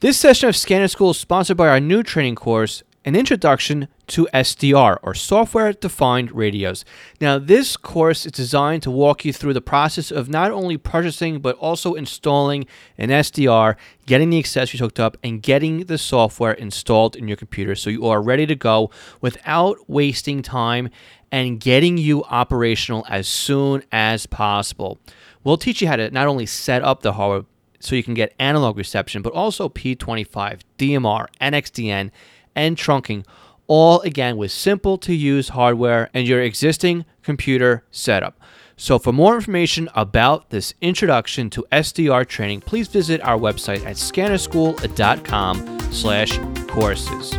This 0.00 0.18
session 0.18 0.50
of 0.50 0.56
Scanner 0.56 0.88
School 0.88 1.12
is 1.12 1.16
sponsored 1.18 1.56
by 1.56 1.68
our 1.68 1.80
new 1.80 2.02
training 2.02 2.34
course, 2.34 2.82
An 3.06 3.16
Introduction 3.16 3.88
to 4.08 4.28
SDR, 4.34 4.98
or 5.02 5.14
Software 5.14 5.72
Defined 5.72 6.32
Radios. 6.32 6.84
Now, 7.18 7.38
this 7.38 7.78
course 7.78 8.26
is 8.26 8.32
designed 8.32 8.82
to 8.82 8.90
walk 8.90 9.24
you 9.24 9.32
through 9.32 9.54
the 9.54 9.62
process 9.62 10.10
of 10.10 10.28
not 10.28 10.50
only 10.50 10.76
purchasing, 10.76 11.38
but 11.38 11.56
also 11.56 11.94
installing 11.94 12.66
an 12.98 13.08
SDR, 13.08 13.76
getting 14.04 14.28
the 14.28 14.38
accessories 14.38 14.80
hooked 14.80 15.00
up, 15.00 15.16
and 15.24 15.42
getting 15.42 15.86
the 15.86 15.96
software 15.96 16.52
installed 16.52 17.16
in 17.16 17.26
your 17.26 17.38
computer 17.38 17.74
so 17.74 17.88
you 17.88 18.04
are 18.04 18.20
ready 18.20 18.44
to 18.44 18.54
go 18.54 18.90
without 19.22 19.78
wasting 19.88 20.42
time 20.42 20.90
and 21.32 21.58
getting 21.58 21.96
you 21.96 22.22
operational 22.24 23.06
as 23.08 23.26
soon 23.26 23.82
as 23.90 24.26
possible. 24.26 24.98
We'll 25.42 25.56
teach 25.56 25.80
you 25.80 25.88
how 25.88 25.96
to 25.96 26.10
not 26.10 26.26
only 26.26 26.44
set 26.44 26.82
up 26.82 27.00
the 27.00 27.14
hardware, 27.14 27.46
so 27.80 27.94
you 27.94 28.02
can 28.02 28.14
get 28.14 28.34
analog 28.38 28.76
reception, 28.76 29.22
but 29.22 29.32
also 29.32 29.68
P25, 29.68 30.60
DMR, 30.78 31.26
NXDN, 31.40 32.10
and 32.54 32.76
trunking, 32.76 33.24
all 33.66 34.00
again 34.02 34.36
with 34.36 34.52
simple 34.52 34.96
to 34.98 35.14
use 35.14 35.50
hardware 35.50 36.10
and 36.14 36.26
your 36.26 36.40
existing 36.40 37.04
computer 37.22 37.84
setup. 37.90 38.38
So 38.76 38.98
for 38.98 39.12
more 39.12 39.34
information 39.34 39.88
about 39.94 40.50
this 40.50 40.74
introduction 40.82 41.48
to 41.50 41.64
SDR 41.72 42.28
training, 42.28 42.60
please 42.60 42.88
visit 42.88 43.22
our 43.22 43.38
website 43.38 43.84
at 43.86 43.96
scannerschool.com 43.96 45.80
slash 45.92 46.38
courses. 46.68 47.32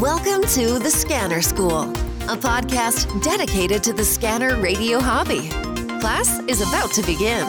Welcome 0.00 0.42
to 0.50 0.78
the 0.78 0.90
Scanner 0.90 1.42
School, 1.42 1.92
a 2.28 2.36
podcast 2.36 3.22
dedicated 3.22 3.82
to 3.82 3.90
the 3.94 4.04
scanner 4.04 4.60
radio 4.60 5.00
hobby. 5.00 5.48
Class 5.98 6.40
is 6.40 6.60
about 6.60 6.92
to 6.92 7.00
begin. 7.00 7.48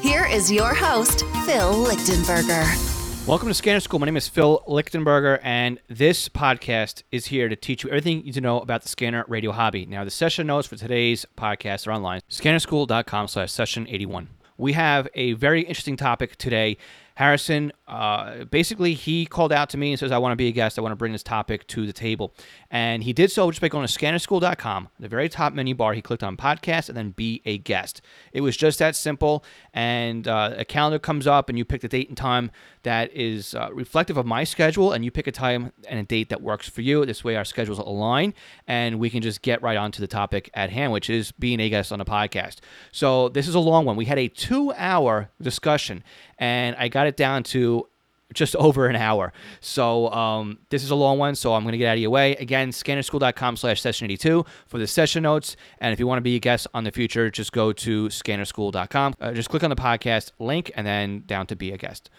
Here 0.00 0.24
is 0.24 0.52
your 0.52 0.72
host, 0.72 1.22
Phil 1.46 1.74
Lichtenberger. 1.84 3.26
Welcome 3.26 3.48
to 3.48 3.54
Scanner 3.54 3.80
School. 3.80 3.98
My 3.98 4.06
name 4.06 4.16
is 4.16 4.28
Phil 4.28 4.62
Lichtenberger, 4.68 5.40
and 5.42 5.80
this 5.88 6.28
podcast 6.28 7.02
is 7.10 7.26
here 7.26 7.48
to 7.48 7.56
teach 7.56 7.82
you 7.82 7.90
everything 7.90 8.18
you 8.18 8.24
need 8.26 8.34
to 8.34 8.40
know 8.40 8.60
about 8.60 8.82
the 8.82 8.88
scanner 8.88 9.24
radio 9.26 9.50
hobby. 9.50 9.84
Now, 9.84 10.04
the 10.04 10.12
session 10.12 10.46
notes 10.46 10.68
for 10.68 10.76
today's 10.76 11.26
podcast 11.36 11.88
are 11.88 11.92
online, 11.92 12.20
scannerschool.com 12.30 13.26
slash 13.26 13.50
session 13.50 13.88
81. 13.88 14.28
We 14.56 14.74
have 14.74 15.08
a 15.16 15.32
very 15.32 15.62
interesting 15.62 15.96
topic 15.96 16.36
today 16.36 16.76
Harrison, 17.20 17.70
uh, 17.90 18.44
basically, 18.44 18.94
he 18.94 19.26
called 19.26 19.52
out 19.52 19.68
to 19.70 19.76
me 19.76 19.90
and 19.90 19.98
says, 19.98 20.12
I 20.12 20.18
want 20.18 20.30
to 20.30 20.36
be 20.36 20.46
a 20.46 20.52
guest. 20.52 20.78
I 20.78 20.82
want 20.82 20.92
to 20.92 20.96
bring 20.96 21.10
this 21.10 21.24
topic 21.24 21.66
to 21.68 21.86
the 21.86 21.92
table. 21.92 22.32
And 22.70 23.02
he 23.02 23.12
did 23.12 23.32
so 23.32 23.50
just 23.50 23.60
by 23.60 23.66
going 23.66 23.84
to 23.84 23.92
scannerschool.com. 23.92 24.88
The 25.00 25.08
very 25.08 25.28
top 25.28 25.54
menu 25.54 25.74
bar, 25.74 25.92
he 25.92 26.00
clicked 26.00 26.22
on 26.22 26.36
podcast 26.36 26.88
and 26.88 26.96
then 26.96 27.10
be 27.10 27.42
a 27.44 27.58
guest. 27.58 28.00
It 28.32 28.42
was 28.42 28.56
just 28.56 28.78
that 28.78 28.94
simple. 28.94 29.44
And 29.74 30.28
uh, 30.28 30.54
a 30.56 30.64
calendar 30.64 31.00
comes 31.00 31.26
up 31.26 31.48
and 31.48 31.58
you 31.58 31.64
pick 31.64 31.80
the 31.80 31.88
date 31.88 32.06
and 32.06 32.16
time 32.16 32.52
that 32.84 33.12
is 33.12 33.56
uh, 33.56 33.70
reflective 33.72 34.16
of 34.16 34.24
my 34.24 34.44
schedule. 34.44 34.92
And 34.92 35.04
you 35.04 35.10
pick 35.10 35.26
a 35.26 35.32
time 35.32 35.72
and 35.88 35.98
a 35.98 36.04
date 36.04 36.28
that 36.28 36.40
works 36.40 36.68
for 36.68 36.82
you. 36.82 37.04
This 37.04 37.24
way, 37.24 37.34
our 37.34 37.44
schedules 37.44 37.80
align 37.80 38.34
and 38.68 39.00
we 39.00 39.10
can 39.10 39.20
just 39.20 39.42
get 39.42 39.62
right 39.62 39.76
on 39.76 39.90
to 39.90 40.00
the 40.00 40.06
topic 40.06 40.48
at 40.54 40.70
hand, 40.70 40.92
which 40.92 41.10
is 41.10 41.32
being 41.32 41.58
a 41.58 41.68
guest 41.68 41.90
on 41.90 42.00
a 42.00 42.04
podcast. 42.04 42.58
So 42.92 43.30
this 43.30 43.48
is 43.48 43.56
a 43.56 43.60
long 43.60 43.84
one. 43.84 43.96
We 43.96 44.04
had 44.04 44.18
a 44.18 44.28
two 44.28 44.72
hour 44.74 45.28
discussion 45.42 46.04
and 46.38 46.76
I 46.76 46.86
got 46.86 47.08
it 47.08 47.16
down 47.16 47.42
to 47.44 47.79
just 48.34 48.56
over 48.56 48.86
an 48.86 48.96
hour. 48.96 49.32
So 49.60 50.10
um, 50.12 50.58
this 50.70 50.84
is 50.84 50.90
a 50.90 50.94
long 50.94 51.18
one, 51.18 51.34
so 51.34 51.54
I'm 51.54 51.62
going 51.62 51.72
to 51.72 51.78
get 51.78 51.88
out 51.88 51.94
of 51.94 52.00
your 52.00 52.10
way. 52.10 52.36
Again, 52.36 52.70
scannerschool.com 52.70 53.56
slash 53.56 53.80
session 53.80 54.06
82 54.06 54.44
for 54.66 54.78
the 54.78 54.86
session 54.86 55.22
notes. 55.22 55.56
And 55.78 55.92
if 55.92 55.98
you 55.98 56.06
want 56.06 56.18
to 56.18 56.22
be 56.22 56.36
a 56.36 56.40
guest 56.40 56.66
on 56.74 56.84
the 56.84 56.92
future, 56.92 57.30
just 57.30 57.52
go 57.52 57.72
to 57.72 58.08
scannerschool.com. 58.08 59.14
Uh, 59.20 59.32
just 59.32 59.48
click 59.48 59.64
on 59.64 59.70
the 59.70 59.76
podcast 59.76 60.32
link 60.38 60.70
and 60.74 60.86
then 60.86 61.24
down 61.26 61.46
to 61.48 61.56
be 61.56 61.72
a 61.72 61.78
guest. 61.78 62.10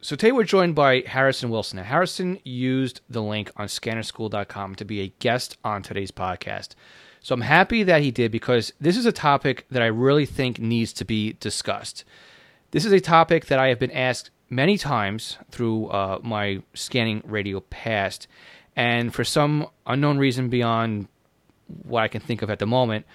So 0.00 0.16
today 0.16 0.32
we're 0.32 0.44
joined 0.44 0.74
by 0.74 1.02
Harrison 1.06 1.48
Wilson. 1.48 1.78
Now, 1.78 1.84
Harrison 1.84 2.38
used 2.44 3.00
the 3.08 3.22
link 3.22 3.50
on 3.56 3.68
scannerschool.com 3.68 4.74
to 4.74 4.84
be 4.84 5.00
a 5.00 5.08
guest 5.18 5.56
on 5.64 5.82
today's 5.82 6.10
podcast. 6.10 6.74
So 7.22 7.34
I'm 7.34 7.40
happy 7.40 7.84
that 7.84 8.02
he 8.02 8.10
did 8.10 8.30
because 8.30 8.70
this 8.78 8.98
is 8.98 9.06
a 9.06 9.12
topic 9.12 9.64
that 9.70 9.80
I 9.80 9.86
really 9.86 10.26
think 10.26 10.58
needs 10.58 10.92
to 10.92 11.06
be 11.06 11.32
discussed. 11.40 12.04
This 12.72 12.84
is 12.84 12.92
a 12.92 13.00
topic 13.00 13.46
that 13.46 13.58
I 13.58 13.68
have 13.68 13.78
been 13.78 13.92
asked 13.92 14.28
many 14.50 14.78
times 14.78 15.38
through 15.50 15.88
uh, 15.88 16.18
my 16.22 16.62
scanning 16.74 17.22
radio 17.24 17.60
past, 17.60 18.26
and 18.76 19.14
for 19.14 19.24
some 19.24 19.68
unknown 19.86 20.18
reason 20.18 20.48
beyond 20.48 21.08
what 21.82 22.02
I 22.02 22.08
can 22.08 22.20
think 22.20 22.42
of 22.42 22.50
at 22.50 22.58
the 22.58 22.66
moment, 22.66 23.06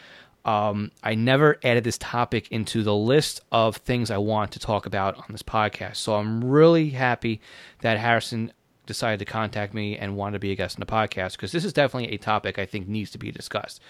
um, 0.45 0.91
I 1.03 1.15
never 1.15 1.59
added 1.63 1.83
this 1.83 1.97
topic 1.97 2.51
into 2.51 2.81
the 2.83 2.95
list 2.95 3.41
of 3.51 3.77
things 3.77 4.09
I 4.09 4.17
want 4.17 4.51
to 4.53 4.59
talk 4.59 4.85
about 4.85 5.17
on 5.17 5.25
this 5.29 5.43
podcast. 5.43 5.97
So 5.97 6.15
I'm 6.15 6.43
really 6.43 6.89
happy 6.89 7.41
that 7.81 7.99
Harrison 7.99 8.51
decided 8.85 9.19
to 9.19 9.25
contact 9.25 9.73
me 9.73 9.97
and 9.97 10.15
wanted 10.15 10.33
to 10.33 10.39
be 10.39 10.51
a 10.51 10.55
guest 10.55 10.77
on 10.77 10.79
the 10.79 10.85
podcast 10.85 11.33
because 11.33 11.51
this 11.51 11.63
is 11.63 11.73
definitely 11.73 12.13
a 12.13 12.17
topic 12.17 12.57
I 12.57 12.65
think 12.65 12.87
needs 12.87 13.11
to 13.11 13.17
be 13.17 13.31
discussed. 13.31 13.81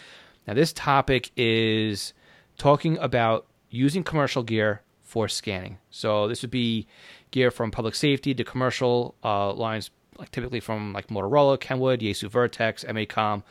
Now, 0.46 0.54
this 0.54 0.74
topic 0.74 1.32
is 1.38 2.14
talking 2.58 2.98
about 2.98 3.46
using 3.70 4.04
commercial 4.04 4.44
gear 4.44 4.82
for 5.10 5.28
scanning. 5.28 5.80
So 5.90 6.28
this 6.28 6.44
would 6.44 6.52
be 6.52 6.86
gear 7.32 7.50
from 7.50 7.72
public 7.72 7.96
safety 7.96 8.36
to 8.36 8.44
commercial 8.44 9.16
uh, 9.24 9.52
lines, 9.54 9.90
like 10.20 10.30
typically 10.30 10.60
from 10.60 10.94
like 10.94 11.08
Motorola, 11.08 11.60
Kenwood, 11.60 12.02
Yaesu 12.02 12.30
Vertex, 12.30 12.84
M/A-COM, 12.84 13.44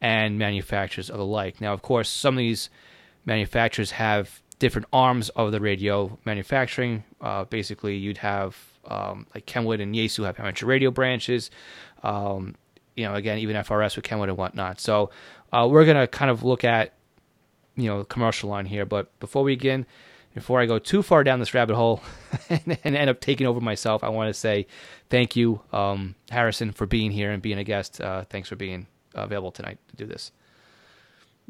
and 0.00 0.38
manufacturers 0.40 1.10
of 1.10 1.18
the 1.18 1.24
like. 1.24 1.60
Now, 1.60 1.72
of 1.72 1.82
course, 1.82 2.08
some 2.08 2.34
of 2.34 2.38
these 2.38 2.68
manufacturers 3.24 3.92
have 3.92 4.42
different 4.58 4.88
arms 4.92 5.28
of 5.30 5.52
the 5.52 5.60
radio 5.60 6.18
manufacturing. 6.24 7.04
Uh, 7.20 7.44
basically, 7.44 7.96
you'd 7.96 8.18
have 8.18 8.56
um, 8.86 9.28
like 9.36 9.46
Kenwood 9.46 9.80
and 9.80 9.94
Yaesu 9.94 10.24
have 10.24 10.40
amateur 10.40 10.66
radio 10.66 10.90
branches. 10.90 11.48
Um, 12.02 12.56
you 12.96 13.04
know, 13.04 13.14
again, 13.14 13.38
even 13.38 13.54
FRS 13.54 13.94
with 13.94 14.04
Kenwood 14.04 14.30
and 14.30 14.36
whatnot. 14.36 14.80
So 14.80 15.10
uh, 15.52 15.68
we're 15.70 15.86
gonna 15.86 16.08
kind 16.08 16.30
of 16.30 16.42
look 16.42 16.64
at 16.64 16.92
you 17.76 17.86
know 17.86 18.02
commercial 18.02 18.50
line 18.50 18.66
here. 18.66 18.84
But 18.84 19.16
before 19.20 19.44
we 19.44 19.54
begin, 19.54 19.86
before 20.34 20.60
I 20.60 20.66
go 20.66 20.78
too 20.78 21.02
far 21.02 21.24
down 21.24 21.38
this 21.38 21.54
rabbit 21.54 21.76
hole 21.76 22.02
and, 22.50 22.78
and 22.84 22.96
end 22.96 23.08
up 23.08 23.20
taking 23.20 23.46
over 23.46 23.60
myself, 23.60 24.04
I 24.04 24.08
want 24.08 24.28
to 24.28 24.34
say 24.34 24.66
thank 25.08 25.36
you, 25.36 25.60
um, 25.72 26.16
Harrison, 26.30 26.72
for 26.72 26.86
being 26.86 27.10
here 27.10 27.30
and 27.30 27.40
being 27.40 27.58
a 27.58 27.64
guest. 27.64 28.00
Uh, 28.00 28.24
thanks 28.28 28.48
for 28.48 28.56
being 28.56 28.86
available 29.14 29.52
tonight 29.52 29.78
to 29.88 29.96
do 29.96 30.06
this. 30.06 30.32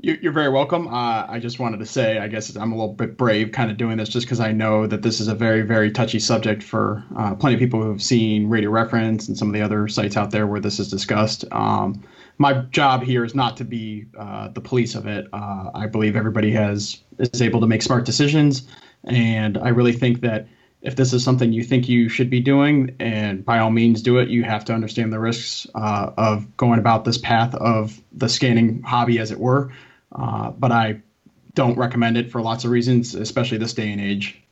You're 0.00 0.32
very 0.32 0.48
welcome. 0.48 0.88
Uh, 0.88 1.24
I 1.28 1.38
just 1.38 1.60
wanted 1.60 1.78
to 1.78 1.86
say, 1.86 2.18
I 2.18 2.26
guess 2.26 2.56
I'm 2.56 2.72
a 2.72 2.74
little 2.74 2.94
bit 2.94 3.16
brave 3.16 3.52
kind 3.52 3.70
of 3.70 3.76
doing 3.76 3.96
this 3.96 4.08
just 4.08 4.26
because 4.26 4.40
I 4.40 4.50
know 4.50 4.88
that 4.88 5.02
this 5.02 5.20
is 5.20 5.28
a 5.28 5.36
very, 5.36 5.62
very 5.62 5.92
touchy 5.92 6.18
subject 6.18 6.64
for 6.64 7.04
uh, 7.16 7.36
plenty 7.36 7.54
of 7.54 7.60
people 7.60 7.80
who 7.80 7.90
have 7.90 8.02
seen 8.02 8.48
Radio 8.48 8.70
Reference 8.70 9.28
and 9.28 9.38
some 9.38 9.46
of 9.46 9.54
the 9.54 9.62
other 9.62 9.86
sites 9.86 10.16
out 10.16 10.32
there 10.32 10.48
where 10.48 10.58
this 10.58 10.80
is 10.80 10.90
discussed. 10.90 11.44
Um, 11.52 12.02
my 12.38 12.54
job 12.72 13.04
here 13.04 13.24
is 13.24 13.36
not 13.36 13.56
to 13.58 13.64
be 13.64 14.06
uh, 14.18 14.48
the 14.48 14.60
police 14.60 14.96
of 14.96 15.06
it. 15.06 15.28
Uh, 15.32 15.70
I 15.72 15.86
believe 15.86 16.16
everybody 16.16 16.50
has 16.50 17.03
is 17.18 17.42
able 17.42 17.60
to 17.60 17.66
make 17.66 17.82
smart 17.82 18.04
decisions, 18.04 18.66
and 19.04 19.58
I 19.58 19.68
really 19.68 19.92
think 19.92 20.20
that 20.20 20.46
if 20.82 20.96
this 20.96 21.14
is 21.14 21.24
something 21.24 21.52
you 21.52 21.64
think 21.64 21.88
you 21.88 22.10
should 22.10 22.28
be 22.28 22.40
doing, 22.40 22.94
and 23.00 23.44
by 23.44 23.58
all 23.58 23.70
means 23.70 24.02
do 24.02 24.18
it, 24.18 24.28
you 24.28 24.44
have 24.44 24.64
to 24.66 24.74
understand 24.74 25.12
the 25.12 25.18
risks 25.18 25.66
uh, 25.74 26.10
of 26.18 26.54
going 26.58 26.78
about 26.78 27.06
this 27.06 27.16
path 27.16 27.54
of 27.54 28.00
the 28.12 28.28
scanning 28.28 28.82
hobby, 28.82 29.18
as 29.18 29.30
it 29.30 29.40
were. 29.40 29.72
Uh, 30.12 30.50
but 30.50 30.72
I 30.72 31.00
don't 31.54 31.78
recommend 31.78 32.18
it 32.18 32.30
for 32.30 32.42
lots 32.42 32.64
of 32.64 32.70
reasons, 32.70 33.14
especially 33.14 33.56
this 33.58 33.72
day 33.72 33.90
and 33.90 34.00
age. 34.00 34.43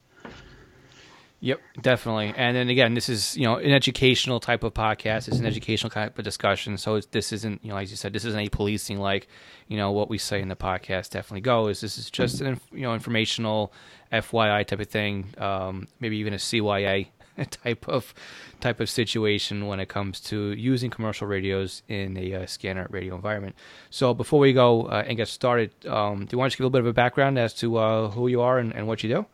Yep, 1.45 1.61
definitely. 1.81 2.33
And 2.37 2.57
then 2.57 2.69
again, 2.69 2.95
this 2.95 3.09
is 3.09 3.37
you 3.37 3.43
know 3.43 3.57
an 3.57 3.73
educational 3.73 4.39
type 4.39 4.63
of 4.63 4.75
podcast. 4.75 5.27
It's 5.27 5.41
an 5.41 5.45
educational 5.45 5.91
type 5.91 6.17
of 6.17 6.25
discussion. 6.25 6.79
So 6.79 7.01
this 7.01 7.33
isn't 7.33 7.65
you 7.65 7.71
know 7.71 7.79
as 7.79 7.91
you 7.91 7.97
said, 7.97 8.13
this 8.13 8.25
isn't 8.25 8.41
a 8.41 8.49
policing 8.49 9.01
like 9.01 9.27
you 9.67 9.77
know 9.77 9.91
what 9.91 10.09
we 10.09 10.19
say 10.19 10.41
in 10.41 10.47
the 10.47 10.55
podcast. 10.55 11.11
Definitely 11.11 11.41
goes. 11.41 11.81
This 11.81 11.99
is 11.99 12.11
just 12.11 12.41
an 12.43 12.61
you 12.71 12.83
know 12.83 12.95
informational 12.95 13.73
FYI 14.13 14.65
type 14.65 14.79
of 14.79 14.87
thing. 14.87 15.35
Um, 15.37 15.89
maybe 15.99 16.17
even 16.19 16.33
a 16.33 16.37
CYA 16.37 17.09
type 17.51 17.89
of 17.89 18.15
type 18.61 18.79
of 18.79 18.89
situation 18.89 19.67
when 19.67 19.81
it 19.81 19.89
comes 19.89 20.21
to 20.21 20.53
using 20.53 20.91
commercial 20.91 21.27
radios 21.27 21.83
in 21.89 22.17
a 22.19 22.35
uh, 22.35 22.47
scanner 22.47 22.87
radio 22.89 23.17
environment. 23.17 23.57
So 23.91 24.15
before 24.15 24.39
we 24.39 24.53
go 24.53 24.85
uh, 24.85 25.03
and 25.09 25.17
get 25.17 25.27
started, 25.27 25.73
um, 25.87 26.21
do 26.21 26.29
you 26.31 26.39
want 26.39 26.53
to 26.53 26.57
give 26.57 26.63
a 26.63 26.67
little 26.69 26.71
bit 26.71 26.83
of 26.83 26.87
a 26.87 26.93
background 26.93 27.37
as 27.37 27.53
to 27.55 27.79
uh, 27.79 28.11
who 28.11 28.29
you 28.29 28.41
are 28.43 28.61
and, 28.61 28.73
and 28.73 28.87
what 28.87 29.03
you 29.03 29.09
do? 29.09 29.27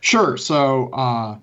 Sure. 0.00 0.36
So, 0.36 0.90
uh, 0.92 1.38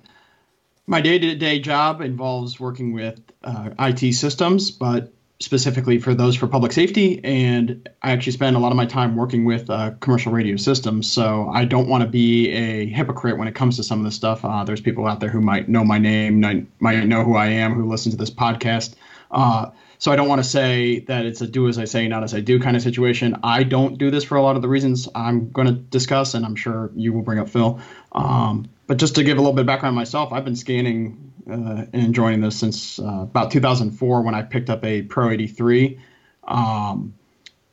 my 0.86 1.02
day 1.02 1.18
to 1.18 1.36
day 1.36 1.60
job 1.60 2.02
involves 2.02 2.60
working 2.60 2.94
with 2.94 3.22
uh, 3.44 3.70
IT 3.80 4.14
systems, 4.14 4.70
but 4.70 5.14
specifically 5.40 6.00
for 6.00 6.14
those 6.14 6.36
for 6.36 6.48
public 6.48 6.72
safety. 6.72 7.24
And 7.24 7.90
I 8.02 8.12
actually 8.12 8.32
spend 8.32 8.56
a 8.56 8.60
lot 8.60 8.72
of 8.72 8.78
my 8.78 8.86
time 8.86 9.16
working 9.16 9.46
with 9.46 9.70
uh, 9.70 9.92
commercial 10.00 10.32
radio 10.32 10.56
systems. 10.56 11.12
So 11.12 11.50
I 11.54 11.66
don't 11.66 11.88
want 11.88 12.04
to 12.04 12.10
be 12.10 12.50
a 12.52 12.86
hypocrite 12.88 13.38
when 13.38 13.48
it 13.48 13.56
comes 13.56 13.76
to 13.78 13.84
some 13.84 14.00
of 14.00 14.06
this 14.06 14.16
stuff. 14.16 14.44
Uh, 14.46 14.64
there's 14.64 14.82
people 14.82 15.06
out 15.06 15.20
there 15.20 15.30
who 15.30 15.42
might 15.42 15.68
know 15.68 15.84
my 15.84 15.98
name, 15.98 16.40
might 16.80 17.06
know 17.06 17.24
who 17.24 17.36
I 17.36 17.48
am, 17.48 17.74
who 17.74 17.90
listen 17.90 18.12
to 18.12 18.18
this 18.18 18.32
podcast. 18.32 18.96
Uh, 19.32 19.72
so 20.04 20.12
I 20.12 20.18
don't 20.18 20.28
want 20.28 20.44
to 20.44 20.50
say 20.50 21.00
that 21.00 21.26
it's 21.26 21.40
a 21.40 21.48
do 21.48 21.70
as 21.70 21.78
I 21.78 21.86
say, 21.86 22.10
not 22.10 22.24
as 22.24 22.34
I 22.34 22.42
do 22.42 22.60
kind 22.60 22.76
of 22.76 22.84
situation. 22.84 23.38
I 23.42 23.64
don't 23.64 23.98
do 23.98 24.12
this 24.12 24.26
for 24.26 24.36
a 24.36 24.42
lot 24.42 24.58
of 24.58 24.62
the 24.62 24.68
reasons 24.68 25.08
I'm 25.16 25.50
going 25.50 25.68
to 25.68 25.74
discuss, 25.74 26.34
and 26.34 26.46
I'm 26.46 26.56
sure 26.56 26.92
you 26.94 27.14
will 27.14 27.22
bring 27.22 27.40
up, 27.40 27.48
Phil. 27.48 27.80
Um, 28.14 28.70
but 28.88 28.98
just 28.98 29.16
to 29.16 29.24
give 29.24 29.38
a 29.38 29.42
little 29.42 29.54
bit 29.54 29.62
of 29.62 29.68
background 29.68 29.96
myself, 29.96 30.32
I've 30.34 30.46
been 30.46 30.56
scanning 30.56 31.34
uh, 31.50 31.86
and 31.92 31.96
enjoying 31.96 32.42
this 32.42 32.58
since 32.58 33.00
uh, 33.00 33.22
about 33.24 33.52
2004 33.52 34.22
when 34.22 34.36
I 34.36 34.42
picked 34.44 34.70
up 34.70 34.84
a 34.84 35.02
Pro 35.04 35.32
83. 35.32 36.00
Um, 36.46 37.14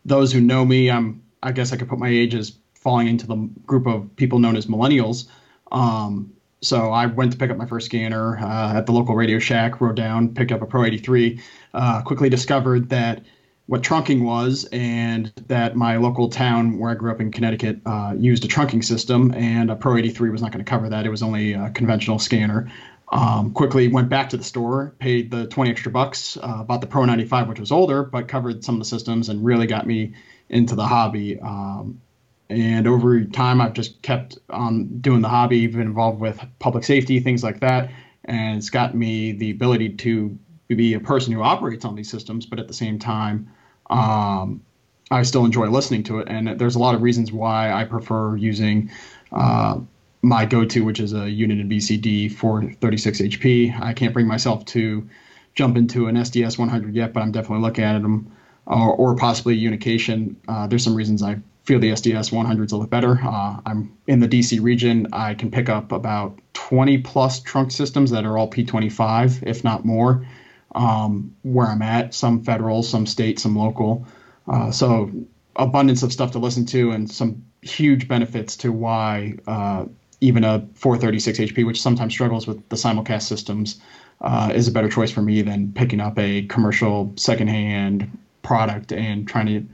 those 0.04 0.32
who 0.32 0.40
know 0.40 0.64
me, 0.64 0.90
I'm 0.90 1.22
I 1.42 1.52
guess 1.52 1.72
I 1.72 1.76
could 1.76 1.88
put 1.88 1.98
my 1.98 2.08
age 2.08 2.34
as 2.34 2.56
falling 2.74 3.08
into 3.08 3.26
the 3.26 3.36
group 3.66 3.86
of 3.86 4.14
people 4.16 4.38
known 4.38 4.56
as 4.56 4.66
millennials. 4.66 5.26
Um, 5.72 6.32
so 6.62 6.90
I 6.90 7.06
went 7.06 7.32
to 7.32 7.38
pick 7.38 7.50
up 7.50 7.56
my 7.56 7.66
first 7.66 7.86
scanner 7.86 8.38
uh, 8.38 8.76
at 8.76 8.86
the 8.86 8.92
local 8.92 9.14
Radio 9.14 9.38
Shack, 9.38 9.80
wrote 9.80 9.96
down, 9.96 10.34
picked 10.34 10.52
up 10.52 10.62
a 10.62 10.66
Pro 10.66 10.84
83, 10.84 11.40
uh, 11.72 12.02
quickly 12.02 12.28
discovered 12.28 12.90
that 12.90 13.24
what 13.70 13.82
trunking 13.82 14.24
was 14.24 14.68
and 14.72 15.32
that 15.46 15.76
my 15.76 15.96
local 15.96 16.28
town 16.28 16.76
where 16.76 16.90
I 16.90 16.94
grew 16.94 17.12
up 17.12 17.20
in 17.20 17.30
Connecticut 17.30 17.78
uh, 17.86 18.14
used 18.18 18.44
a 18.44 18.48
trunking 18.48 18.82
system 18.82 19.32
and 19.32 19.70
a 19.70 19.76
Pro 19.76 19.96
83 19.96 20.30
was 20.30 20.42
not 20.42 20.50
going 20.50 20.64
to 20.64 20.68
cover 20.68 20.88
that. 20.88 21.06
It 21.06 21.08
was 21.08 21.22
only 21.22 21.52
a 21.52 21.70
conventional 21.70 22.18
scanner. 22.18 22.68
Um, 23.12 23.52
quickly 23.52 23.86
went 23.86 24.08
back 24.08 24.30
to 24.30 24.36
the 24.36 24.42
store, 24.42 24.96
paid 24.98 25.30
the 25.30 25.46
20 25.46 25.70
extra 25.70 25.92
bucks, 25.92 26.36
uh, 26.42 26.64
bought 26.64 26.80
the 26.80 26.88
Pro 26.88 27.04
95, 27.04 27.46
which 27.46 27.60
was 27.60 27.70
older, 27.70 28.02
but 28.02 28.26
covered 28.26 28.64
some 28.64 28.74
of 28.74 28.80
the 28.80 28.86
systems 28.86 29.28
and 29.28 29.44
really 29.44 29.68
got 29.68 29.86
me 29.86 30.14
into 30.48 30.74
the 30.74 30.84
hobby. 30.84 31.38
Um, 31.38 32.00
and 32.48 32.88
over 32.88 33.22
time, 33.22 33.60
I've 33.60 33.74
just 33.74 34.02
kept 34.02 34.36
on 34.50 34.98
doing 34.98 35.20
the 35.20 35.28
hobby, 35.28 35.68
been 35.68 35.82
involved 35.82 36.18
with 36.20 36.44
public 36.58 36.82
safety, 36.82 37.20
things 37.20 37.44
like 37.44 37.60
that. 37.60 37.92
And 38.24 38.58
it's 38.58 38.70
got 38.70 38.96
me 38.96 39.30
the 39.30 39.52
ability 39.52 39.90
to 39.90 40.36
be 40.66 40.94
a 40.94 41.00
person 41.00 41.32
who 41.32 41.42
operates 41.44 41.84
on 41.84 41.94
these 41.94 42.10
systems, 42.10 42.46
but 42.46 42.58
at 42.58 42.66
the 42.66 42.74
same 42.74 42.98
time, 42.98 43.48
um, 43.90 44.62
I 45.10 45.22
still 45.22 45.44
enjoy 45.44 45.66
listening 45.66 46.04
to 46.04 46.20
it. 46.20 46.28
And 46.28 46.58
there's 46.58 46.76
a 46.76 46.78
lot 46.78 46.94
of 46.94 47.02
reasons 47.02 47.32
why 47.32 47.72
I 47.72 47.84
prefer 47.84 48.36
using 48.36 48.90
uh, 49.32 49.80
my 50.22 50.46
go-to, 50.46 50.84
which 50.84 51.00
is 51.00 51.12
a 51.12 51.26
Uniden 51.26 51.70
BCD 51.70 52.32
436 52.32 53.20
HP. 53.20 53.82
I 53.82 53.92
can't 53.92 54.14
bring 54.14 54.26
myself 54.26 54.64
to 54.66 55.08
jump 55.54 55.76
into 55.76 56.06
an 56.06 56.14
SDS 56.16 56.58
100 56.58 56.94
yet, 56.94 57.12
but 57.12 57.22
I'm 57.22 57.32
definitely 57.32 57.62
looking 57.62 57.84
at 57.84 58.00
them, 58.00 58.32
or, 58.66 58.94
or 58.94 59.16
possibly 59.16 59.56
Unication. 59.56 60.36
Uh, 60.46 60.66
there's 60.68 60.84
some 60.84 60.94
reasons 60.94 61.22
I 61.22 61.38
feel 61.64 61.80
the 61.80 61.90
SDS 61.90 62.30
100s 62.30 62.58
a 62.58 62.76
little 62.76 62.86
better. 62.86 63.20
Uh, 63.22 63.60
I'm 63.66 63.96
in 64.06 64.20
the 64.20 64.28
DC 64.28 64.62
region. 64.62 65.08
I 65.12 65.34
can 65.34 65.50
pick 65.50 65.68
up 65.68 65.90
about 65.90 66.38
20 66.52 66.98
plus 66.98 67.40
trunk 67.40 67.72
systems 67.72 68.10
that 68.12 68.24
are 68.24 68.38
all 68.38 68.48
P25, 68.48 69.42
if 69.46 69.64
not 69.64 69.84
more, 69.84 70.24
um, 70.74 71.34
where 71.42 71.66
I'm 71.66 71.82
at. 71.82 72.14
Some 72.14 72.42
federal, 72.42 72.82
some 72.82 73.06
state, 73.06 73.38
some 73.38 73.56
local. 73.56 74.06
Uh, 74.48 74.70
so 74.70 75.10
abundance 75.56 76.02
of 76.02 76.12
stuff 76.12 76.30
to 76.32 76.38
listen 76.38 76.64
to 76.66 76.90
and 76.92 77.10
some 77.10 77.44
huge 77.62 78.08
benefits 78.08 78.56
to 78.56 78.72
why 78.72 79.34
uh, 79.46 79.84
even 80.20 80.44
a 80.44 80.66
436 80.74 81.38
HP, 81.38 81.66
which 81.66 81.80
sometimes 81.80 82.12
struggles 82.12 82.46
with 82.46 82.66
the 82.68 82.76
simulcast 82.76 83.22
systems, 83.22 83.80
uh, 84.20 84.52
is 84.54 84.68
a 84.68 84.72
better 84.72 84.88
choice 84.88 85.10
for 85.10 85.22
me 85.22 85.42
than 85.42 85.72
picking 85.72 86.00
up 86.00 86.18
a 86.18 86.42
commercial 86.46 87.12
secondhand 87.16 88.18
product 88.42 88.92
and 88.92 89.26
trying 89.26 89.46
to 89.46 89.64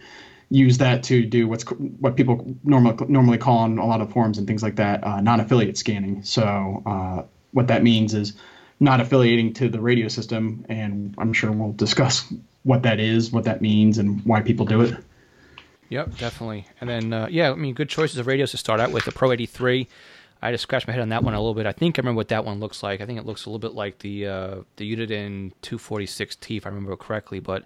use 0.51 0.79
that 0.79 1.03
to 1.03 1.27
do 1.27 1.49
what's 1.49 1.65
what 1.99 2.17
people 2.17 2.57
normally 2.63 2.97
normally 3.09 3.39
call 3.39 3.59
on 3.59 3.79
a 3.79 3.87
lot 3.87 4.01
of 4.01 4.13
forums 4.13 4.39
and 4.39 4.47
things 4.47 4.63
like 4.63 4.77
that 4.77 5.03
uh, 5.03 5.21
non-affiliate 5.21 5.77
scanning. 5.77 6.23
So 6.23 6.83
uh, 6.87 7.23
what 7.53 7.67
that 7.67 7.83
means 7.83 8.15
is 8.15 8.35
not 8.81 9.01
affiliating 9.01 9.55
to 9.55 9.69
the 9.69 9.81
radio 9.81 10.09
system, 10.09 10.65
and 10.69 11.15
I'm 11.19 11.33
sure 11.33 11.51
we'll 11.51 11.73
discuss 11.73 12.33
what 12.63 12.83
that 12.83 13.01
is, 13.01 13.31
what 13.31 13.45
that 13.45 13.63
means, 13.63 13.99
and 13.99 14.25
why 14.25 14.43
people 14.43 14.67
do 14.67 14.83
it. 14.83 14.97
Yep, 15.89 16.19
definitely. 16.19 16.67
And 16.81 16.91
then 16.91 17.13
uh, 17.13 17.29
yeah, 17.31 17.53
I 17.53 17.55
mean, 17.55 17.75
good 17.75 17.89
choices 17.89 18.19
of 18.19 18.27
radios 18.27 18.51
to 18.51 18.57
start 18.57 18.81
out 18.81 18.93
with. 18.93 19.05
The 19.05 19.13
Pro 19.13 19.33
83. 19.33 19.89
I 20.43 20.53
just 20.53 20.63
scratched 20.63 20.87
my 20.87 20.93
head 20.93 21.01
on 21.01 21.09
that 21.09 21.23
one 21.23 21.33
a 21.33 21.41
little 21.41 21.55
bit. 21.55 21.65
I 21.67 21.73
think 21.73 21.99
I 21.99 22.01
remember 22.01 22.19
what 22.19 22.29
that 22.29 22.45
one 22.45 22.61
looks 22.61 22.83
like. 22.83 23.01
I 23.01 23.07
think 23.07 23.19
it 23.19 23.25
looks 23.25 23.47
a 23.47 23.51
little 23.51 23.59
bit 23.59 23.73
like 23.73 24.01
the 24.01 24.27
uh, 24.27 24.57
the 24.77 24.97
Uniden 24.97 25.53
246T, 25.63 26.59
if 26.59 26.67
I 26.67 26.69
remember 26.69 26.97
correctly. 26.97 27.41
But 27.41 27.65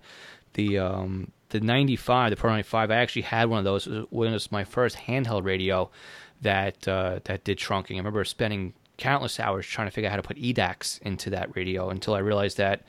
the 0.53 0.79
um, 0.79 1.33
the 1.49 1.61
95, 1.61 2.31
the 2.31 2.37
Pro 2.37 2.51
95, 2.51 2.91
I 2.91 2.97
actually 2.97 3.23
had 3.23 3.49
one 3.49 3.59
of 3.59 3.65
those. 3.65 3.87
When 4.11 4.29
it 4.29 4.33
was 4.33 4.53
my 4.53 4.65
first 4.65 4.97
handheld 4.97 5.45
radio 5.45 5.91
that 6.43 6.87
uh, 6.87 7.21
that 7.25 7.45
did 7.45 7.59
trunking. 7.59 7.95
I 7.95 7.99
remember 7.99 8.25
spending 8.25 8.75
countless 9.01 9.41
hours 9.41 9.67
trying 9.67 9.89
to 9.89 9.91
figure 9.91 10.09
out 10.09 10.13
how 10.13 10.17
to 10.17 10.23
put 10.23 10.37
EDACS 10.37 11.01
into 11.03 11.31
that 11.31 11.57
radio 11.57 11.91
until 11.91 12.15
I 12.15 12.19
realized 12.19 12.59
that 12.59 12.83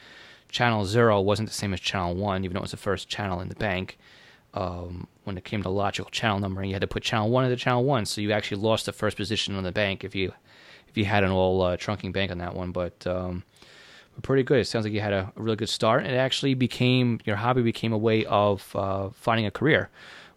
channel 0.49 0.85
zero 0.85 1.19
wasn't 1.21 1.49
the 1.49 1.55
same 1.55 1.73
as 1.73 1.79
channel 1.79 2.13
one, 2.13 2.43
even 2.43 2.53
though 2.53 2.59
it 2.59 2.63
was 2.63 2.71
the 2.71 2.77
first 2.77 3.09
channel 3.09 3.39
in 3.39 3.49
the 3.49 3.55
bank. 3.55 3.97
Um, 4.53 5.07
when 5.23 5.37
it 5.37 5.45
came 5.45 5.63
to 5.63 5.69
logical 5.69 6.11
channel 6.11 6.39
numbering, 6.39 6.69
you 6.69 6.75
had 6.75 6.81
to 6.81 6.87
put 6.87 7.03
channel 7.03 7.29
one 7.29 7.45
into 7.45 7.55
channel 7.55 7.85
one, 7.85 8.05
so 8.05 8.19
you 8.19 8.33
actually 8.33 8.61
lost 8.61 8.85
the 8.85 8.91
first 8.91 9.15
position 9.15 9.55
on 9.55 9.63
the 9.63 9.71
bank 9.71 10.03
if 10.03 10.13
you 10.13 10.33
if 10.89 10.97
you 10.97 11.05
had 11.05 11.23
an 11.23 11.31
all 11.31 11.61
uh, 11.61 11.77
trunking 11.77 12.11
bank 12.11 12.31
on 12.31 12.39
that 12.39 12.53
one. 12.53 12.73
But 12.73 13.07
um, 13.07 13.43
pretty 14.21 14.43
good. 14.43 14.59
It 14.59 14.65
sounds 14.65 14.83
like 14.83 14.93
you 14.93 14.99
had 14.99 15.13
a, 15.13 15.31
a, 15.35 15.41
really 15.41 15.55
good 15.55 15.69
start. 15.69 16.03
And 16.03 16.13
it 16.13 16.17
actually 16.17 16.53
became 16.53 17.21
your 17.23 17.37
hobby 17.37 17.61
became 17.61 17.93
a 17.93 17.97
way 17.97 18.25
of 18.25 18.75
uh, 18.75 19.09
finding 19.11 19.45
a 19.45 19.51
career, 19.51 19.89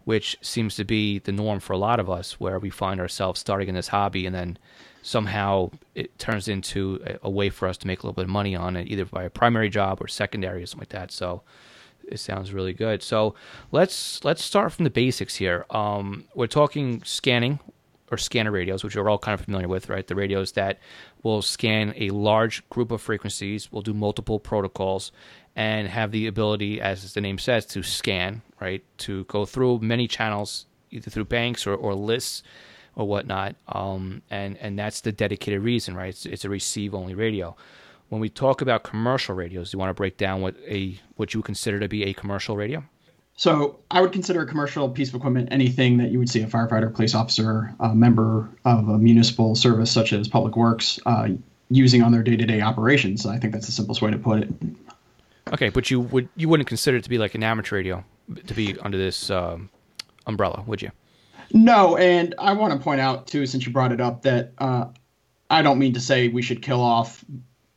which 0.05 0.37
seems 0.41 0.75
to 0.75 0.85
be 0.85 1.19
the 1.19 1.33
norm 1.33 1.59
for 1.59 1.73
a 1.73 1.77
lot 1.77 1.99
of 1.99 2.09
us, 2.09 2.39
where 2.39 2.57
we 2.57 2.69
find 2.69 3.01
ourselves 3.01 3.41
starting 3.41 3.67
in 3.67 3.75
this 3.75 3.89
hobby 3.89 4.25
and 4.25 4.33
then 4.33 4.57
somehow 5.05 5.69
it 5.93 6.17
turns 6.17 6.47
into 6.47 6.99
a, 7.05 7.27
a 7.27 7.29
way 7.29 7.47
for 7.47 7.67
us 7.67 7.77
to 7.77 7.85
make 7.85 7.99
a 7.99 8.01
little 8.01 8.13
bit 8.13 8.23
of 8.23 8.29
money 8.29 8.55
on 8.55 8.75
it, 8.75 8.87
either 8.87 9.05
by 9.05 9.23
a 9.23 9.29
primary 9.29 9.69
job 9.69 10.01
or 10.01 10.07
secondary 10.07 10.63
or 10.63 10.65
something 10.65 10.81
like 10.81 10.89
that. 10.89 11.11
So 11.11 11.43
it 12.07 12.19
sounds 12.19 12.51
really 12.51 12.73
good. 12.73 13.03
So 13.03 13.35
let's 13.71 14.23
let's 14.23 14.43
start 14.43 14.71
from 14.73 14.83
the 14.83 14.89
basics 14.89 15.35
here. 15.35 15.65
Um, 15.69 16.25
we're 16.33 16.47
talking 16.47 17.03
scanning 17.03 17.59
or 18.11 18.17
scanner 18.17 18.49
radios, 18.49 18.83
which 18.83 18.95
we're 18.95 19.07
all 19.07 19.19
kind 19.19 19.39
of 19.39 19.45
familiar 19.45 19.67
with, 19.67 19.89
right? 19.89 20.07
The 20.07 20.15
radios 20.15 20.53
that 20.53 20.79
will 21.21 21.43
scan 21.43 21.93
a 21.97 22.09
large 22.09 22.67
group 22.69 22.91
of 22.91 22.99
frequencies, 22.99 23.71
will 23.71 23.81
do 23.83 23.93
multiple 23.93 24.39
protocols, 24.39 25.11
and 25.55 25.87
have 25.87 26.11
the 26.11 26.25
ability, 26.25 26.81
as 26.81 27.13
the 27.13 27.21
name 27.21 27.37
says, 27.37 27.65
to 27.67 27.83
scan, 27.83 28.41
right? 28.59 28.83
To 28.99 29.23
go 29.25 29.45
through 29.45 29.79
many 29.79 30.07
channels, 30.07 30.65
either 30.89 31.11
through 31.11 31.25
banks 31.25 31.67
or, 31.67 31.75
or 31.75 31.93
lists 31.93 32.41
or 32.95 33.07
whatnot. 33.07 33.55
Um, 33.67 34.21
and, 34.29 34.57
and 34.57 34.77
that's 34.79 35.01
the 35.01 35.11
dedicated 35.11 35.61
reason, 35.61 35.95
right? 35.95 36.09
It's, 36.09 36.25
it's 36.25 36.45
a 36.45 36.49
receive 36.49 36.93
only 36.93 37.13
radio. 37.13 37.55
When 38.09 38.21
we 38.21 38.29
talk 38.29 38.61
about 38.61 38.83
commercial 38.83 39.35
radios, 39.35 39.71
do 39.71 39.75
you 39.75 39.79
want 39.79 39.89
to 39.89 39.93
break 39.93 40.17
down 40.17 40.41
what 40.41 40.55
a 40.67 40.99
what 41.15 41.33
you 41.33 41.41
consider 41.41 41.79
to 41.79 41.87
be 41.87 42.03
a 42.03 42.13
commercial 42.13 42.55
radio? 42.55 42.83
So 43.37 43.79
I 43.91 43.99
would 43.99 44.13
consider 44.13 44.41
a 44.41 44.45
commercial 44.45 44.89
piece 44.89 45.09
of 45.09 45.15
equipment 45.15 45.49
anything 45.51 45.97
that 45.97 46.11
you 46.11 46.19
would 46.19 46.29
see 46.29 46.41
a 46.41 46.47
firefighter, 46.47 46.93
police 46.93 47.13
officer, 47.13 47.73
a 47.79 47.93
member 47.93 48.49
of 48.63 48.87
a 48.87 48.97
municipal 48.97 49.55
service 49.55 49.91
such 49.91 50.13
as 50.13 50.27
Public 50.27 50.55
Works 50.55 50.99
uh, 51.05 51.29
using 51.69 52.01
on 52.01 52.11
their 52.11 52.23
day-to-day 52.23 52.61
operations. 52.61 53.25
I 53.25 53.39
think 53.39 53.53
that's 53.53 53.65
the 53.65 53.73
simplest 53.73 54.01
way 54.01 54.11
to 54.11 54.17
put 54.17 54.43
it. 54.43 54.53
Okay, 55.51 55.69
but 55.69 55.91
you 55.91 55.99
would 55.99 56.29
you 56.35 56.47
wouldn't 56.47 56.69
consider 56.69 56.97
it 56.97 57.03
to 57.03 57.09
be 57.09 57.17
like 57.17 57.35
an 57.35 57.43
amateur 57.43 57.75
radio 57.75 58.03
to 58.47 58.53
be 58.53 58.77
under 58.79 58.97
this 58.97 59.29
um, 59.29 59.69
umbrella, 60.27 60.63
would 60.65 60.81
you? 60.81 60.91
No, 61.55 61.95
and 61.95 62.35
I 62.37 62.51
want 62.51 62.73
to 62.73 62.79
point 62.79 62.99
out 62.99 63.27
too, 63.27 63.45
since 63.45 63.65
you 63.65 63.71
brought 63.71 63.93
it 63.93 64.01
up, 64.01 64.23
that 64.23 64.51
uh, 64.57 64.87
I 65.49 65.61
don't 65.61 65.79
mean 65.79 65.93
to 65.93 66.01
say 66.01 66.27
we 66.27 66.41
should 66.41 66.61
kill 66.61 66.81
off 66.81 67.23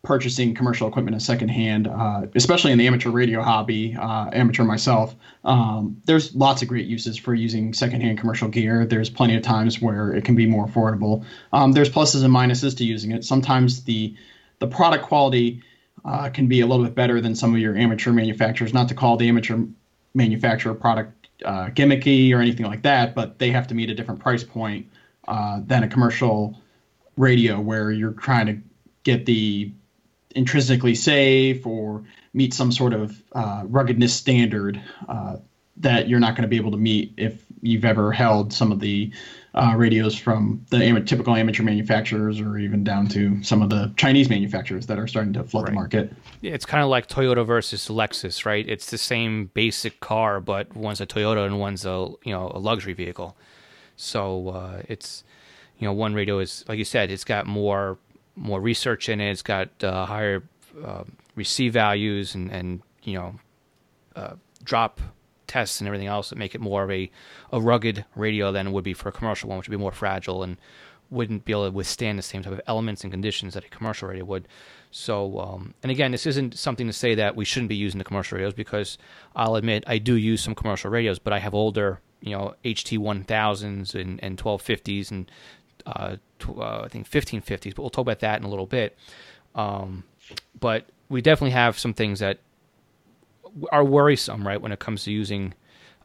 purchasing 0.03 0.53
commercial 0.53 0.89
equipment 0.89 1.15
as 1.15 1.25
secondhand, 1.25 1.87
uh, 1.87 2.23
especially 2.35 2.73
in 2.73 2.79
the 2.79 2.89
amateur 2.89 3.11
radio 3.11 3.41
hobby, 3.41 3.95
uh, 3.95 4.31
amateur 4.33 4.65
myself. 4.65 5.15
Um, 5.45 6.03
there's 6.07 6.35
lots 6.35 6.61
of 6.61 6.67
great 6.67 6.87
uses 6.87 7.17
for 7.17 7.35
using 7.35 7.73
secondhand 7.73 8.19
commercial 8.19 8.49
gear. 8.49 8.85
There's 8.85 9.11
plenty 9.11 9.37
of 9.37 9.45
times 9.45 9.81
where 9.81 10.13
it 10.13 10.25
can 10.25 10.35
be 10.35 10.45
more 10.45 10.67
affordable. 10.67 11.25
Um, 11.53 11.71
there's 11.71 11.89
pluses 11.89 12.25
and 12.25 12.35
minuses 12.35 12.77
to 12.79 12.85
using 12.85 13.13
it. 13.13 13.25
Sometimes 13.25 13.85
the 13.85 14.17
the 14.59 14.67
product 14.67 15.05
quality 15.05 15.63
uh, 16.05 16.31
can 16.31 16.49
be 16.49 16.63
a 16.63 16.67
little 16.67 16.85
bit 16.85 16.97
better 16.97 17.21
than 17.21 17.37
some 17.37 17.55
of 17.55 17.61
your 17.61 17.77
amateur 17.77 18.11
manufacturers. 18.11 18.75
Not 18.75 18.89
to 18.89 18.97
call 18.97 19.17
the 19.17 19.29
amateur 19.29 19.59
manufacturer 20.15 20.75
product 20.75 21.18
uh, 21.45 21.67
gimmicky 21.67 22.35
or 22.35 22.41
anything 22.41 22.67
like 22.67 22.83
that, 22.83 23.15
but 23.15 23.39
they 23.39 23.51
have 23.51 23.69
to 23.69 23.75
meet 23.75 23.91
a 23.91 23.95
different 23.95 24.21
price 24.21 24.45
point 24.45 24.91
uh, 25.27 25.61
than 25.65 25.83
a 25.83 25.89
commercial 25.89 26.61
radio 27.17 27.61
where 27.61 27.91
you're 27.91 28.13
trying 28.13 28.47
to 28.47 28.59
get 29.03 29.27
the 29.27 29.73
intrinsically 30.35 30.95
safe 30.95 31.67
or 31.67 32.05
meet 32.33 32.55
some 32.55 32.71
sort 32.71 32.93
of 32.93 33.23
uh, 33.33 33.63
ruggedness 33.67 34.15
standard 34.15 34.81
uh, 35.09 35.37
that 35.79 36.09
you're 36.09 36.21
not 36.21 36.35
going 36.35 36.43
to 36.43 36.49
be 36.49 36.57
able 36.57 36.71
to 36.71 36.77
meet 36.77 37.15
if 37.17 37.45
you've 37.63 37.85
ever 37.85 38.13
held 38.13 38.53
some 38.53 38.73
of 38.73 38.81
the 38.81 39.13
uh, 39.55 39.75
radios 39.77 40.17
from 40.17 40.65
the 40.71 40.77
am- 40.77 41.05
typical 41.05 41.35
amateur 41.35 41.63
manufacturers 41.63 42.41
or 42.41 42.59
even 42.59 42.85
down 42.85 43.09
to 43.09 43.43
some 43.43 43.63
of 43.63 43.71
the 43.71 43.93
Chinese 43.97 44.29
manufacturers 44.29 44.87
that 44.87 44.99
are 44.99 45.07
starting 45.07 45.33
to 45.33 45.43
flood 45.43 45.65
right. 45.65 45.71
the 45.71 45.75
market. 45.75 46.13
Yeah, 46.41 46.53
it's 46.53 46.67
kind 46.67 46.83
of 46.83 46.91
like 46.91 47.09
Toyota 47.09 47.47
versus 47.47 47.89
Lexus, 47.89 48.45
right? 48.45 48.69
It's 48.69 48.91
the 48.91 48.99
same 48.99 49.47
basic 49.55 50.01
car, 50.01 50.41
but 50.41 50.75
one's 50.77 51.01
a 51.01 51.07
Toyota 51.07 51.47
and 51.47 51.59
one's 51.59 51.85
a 51.85 52.11
you 52.25 52.33
know 52.33 52.51
a 52.55 52.59
luxury 52.59 52.93
vehicle. 52.93 53.37
So 53.97 54.51
uh, 54.51 54.83
it's 54.89 55.25
you 55.79 55.87
know 55.87 55.93
one 55.93 56.15
radio 56.15 56.39
is 56.39 56.65
like 56.69 56.79
you 56.79 56.85
said, 56.85 57.11
it's 57.11 57.25
got 57.25 57.47
more 57.47 57.99
more 58.37 58.61
research 58.61 59.09
in 59.09 59.21
it. 59.21 59.31
It's 59.31 59.43
got 59.43 59.69
uh, 59.83 60.07
higher 60.07 60.43
uh, 60.85 61.05
receive 61.35 61.73
values 61.73 62.35
and, 62.35 62.51
and 62.53 62.83
you 63.03 63.15
know 63.15 63.35
uh, 64.15 64.35
drop 64.63 65.01
tests 65.49 65.81
and 65.81 65.89
everything 65.89 66.07
else 66.07 66.31
that 66.31 66.39
make 66.39 66.55
it 66.55 66.61
more 66.61 66.85
of 66.85 66.91
a, 66.91 67.11
a 67.53 67.61
rugged 67.61 68.05
radio 68.15 68.53
than 68.53 68.69
it 68.69 68.71
would 68.71 68.85
be 68.85 68.95
for 68.95 69.09
a 69.09 69.13
commercial 69.13 69.49
one, 69.49 69.59
which 69.59 69.69
would 69.69 69.77
be 69.77 69.81
more 69.81 69.93
fragile 69.93 70.43
and 70.43 70.57
wouldn't 71.11 71.45
be 71.45 71.53
able 71.53 71.65
to 71.65 71.71
withstand 71.71 72.19
the 72.19 72.23
same 72.23 72.43
type 72.43 72.53
of 72.53 72.61
elements 72.67 73.03
and 73.03 73.13
conditions 73.13 73.55
that 73.55 73.65
a 73.65 73.69
commercial 73.69 74.09
radio 74.09 74.25
would. 74.25 74.47
So, 74.91 75.39
um, 75.39 75.75
and 75.83 75.91
again, 75.91 76.13
this 76.13 76.27
isn't 76.27 76.57
something 76.57 76.87
to 76.87 76.93
say 76.93 77.15
that 77.15 77.37
we 77.37 77.45
shouldn't 77.45 77.69
be 77.69 77.77
using 77.77 77.99
the 77.99 78.05
commercial 78.05 78.37
radios 78.37 78.55
because 78.55 78.99
I'll 79.35 79.57
admit 79.57 79.85
I 79.87 79.99
do 79.99 80.15
use 80.15 80.43
some 80.43 80.55
commercial 80.55 80.91
radios, 80.91 81.19
but 81.19 81.33
I 81.33 81.39
have 81.39 81.55
older, 81.55 82.01
you 82.21 82.33
know, 82.33 82.55
HT 82.65 82.99
1000s 82.99 83.95
and, 83.95 84.23
and 84.23 84.39
1250s 84.39 85.11
and 85.11 85.31
uh, 85.87 86.17
tw- 86.39 86.59
uh, 86.59 86.83
I 86.85 86.89
think 86.89 87.09
1550s, 87.09 87.75
but 87.75 87.83
we'll 87.83 87.91
talk 87.91 88.03
about 88.03 88.21
that 88.21 88.39
in 88.39 88.45
a 88.45 88.51
little 88.51 88.67
bit. 88.67 88.97
Um, 89.55 90.05
but 90.59 90.87
we 91.09 91.23
definitely 91.23 91.53
have 91.53 91.79
some 91.79 91.95
things 91.95 92.21
that 92.21 92.39
are 93.73 93.85
worrisome, 93.85 94.47
right, 94.47 94.61
when 94.61 94.73
it 94.73 94.79
comes 94.79 95.05
to 95.05 95.13
using 95.13 95.55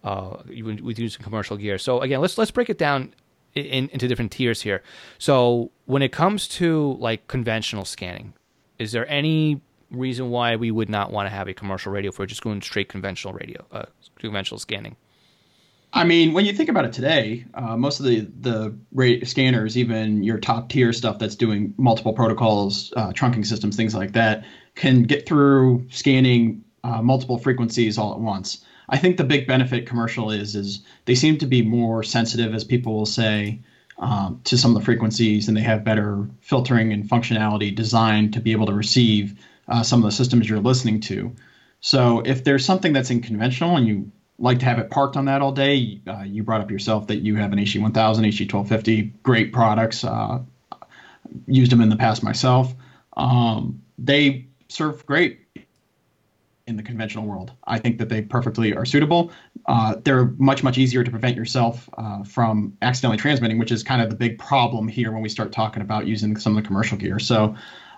uh, 0.03 0.37
with 0.47 0.99
using 0.99 1.23
commercial 1.23 1.57
gear. 1.57 1.77
So 1.77 2.01
again, 2.01 2.21
let's 2.21 2.37
let's 2.37 2.51
break 2.51 2.69
it 2.69 2.77
down 2.77 3.13
in, 3.55 3.89
into 3.89 4.07
different 4.07 4.31
tiers 4.31 4.61
here. 4.61 4.83
So 5.17 5.71
when 5.85 6.01
it 6.01 6.11
comes 6.11 6.47
to 6.49 6.93
like 6.99 7.27
conventional 7.27 7.85
scanning, 7.85 8.33
is 8.79 8.91
there 8.91 9.09
any 9.09 9.61
reason 9.91 10.29
why 10.29 10.55
we 10.55 10.71
would 10.71 10.89
not 10.89 11.11
want 11.11 11.27
to 11.27 11.29
have 11.29 11.47
a 11.47 11.53
commercial 11.53 11.91
radio 11.91 12.11
we're 12.17 12.25
just 12.25 12.41
going 12.41 12.61
straight 12.61 12.89
conventional 12.89 13.33
radio, 13.33 13.65
uh, 13.71 13.85
conventional 14.19 14.59
scanning? 14.59 14.95
I 15.95 16.03
mean, 16.03 16.33
when 16.33 16.45
you 16.45 16.53
think 16.53 16.69
about 16.69 16.85
it 16.85 16.93
today, 16.93 17.45
uh, 17.53 17.77
most 17.77 17.99
of 17.99 18.07
the 18.07 18.21
the 18.41 18.75
rate 18.93 19.27
scanners, 19.27 19.77
even 19.77 20.23
your 20.23 20.39
top 20.39 20.69
tier 20.69 20.91
stuff 20.91 21.19
that's 21.19 21.35
doing 21.35 21.73
multiple 21.77 22.13
protocols, 22.13 22.91
uh, 22.97 23.11
trunking 23.11 23.45
systems, 23.45 23.75
things 23.75 23.93
like 23.93 24.13
that, 24.13 24.43
can 24.73 25.03
get 25.03 25.27
through 25.27 25.85
scanning 25.91 26.62
uh, 26.83 27.01
multiple 27.01 27.37
frequencies 27.37 27.97
all 27.97 28.13
at 28.13 28.19
once. 28.19 28.63
I 28.89 28.97
think 28.97 29.17
the 29.17 29.23
big 29.23 29.47
benefit 29.47 29.87
commercial 29.87 30.31
is 30.31 30.55
is 30.55 30.81
they 31.05 31.15
seem 31.15 31.37
to 31.39 31.45
be 31.45 31.61
more 31.61 32.03
sensitive, 32.03 32.53
as 32.53 32.63
people 32.63 32.93
will 32.93 33.05
say, 33.05 33.59
um, 33.97 34.41
to 34.45 34.57
some 34.57 34.75
of 34.75 34.81
the 34.81 34.85
frequencies, 34.85 35.47
and 35.47 35.55
they 35.55 35.61
have 35.61 35.83
better 35.83 36.27
filtering 36.41 36.91
and 36.91 37.05
functionality 37.05 37.73
designed 37.73 38.33
to 38.33 38.41
be 38.41 38.51
able 38.51 38.65
to 38.65 38.73
receive 38.73 39.39
uh, 39.67 39.83
some 39.83 39.99
of 39.99 40.05
the 40.05 40.15
systems 40.15 40.49
you're 40.49 40.59
listening 40.59 40.99
to. 40.99 41.33
So 41.79 42.21
if 42.25 42.43
there's 42.43 42.65
something 42.65 42.93
that's 42.93 43.09
in 43.09 43.21
conventional 43.21 43.75
and 43.77 43.87
you 43.87 44.11
like 44.39 44.59
to 44.59 44.65
have 44.65 44.79
it 44.79 44.89
parked 44.89 45.15
on 45.15 45.25
that 45.25 45.41
all 45.41 45.51
day. 45.51 46.01
Uh, 46.07 46.23
you 46.23 46.43
brought 46.43 46.61
up 46.61 46.71
yourself 46.71 47.07
that 47.07 47.17
you 47.17 47.35
have 47.35 47.53
an 47.53 47.59
HT 47.59 47.81
1000, 47.81 48.25
HT 48.25 48.53
1250, 48.53 49.01
great 49.23 49.53
products. 49.53 50.03
Uh, 50.03 50.41
used 51.47 51.71
them 51.71 51.81
in 51.81 51.89
the 51.89 51.95
past 51.95 52.23
myself. 52.23 52.73
Um, 53.15 53.81
they 53.97 54.47
serve 54.67 55.05
great 55.05 55.42
in 56.67 56.77
the 56.77 56.83
conventional 56.83 57.25
world. 57.25 57.51
I 57.65 57.77
think 57.77 57.97
that 57.97 58.09
they 58.09 58.21
perfectly 58.21 58.73
are 58.73 58.85
suitable. 58.85 59.31
Uh, 59.65 59.95
they're 60.03 60.25
much, 60.37 60.63
much 60.63 60.77
easier 60.77 61.03
to 61.03 61.11
prevent 61.11 61.35
yourself 61.35 61.89
uh, 61.97 62.23
from 62.23 62.77
accidentally 62.81 63.17
transmitting, 63.17 63.59
which 63.59 63.71
is 63.71 63.83
kind 63.83 64.01
of 64.01 64.09
the 64.09 64.15
big 64.15 64.39
problem 64.39 64.87
here 64.87 65.11
when 65.11 65.21
we 65.21 65.29
start 65.29 65.51
talking 65.51 65.81
about 65.81 66.07
using 66.07 66.37
some 66.37 66.55
of 66.55 66.63
the 66.63 66.67
commercial 66.67 66.97
gear. 66.97 67.19
So 67.19 67.55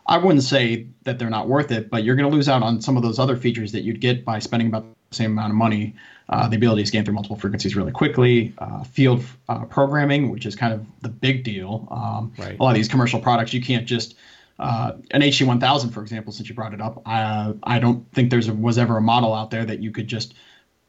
I 0.07 0.17
wouldn't 0.17 0.43
say 0.43 0.87
that 1.03 1.19
they're 1.19 1.29
not 1.29 1.47
worth 1.47 1.71
it, 1.71 1.89
but 1.89 2.03
you're 2.03 2.15
going 2.15 2.29
to 2.29 2.35
lose 2.35 2.49
out 2.49 2.63
on 2.63 2.81
some 2.81 2.97
of 2.97 3.03
those 3.03 3.19
other 3.19 3.37
features 3.37 3.71
that 3.71 3.83
you'd 3.83 4.01
get 4.01 4.25
by 4.25 4.39
spending 4.39 4.67
about 4.67 4.85
the 5.09 5.15
same 5.15 5.31
amount 5.31 5.51
of 5.51 5.57
money 5.57 5.95
uh, 6.29 6.47
the 6.47 6.55
ability 6.55 6.81
to 6.81 6.87
scan 6.87 7.05
through 7.05 7.13
multiple 7.13 7.37
frequencies 7.37 7.75
really 7.75 7.91
quickly, 7.91 8.53
uh, 8.57 8.83
field 8.83 9.23
uh, 9.47 9.63
programming, 9.65 10.31
which 10.31 10.45
is 10.45 10.55
kind 10.55 10.73
of 10.73 10.85
the 11.01 11.09
big 11.09 11.43
deal. 11.43 11.87
Um, 11.91 12.33
right. 12.37 12.59
A 12.59 12.63
lot 12.63 12.69
of 12.69 12.75
these 12.75 12.87
commercial 12.87 13.19
products, 13.19 13.53
you 13.53 13.61
can't 13.61 13.85
just 13.85 14.15
uh, 14.57 14.93
an 15.11 15.21
HT1000, 15.21 15.93
for 15.93 16.01
example, 16.01 16.31
since 16.31 16.47
you 16.47 16.55
brought 16.55 16.73
it 16.73 16.81
up. 16.81 17.01
I 17.05 17.53
I 17.63 17.79
don't 17.79 18.09
think 18.13 18.29
there's 18.29 18.47
a, 18.47 18.53
was 18.53 18.77
ever 18.77 18.97
a 18.97 19.01
model 19.01 19.33
out 19.33 19.51
there 19.51 19.65
that 19.65 19.81
you 19.81 19.91
could 19.91 20.07
just 20.07 20.33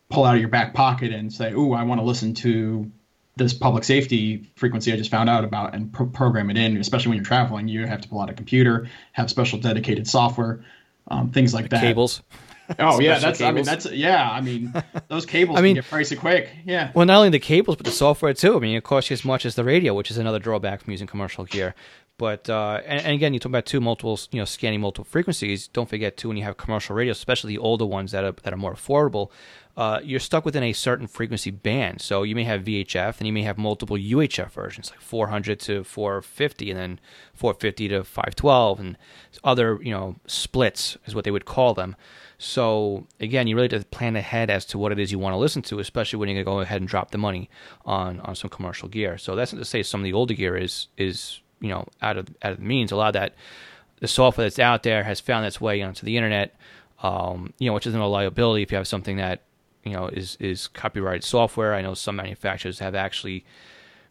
pull 0.08 0.24
out 0.24 0.34
of 0.34 0.40
your 0.40 0.48
back 0.48 0.72
pocket 0.74 1.12
and 1.12 1.32
say, 1.32 1.52
"Ooh, 1.52 1.72
I 1.72 1.82
want 1.82 2.00
to 2.00 2.04
listen 2.04 2.34
to 2.34 2.90
this 3.36 3.52
public 3.52 3.84
safety 3.84 4.50
frequency 4.56 4.92
I 4.92 4.96
just 4.96 5.10
found 5.10 5.28
out 5.28 5.44
about 5.44 5.74
and 5.74 5.92
pro- 5.92 6.06
program 6.06 6.48
it 6.50 6.56
in." 6.56 6.76
Especially 6.76 7.10
when 7.10 7.16
you're 7.16 7.24
traveling, 7.24 7.66
you 7.66 7.86
have 7.86 8.00
to 8.02 8.08
pull 8.08 8.20
out 8.20 8.30
a 8.30 8.34
computer, 8.34 8.88
have 9.12 9.30
special 9.30 9.58
dedicated 9.58 10.06
software, 10.06 10.64
um, 11.08 11.30
things 11.30 11.52
like 11.52 11.68
that. 11.70 11.80
Cables. 11.80 12.22
Oh 12.80 13.00
yeah, 13.00 13.20
that's 13.20 13.38
cables. 13.38 13.48
I 13.48 13.52
mean 13.52 13.64
that's 13.64 13.92
yeah, 13.92 14.28
I 14.28 14.40
mean 14.40 14.74
those 15.08 15.24
cables 15.24 15.56
I 15.56 15.62
mean, 15.62 15.76
get 15.76 15.84
pricey 15.84 16.18
quick. 16.18 16.50
Yeah. 16.64 16.90
Well, 16.94 17.06
not 17.06 17.18
only 17.18 17.30
the 17.30 17.38
cables 17.38 17.76
but 17.76 17.86
the 17.86 17.92
software 17.92 18.34
too. 18.34 18.56
I 18.56 18.58
mean, 18.58 18.76
it 18.76 18.82
costs 18.82 19.08
you 19.08 19.14
as 19.14 19.24
much 19.24 19.46
as 19.46 19.54
the 19.54 19.62
radio, 19.62 19.94
which 19.94 20.10
is 20.10 20.18
another 20.18 20.40
drawback 20.40 20.82
from 20.82 20.90
using 20.90 21.06
commercial 21.06 21.44
gear. 21.44 21.76
But 22.18 22.48
uh, 22.48 22.80
and, 22.86 23.00
and, 23.00 23.12
again, 23.12 23.34
you 23.34 23.40
talk 23.40 23.50
about 23.50 23.66
two 23.66 23.80
multiple, 23.80 24.18
you 24.30 24.38
know, 24.38 24.46
scanning 24.46 24.80
multiple 24.80 25.04
frequencies. 25.04 25.68
Don't 25.68 25.88
forget 25.88 26.16
too 26.16 26.28
when 26.28 26.38
you 26.38 26.44
have 26.44 26.56
commercial 26.56 26.96
radios, 26.96 27.18
especially 27.18 27.54
the 27.54 27.58
older 27.58 27.84
ones 27.84 28.12
that 28.12 28.24
are 28.24 28.32
that 28.42 28.54
are 28.54 28.56
more 28.56 28.74
affordable. 28.74 29.30
Uh, 29.76 30.00
you're 30.02 30.18
stuck 30.18 30.46
within 30.46 30.62
a 30.62 30.72
certain 30.72 31.06
frequency 31.06 31.50
band. 31.50 32.00
So 32.00 32.22
you 32.22 32.34
may 32.34 32.44
have 32.44 32.64
VHF 32.64 33.18
and 33.18 33.26
you 33.26 33.32
may 33.34 33.42
have 33.42 33.58
multiple 33.58 33.98
UHF 33.98 34.50
versions, 34.50 34.90
like 34.90 35.02
400 35.02 35.60
to 35.60 35.84
450, 35.84 36.70
and 36.70 36.80
then 36.80 37.00
450 37.34 37.88
to 37.88 38.02
512, 38.02 38.80
and 38.80 38.96
other 39.44 39.78
you 39.82 39.92
know 39.92 40.16
splits 40.26 40.96
is 41.04 41.14
what 41.14 41.24
they 41.24 41.30
would 41.30 41.44
call 41.44 41.74
them. 41.74 41.96
So 42.38 43.06
again, 43.20 43.46
you 43.46 43.56
really 43.56 43.68
have 43.70 43.82
to 43.82 43.88
plan 43.88 44.16
ahead 44.16 44.48
as 44.48 44.64
to 44.66 44.78
what 44.78 44.92
it 44.92 44.98
is 44.98 45.12
you 45.12 45.18
want 45.18 45.34
to 45.34 45.38
listen 45.38 45.60
to, 45.62 45.80
especially 45.80 46.18
when 46.18 46.30
you're 46.30 46.42
going 46.42 46.46
to 46.46 46.50
go 46.50 46.60
ahead 46.60 46.80
and 46.80 46.88
drop 46.88 47.10
the 47.10 47.18
money 47.18 47.50
on 47.84 48.20
on 48.20 48.34
some 48.34 48.48
commercial 48.48 48.88
gear. 48.88 49.18
So 49.18 49.36
that's 49.36 49.52
not 49.52 49.58
to 49.58 49.66
say 49.66 49.82
some 49.82 50.00
of 50.00 50.04
the 50.04 50.14
older 50.14 50.32
gear 50.32 50.56
is 50.56 50.88
is 50.96 51.40
you 51.60 51.68
know 51.68 51.86
out 52.02 52.16
of 52.16 52.28
out 52.42 52.52
of 52.52 52.58
the 52.58 52.64
means. 52.64 52.92
A 52.92 52.96
lot 52.96 53.08
of 53.08 53.12
that 53.14 53.34
the 54.00 54.08
software 54.08 54.44
that's 54.44 54.58
out 54.58 54.82
there 54.82 55.04
has 55.04 55.20
found 55.20 55.46
its 55.46 55.60
way 55.60 55.82
onto 55.82 56.04
the 56.04 56.16
internet. 56.16 56.54
Um, 57.02 57.52
you 57.58 57.68
know, 57.68 57.74
which 57.74 57.86
isn't 57.86 58.00
a 58.00 58.06
liability 58.06 58.62
if 58.62 58.72
you 58.72 58.76
have 58.76 58.88
something 58.88 59.18
that 59.18 59.42
you 59.84 59.92
know 59.92 60.08
is 60.08 60.36
is 60.40 60.68
copyrighted 60.68 61.24
software. 61.24 61.74
I 61.74 61.82
know 61.82 61.94
some 61.94 62.16
manufacturers 62.16 62.78
have 62.78 62.94
actually 62.94 63.44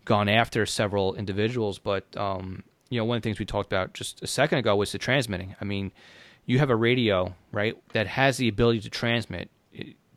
gone 0.05 0.29
after 0.29 0.65
several 0.65 1.15
individuals, 1.15 1.79
but 1.79 2.05
um, 2.15 2.63
you 2.89 2.99
know, 2.99 3.05
one 3.05 3.17
of 3.17 3.23
the 3.23 3.27
things 3.27 3.39
we 3.39 3.45
talked 3.45 3.71
about 3.71 3.93
just 3.93 4.21
a 4.21 4.27
second 4.27 4.59
ago 4.59 4.75
was 4.75 4.91
the 4.91 4.97
transmitting. 4.97 5.55
I 5.59 5.65
mean 5.65 5.91
you 6.45 6.59
have 6.59 6.69
a 6.69 6.75
radio, 6.75 7.35
right, 7.51 7.75
that 7.93 8.07
has 8.07 8.37
the 8.37 8.47
ability 8.47 8.81
to 8.81 8.89
transmit, 8.89 9.49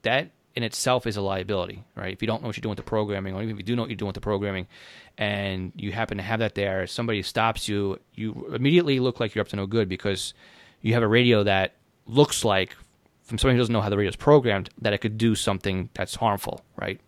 that 0.02 0.30
in 0.58 0.64
itself 0.64 1.06
is 1.06 1.16
a 1.16 1.20
liability, 1.20 1.84
right? 1.94 2.12
If 2.12 2.20
you 2.20 2.26
don't 2.26 2.42
know 2.42 2.48
what 2.48 2.56
you're 2.56 2.62
doing 2.62 2.72
with 2.72 2.78
the 2.78 2.90
programming, 2.90 3.32
or 3.32 3.42
even 3.44 3.52
if 3.54 3.58
you 3.58 3.62
do 3.62 3.76
know 3.76 3.82
what 3.82 3.90
you're 3.90 3.96
doing 3.96 4.08
with 4.08 4.16
the 4.16 4.20
programming, 4.20 4.66
and 5.16 5.70
you 5.76 5.92
happen 5.92 6.16
to 6.16 6.22
have 6.24 6.40
that 6.40 6.56
there, 6.56 6.84
somebody 6.88 7.22
stops 7.22 7.68
you, 7.68 8.00
you 8.16 8.50
immediately 8.52 8.98
look 8.98 9.20
like 9.20 9.36
you're 9.36 9.42
up 9.42 9.48
to 9.50 9.56
no 9.56 9.66
good 9.66 9.88
because 9.88 10.34
you 10.82 10.94
have 10.94 11.04
a 11.04 11.06
radio 11.06 11.44
that 11.44 11.74
looks 12.06 12.44
like, 12.44 12.74
from 13.22 13.38
somebody 13.38 13.54
who 13.54 13.60
doesn't 13.60 13.72
know 13.72 13.80
how 13.80 13.88
the 13.88 13.96
radio 13.96 14.08
is 14.08 14.16
programmed, 14.16 14.68
that 14.82 14.92
it 14.92 14.98
could 14.98 15.16
do 15.16 15.36
something 15.36 15.90
that's 15.94 16.16
harmful, 16.16 16.60
right? 16.76 17.00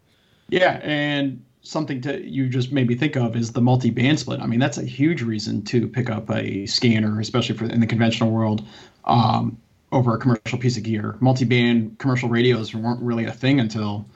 Yeah, 0.48 0.78
and 0.84 1.44
something 1.62 2.00
to 2.02 2.24
you 2.24 2.48
just 2.48 2.70
made 2.70 2.86
me 2.86 2.94
think 2.94 3.16
of 3.16 3.34
is 3.34 3.50
the 3.50 3.60
multi-band 3.60 4.20
split. 4.20 4.38
I 4.38 4.46
mean, 4.46 4.60
that's 4.60 4.78
a 4.78 4.84
huge 4.84 5.22
reason 5.22 5.64
to 5.64 5.88
pick 5.88 6.08
up 6.08 6.30
a 6.30 6.66
scanner, 6.66 7.18
especially 7.18 7.56
for 7.56 7.64
in 7.64 7.80
the 7.80 7.86
conventional 7.88 8.30
world, 8.30 8.64
um, 9.06 9.58
over 9.92 10.14
a 10.14 10.18
commercial 10.18 10.58
piece 10.58 10.76
of 10.76 10.82
gear. 10.82 11.16
Multi-band 11.20 11.98
commercial 11.98 12.28
radios 12.28 12.74
weren't 12.74 13.02
really 13.02 13.24
a 13.24 13.32
thing 13.32 13.60
until 13.60 14.06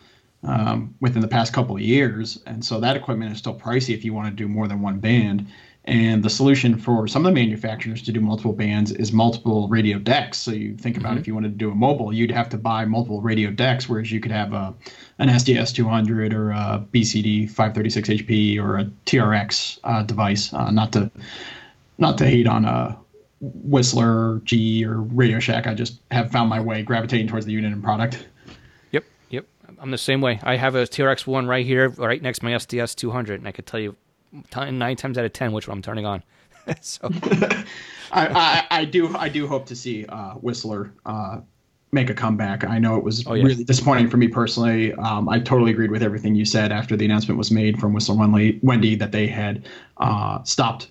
um, 0.42 0.94
within 1.00 1.22
the 1.22 1.28
past 1.28 1.52
couple 1.52 1.74
of 1.74 1.82
years, 1.82 2.42
and 2.46 2.64
so 2.64 2.80
that 2.80 2.96
equipment 2.96 3.32
is 3.32 3.38
still 3.38 3.58
pricey 3.58 3.94
if 3.94 4.04
you 4.04 4.12
want 4.12 4.28
to 4.28 4.34
do 4.34 4.46
more 4.46 4.68
than 4.68 4.82
one 4.82 4.98
band. 4.98 5.46
And 5.86 6.22
the 6.22 6.30
solution 6.30 6.78
for 6.78 7.06
some 7.06 7.26
of 7.26 7.34
the 7.34 7.38
manufacturers 7.38 8.00
to 8.02 8.12
do 8.12 8.20
multiple 8.20 8.54
bands 8.54 8.90
is 8.90 9.12
multiple 9.12 9.68
radio 9.68 9.98
decks. 9.98 10.38
So 10.38 10.50
you 10.50 10.76
think 10.76 10.96
about 10.96 11.10
mm-hmm. 11.10 11.18
if 11.18 11.26
you 11.26 11.34
wanted 11.34 11.50
to 11.50 11.58
do 11.58 11.70
a 11.70 11.74
mobile, 11.74 12.10
you'd 12.10 12.30
have 12.30 12.48
to 12.50 12.56
buy 12.56 12.86
multiple 12.86 13.20
radio 13.20 13.50
decks, 13.50 13.86
whereas 13.86 14.10
you 14.10 14.18
could 14.20 14.32
have 14.32 14.54
a 14.54 14.74
an 15.18 15.28
SDS 15.28 15.74
200 15.74 16.32
or 16.32 16.52
a 16.52 16.84
BCD 16.90 17.48
536 17.50 18.08
HP 18.08 18.58
or 18.58 18.78
a 18.78 18.84
TRX 19.04 19.78
uh, 19.84 20.02
device. 20.02 20.52
Uh, 20.54 20.70
not 20.70 20.92
to 20.94 21.10
not 21.98 22.16
to 22.18 22.26
hate 22.26 22.46
on 22.46 22.64
a 22.64 22.96
Whistler, 23.52 24.40
G, 24.44 24.84
or 24.84 25.00
Radio 25.00 25.38
Shack. 25.40 25.66
I 25.66 25.74
just 25.74 26.00
have 26.10 26.30
found 26.30 26.48
my 26.48 26.60
way 26.60 26.82
gravitating 26.82 27.28
towards 27.28 27.46
the 27.46 27.54
Uniden 27.54 27.82
product. 27.82 28.26
Yep, 28.92 29.04
yep. 29.30 29.46
I'm 29.78 29.90
the 29.90 29.98
same 29.98 30.20
way. 30.20 30.40
I 30.42 30.56
have 30.56 30.74
a 30.74 30.82
TRX 30.82 31.26
one 31.26 31.46
right 31.46 31.64
here, 31.64 31.90
right 31.90 32.20
next 32.22 32.40
to 32.40 32.44
my 32.44 32.52
SDS 32.52 32.94
200, 32.96 33.40
and 33.40 33.48
I 33.48 33.52
could 33.52 33.66
tell 33.66 33.80
you 33.80 33.96
nine 34.56 34.96
times 34.96 35.18
out 35.18 35.24
of 35.24 35.32
ten 35.32 35.52
which 35.52 35.68
one 35.68 35.78
I'm 35.78 35.82
turning 35.82 36.06
on. 36.06 36.22
so, 36.80 37.08
I, 37.22 37.66
I, 38.12 38.66
I, 38.70 38.84
do 38.84 39.14
I 39.16 39.28
do 39.28 39.46
hope 39.46 39.66
to 39.66 39.76
see 39.76 40.06
uh, 40.06 40.34
Whistler 40.34 40.92
uh, 41.04 41.40
make 41.92 42.10
a 42.10 42.14
comeback. 42.14 42.64
I 42.64 42.78
know 42.78 42.96
it 42.96 43.04
was 43.04 43.26
oh, 43.26 43.34
yeah. 43.34 43.44
really 43.44 43.64
disappointing 43.64 44.08
for 44.08 44.16
me 44.16 44.28
personally. 44.28 44.92
Um, 44.94 45.28
I 45.28 45.38
totally 45.38 45.70
agreed 45.70 45.90
with 45.90 46.02
everything 46.02 46.34
you 46.34 46.44
said 46.44 46.72
after 46.72 46.96
the 46.96 47.04
announcement 47.04 47.38
was 47.38 47.50
made 47.50 47.78
from 47.78 47.92
Whistler 47.92 48.16
Wendy, 48.16 48.58
Wendy 48.62 48.96
that 48.96 49.12
they 49.12 49.26
had 49.26 49.66
uh, 49.98 50.42
stopped 50.42 50.90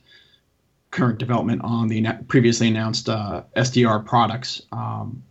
current 0.94 1.18
development 1.18 1.62
on 1.64 1.88
the 1.88 2.08
previously 2.28 2.68
announced 2.68 3.10
uh, 3.10 3.44
SDR 3.58 4.06
products. 4.06 4.62
Um, 4.72 5.24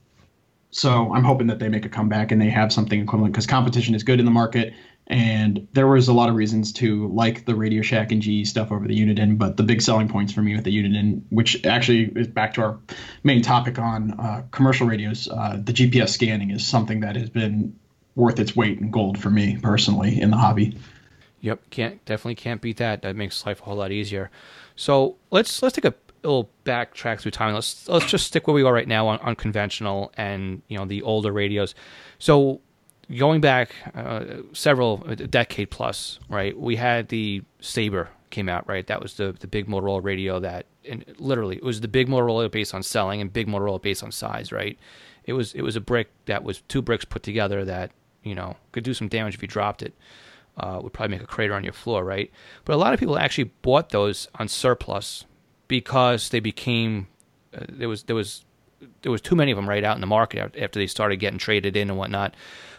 so 0.71 1.15
I'm 1.15 1.25
hoping 1.25 1.47
that 1.47 1.59
they 1.59 1.69
make 1.69 1.85
a 1.85 1.89
comeback 1.89 2.33
and 2.33 2.41
they 2.41 2.51
have 2.51 2.73
something 2.73 3.01
equivalent 3.01 3.33
because 3.33 3.47
competition 3.47 3.95
is 3.95 4.03
good 4.03 4.19
in 4.19 4.25
the 4.25 4.31
market. 4.31 4.75
And 5.07 5.69
there 5.73 5.87
was 5.87 6.09
a 6.09 6.13
lot 6.13 6.29
of 6.29 6.35
reasons 6.35 6.73
to 6.75 7.09
like 7.09 7.45
the 7.45 7.55
Radio 7.55 7.83
Shack 7.83 8.13
and 8.13 8.23
GE 8.23 8.47
stuff 8.47 8.73
over 8.73 8.87
the 8.87 8.99
Uniden, 8.99 9.39
but 9.39 9.57
the 9.57 9.63
big 9.63 9.83
selling 9.83 10.09
points 10.09 10.33
for 10.33 10.43
me 10.43 10.55
with 10.55 10.65
the 10.65 10.77
Uniden, 10.77 11.23
which 11.31 11.65
actually 11.65 12.05
is 12.17 12.27
back 12.27 12.55
to 12.55 12.63
our 12.63 12.79
main 13.23 13.43
topic 13.43 13.79
on 13.79 14.19
uh, 14.19 14.43
commercial 14.51 14.87
radios, 14.87 15.29
uh, 15.29 15.61
the 15.63 15.73
GPS 15.73 16.11
scanning 16.11 16.51
is 16.51 16.67
something 16.67 17.01
that 17.01 17.17
has 17.17 17.31
been 17.31 17.77
worth 18.15 18.41
its 18.41 18.57
weight 18.57 18.79
in 18.79 18.91
gold 18.91 19.19
for 19.19 19.31
me 19.31 19.59
personally 19.63 20.21
in 20.21 20.31
the 20.31 20.37
hobby. 20.37 20.77
Yep, 21.41 21.71
can't 21.71 22.05
definitely 22.05 22.37
can't 22.37 22.61
beat 22.61 22.79
that. 22.79 23.03
That 23.03 23.17
makes 23.17 23.45
life 23.45 23.61
a 23.61 23.65
whole 23.65 23.77
lot 23.77 23.91
easier. 23.91 24.31
So 24.83 25.17
let's 25.31 25.63
let's 25.63 25.77
take 25.77 25.85
a 25.85 25.95
little 26.25 26.51
backtrack 26.65 27.21
through 27.21 27.31
time. 27.31 27.55
Let's 27.55 27.89
let's 27.89 28.07
just 28.07 28.27
stick 28.27 28.49
where 28.49 28.55
we 28.55 28.65
are 28.65 28.73
right 28.73 28.89
now 28.89 29.07
on, 29.07 29.21
on 29.21 29.37
conventional 29.37 30.13
and 30.17 30.61
you 30.67 30.77
know 30.77 30.85
the 30.87 31.03
older 31.03 31.31
radios. 31.31 31.77
So 32.19 32.61
going 33.17 33.41
back 33.41 33.77
uh, 33.95 34.39
several 34.53 34.97
decade 34.97 35.71
plus, 35.71 36.19
right? 36.29 36.59
We 36.59 36.75
had 36.75 37.11
the 37.11 37.45
Saber 37.61 38.11
came 38.31 38.49
out, 38.49 38.67
right? 38.67 38.85
That 38.89 39.01
was 39.01 39.15
the 39.15 39.31
the 39.39 39.47
big 39.47 39.69
Motorola 39.69 40.03
radio 40.03 40.41
that, 40.41 40.67
and 40.85 41.05
literally, 41.17 41.59
it 41.59 41.63
was 41.63 41.81
the 41.81 41.87
big 41.87 42.09
Motorola 42.09 42.51
based 42.51 42.75
on 42.75 42.83
selling 42.83 43.21
and 43.21 43.33
big 43.33 43.47
Motorola 43.47 43.81
based 43.81 44.03
on 44.03 44.11
size, 44.11 44.51
right? 44.51 44.77
It 45.27 45.35
was 45.35 45.55
it 45.55 45.63
was 45.63 45.77
a 45.77 45.81
brick 45.81 46.09
that 46.27 46.43
was 46.43 46.61
two 46.63 46.83
bricks 46.83 47.05
put 47.05 47.23
together 47.23 47.65
that 47.67 47.93
you 48.25 48.35
know 48.35 48.57
could 48.73 48.83
do 48.83 48.95
some 48.95 49.07
damage 49.07 49.37
if 49.37 49.43
you 49.43 49.47
dropped 49.49 49.81
it. 49.81 49.95
Uh, 50.55 50.79
would 50.83 50.93
probably 50.93 51.17
make 51.17 51.25
a 51.25 51.27
crater 51.27 51.55
on 51.55 51.65
your 51.65 51.73
floor, 51.73 52.05
right? 52.05 52.31
But 52.67 52.75
a 52.75 52.77
lot 52.77 52.93
of 52.93 53.01
people 53.01 53.19
actually 53.19 53.53
bought 53.63 53.89
those 53.89 54.29
on 54.35 54.49
surplus 54.49 55.25
because 55.67 56.29
they 56.29 56.41
became 56.41 57.07
uh, 57.57 57.65
there 57.71 57.89
was 57.89 58.03
there 58.03 58.15
was 58.15 58.45
there 59.01 59.11
was 59.11 59.23
too 59.23 59.35
many 59.35 59.51
of 59.51 59.57
them 59.57 59.69
right 59.69 59.83
out 59.83 59.97
in 59.97 60.03
the 60.03 60.07
market 60.07 60.55
after 60.59 60.79
they 60.79 60.87
started 60.87 61.17
getting 61.17 61.39
traded 61.39 61.77
in 61.77 61.89
and 61.89 61.99
whatnot. 61.99 62.35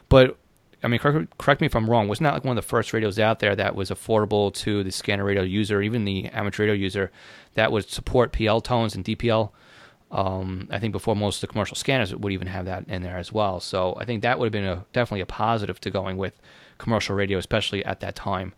But 0.09 0.37
I 0.83 0.87
mean, 0.87 0.99
correct, 0.99 1.37
correct 1.37 1.61
me 1.61 1.65
if 1.65 1.75
I'm 1.75 1.89
wrong. 1.89 2.07
Wasn't 2.07 2.23
that 2.25 2.33
like 2.33 2.43
one 2.43 2.57
of 2.57 2.63
the 2.63 2.67
first 2.67 2.91
radios 2.91 3.17
out 3.17 3.39
there 3.39 3.55
that 3.55 3.75
was 3.75 3.89
affordable 3.89 4.53
to 4.55 4.83
the 4.83 4.91
scanner 4.91 5.23
radio 5.23 5.41
user, 5.41 5.81
even 5.81 6.03
the 6.03 6.27
amateur 6.27 6.63
radio 6.63 6.75
user, 6.75 7.09
that 7.53 7.71
would 7.71 7.89
support 7.89 8.33
PL 8.33 8.59
tones 8.61 8.93
and 8.93 9.05
DPL? 9.05 9.51
Um, 10.11 10.67
I 10.69 10.79
think 10.79 10.91
before 10.91 11.15
most 11.15 11.37
of 11.37 11.41
the 11.41 11.47
commercial 11.47 11.75
scanners 11.75 12.13
would 12.13 12.33
even 12.33 12.47
have 12.47 12.65
that 12.65 12.87
in 12.87 13.01
there 13.01 13.17
as 13.17 13.31
well. 13.31 13.59
So 13.59 13.95
I 13.97 14.05
think 14.05 14.21
that 14.21 14.37
would 14.37 14.45
have 14.45 14.51
been 14.51 14.65
a, 14.65 14.85
definitely 14.91 15.21
a 15.21 15.25
positive 15.25 15.79
to 15.81 15.89
going 15.89 16.17
with 16.17 16.39
commercial 16.77 17.15
radio, 17.15 17.37
especially 17.37 17.83
at 17.85 17.99
that 18.01 18.15
time, 18.15 18.53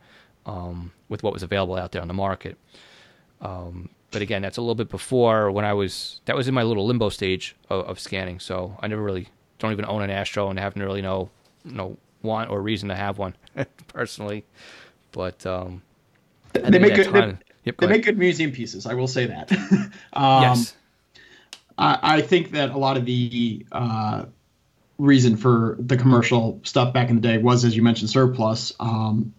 um, 0.46 0.92
with 1.10 1.24
what 1.24 1.34
was 1.34 1.44
available 1.44 1.76
out 1.76 1.92
there 1.92 2.02
on 2.02 2.08
the 2.08 2.14
market. 2.14 2.58
Um, 3.42 3.90
but 4.12 4.22
again, 4.22 4.42
that's 4.42 4.58
a 4.58 4.62
little 4.62 4.76
bit 4.76 4.90
before 4.90 5.52
when 5.52 5.66
I 5.66 5.74
was 5.74 6.22
that 6.26 6.36
was 6.36 6.48
in 6.48 6.54
my 6.54 6.64
little 6.64 6.86
limbo 6.86 7.10
stage 7.10 7.56
of, 7.70 7.86
of 7.86 8.00
scanning. 8.00 8.40
So 8.40 8.78
I 8.80 8.88
never 8.88 9.02
really 9.02 9.28
don't 9.60 9.72
even 9.72 9.86
own 9.86 10.02
an 10.02 10.10
Astro 10.10 10.50
and 10.50 10.58
haven't 10.58 10.82
really 10.82 11.02
know 11.02 11.30
no 11.64 11.98
want 12.22 12.50
or 12.50 12.62
reason 12.62 12.90
to 12.90 12.96
have 12.96 13.18
one 13.18 13.36
personally. 13.88 14.46
But 15.12 15.46
um, 15.46 15.82
they 16.54 16.80
make 16.80 16.96
good. 16.96 17.14
They, 17.14 17.38
yep, 17.64 17.78
they 17.78 17.88
make 17.88 18.04
good 18.04 18.18
museum 18.18 18.52
pieces. 18.52 18.86
I 18.86 18.94
will 18.94 19.08
say 19.08 19.26
that. 19.26 19.52
um, 20.14 20.44
yes. 20.44 20.76
I, 21.78 22.00
I, 22.02 22.22
think 22.22 22.52
that 22.52 22.70
a 22.70 22.78
lot 22.78 22.96
of 22.96 23.06
the 23.06 23.66
uh, 23.74 24.26
reason 24.98 25.38
for 25.38 25.76
the 25.80 25.98
commercial 25.98 26.60
stuff 26.64 26.94
back 26.94 27.10
in 27.10 27.16
the 27.16 27.22
day 27.22 27.38
was, 27.38 27.66
as 27.66 27.76
you 27.76 27.84
mentioned, 27.84 28.10
surplus. 28.10 28.74
Um, 28.80 29.34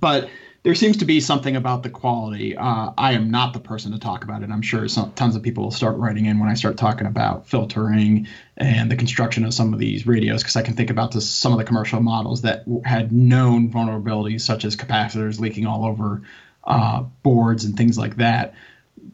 but 0.00 0.28
there 0.62 0.76
seems 0.76 0.96
to 0.98 1.04
be 1.04 1.18
something 1.18 1.56
about 1.56 1.82
the 1.82 1.90
quality. 1.90 2.56
Uh, 2.56 2.92
I 2.96 3.14
am 3.14 3.32
not 3.32 3.52
the 3.52 3.58
person 3.58 3.90
to 3.92 3.98
talk 3.98 4.22
about 4.22 4.44
it. 4.44 4.50
I'm 4.50 4.62
sure 4.62 4.86
some, 4.86 5.12
tons 5.12 5.34
of 5.34 5.42
people 5.42 5.64
will 5.64 5.72
start 5.72 5.96
writing 5.96 6.26
in 6.26 6.38
when 6.38 6.48
I 6.48 6.54
start 6.54 6.76
talking 6.76 7.06
about 7.06 7.48
filtering 7.48 8.28
and 8.56 8.90
the 8.90 8.94
construction 8.94 9.44
of 9.44 9.52
some 9.52 9.72
of 9.72 9.80
these 9.80 10.06
radios, 10.06 10.42
because 10.42 10.54
I 10.54 10.62
can 10.62 10.74
think 10.74 10.90
about 10.90 11.12
some 11.14 11.52
of 11.52 11.58
the 11.58 11.64
commercial 11.64 12.00
models 12.00 12.42
that 12.42 12.64
had 12.84 13.10
known 13.10 13.72
vulnerabilities, 13.72 14.42
such 14.42 14.64
as 14.64 14.76
capacitors 14.76 15.40
leaking 15.40 15.66
all 15.66 15.84
over 15.84 16.22
uh, 16.62 17.02
boards 17.24 17.64
and 17.64 17.76
things 17.76 17.98
like 17.98 18.16
that. 18.18 18.54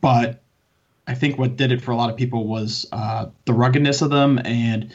But 0.03 0.43
I 1.07 1.15
think 1.15 1.39
what 1.39 1.57
did 1.57 1.73
it 1.73 1.81
for 1.81 1.93
a 1.93 1.97
lot 1.97 2.11
of 2.11 2.17
people 2.19 2.47
was 2.47 2.87
uh, 2.93 3.29
the 3.47 3.55
ruggedness 3.55 4.03
of 4.03 4.11
them 4.11 4.39
and 4.45 4.93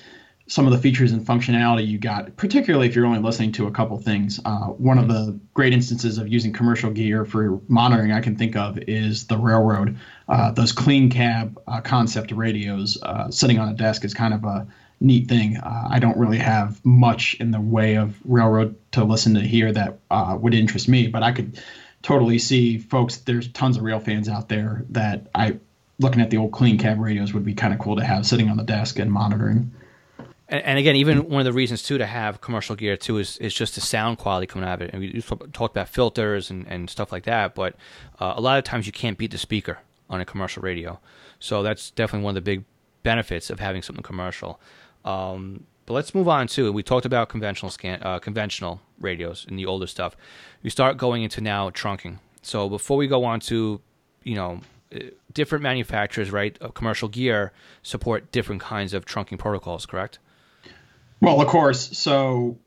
some 0.54 0.68
of 0.68 0.72
the 0.72 0.78
features 0.78 1.12
and 1.12 1.26
functionality 1.26 1.88
you 1.88 1.98
got, 1.98 2.38
particularly 2.38 2.86
if 2.88 2.96
you're 2.96 3.08
only 3.08 3.18
listening 3.18 3.52
to 3.52 3.66
a 3.66 3.72
couple 3.72 3.98
things. 3.98 4.40
Uh, 4.46 4.68
one 4.68 5.00
of 5.00 5.08
the 5.08 5.40
great 5.56 5.74
instances 5.74 6.20
of 6.20 6.28
using 6.28 6.54
commercial 6.54 6.92
gear 6.92 7.26
for 7.26 7.60
monitoring 7.68 8.12
I 8.12 8.22
can 8.22 8.36
think 8.36 8.56
of 8.56 8.78
is 8.78 9.26
the 9.26 9.36
railroad. 9.36 9.98
Uh, 10.30 10.52
those 10.52 10.72
clean 10.72 11.10
cab 11.10 11.60
uh, 11.66 11.82
concept 11.82 12.32
radios 12.32 13.02
uh, 13.02 13.32
sitting 13.32 13.58
on 13.58 13.70
a 13.70 13.74
desk 13.74 14.06
is 14.06 14.14
kind 14.14 14.32
of 14.32 14.44
a 14.44 14.68
neat 15.00 15.28
thing. 15.28 15.58
Uh, 15.58 15.88
I 15.90 15.98
don't 15.98 16.20
really 16.20 16.38
have 16.38 16.86
much 16.86 17.34
in 17.40 17.50
the 17.50 17.60
way 17.60 17.96
of 17.96 18.16
railroad 18.24 18.76
to 18.92 19.04
listen 19.06 19.34
to 19.34 19.42
here 19.42 19.72
that 19.72 19.98
uh, 20.12 20.38
would 20.40 20.54
interest 20.54 20.88
me, 20.88 21.08
but 21.08 21.24
I 21.24 21.32
could 21.32 21.60
totally 22.04 22.38
see 22.38 22.78
folks. 22.78 23.18
There's 23.18 23.48
tons 23.48 23.78
of 23.78 23.82
rail 23.82 24.00
fans 24.00 24.30
out 24.30 24.50
there 24.50 24.86
that 24.90 25.26
I 25.34 25.58
looking 25.98 26.22
at 26.22 26.30
the 26.30 26.38
old 26.38 26.52
clean 26.52 26.78
cab 26.78 27.00
radios 27.00 27.34
would 27.34 27.44
be 27.44 27.56
kind 27.56 27.74
of 27.74 27.80
cool 27.80 27.96
to 27.96 28.04
have 28.04 28.28
sitting 28.28 28.50
on 28.50 28.58
the 28.58 28.64
desk 28.64 29.00
and 29.00 29.12
monitoring 29.12 29.72
and, 30.50 30.64
and, 30.64 30.80
again, 30.80 30.96
even 30.96 31.30
one 31.30 31.40
of 31.40 31.46
the 31.46 31.54
reasons 31.54 31.84
too 31.84 31.98
to 31.98 32.06
have 32.06 32.42
commercial 32.42 32.76
gear 32.76 32.98
too 32.98 33.18
is, 33.18 33.38
is 33.38 33.54
just 33.54 33.76
the 33.76 33.82
sound 33.82 34.18
quality 34.18 34.46
coming 34.46 34.68
out 34.68 34.76
of 34.76 34.82
it. 34.82 34.92
And 34.94 35.02
we 35.02 35.22
talked 35.22 35.76
about 35.76 35.90
filters 35.90 36.50
and, 36.50 36.68
and 36.68 36.90
stuff 36.90 37.12
like 37.12 37.24
that, 37.24 37.56
but 37.56 37.76
uh, 38.20 38.34
a 38.36 38.42
lot 38.42 38.58
of 38.58 38.64
times 38.64 38.86
you 38.86 38.92
can't 38.92 39.18
beat 39.18 39.32
the 39.32 39.38
speaker 39.38 39.80
on 40.10 40.22
a 40.22 40.26
commercial 40.26 40.62
radio. 40.62 41.00
So 41.40 41.64
that's 41.64 41.92
definitely 41.92 42.26
one 42.26 42.32
of 42.32 42.44
the 42.44 42.52
big 42.52 42.64
benefits 43.04 43.50
of 43.50 43.60
having 43.60 43.82
something 43.82 44.04
commercial. 44.04 44.60
Um, 45.06 45.66
but 45.86 45.94
let's 45.94 46.16
move 46.16 46.30
on 46.30 46.48
to 46.48 46.72
we 46.72 46.84
talked 46.84 47.06
about 47.06 47.30
conventional 47.30 47.70
scan 47.70 48.00
uh, 48.02 48.20
conventional 48.20 48.82
radios 49.00 49.46
and 49.48 49.60
the 49.60 49.66
older 49.66 49.88
stuff. 49.88 50.16
We 50.62 50.70
start 50.70 50.98
going 50.98 51.24
into 51.24 51.42
now 51.42 51.70
trunking. 51.70 52.20
So 52.42 52.70
before 52.70 52.98
we 52.98 53.08
go 53.08 53.26
on 53.26 53.40
to 53.42 53.82
you 54.24 54.36
know 54.36 54.62
uh, 54.96 55.00
different 55.34 55.64
manufacturers, 55.64 56.32
right, 56.32 56.58
of 56.62 56.74
commercial 56.74 57.10
gear 57.10 57.52
support 57.82 58.32
different 58.32 58.62
kinds 58.62 58.94
of 58.94 59.06
trunking 59.06 59.38
protocols, 59.38 59.86
correct? 59.86 60.20
Well, 61.24 61.40
of 61.40 61.48
course. 61.48 61.98
So 61.98 62.60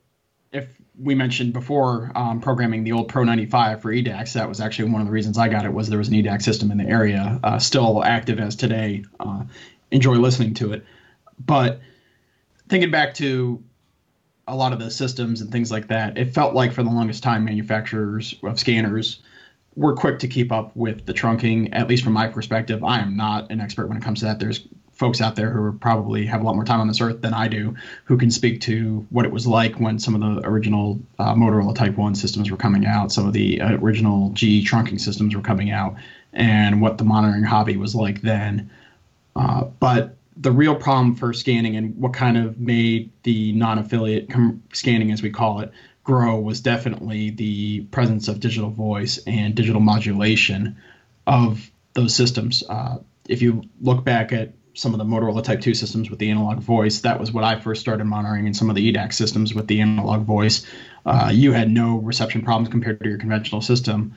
if 0.51 0.67
we 0.99 1.15
mentioned 1.15 1.53
before 1.53 2.11
um, 2.15 2.41
programming 2.41 2.85
the 2.85 2.93
old 2.93 3.09
Pro 3.09 3.23
95 3.23 3.83
for 3.83 3.93
EDACS, 3.93 4.33
that 4.33 4.49
was 4.49 4.63
actually 4.63 4.91
one 4.91 5.03
of 5.03 5.07
the 5.07 5.13
reasons 5.13 5.37
I 5.37 5.49
got 5.49 5.67
it 5.67 5.75
was 5.75 5.91
there 5.91 5.99
was 5.99 6.09
an 6.09 6.15
EDACS 6.15 6.43
system 6.43 6.71
in 6.71 6.79
the 6.79 6.87
area, 6.87 7.39
uh, 7.45 7.59
still 7.59 8.03
active 8.03 8.41
as 8.41 8.57
today. 8.57 9.05
Uh, 9.21 9.43
enjoy 9.91 10.15
listening 10.15 10.55
to 10.55 10.73
it. 10.73 10.87
But 11.39 11.81
thinking 12.71 12.91
back 12.91 13.13
to 13.17 13.63
a 14.49 14.57
lot 14.57 14.73
of 14.73 14.79
the 14.79 14.91
systems 14.91 15.43
and 15.43 15.53
things 15.53 15.71
like 15.71 15.89
that, 15.89 16.17
it 16.17 16.33
felt 16.33 16.55
like 16.55 16.73
for 16.73 16.83
the 16.83 16.89
longest 16.89 17.23
time 17.23 17.45
manufacturers 17.45 18.37
of 18.43 18.59
scanners 18.59 19.21
were 19.75 19.95
quick 19.95 20.21
to 20.21 20.29
keep 20.29 20.51
up 20.51 20.75
with 20.75 21.05
the 21.05 21.13
trunking, 21.13 21.69
at 21.73 21.89
least 21.89 22.05
from 22.05 22.15
my 22.15 22.29
perspective. 22.29 22.83
I 22.83 23.01
am 23.01 23.19
not 23.19 23.51
an 23.51 23.61
expert 23.61 23.89
when 23.89 23.99
it 23.99 24.03
comes 24.03 24.21
to 24.21 24.25
that. 24.25 24.39
There's 24.39 24.67
folks 24.97 25.21
out 25.21 25.37
there 25.37 25.51
who 25.51 25.73
probably 25.79 26.27
have 26.27 26.41
a 26.41 26.45
lot 26.45 26.55
more 26.55 26.65
time 26.65 26.81
on 26.81 26.89
this 26.89 27.01
earth 27.01 27.21
than 27.21 27.35
I 27.35 27.49
do, 27.49 27.77
who 28.05 28.17
can 28.17 28.31
speak 28.31 28.63
to 28.63 29.07
what 29.11 29.27
it 29.27 29.31
was 29.31 29.47
like 29.47 29.79
when 29.79 29.99
some 29.99 30.15
of 30.15 30.21
the 30.21 30.49
original 30.49 30.99
uh, 31.19 31.35
Motorola 31.35 31.75
Type 31.75 31.97
One 31.97 32.15
systems 32.15 32.51
were 32.51 32.57
coming 32.57 32.87
out, 32.87 33.13
some 33.13 33.27
of 33.27 33.33
the 33.33 33.61
uh, 33.61 33.77
original 33.77 34.31
GE 34.31 34.69
trunking 34.69 35.01
systems 35.01 35.37
were 35.37 35.43
coming 35.43 35.71
out, 35.71 35.97
and 36.33 36.81
what 36.81 36.99
the 36.99 37.05
monitoring 37.05 37.45
hobby 37.45 37.77
was 37.77 37.95
like 37.95 38.23
then. 38.23 38.71
Uh, 39.35 39.65
but 39.65 40.17
the 40.39 40.53
real 40.53 40.75
problem 40.75 41.15
for 41.15 41.33
scanning 41.33 41.77
and 41.77 41.97
what 41.99 42.13
kind 42.13 42.37
of 42.37 42.59
made 42.59 43.11
the 43.23 43.53
non-affiliate 43.53 44.31
com- 44.31 44.63
scanning, 44.73 45.13
as 45.13 45.23
we 45.23 45.31
call 45.31 45.61
it, 45.61 45.73
grow 46.05 46.39
was 46.39 46.61
definitely 46.61 47.31
the 47.31 47.81
presence 47.91 48.29
of 48.29 48.41
digital 48.41 48.71
voice 48.71 49.19
and 49.27 49.55
digital 49.55 49.81
modulation 49.81 50.77
of 51.27 51.71
those 51.95 52.15
systems. 52.15 52.63
Uh, 52.69 52.99
if 53.29 53.43
you 53.43 53.65
look 53.81 54.05
back 54.05 54.33
at 54.33 54.53
some 54.77 54.93
of 54.93 54.99
the 54.99 55.05
Motorola 55.05 55.43
Type 55.43 55.63
2 55.63 55.75
systems 55.75 56.11
with 56.11 56.19
the 56.19 56.31
analog 56.31 56.59
voice. 56.59 57.01
That 57.01 57.19
was 57.19 57.33
what 57.33 57.45
I 57.45 57.59
first 57.59 57.81
started 57.81 58.05
monitoring, 58.05 58.47
and 58.47 58.55
some 58.55 58.69
of 58.69 58.77
the 58.77 58.93
EDAC 58.93 59.13
systems 59.15 59.55
with 59.55 59.67
the 59.67 59.81
analog 59.81 60.25
voice. 60.25 60.67
Uh, 61.05 61.31
you 61.33 61.53
had 61.53 61.71
no 61.71 61.97
reception 61.97 62.43
problems 62.43 62.69
compared 62.69 63.03
to 63.03 63.09
your 63.09 63.19
conventional 63.19 63.63
system, 63.63 64.15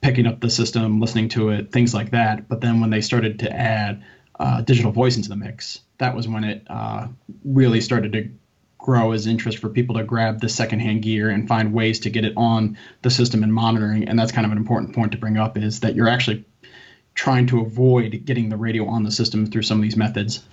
picking 0.00 0.26
up 0.26 0.40
the 0.40 0.50
system, 0.50 1.00
listening 1.00 1.28
to 1.30 1.50
it, 1.50 1.72
things 1.72 1.92
like 1.92 2.12
that. 2.12 2.48
But 2.48 2.60
then 2.60 2.80
when 2.80 2.90
they 2.90 3.00
started 3.00 3.40
to 3.40 3.52
add 3.52 4.04
uh, 4.38 4.60
digital 4.62 4.92
voice 4.92 5.16
into 5.16 5.28
the 5.28 5.36
mix, 5.36 5.80
that 5.98 6.14
was 6.14 6.28
when 6.28 6.44
it 6.44 6.64
uh, 6.70 7.08
really 7.44 7.80
started 7.80 8.12
to 8.12 8.30
grow 8.78 9.10
as 9.10 9.26
interest 9.26 9.58
for 9.58 9.68
people 9.68 9.96
to 9.96 10.04
grab 10.04 10.40
the 10.40 10.48
secondhand 10.48 11.02
gear 11.02 11.28
and 11.28 11.48
find 11.48 11.72
ways 11.72 11.98
to 12.00 12.10
get 12.10 12.24
it 12.24 12.32
on 12.36 12.78
the 13.02 13.10
system 13.10 13.42
and 13.42 13.52
monitoring. 13.52 14.08
And 14.08 14.16
that's 14.16 14.30
kind 14.30 14.46
of 14.46 14.52
an 14.52 14.58
important 14.58 14.94
point 14.94 15.10
to 15.12 15.18
bring 15.18 15.36
up 15.36 15.58
is 15.58 15.80
that 15.80 15.96
you're 15.96 16.08
actually 16.08 16.44
trying 17.18 17.48
to 17.48 17.60
avoid 17.60 18.24
getting 18.24 18.48
the 18.48 18.56
radio 18.56 18.86
on 18.86 19.02
the 19.02 19.10
system 19.10 19.44
through 19.44 19.62
some 19.62 19.76
of 19.78 19.82
these 19.82 19.96
methods. 19.96 20.44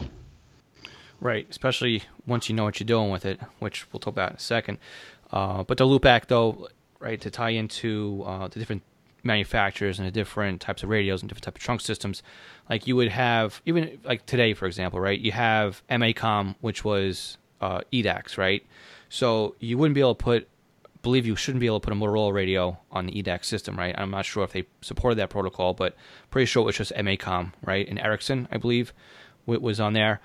Right, 1.20 1.46
especially 1.48 2.02
once 2.26 2.50
you 2.50 2.56
know 2.56 2.64
what 2.64 2.80
you're 2.80 2.88
doing 2.88 3.12
with 3.12 3.24
it, 3.24 3.40
which 3.60 3.86
we'll 3.94 4.00
talk 4.00 4.14
about 4.14 4.32
in 4.32 4.38
a 4.38 4.40
second. 4.40 4.80
Uh, 5.32 5.62
but 5.62 5.78
to 5.78 5.86
loop 5.86 6.02
back 6.02 6.28
though, 6.28 6.68
right, 7.00 7.22
to 7.22 7.30
tie 7.30 7.52
into 7.52 8.24
uh, 8.26 8.48
the 8.48 8.58
different 8.58 8.82
manufacturers 9.24 10.00
and 10.00 10.08
the 10.08 10.12
different 10.12 10.60
types 10.60 10.82
of 10.82 10.90
radios 10.90 11.22
and 11.22 11.30
different 11.30 11.44
type 11.44 11.56
of 11.56 11.62
trunk 11.62 11.82
systems, 11.82 12.24
like 12.68 12.88
you 12.88 12.96
would 12.96 13.10
have 13.10 13.62
even 13.68 14.00
like 14.04 14.26
today, 14.26 14.56
for 14.56 14.66
example, 14.66 15.00
right? 15.00 15.20
You 15.20 15.34
have 15.34 15.84
M/A-COM, 15.88 16.56
which 16.62 16.84
was 16.84 17.38
uh, 17.62 17.82
EDACS, 17.94 18.40
right? 18.40 18.66
So 19.10 19.54
you 19.60 19.78
wouldn't 19.78 19.94
be 19.94 20.02
able 20.02 20.16
to 20.16 20.24
put 20.24 20.48
believe 21.06 21.28
you 21.28 21.36
shouldn't 21.36 21.60
be 21.60 21.68
able 21.68 21.80
to 21.80 21.86
put 21.86 21.94
a 21.94 21.96
Motorola 21.96 22.34
radio 22.34 22.80
on 22.92 23.06
the 23.06 23.12
EDACS 23.14 23.46
system, 23.46 23.78
right? 23.78 23.94
I'm 23.96 24.10
not 24.10 24.26
sure 24.26 24.44
if 24.44 24.54
they 24.54 24.66
supported 24.82 25.18
that 25.20 25.30
protocol, 25.30 25.76
but 25.76 25.96
pretty 26.32 26.48
sure 26.48 26.64
it 26.64 26.66
was 26.66 26.78
just 26.78 26.92
M/A-COM, 26.96 27.54
right? 27.64 27.88
And 27.88 28.00
Ericsson, 28.00 28.48
I 28.52 28.58
believe, 28.58 28.92
was 29.46 29.80
on 29.80 29.94
there. 29.94 30.20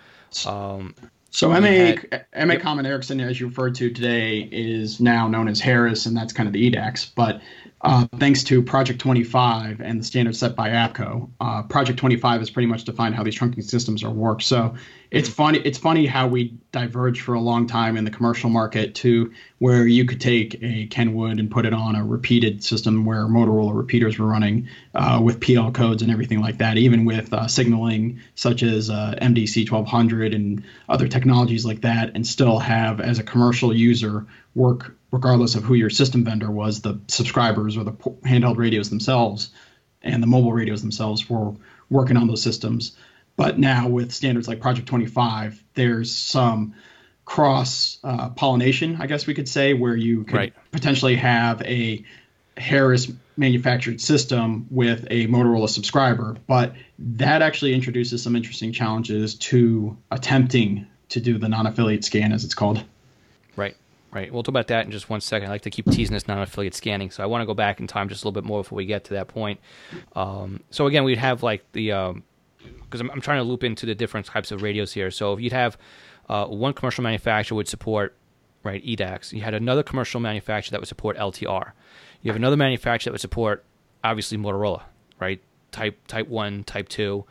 Um, 0.46 0.94
So 1.30 1.50
MA 1.50 1.60
had, 1.60 2.24
MA 2.46 2.54
yep. 2.54 2.62
Common 2.62 2.86
Ericsson, 2.86 3.20
as 3.20 3.38
you 3.38 3.48
referred 3.48 3.74
to 3.74 3.90
today, 3.90 4.48
is 4.50 5.00
now 5.00 5.28
known 5.28 5.48
as 5.48 5.60
Harris, 5.60 6.06
and 6.06 6.16
that's 6.16 6.32
kind 6.32 6.46
of 6.46 6.54
the 6.54 6.70
EDACS. 6.70 7.10
But 7.14 7.42
uh, 7.82 8.06
thanks 8.18 8.44
to 8.44 8.62
Project 8.62 9.00
25 9.00 9.80
and 9.80 10.00
the 10.00 10.04
standards 10.04 10.38
set 10.38 10.54
by 10.54 10.68
APCO, 10.68 11.30
uh, 11.40 11.62
Project 11.62 11.98
25 11.98 12.40
has 12.42 12.50
pretty 12.50 12.66
much 12.66 12.84
defined 12.84 13.14
how 13.14 13.22
these 13.22 13.38
trunking 13.38 13.64
systems 13.64 14.04
are 14.04 14.10
worked. 14.10 14.42
So 14.42 14.74
it's 15.10 15.30
funny. 15.30 15.60
It's 15.60 15.78
funny 15.78 16.04
how 16.04 16.28
we 16.28 16.58
diverged 16.72 17.22
for 17.22 17.34
a 17.34 17.40
long 17.40 17.66
time 17.66 17.96
in 17.96 18.04
the 18.04 18.10
commercial 18.10 18.50
market 18.50 18.94
to 18.96 19.32
where 19.58 19.86
you 19.86 20.04
could 20.04 20.20
take 20.20 20.62
a 20.62 20.86
Kenwood 20.88 21.40
and 21.40 21.50
put 21.50 21.64
it 21.64 21.72
on 21.72 21.96
a 21.96 22.04
repeated 22.04 22.62
system 22.62 23.06
where 23.06 23.24
Motorola 23.24 23.74
repeaters 23.74 24.18
were 24.18 24.26
running 24.26 24.68
uh, 24.94 25.20
with 25.22 25.40
PL 25.40 25.72
codes 25.72 26.02
and 26.02 26.12
everything 26.12 26.40
like 26.42 26.58
that, 26.58 26.76
even 26.76 27.06
with 27.06 27.32
uh, 27.32 27.48
signaling 27.48 28.20
such 28.34 28.62
as 28.62 28.90
uh, 28.90 29.14
MDC 29.20 29.70
1200 29.70 30.34
and 30.34 30.62
other 30.88 31.08
technologies 31.08 31.64
like 31.64 31.80
that, 31.80 32.12
and 32.14 32.26
still 32.26 32.58
have 32.58 33.00
as 33.00 33.18
a 33.18 33.24
commercial 33.24 33.74
user 33.74 34.26
work 34.54 34.96
regardless 35.10 35.54
of 35.54 35.64
who 35.64 35.74
your 35.74 35.90
system 35.90 36.24
vendor 36.24 36.50
was, 36.50 36.82
the 36.82 37.00
subscribers 37.08 37.76
or 37.76 37.84
the 37.84 37.92
handheld 37.92 38.56
radios 38.56 38.90
themselves 38.90 39.50
and 40.02 40.22
the 40.22 40.26
mobile 40.26 40.52
radios 40.52 40.82
themselves 40.82 41.28
were 41.28 41.52
working 41.90 42.16
on 42.16 42.26
those 42.26 42.42
systems. 42.42 42.96
But 43.36 43.58
now 43.58 43.88
with 43.88 44.12
standards 44.12 44.48
like 44.48 44.60
Project 44.60 44.86
25, 44.88 45.62
there's 45.74 46.14
some 46.14 46.74
cross 47.24 47.98
uh, 48.04 48.30
pollination, 48.30 48.96
I 49.00 49.06
guess 49.06 49.26
we 49.26 49.34
could 49.34 49.48
say, 49.48 49.74
where 49.74 49.96
you 49.96 50.24
could 50.24 50.36
right. 50.36 50.54
potentially 50.72 51.16
have 51.16 51.62
a 51.62 52.04
Harris 52.56 53.10
manufactured 53.36 54.00
system 54.00 54.66
with 54.70 55.06
a 55.10 55.26
Motorola 55.28 55.68
subscriber. 55.68 56.36
But 56.46 56.74
that 56.98 57.42
actually 57.42 57.74
introduces 57.74 58.22
some 58.22 58.36
interesting 58.36 58.72
challenges 58.72 59.34
to 59.36 59.96
attempting 60.10 60.86
to 61.10 61.20
do 61.20 61.38
the 61.38 61.48
non 61.48 61.66
affiliate 61.66 62.04
scan, 62.04 62.32
as 62.32 62.44
it's 62.44 62.54
called. 62.54 62.84
Right. 64.12 64.32
We'll 64.32 64.42
talk 64.42 64.48
about 64.48 64.66
that 64.68 64.86
in 64.86 64.90
just 64.90 65.08
one 65.08 65.20
second. 65.20 65.48
I 65.48 65.52
like 65.52 65.62
to 65.62 65.70
keep 65.70 65.88
teasing 65.88 66.14
this 66.14 66.26
non-affiliate 66.26 66.74
scanning, 66.74 67.12
so 67.12 67.22
I 67.22 67.26
want 67.26 67.42
to 67.42 67.46
go 67.46 67.54
back 67.54 67.78
in 67.78 67.86
time 67.86 68.08
just 68.08 68.24
a 68.24 68.26
little 68.26 68.40
bit 68.40 68.44
more 68.44 68.62
before 68.62 68.76
we 68.76 68.84
get 68.84 69.04
to 69.04 69.14
that 69.14 69.28
point. 69.28 69.60
Um, 70.16 70.64
so 70.70 70.86
again, 70.86 71.04
we'd 71.04 71.18
have 71.18 71.44
like 71.44 71.70
the 71.72 71.92
um, 71.92 72.24
because 72.58 73.00
I'm, 73.00 73.10
I'm, 73.10 73.20
trying 73.20 73.38
to 73.38 73.44
loop 73.44 73.62
into 73.62 73.86
the 73.86 73.94
different 73.94 74.26
types 74.26 74.50
of 74.50 74.62
radios 74.62 74.92
here. 74.92 75.12
So 75.12 75.34
if 75.34 75.40
you'd 75.40 75.52
have 75.52 75.78
uh, 76.28 76.46
one 76.46 76.72
commercial 76.72 77.04
manufacturer 77.04 77.54
would 77.56 77.68
support 77.68 78.16
right 78.64 78.84
EDACS, 78.84 79.32
you 79.32 79.42
had 79.42 79.54
another 79.54 79.84
commercial 79.84 80.20
manufacturer 80.20 80.72
that 80.72 80.80
would 80.80 80.88
support 80.88 81.16
LTR. 81.16 81.72
You 82.22 82.30
have 82.30 82.36
another 82.36 82.56
manufacturer 82.56 83.10
that 83.10 83.14
would 83.14 83.20
support 83.20 83.64
obviously 84.02 84.38
Motorola, 84.38 84.82
right? 85.20 85.40
Type 85.70 85.98
Type 86.08 86.28
One, 86.28 86.64
Type 86.64 86.88
Two. 86.88 87.24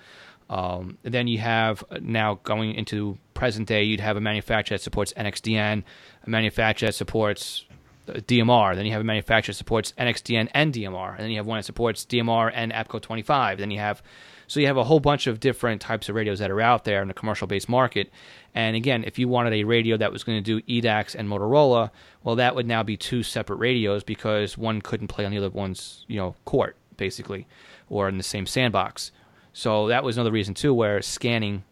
Um, 0.50 0.98
then 1.04 1.28
you 1.28 1.38
have 1.40 1.84
uh, 1.92 2.00
now 2.02 2.40
going 2.44 2.74
into 2.74 3.18
present 3.34 3.68
day, 3.68 3.84
you'd 3.84 4.00
have 4.00 4.18
a 4.18 4.22
manufacturer 4.22 4.78
that 4.78 4.84
supports 4.84 5.14
NXDN, 5.14 5.84
a 6.26 6.30
manufacturer 6.30 6.88
that 6.88 6.94
supports 6.94 7.66
uh, 8.08 8.14
DMR. 8.14 8.76
Then 8.76 8.86
you 8.86 8.92
have 8.94 9.02
a 9.02 9.06
manufacturer 9.06 9.54
that 9.54 9.58
supports 9.58 9.94
NXDN 9.98 10.50
and 10.54 10.74
DMR. 10.74 11.12
And 11.12 11.20
then 11.20 11.30
you 11.30 11.38
have 11.38 11.46
one 11.46 11.60
that 11.60 11.66
supports 11.66 12.04
DMR 12.06 12.52
and 12.54 12.72
APCO 12.72 13.02
25. 13.02 13.60
Then 13.60 13.72
you 13.72 13.80
have 13.80 14.02
so 14.48 14.60
you 14.60 14.66
have 14.66 14.78
a 14.78 14.84
whole 14.84 15.00
bunch 15.00 15.28
of 15.28 15.40
different 15.40 15.80
types 15.80 16.10
of 16.10 16.16
radios 16.16 16.40
that 16.40 16.50
are 16.50 16.60
out 16.60 16.84
there 16.84 17.04
in 17.04 17.08
the 17.08 17.14
commercial 17.14 17.46
based 17.46 17.70
market. 17.70 18.12
And 18.56 18.76
again, 18.76 19.04
if 19.04 19.20
you 19.20 19.28
wanted 19.28 19.54
a 19.54 19.64
radio 19.64 19.96
that 19.98 20.12
was 20.12 20.24
going 20.24 20.44
to 20.44 20.60
do 20.60 20.66
EDACS 20.68 21.14
and 21.14 21.30
Motorola, 21.30 21.92
well, 22.24 22.36
that 22.36 22.56
would 22.56 22.66
now 22.66 22.82
be 22.82 22.98
two 22.98 23.22
separate 23.22 23.58
radios 23.58 24.04
because 24.04 24.58
one 24.58 24.82
couldn't 24.82 25.08
play 25.10 25.24
on 25.24 25.30
the 25.30 25.38
other 25.38 25.52
one's 25.52 26.04
you 26.08 26.18
know 26.18 26.34
court 26.46 26.76
basically, 26.98 27.48
or 27.90 28.10
in 28.10 28.18
the 28.18 28.24
same 28.24 28.48
sandbox. 28.48 29.12
So 29.54 29.88
that 29.88 30.04
was 30.04 30.18
another 30.18 30.32
reason 30.32 30.54
too, 30.54 30.74
where 30.74 31.02
scanning 31.02 31.64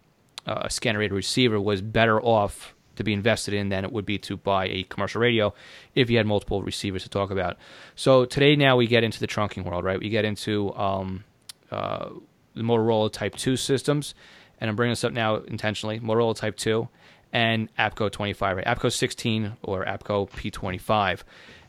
uh, 0.46 0.64
a 0.66 0.70
scanner 0.70 1.00
radio 1.00 1.16
receiver 1.16 1.60
was 1.60 1.82
better 1.82 2.22
off 2.22 2.74
to 2.96 3.04
be 3.04 3.14
invested 3.14 3.54
in 3.54 3.70
than 3.70 3.86
it 3.86 3.92
would 3.92 4.06
be 4.06 4.18
to 4.18 4.36
buy 4.38 4.68
a 4.68 4.84
commercial 4.84 5.22
radio 5.22 5.54
if 5.96 6.10
you 6.10 6.18
had 6.18 6.26
multiple 6.26 6.64
receivers 6.64 7.04
to 7.04 7.10
talk 7.10 7.32
about. 7.32 7.58
So 7.96 8.26
today 8.26 8.56
now 8.56 8.76
we 8.76 8.88
get 8.88 9.04
into 9.04 9.20
the 9.20 9.28
trunking 9.28 9.64
world, 9.64 9.84
right? 9.86 10.00
We 10.00 10.10
get 10.10 10.26
into 10.26 10.74
um, 10.76 11.24
uh, 11.72 12.10
the 12.56 12.64
Motorola 12.64 13.12
Type 13.12 13.36
2 13.36 13.56
systems, 13.56 14.16
and 14.60 14.70
I'm 14.70 14.76
bringing 14.76 14.92
this 14.92 15.04
up 15.04 15.14
now 15.14 15.36
intentionally, 15.36 16.00
Motorola 16.00 16.36
Type 16.36 16.58
2 16.58 16.90
and 17.34 17.70
APCO 17.78 18.12
25, 18.12 18.58
right? 18.58 18.66
APCO 18.66 18.92
16 18.92 19.58
or 19.64 19.86
APCO 19.86 20.30
P25. 20.30 21.22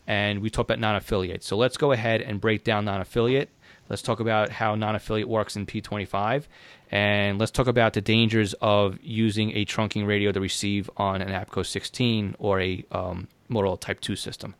And 0.07 0.41
we 0.41 0.49
talked 0.49 0.71
about 0.71 0.79
non-affiliate. 0.79 1.43
So 1.45 1.57
let's 1.57 1.77
go 1.77 1.93
ahead 1.93 2.23
and 2.23 2.41
break 2.41 2.65
down 2.65 2.87
non-affiliate. 2.87 3.51
Let's 3.89 4.03
talk 4.03 4.21
about 4.21 4.51
how 4.51 4.75
non-affiliate 4.75 5.29
works 5.29 5.57
in 5.57 5.67
P25, 5.67 6.45
and 6.91 7.39
let's 7.39 7.51
talk 7.51 7.67
about 7.67 7.95
the 7.95 8.01
dangers 8.01 8.55
of 8.61 8.99
using 9.03 9.57
a 9.57 9.65
trunking 9.65 10.07
radio 10.07 10.31
to 10.33 10.41
receive 10.41 10.91
on 10.97 11.23
an 11.23 11.29
APCO 11.29 11.65
16 11.65 12.37
or 12.39 12.61
a 12.61 12.85
um, 12.93 13.29
Motorola 13.51 13.81
Type 13.81 14.01
2 14.01 14.17
system. 14.17 14.55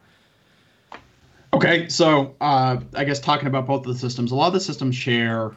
Okay, 1.53 1.89
so 1.89 2.37
uh, 2.41 2.79
I 2.95 3.05
guess 3.05 3.21
talking 3.21 3.49
about 3.49 3.67
both 3.67 3.87
of 3.87 3.93
the 3.93 3.99
systems, 3.99 4.33
a 4.33 4.35
lot 4.35 4.49
of 4.49 4.53
the 4.55 4.61
systems 4.61 4.97
share 4.97 5.57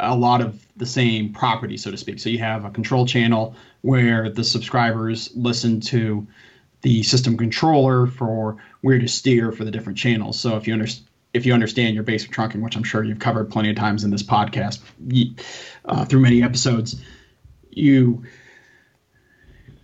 a 0.00 0.16
lot 0.16 0.40
of 0.40 0.64
the 0.76 0.86
same 0.86 1.32
properties, 1.32 1.82
so 1.82 1.90
to 1.90 1.96
speak. 1.96 2.18
So 2.18 2.28
you 2.28 2.38
have 2.38 2.64
a 2.64 2.70
control 2.70 3.06
channel 3.06 3.56
where 3.80 4.30
the 4.30 4.44
subscribers 4.44 5.30
listen 5.34 5.80
to 5.80 6.26
the 6.82 7.02
system 7.02 7.36
controller 7.36 8.06
for 8.06 8.58
where 8.82 8.98
to 8.98 9.08
steer 9.08 9.52
for 9.52 9.64
the 9.64 9.70
different 9.70 9.98
channels. 9.98 10.38
So 10.38 10.56
if 10.56 10.66
you 10.66 10.74
under, 10.74 10.86
if 11.34 11.44
you 11.44 11.52
understand 11.52 11.94
your 11.94 12.04
basic 12.04 12.30
trunking, 12.30 12.62
which 12.62 12.76
I'm 12.76 12.84
sure 12.84 13.02
you've 13.04 13.18
covered 13.18 13.50
plenty 13.50 13.70
of 13.70 13.76
times 13.76 14.04
in 14.04 14.10
this 14.10 14.22
podcast 14.22 14.80
uh, 15.84 16.04
through 16.04 16.20
many 16.20 16.42
episodes, 16.42 16.96
you 17.70 18.24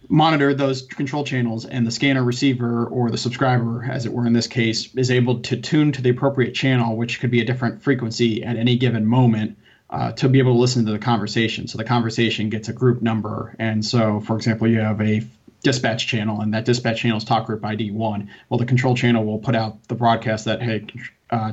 monitor 0.09 0.55
those 0.55 0.83
control 0.83 1.25
channels 1.25 1.67
and 1.67 1.87
the 1.87 1.91
scanner 1.91 2.25
receiver 2.25 2.87
or 2.87 3.11
the 3.11 3.19
subscriber 3.19 3.85
as 3.89 4.07
it 4.07 4.13
were 4.13 4.27
in 4.27 4.33
this 4.33 4.49
case 4.49 4.93
is 4.97 5.11
able 5.11 5.41
to 5.41 5.57
tune 5.57 5.93
to 5.93 6.03
the 6.03 6.11
appropriate 6.11 6.53
channel 6.53 6.97
which 6.97 7.21
could 7.21 7.31
be 7.31 7.41
a 7.41 7.45
different 7.45 7.81
frequency 7.81 8.43
at 8.43 8.57
any 8.57 8.77
given 8.77 9.07
moment 9.07 9.57
uh, 9.89 10.13
to 10.13 10.29
be 10.29 10.39
able 10.39 10.53
to 10.55 10.59
listen 10.59 10.87
to 10.87 10.93
the 10.93 10.99
conversation. 10.99 11.67
So 11.67 11.79
the 11.79 11.85
conversation 11.85 12.49
gets 12.49 12.69
a 12.69 12.73
group 12.73 13.03
number. 13.03 13.55
And 13.59 13.85
so, 13.85 14.21
for 14.21 14.37
example, 14.37 14.69
you 14.69 14.81
have 14.81 15.01
a 15.01 15.23
dispatch 15.63 16.07
channel, 16.07 16.41
and 16.41 16.55
that 16.55 16.65
dispatch 16.65 17.01
channel 17.01 17.19
is 17.19 17.25
talk 17.25 17.47
group 17.47 17.65
ID 17.65 17.91
one. 17.91 18.31
Well, 18.49 18.59
the 18.59 18.67
control 18.67 18.95
channel 18.95 19.25
will 19.25 19.39
put 19.39 19.55
out 19.55 19.89
the 19.89 19.95
broadcast 19.95 20.45
that, 20.47 20.63
hey, 20.63 20.87
uh, 21.31 21.53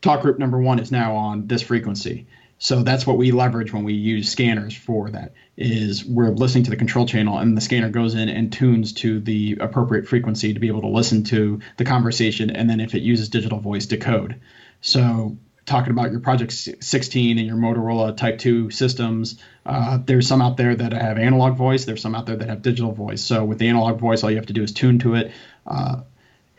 talk 0.00 0.20
group 0.22 0.38
number 0.38 0.60
one 0.60 0.78
is 0.78 0.92
now 0.92 1.16
on 1.16 1.46
this 1.46 1.62
frequency. 1.62 2.26
So 2.58 2.82
that's 2.82 3.06
what 3.06 3.18
we 3.18 3.32
leverage 3.32 3.72
when 3.72 3.84
we 3.84 3.94
use 3.94 4.30
scanners 4.30 4.74
for 4.74 5.10
that 5.10 5.34
is 5.56 6.04
we're 6.04 6.30
listening 6.30 6.64
to 6.64 6.70
the 6.70 6.76
control 6.76 7.04
channel 7.04 7.38
and 7.38 7.56
the 7.56 7.60
scanner 7.60 7.90
goes 7.90 8.14
in 8.14 8.28
and 8.28 8.52
tunes 8.52 8.92
to 8.94 9.20
the 9.20 9.58
appropriate 9.60 10.06
frequency 10.06 10.54
to 10.54 10.60
be 10.60 10.68
able 10.68 10.80
to 10.80 10.88
listen 10.88 11.24
to 11.24 11.60
the 11.76 11.84
conversation 11.84 12.50
and 12.50 12.70
then 12.70 12.80
if 12.80 12.94
it 12.94 13.02
uses 13.02 13.28
digital 13.28 13.58
voice 13.58 13.86
decode. 13.86 14.40
So 14.80 15.36
talking 15.66 15.90
about 15.90 16.10
your 16.10 16.20
Project 16.20 16.52
16 16.52 17.38
and 17.38 17.46
your 17.46 17.56
Motorola 17.56 18.16
Type 18.16 18.38
2 18.38 18.70
systems. 18.70 19.38
Uh, 19.64 19.98
there's 20.04 20.28
some 20.28 20.42
out 20.42 20.56
there 20.56 20.74
that 20.74 20.92
have 20.92 21.18
analog 21.18 21.56
voice. 21.56 21.84
There's 21.84 22.02
some 22.02 22.14
out 22.14 22.26
there 22.26 22.36
that 22.36 22.48
have 22.48 22.62
digital 22.62 22.92
voice. 22.92 23.22
So 23.22 23.44
with 23.44 23.58
the 23.58 23.68
analog 23.68 23.98
voice, 23.98 24.22
all 24.22 24.30
you 24.30 24.36
have 24.36 24.46
to 24.46 24.52
do 24.52 24.62
is 24.62 24.72
tune 24.72 24.98
to 25.00 25.14
it. 25.14 25.32
Uh, 25.66 26.02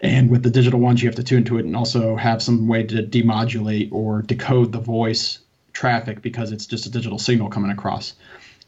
and 0.05 0.29
with 0.29 0.43
the 0.43 0.51
digital 0.51 0.79
ones, 0.79 1.01
you 1.01 1.09
have 1.09 1.15
to 1.15 1.23
tune 1.23 1.43
to 1.45 1.57
it 1.57 1.65
and 1.65 1.75
also 1.75 2.15
have 2.15 2.41
some 2.41 2.67
way 2.67 2.83
to 2.83 3.01
demodulate 3.01 3.91
or 3.91 4.21
decode 4.21 4.71
the 4.71 4.79
voice 4.79 5.39
traffic 5.73 6.21
because 6.21 6.51
it's 6.51 6.67
just 6.67 6.85
a 6.85 6.91
digital 6.91 7.17
signal 7.17 7.49
coming 7.49 7.71
across. 7.71 8.13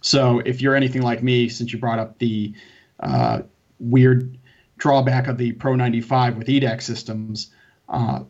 So 0.01 0.39
if 0.39 0.61
you're 0.61 0.75
anything 0.75 1.03
like 1.03 1.21
me, 1.21 1.47
since 1.47 1.71
you 1.71 1.77
brought 1.77 1.99
up 1.99 2.17
the 2.17 2.53
uh, 3.01 3.41
weird 3.79 4.35
drawback 4.79 5.27
of 5.27 5.37
the 5.37 5.51
Pro 5.51 5.75
95 5.75 6.37
with 6.37 6.47
EDACS 6.47 6.81
systems, 6.81 7.51
uh, 7.87 8.21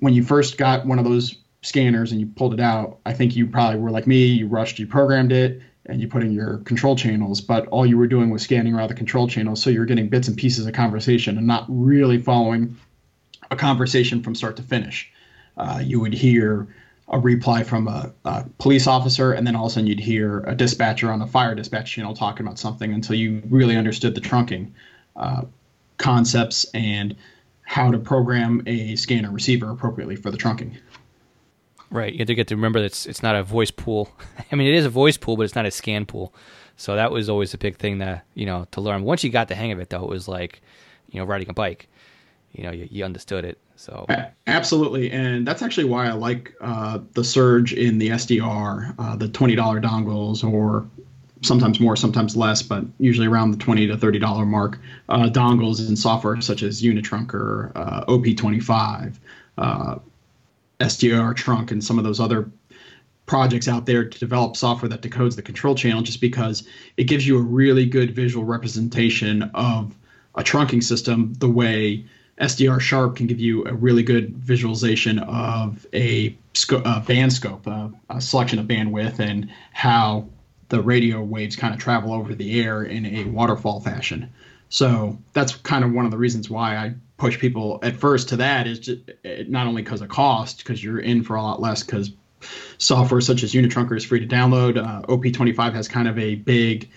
when 0.00 0.12
you 0.12 0.24
first 0.24 0.58
got 0.58 0.86
one 0.86 0.98
of 0.98 1.04
those 1.04 1.36
scanners 1.62 2.10
and 2.10 2.20
you 2.20 2.26
pulled 2.26 2.52
it 2.52 2.60
out, 2.60 2.98
I 3.06 3.12
think 3.12 3.36
you 3.36 3.46
probably 3.46 3.78
were 3.78 3.92
like 3.92 4.08
me, 4.08 4.26
you 4.26 4.48
rushed, 4.48 4.80
you 4.80 4.88
programmed 4.88 5.30
it, 5.30 5.62
and 5.88 6.00
you 6.00 6.08
put 6.08 6.22
in 6.22 6.32
your 6.32 6.58
control 6.58 6.96
channels, 6.96 7.40
but 7.40 7.66
all 7.68 7.86
you 7.86 7.96
were 7.96 8.06
doing 8.06 8.30
was 8.30 8.42
scanning 8.42 8.74
around 8.74 8.88
the 8.88 8.94
control 8.94 9.28
channels, 9.28 9.62
so 9.62 9.70
you're 9.70 9.86
getting 9.86 10.08
bits 10.08 10.28
and 10.28 10.36
pieces 10.36 10.66
of 10.66 10.72
conversation 10.74 11.38
and 11.38 11.46
not 11.46 11.64
really 11.68 12.18
following 12.18 12.76
a 13.50 13.56
conversation 13.56 14.22
from 14.22 14.34
start 14.34 14.56
to 14.56 14.62
finish. 14.62 15.10
Uh, 15.56 15.80
you 15.82 16.00
would 16.00 16.12
hear 16.12 16.66
a 17.08 17.18
reply 17.18 17.62
from 17.62 17.86
a, 17.86 18.12
a, 18.24 18.44
police 18.58 18.86
officer, 18.86 19.32
and 19.32 19.46
then 19.46 19.54
all 19.54 19.66
of 19.66 19.70
a 19.70 19.74
sudden 19.74 19.86
you'd 19.86 20.00
hear 20.00 20.40
a 20.40 20.54
dispatcher 20.54 21.10
on 21.10 21.20
the 21.20 21.26
fire 21.26 21.54
dispatch 21.54 21.92
channel 21.92 22.14
talking 22.14 22.44
about 22.44 22.58
something 22.58 22.92
until 22.92 23.14
you 23.14 23.42
really 23.48 23.76
understood 23.76 24.14
the 24.14 24.20
trunking 24.20 24.72
uh, 25.14 25.42
concepts 25.98 26.66
and 26.74 27.16
how 27.62 27.90
to 27.90 27.98
program 27.98 28.62
a 28.66 28.96
scanner 28.96 29.30
receiver 29.30 29.70
appropriately 29.70 30.16
for 30.16 30.30
the 30.30 30.36
trunking. 30.36 30.76
Right. 31.90 32.12
You 32.12 32.18
have 32.18 32.26
to 32.26 32.34
get 32.34 32.48
to 32.48 32.56
remember 32.56 32.80
that 32.80 32.86
it's, 32.86 33.06
it's 33.06 33.22
not 33.22 33.36
a 33.36 33.42
voice 33.42 33.70
pool. 33.70 34.10
I 34.52 34.56
mean, 34.56 34.68
it 34.68 34.74
is 34.74 34.84
a 34.84 34.90
voice 34.90 35.16
pool, 35.16 35.36
but 35.36 35.44
it's 35.44 35.54
not 35.54 35.66
a 35.66 35.70
scan 35.70 36.06
pool. 36.06 36.34
So 36.76 36.96
that 36.96 37.10
was 37.10 37.28
always 37.28 37.54
a 37.54 37.58
big 37.58 37.76
thing 37.76 37.98
that, 37.98 38.24
you 38.34 38.44
know, 38.44 38.66
to 38.72 38.80
learn. 38.80 39.02
Once 39.02 39.24
you 39.24 39.30
got 39.30 39.48
the 39.48 39.54
hang 39.54 39.72
of 39.72 39.80
it, 39.80 39.90
though, 39.90 40.02
it 40.02 40.10
was 40.10 40.28
like, 40.28 40.60
you 41.10 41.20
know, 41.20 41.26
riding 41.26 41.48
a 41.48 41.54
bike. 41.54 41.88
You 42.52 42.64
know, 42.64 42.70
you, 42.70 42.88
you 42.90 43.04
understood 43.04 43.44
it. 43.44 43.58
So 43.76 44.06
absolutely, 44.46 45.10
and 45.10 45.46
that's 45.46 45.60
actually 45.60 45.84
why 45.84 46.06
I 46.06 46.12
like 46.12 46.54
uh, 46.62 47.00
the 47.12 47.22
surge 47.22 47.74
in 47.74 47.98
the 47.98 48.08
SDR, 48.08 48.94
uh, 48.98 49.16
the 49.16 49.28
twenty 49.28 49.54
dollar 49.54 49.80
dongles 49.80 50.42
or 50.42 50.86
sometimes 51.42 51.78
more, 51.78 51.94
sometimes 51.94 52.34
less, 52.36 52.62
but 52.62 52.84
usually 52.98 53.26
around 53.26 53.50
the 53.50 53.58
twenty 53.58 53.86
to 53.86 53.96
thirty 53.96 54.18
dollar 54.18 54.46
mark. 54.46 54.78
Uh, 55.10 55.28
dongles 55.28 55.86
and 55.86 55.98
software 55.98 56.40
such 56.40 56.62
as 56.62 56.82
Unitrunker, 56.82 57.72
uh, 57.74 58.04
OP25, 58.06 59.16
uh, 59.58 59.96
SDR 60.80 61.34
Trunk, 61.34 61.70
and 61.70 61.82
some 61.82 61.98
of 61.98 62.04
those 62.04 62.20
other 62.20 62.50
projects 63.26 63.66
out 63.66 63.86
there 63.86 64.08
to 64.08 64.18
develop 64.18 64.56
software 64.56 64.88
that 64.88 65.02
decodes 65.02 65.36
the 65.36 65.42
control 65.42 65.74
channel, 65.74 66.02
just 66.02 66.20
because 66.20 66.66
it 66.96 67.04
gives 67.04 67.26
you 67.26 67.38
a 67.38 67.42
really 67.42 67.86
good 67.86 68.14
visual 68.14 68.44
representation 68.44 69.42
of 69.54 69.94
a 70.36 70.42
trunking 70.42 70.82
system, 70.82 71.34
the 71.38 71.48
way 71.48 72.04
SDR 72.40 72.80
Sharp 72.80 73.16
can 73.16 73.26
give 73.26 73.40
you 73.40 73.64
a 73.64 73.72
really 73.72 74.02
good 74.02 74.36
visualization 74.36 75.18
of 75.20 75.86
a, 75.92 76.36
sco- 76.54 76.82
a 76.84 77.00
band 77.00 77.32
scope, 77.32 77.66
a 77.66 78.20
selection 78.20 78.58
of 78.58 78.66
bandwidth, 78.66 79.18
and 79.18 79.50
how 79.72 80.28
the 80.68 80.82
radio 80.82 81.22
waves 81.22 81.56
kind 81.56 81.72
of 81.72 81.80
travel 81.80 82.12
over 82.12 82.34
the 82.34 82.60
air 82.62 82.82
in 82.82 83.06
a 83.06 83.24
waterfall 83.24 83.80
fashion. 83.80 84.30
So 84.68 85.18
that's 85.32 85.54
kind 85.54 85.84
of 85.84 85.92
one 85.92 86.04
of 86.04 86.10
the 86.10 86.18
reasons 86.18 86.50
why 86.50 86.76
I 86.76 86.94
push 87.16 87.38
people 87.38 87.78
at 87.82 87.96
first 87.96 88.28
to 88.30 88.36
that 88.36 88.66
is 88.66 88.78
just, 88.78 89.00
not 89.48 89.66
only 89.66 89.82
because 89.82 90.00
of 90.00 90.08
cost, 90.08 90.58
because 90.58 90.82
you're 90.82 90.98
in 90.98 91.22
for 91.22 91.36
a 91.36 91.42
lot 91.42 91.60
less, 91.60 91.82
because 91.82 92.12
software 92.78 93.20
such 93.20 93.42
as 93.42 93.52
Unitrunker 93.52 93.96
is 93.96 94.04
free 94.04 94.20
to 94.20 94.26
download. 94.26 94.76
Uh, 94.76 95.02
OP25 95.06 95.72
has 95.72 95.88
kind 95.88 96.08
of 96.08 96.18
a 96.18 96.34
big, 96.34 96.90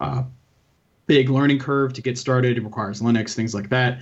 uh, 0.00 0.22
big 1.06 1.28
learning 1.28 1.58
curve 1.58 1.92
to 1.94 2.02
get 2.02 2.16
started. 2.16 2.56
It 2.56 2.62
requires 2.62 3.02
Linux, 3.02 3.34
things 3.34 3.54
like 3.54 3.68
that. 3.70 4.00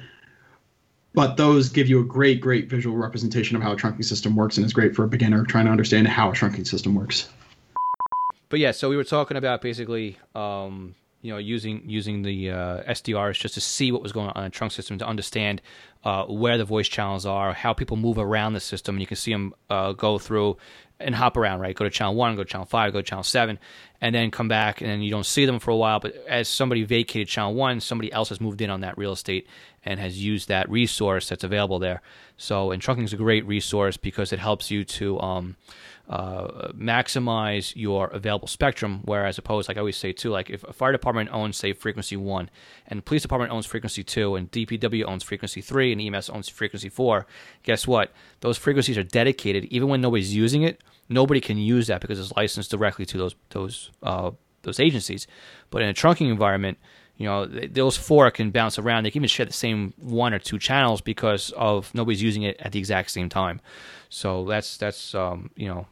But 1.14 1.38
those 1.38 1.70
give 1.70 1.88
you 1.88 2.00
a 2.00 2.04
great, 2.04 2.42
great 2.42 2.68
visual 2.68 2.96
representation 2.96 3.56
of 3.56 3.62
how 3.62 3.72
a 3.72 3.76
trunking 3.76 4.04
system 4.04 4.36
works, 4.36 4.58
and 4.58 4.66
is 4.66 4.74
great 4.74 4.94
for 4.94 5.04
a 5.04 5.08
beginner 5.08 5.44
trying 5.44 5.64
to 5.64 5.70
understand 5.70 6.06
how 6.08 6.30
a 6.30 6.32
trunking 6.32 6.66
system 6.66 6.94
works 6.94 7.30
but 8.48 8.60
yeah, 8.60 8.70
so 8.70 8.88
we 8.88 8.96
were 8.96 9.04
talking 9.04 9.36
about 9.36 9.60
basically, 9.60 10.18
um, 10.34 10.94
you 11.26 11.32
know, 11.32 11.38
using 11.38 11.82
using 11.84 12.22
the 12.22 12.52
uh, 12.52 12.82
SDRs 12.84 13.40
just 13.40 13.54
to 13.54 13.60
see 13.60 13.90
what 13.90 14.00
was 14.00 14.12
going 14.12 14.28
on 14.28 14.44
in 14.44 14.50
trunk 14.52 14.72
system 14.72 14.96
to 14.98 15.06
understand 15.06 15.60
uh, 16.04 16.24
where 16.26 16.56
the 16.56 16.64
voice 16.64 16.86
channels 16.86 17.26
are, 17.26 17.52
how 17.52 17.72
people 17.72 17.96
move 17.96 18.16
around 18.16 18.52
the 18.52 18.60
system, 18.60 18.94
and 18.94 19.00
you 19.00 19.08
can 19.08 19.16
see 19.16 19.32
them 19.32 19.52
uh, 19.68 19.92
go 19.92 20.20
through 20.20 20.56
and 21.00 21.16
hop 21.16 21.36
around, 21.36 21.58
right? 21.58 21.74
Go 21.74 21.84
to 21.84 21.90
channel 21.90 22.14
one, 22.14 22.36
go 22.36 22.44
to 22.44 22.48
channel 22.48 22.64
five, 22.64 22.92
go 22.92 23.00
to 23.00 23.02
channel 23.02 23.24
seven, 23.24 23.58
and 24.00 24.14
then 24.14 24.30
come 24.30 24.46
back, 24.46 24.80
and 24.80 25.04
you 25.04 25.10
don't 25.10 25.26
see 25.26 25.46
them 25.46 25.58
for 25.58 25.72
a 25.72 25.76
while. 25.76 25.98
But 25.98 26.14
as 26.28 26.48
somebody 26.48 26.84
vacated 26.84 27.26
channel 27.26 27.54
one, 27.54 27.80
somebody 27.80 28.12
else 28.12 28.28
has 28.28 28.40
moved 28.40 28.60
in 28.60 28.70
on 28.70 28.82
that 28.82 28.96
real 28.96 29.12
estate 29.12 29.48
and 29.84 29.98
has 29.98 30.22
used 30.22 30.46
that 30.46 30.70
resource 30.70 31.28
that's 31.28 31.42
available 31.42 31.80
there. 31.80 32.02
So, 32.36 32.70
and 32.70 32.80
trunking 32.80 33.02
is 33.02 33.12
a 33.12 33.16
great 33.16 33.44
resource 33.46 33.96
because 33.96 34.32
it 34.32 34.38
helps 34.38 34.70
you 34.70 34.84
to 34.84 35.20
um, 35.20 35.56
uh, 36.08 36.70
maximize 36.72 37.72
your 37.74 38.08
available 38.08 38.48
spectrum. 38.48 39.00
Whereas 39.04 39.38
opposed, 39.38 39.68
like 39.68 39.76
I 39.76 39.80
always 39.80 39.96
say 39.96 40.12
too, 40.12 40.30
like 40.30 40.50
if 40.50 40.62
a 40.64 40.72
fire 40.72 40.92
department 40.92 41.30
owns 41.32 41.56
say 41.56 41.72
frequency 41.72 42.16
one, 42.16 42.48
and 42.86 43.04
police 43.04 43.22
department 43.22 43.52
owns 43.52 43.66
frequency 43.66 44.04
two, 44.04 44.36
and 44.36 44.50
DPW 44.50 45.04
owns 45.04 45.22
frequency 45.22 45.60
three, 45.60 45.92
and 45.92 46.00
EMS 46.00 46.30
owns 46.30 46.48
frequency 46.48 46.88
four, 46.88 47.26
guess 47.62 47.86
what? 47.86 48.12
Those 48.40 48.56
frequencies 48.56 48.96
are 48.96 49.02
dedicated. 49.02 49.64
Even 49.64 49.88
when 49.88 50.00
nobody's 50.00 50.34
using 50.34 50.62
it, 50.62 50.82
nobody 51.08 51.40
can 51.40 51.58
use 51.58 51.88
that 51.88 52.00
because 52.00 52.20
it's 52.20 52.32
licensed 52.36 52.70
directly 52.70 53.04
to 53.06 53.18
those 53.18 53.34
those 53.50 53.90
uh, 54.02 54.30
those 54.62 54.78
agencies. 54.78 55.26
But 55.70 55.82
in 55.82 55.88
a 55.88 55.94
trunking 55.94 56.30
environment, 56.30 56.78
you 57.16 57.26
know 57.26 57.46
those 57.46 57.96
four 57.96 58.30
can 58.30 58.50
bounce 58.50 58.78
around. 58.78 59.04
They 59.04 59.10
can 59.10 59.20
even 59.20 59.28
share 59.28 59.46
the 59.46 59.52
same 59.52 59.94
one 59.98 60.34
or 60.34 60.38
two 60.38 60.58
channels 60.58 61.00
because 61.00 61.50
of 61.56 61.92
nobody's 61.94 62.22
using 62.22 62.42
it 62.42 62.56
at 62.60 62.72
the 62.72 62.78
exact 62.78 63.10
same 63.10 63.28
time. 63.28 63.60
So 64.08 64.44
that's 64.44 64.76
that's 64.76 65.14
um, 65.14 65.50
you 65.56 65.66
know 65.66 65.86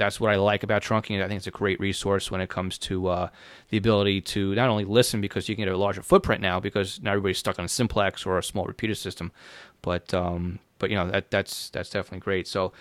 that's 0.00 0.18
what 0.18 0.32
I 0.32 0.36
like 0.36 0.62
about 0.62 0.82
trunking. 0.82 1.22
I 1.22 1.28
think 1.28 1.38
it's 1.38 1.46
a 1.46 1.52
great 1.52 1.78
resource 1.78 2.30
when 2.30 2.40
it 2.40 2.48
comes 2.48 2.78
to 2.78 3.06
uh, 3.06 3.28
the 3.68 3.76
ability 3.76 4.22
to 4.22 4.54
not 4.54 4.68
only 4.68 4.84
listen 4.84 5.20
because 5.20 5.48
you 5.48 5.54
can 5.54 5.66
get 5.66 5.72
a 5.72 5.76
larger 5.76 6.02
footprint 6.02 6.40
now 6.42 6.58
because 6.58 7.00
not 7.02 7.12
everybody's 7.12 7.38
stuck 7.38 7.58
on 7.58 7.64
a 7.64 7.68
simplex 7.68 8.26
or 8.26 8.38
a 8.38 8.42
small 8.42 8.64
repeater 8.64 8.94
system, 8.94 9.30
but 9.82 10.12
um, 10.12 10.58
but 10.78 10.90
you 10.90 10.96
know 10.96 11.08
that 11.10 11.30
that's 11.30 11.70
that's 11.70 11.90
definitely 11.90 12.20
great. 12.20 12.48
So 12.48 12.72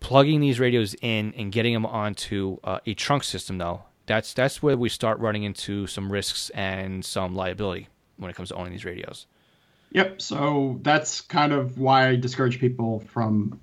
plugging 0.00 0.40
these 0.40 0.60
radios 0.60 0.94
in 1.00 1.32
and 1.36 1.50
getting 1.50 1.72
them 1.72 1.86
onto 1.86 2.58
uh, 2.64 2.80
a 2.86 2.94
trunk 2.94 3.24
system 3.24 3.58
though 3.58 3.82
that's 4.08 4.32
that's 4.32 4.60
where 4.60 4.76
we 4.76 4.88
start 4.88 5.20
running 5.20 5.44
into 5.44 5.86
some 5.86 6.10
risks 6.10 6.50
and 6.50 7.04
some 7.04 7.36
liability 7.36 7.88
when 8.16 8.28
it 8.30 8.34
comes 8.34 8.48
to 8.48 8.56
owning 8.56 8.72
these 8.72 8.84
radios. 8.84 9.26
Yep. 9.92 10.20
So 10.20 10.80
that's 10.82 11.20
kind 11.20 11.52
of 11.52 11.78
why 11.78 12.08
I 12.08 12.16
discourage 12.16 12.58
people 12.58 13.00
from 13.00 13.60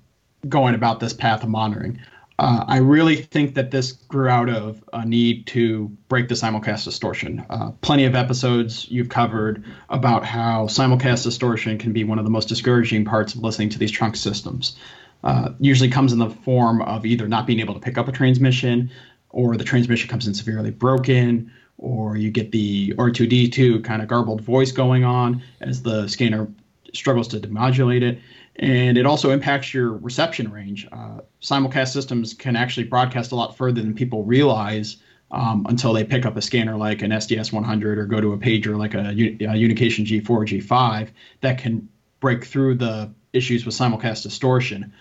going 0.48 0.74
about 0.74 1.00
this 1.00 1.12
path 1.12 1.42
of 1.42 1.50
monitoring. 1.50 2.00
Uh, 2.38 2.64
I 2.68 2.78
really 2.78 3.16
think 3.16 3.54
that 3.54 3.70
this 3.70 3.92
grew 3.92 4.28
out 4.28 4.50
of 4.50 4.84
a 4.92 5.06
need 5.06 5.46
to 5.48 5.88
break 6.08 6.28
the 6.28 6.34
simulcast 6.34 6.84
distortion. 6.84 7.44
Uh, 7.48 7.70
plenty 7.80 8.04
of 8.04 8.14
episodes 8.14 8.86
you've 8.90 9.08
covered 9.08 9.64
about 9.88 10.24
how 10.24 10.66
simulcast 10.66 11.22
distortion 11.22 11.78
can 11.78 11.92
be 11.92 12.04
one 12.04 12.18
of 12.18 12.24
the 12.24 12.30
most 12.30 12.48
discouraging 12.48 13.04
parts 13.04 13.34
of 13.34 13.42
listening 13.42 13.70
to 13.70 13.78
these 13.78 13.90
trunk 13.90 14.16
systems. 14.16 14.76
Uh, 15.24 15.50
usually 15.58 15.88
comes 15.88 16.12
in 16.12 16.18
the 16.18 16.28
form 16.28 16.82
of 16.82 17.06
either 17.06 17.26
not 17.26 17.46
being 17.46 17.60
able 17.60 17.72
to 17.72 17.80
pick 17.80 17.96
up 17.96 18.06
a 18.06 18.12
transmission, 18.12 18.90
or 19.30 19.56
the 19.56 19.64
transmission 19.64 20.08
comes 20.08 20.26
in 20.26 20.34
severely 20.34 20.70
broken, 20.70 21.50
or 21.78 22.16
you 22.16 22.30
get 22.30 22.52
the 22.52 22.92
R2D2 22.96 23.82
kind 23.82 24.02
of 24.02 24.08
garbled 24.08 24.42
voice 24.42 24.72
going 24.72 25.04
on 25.04 25.42
as 25.60 25.82
the 25.82 26.06
scanner 26.06 26.48
struggles 26.94 27.28
to 27.28 27.40
demodulate 27.40 28.02
it 28.02 28.18
and 28.58 28.96
it 28.96 29.04
also 29.04 29.30
impacts 29.30 29.74
your 29.74 29.92
reception 29.92 30.50
range. 30.50 30.88
Uh, 30.90 31.20
simulcast 31.42 31.92
systems 31.92 32.32
can 32.32 32.56
actually 32.56 32.84
broadcast 32.84 33.32
a 33.32 33.34
lot 33.34 33.56
further 33.56 33.82
than 33.82 33.94
people 33.94 34.24
realize 34.24 34.96
um, 35.30 35.66
until 35.68 35.92
they 35.92 36.04
pick 36.04 36.24
up 36.24 36.36
a 36.36 36.42
scanner 36.42 36.76
like 36.76 37.02
an 37.02 37.10
SDS 37.10 37.52
100 37.52 37.98
or 37.98 38.06
go 38.06 38.20
to 38.20 38.32
a 38.32 38.38
pager 38.38 38.78
like 38.78 38.94
a, 38.94 39.10
a 39.10 39.56
Unication 39.56 40.06
G4 40.06 40.30
or 40.30 40.44
G5 40.44 41.08
that 41.42 41.58
can 41.58 41.88
break 42.20 42.44
through 42.44 42.76
the 42.76 43.12
issues 43.32 43.66
with 43.66 43.74
simulcast 43.74 44.22
distortion. 44.22 44.92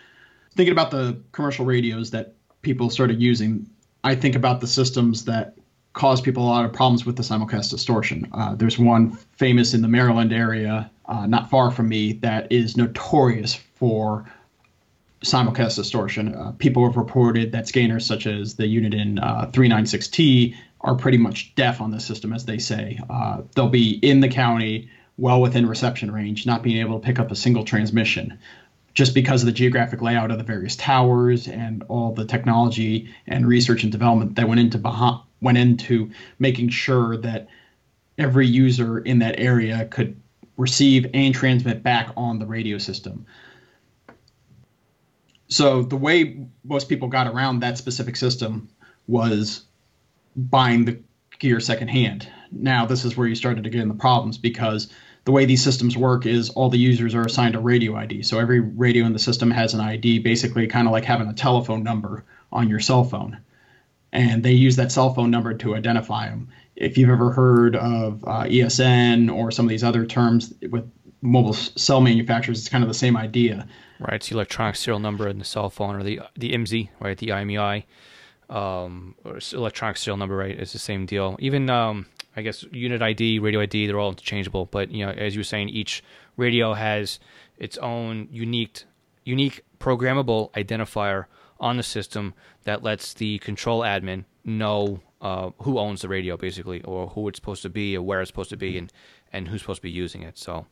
Thinking 0.55 0.73
about 0.73 0.91
the 0.91 1.21
commercial 1.31 1.65
radios 1.65 2.11
that 2.11 2.33
people 2.61 2.89
started 2.89 3.21
using, 3.21 3.69
I 4.03 4.15
think 4.15 4.35
about 4.35 4.59
the 4.59 4.67
systems 4.67 5.25
that 5.25 5.55
cause 5.95 6.21
people 6.21 6.43
a 6.43 6.45
lot 6.45 6.65
of 6.65 6.73
problems 6.73 7.05
with 7.05 7.15
the 7.15 7.23
simulcast 7.23 7.71
distortion. 7.71 8.27
Uh, 8.33 8.53
there's 8.53 8.77
one 8.77 9.11
famous 9.37 9.73
in 9.73 9.81
the 9.81 9.87
Maryland 9.87 10.31
area 10.31 10.91
uh, 11.07 11.25
not 11.25 11.49
far 11.49 11.71
from 11.71 11.89
me 11.89 12.13
that 12.13 12.51
is 12.51 12.75
notorious 12.75 13.55
for 13.75 14.29
simulcast 15.23 15.77
distortion. 15.77 16.35
Uh, 16.35 16.51
people 16.59 16.85
have 16.85 16.97
reported 16.97 17.51
that 17.53 17.67
scanners 17.67 18.05
such 18.05 18.27
as 18.27 18.55
the 18.55 18.63
Uniden 18.63 19.19
uh, 19.23 19.47
396T 19.47 20.55
are 20.81 20.95
pretty 20.95 21.17
much 21.17 21.55
deaf 21.55 21.79
on 21.81 21.91
the 21.91 21.99
system, 21.99 22.33
as 22.33 22.45
they 22.45 22.59
say. 22.59 22.99
Uh, 23.09 23.41
they'll 23.55 23.69
be 23.69 23.93
in 24.01 24.19
the 24.19 24.27
county, 24.27 24.89
well 25.17 25.41
within 25.41 25.65
reception 25.65 26.11
range, 26.11 26.45
not 26.45 26.61
being 26.61 26.77
able 26.77 26.99
to 26.99 27.05
pick 27.05 27.19
up 27.19 27.31
a 27.31 27.35
single 27.35 27.63
transmission. 27.63 28.37
Just 28.93 29.13
because 29.13 29.41
of 29.41 29.45
the 29.45 29.51
geographic 29.51 30.01
layout 30.01 30.29
of 30.29 30.37
the 30.37 30.43
various 30.43 30.75
towers 30.75 31.47
and 31.47 31.83
all 31.87 32.13
the 32.13 32.25
technology 32.25 33.09
and 33.27 33.47
research 33.47 33.83
and 33.83 33.91
development 33.91 34.35
that 34.35 34.47
went 34.47 34.59
into 34.59 34.77
behind, 34.77 35.21
went 35.45 35.57
into 35.57 36.11
making 36.39 36.69
sure 36.69 37.15
that 37.17 37.47
every 38.17 38.47
user 38.47 38.99
in 38.99 39.19
that 39.19 39.39
area 39.39 39.85
could 39.85 40.19
receive 40.57 41.05
and 41.13 41.33
transmit 41.33 41.83
back 41.83 42.11
on 42.17 42.39
the 42.39 42.45
radio 42.45 42.77
system. 42.77 43.25
So 45.47 45.83
the 45.83 45.95
way 45.95 46.47
most 46.63 46.89
people 46.89 47.07
got 47.07 47.27
around 47.27 47.59
that 47.59 47.77
specific 47.77 48.15
system 48.15 48.69
was 49.07 49.63
buying 50.35 50.85
the 50.85 50.99
gear 51.37 51.59
secondhand. 51.59 52.27
Now 52.51 52.87
this 52.87 53.05
is 53.05 53.15
where 53.15 53.27
you 53.27 53.35
started 53.35 53.63
to 53.65 53.69
get 53.69 53.81
in 53.81 53.87
the 53.87 53.93
problems 53.93 54.39
because 54.39 54.91
the 55.25 55.31
way 55.31 55.45
these 55.45 55.63
systems 55.63 55.95
work 55.95 56.25
is 56.25 56.49
all 56.49 56.69
the 56.69 56.79
users 56.79 57.13
are 57.13 57.25
assigned 57.25 57.55
a 57.55 57.59
radio 57.59 57.95
ID. 57.95 58.23
So 58.23 58.39
every 58.39 58.59
radio 58.59 59.05
in 59.05 59.13
the 59.13 59.19
system 59.19 59.51
has 59.51 59.73
an 59.75 59.79
ID, 59.79 60.19
basically 60.19 60.65
kind 60.67 60.87
of 60.87 60.91
like 60.91 61.05
having 61.05 61.27
a 61.27 61.33
telephone 61.33 61.83
number 61.83 62.23
on 62.51 62.67
your 62.69 62.79
cell 62.79 63.03
phone. 63.03 63.37
And 64.15 64.43
they 64.43 64.53
use 64.53 64.75
that 64.77 64.91
cell 64.91 65.13
phone 65.13 65.29
number 65.29 65.53
to 65.53 65.75
identify 65.75 66.29
them 66.29 66.47
if 66.75 66.97
you've 66.97 67.09
ever 67.09 67.31
heard 67.31 67.75
of 67.75 68.23
uh, 68.25 68.43
ESN 68.43 69.33
or 69.33 69.51
some 69.51 69.65
of 69.65 69.69
these 69.69 69.83
other 69.83 70.05
terms 70.05 70.53
with 70.69 70.89
mobile 71.21 71.53
cell 71.53 72.01
manufacturers, 72.01 72.59
it's 72.59 72.69
kind 72.69 72.83
of 72.83 72.87
the 72.87 72.93
same 72.93 73.15
idea. 73.15 73.67
Right, 73.99 74.15
it's 74.15 74.29
the 74.29 74.35
electronic 74.35 74.75
serial 74.75 74.99
number 74.99 75.27
in 75.27 75.39
the 75.39 75.45
cell 75.45 75.69
phone 75.69 75.95
or 75.95 76.03
the 76.03 76.21
the 76.35 76.51
IMSI, 76.51 76.89
right, 76.99 77.17
the 77.17 77.27
IMEI, 77.27 77.85
um, 78.49 79.15
or 79.23 79.39
electronic 79.53 79.97
serial 79.97 80.17
number, 80.17 80.35
right? 80.35 80.57
It's 80.57 80.73
the 80.73 80.79
same 80.79 81.05
deal. 81.05 81.37
Even 81.39 81.69
um, 81.69 82.07
I 82.35 82.41
guess 82.41 82.63
unit 82.71 83.01
ID, 83.01 83.39
radio 83.39 83.61
ID, 83.61 83.87
they're 83.87 83.99
all 83.99 84.09
interchangeable. 84.09 84.65
But 84.65 84.91
you 84.91 85.05
know, 85.05 85.11
as 85.13 85.33
you 85.33 85.39
were 85.39 85.45
saying, 85.45 85.69
each 85.69 86.03
radio 86.35 86.73
has 86.73 87.19
its 87.57 87.77
own 87.77 88.27
unique 88.31 88.83
unique 89.23 89.63
programmable 89.79 90.51
identifier 90.51 91.25
on 91.59 91.77
the 91.77 91.83
system 91.83 92.33
that 92.65 92.83
lets 92.83 93.13
the 93.13 93.39
control 93.39 93.79
admin 93.81 94.25
know 94.43 94.99
uh, 95.21 95.49
who 95.61 95.79
owns 95.79 96.01
the 96.01 96.09
radio 96.09 96.37
basically, 96.37 96.83
or 96.83 97.07
who 97.07 97.27
it's 97.29 97.37
supposed 97.37 97.61
to 97.61 97.69
be, 97.69 97.97
or 97.97 98.03
where 98.03 98.21
it's 98.21 98.29
supposed 98.29 98.51
to 98.51 98.57
be, 98.57 98.77
and 98.77 98.91
and 99.31 99.47
who's 99.47 99.61
supposed 99.61 99.79
to 99.79 99.83
be 99.83 99.91
using 99.91 100.21
it. 100.21 100.37
So 100.37 100.65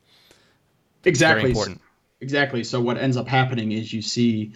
exactly 1.04 1.50
important. 1.50 1.80
Exactly. 2.20 2.62
So 2.62 2.80
what 2.80 2.98
ends 2.98 3.16
up 3.16 3.26
happening 3.26 3.72
is 3.72 3.92
you 3.92 4.02
see 4.02 4.52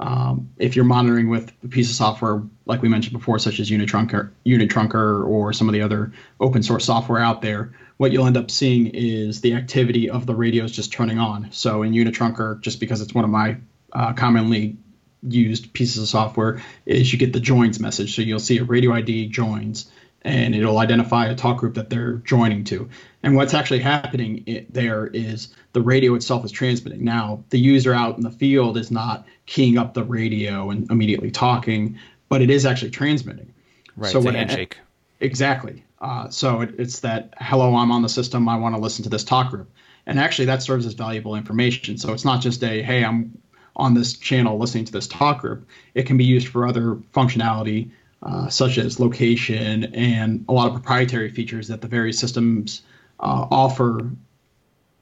Um, 0.00 0.50
if 0.58 0.76
you're 0.76 0.84
monitoring 0.84 1.28
with 1.28 1.50
a 1.64 1.68
piece 1.68 1.90
of 1.90 1.96
software 1.96 2.40
like 2.66 2.82
we 2.82 2.88
mentioned 2.88 3.18
before, 3.18 3.40
such 3.40 3.58
as 3.58 3.68
Unitrunker, 3.68 4.30
Unitrunker, 4.46 5.26
or 5.26 5.52
some 5.52 5.68
of 5.68 5.72
the 5.72 5.82
other 5.82 6.12
open 6.38 6.62
source 6.62 6.84
software 6.84 7.18
out 7.18 7.42
there, 7.42 7.72
what 7.96 8.12
you'll 8.12 8.28
end 8.28 8.36
up 8.36 8.48
seeing 8.48 8.86
is 8.94 9.40
the 9.40 9.54
activity 9.54 10.08
of 10.08 10.24
the 10.24 10.36
radios 10.36 10.70
just 10.70 10.92
turning 10.92 11.18
on. 11.18 11.48
So 11.50 11.82
in 11.82 11.94
Unitrunker, 11.94 12.60
just 12.60 12.78
because 12.78 13.00
it's 13.00 13.12
one 13.12 13.24
of 13.24 13.30
my 13.30 13.56
uh, 13.92 14.12
commonly 14.12 14.76
used 15.22 15.72
pieces 15.72 16.02
of 16.02 16.08
software, 16.08 16.62
is 16.86 17.12
you 17.12 17.18
get 17.18 17.32
the 17.32 17.40
joins 17.40 17.80
message. 17.80 18.14
So 18.14 18.22
you'll 18.22 18.38
see 18.38 18.58
a 18.58 18.64
radio 18.64 18.92
ID 18.92 19.28
joins, 19.28 19.90
and 20.22 20.54
it'll 20.54 20.78
identify 20.78 21.26
a 21.26 21.34
talk 21.34 21.58
group 21.58 21.74
that 21.74 21.90
they're 21.90 22.14
joining 22.14 22.64
to. 22.64 22.88
And 23.22 23.36
what's 23.36 23.54
actually 23.54 23.80
happening 23.80 24.66
there 24.70 25.06
is 25.06 25.54
the 25.72 25.82
radio 25.82 26.14
itself 26.14 26.44
is 26.44 26.52
transmitting. 26.52 27.04
Now, 27.04 27.44
the 27.50 27.58
user 27.58 27.94
out 27.94 28.16
in 28.16 28.22
the 28.22 28.30
field 28.30 28.76
is 28.76 28.90
not 28.90 29.26
keying 29.46 29.78
up 29.78 29.94
the 29.94 30.04
radio 30.04 30.70
and 30.70 30.90
immediately 30.90 31.30
talking, 31.30 31.98
but 32.28 32.42
it 32.42 32.50
is 32.50 32.66
actually 32.66 32.90
transmitting. 32.90 33.52
Right. 33.96 34.12
So 34.12 34.26
a 34.26 34.32
handshake. 34.32 34.78
Exactly. 35.20 35.84
Uh, 36.00 36.28
so 36.28 36.60
it, 36.60 36.74
it's 36.78 37.00
that 37.00 37.34
hello, 37.38 37.74
I'm 37.74 37.90
on 37.90 38.02
the 38.02 38.08
system. 38.08 38.48
I 38.48 38.56
want 38.56 38.74
to 38.76 38.80
listen 38.80 39.02
to 39.04 39.08
this 39.08 39.24
talk 39.24 39.50
group, 39.50 39.70
and 40.06 40.18
actually 40.18 40.46
that 40.46 40.62
serves 40.62 40.86
as 40.86 40.94
valuable 40.94 41.34
information. 41.34 41.98
So 41.98 42.12
it's 42.12 42.24
not 42.24 42.40
just 42.40 42.62
a 42.62 42.82
hey, 42.82 43.04
I'm 43.04 43.36
on 43.78 43.94
this 43.94 44.16
channel 44.16 44.58
listening 44.58 44.84
to 44.84 44.92
this 44.92 45.06
talk 45.06 45.40
group. 45.40 45.68
It 45.94 46.04
can 46.06 46.16
be 46.16 46.24
used 46.24 46.48
for 46.48 46.66
other 46.66 46.96
functionality 47.14 47.90
uh, 48.22 48.48
such 48.48 48.78
as 48.78 48.98
location 48.98 49.94
and 49.94 50.44
a 50.48 50.52
lot 50.52 50.66
of 50.66 50.72
proprietary 50.72 51.30
features 51.30 51.68
that 51.68 51.80
the 51.80 51.88
various 51.88 52.18
systems 52.18 52.82
uh, 53.20 53.46
offer 53.50 54.10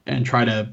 and 0.06 0.26
try 0.26 0.44
to 0.44 0.72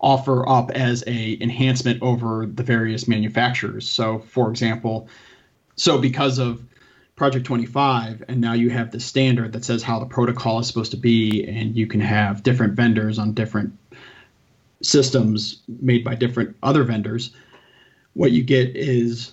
offer 0.00 0.48
up 0.48 0.70
as 0.70 1.04
a 1.06 1.36
enhancement 1.40 2.02
over 2.02 2.46
the 2.46 2.62
various 2.62 3.06
manufacturers. 3.06 3.88
So, 3.88 4.20
for 4.20 4.50
example, 4.50 5.08
so 5.76 5.98
because 5.98 6.38
of 6.38 6.64
Project 7.16 7.44
25, 7.44 8.24
and 8.28 8.40
now 8.40 8.54
you 8.54 8.70
have 8.70 8.92
the 8.92 9.00
standard 9.00 9.52
that 9.52 9.64
says 9.64 9.82
how 9.82 9.98
the 9.98 10.06
protocol 10.06 10.58
is 10.60 10.66
supposed 10.66 10.92
to 10.92 10.96
be, 10.96 11.44
and 11.46 11.76
you 11.76 11.86
can 11.86 12.00
have 12.00 12.42
different 12.42 12.74
vendors 12.74 13.18
on 13.18 13.34
different 13.34 13.76
systems 14.82 15.62
made 15.80 16.04
by 16.04 16.14
different 16.14 16.56
other 16.62 16.84
vendors. 16.84 17.34
What 18.14 18.32
you 18.32 18.42
get 18.42 18.76
is 18.76 19.32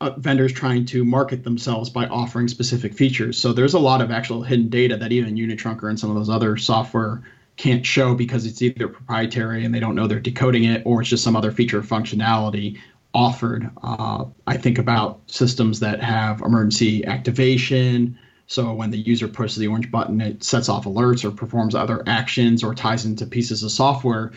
uh, 0.00 0.10
vendors 0.18 0.52
trying 0.52 0.84
to 0.86 1.04
market 1.04 1.44
themselves 1.44 1.88
by 1.88 2.06
offering 2.06 2.48
specific 2.48 2.94
features. 2.94 3.38
So 3.38 3.52
there's 3.52 3.74
a 3.74 3.78
lot 3.78 4.00
of 4.00 4.10
actual 4.10 4.42
hidden 4.42 4.68
data 4.68 4.96
that 4.96 5.12
even 5.12 5.36
Unitrunker 5.36 5.88
and 5.88 5.98
some 5.98 6.10
of 6.10 6.16
those 6.16 6.28
other 6.28 6.56
software 6.56 7.22
can't 7.56 7.86
show 7.86 8.14
because 8.14 8.46
it's 8.46 8.60
either 8.62 8.88
proprietary 8.88 9.64
and 9.64 9.72
they 9.72 9.80
don't 9.80 9.94
know 9.94 10.06
they're 10.06 10.20
decoding 10.20 10.64
it, 10.64 10.82
or 10.84 11.00
it's 11.00 11.10
just 11.10 11.22
some 11.22 11.36
other 11.36 11.52
feature 11.52 11.82
functionality 11.82 12.78
offered. 13.14 13.70
Uh, 13.82 14.24
I 14.46 14.56
think 14.56 14.78
about 14.78 15.20
systems 15.28 15.78
that 15.80 16.02
have 16.02 16.40
emergency 16.40 17.06
activation. 17.06 18.18
So 18.48 18.74
when 18.74 18.90
the 18.90 18.98
user 18.98 19.28
pushes 19.28 19.56
the 19.56 19.68
orange 19.68 19.90
button, 19.90 20.20
it 20.20 20.42
sets 20.42 20.68
off 20.68 20.84
alerts 20.84 21.24
or 21.24 21.30
performs 21.30 21.76
other 21.76 22.02
actions 22.08 22.64
or 22.64 22.74
ties 22.74 23.04
into 23.04 23.24
pieces 23.24 23.62
of 23.62 23.70
software 23.70 24.32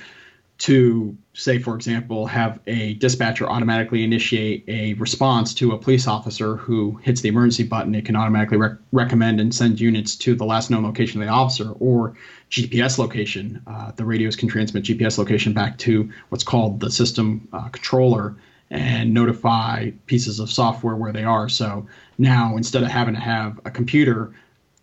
to 0.57 1.15
say 1.33 1.59
for 1.59 1.75
example 1.75 2.25
have 2.25 2.59
a 2.65 2.95
dispatcher 2.95 3.47
automatically 3.47 4.03
initiate 4.03 4.63
a 4.67 4.93
response 4.95 5.53
to 5.53 5.71
a 5.71 5.77
police 5.77 6.07
officer 6.07 6.55
who 6.55 6.99
hits 7.03 7.21
the 7.21 7.29
emergency 7.29 7.63
button 7.63 7.93
it 7.93 8.05
can 8.05 8.15
automatically 8.15 8.57
rec- 8.57 8.77
recommend 8.91 9.39
and 9.39 9.53
send 9.53 9.79
units 9.79 10.15
to 10.15 10.33
the 10.33 10.45
last 10.45 10.71
known 10.71 10.83
location 10.83 11.21
of 11.21 11.27
the 11.27 11.31
officer 11.33 11.71
or 11.79 12.15
gps 12.49 12.97
location. 12.97 13.61
Uh, 13.67 13.91
the 13.91 14.05
radios 14.05 14.35
can 14.35 14.47
transmit 14.47 14.83
gps 14.83 15.17
location 15.17 15.53
back 15.53 15.77
to 15.77 16.09
what's 16.29 16.43
called 16.43 16.79
the 16.79 16.89
system 16.89 17.47
uh, 17.53 17.69
controller 17.69 18.35
and 18.69 19.13
notify 19.13 19.91
pieces 20.07 20.39
of 20.39 20.51
software 20.51 20.95
where 20.95 21.13
they 21.13 21.23
are. 21.23 21.47
So 21.47 21.87
now 22.17 22.57
instead 22.57 22.83
of 22.83 22.89
having 22.89 23.15
to 23.15 23.21
have 23.21 23.59
a 23.65 23.71
computer 23.71 24.33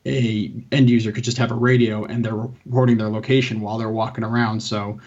a 0.06 0.52
end 0.70 0.90
user 0.90 1.12
could 1.12 1.24
just 1.24 1.38
have 1.38 1.50
a 1.50 1.54
radio 1.54 2.04
and 2.04 2.24
they're 2.24 2.34
reporting 2.34 2.98
their 2.98 3.08
location 3.08 3.60
while 3.60 3.78
they're 3.78 3.90
walking 3.90 4.24
around. 4.24 4.60
So 4.60 5.00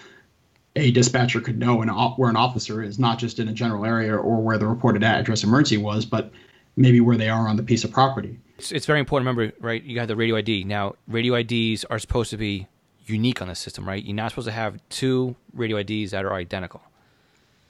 a 0.77 0.91
dispatcher 0.91 1.41
could 1.41 1.57
know 1.57 1.81
an, 1.81 1.89
where 1.89 2.29
an 2.29 2.35
officer 2.35 2.83
is, 2.83 2.99
not 2.99 3.17
just 3.19 3.39
in 3.39 3.47
a 3.47 3.53
general 3.53 3.83
area 3.85 4.15
or 4.15 4.41
where 4.41 4.57
the 4.57 4.67
reported 4.67 5.03
address 5.03 5.43
emergency 5.43 5.77
was, 5.77 6.05
but 6.05 6.31
maybe 6.75 7.01
where 7.01 7.17
they 7.17 7.29
are 7.29 7.47
on 7.47 7.57
the 7.57 7.63
piece 7.63 7.83
of 7.83 7.91
property. 7.91 8.39
It's, 8.57 8.71
it's 8.71 8.85
very 8.85 8.99
important. 8.99 9.27
Remember, 9.27 9.55
right? 9.59 9.83
You 9.83 9.99
have 9.99 10.07
the 10.07 10.15
radio 10.15 10.35
ID. 10.37 10.63
Now, 10.63 10.95
radio 11.07 11.35
IDs 11.35 11.83
are 11.85 11.99
supposed 11.99 12.29
to 12.29 12.37
be 12.37 12.67
unique 13.07 13.41
on 13.41 13.47
the 13.47 13.55
system, 13.55 13.87
right? 13.87 14.03
You're 14.03 14.15
not 14.15 14.31
supposed 14.31 14.47
to 14.47 14.53
have 14.53 14.79
two 14.89 15.35
radio 15.53 15.77
IDs 15.77 16.11
that 16.11 16.25
are 16.25 16.33
identical. 16.33 16.81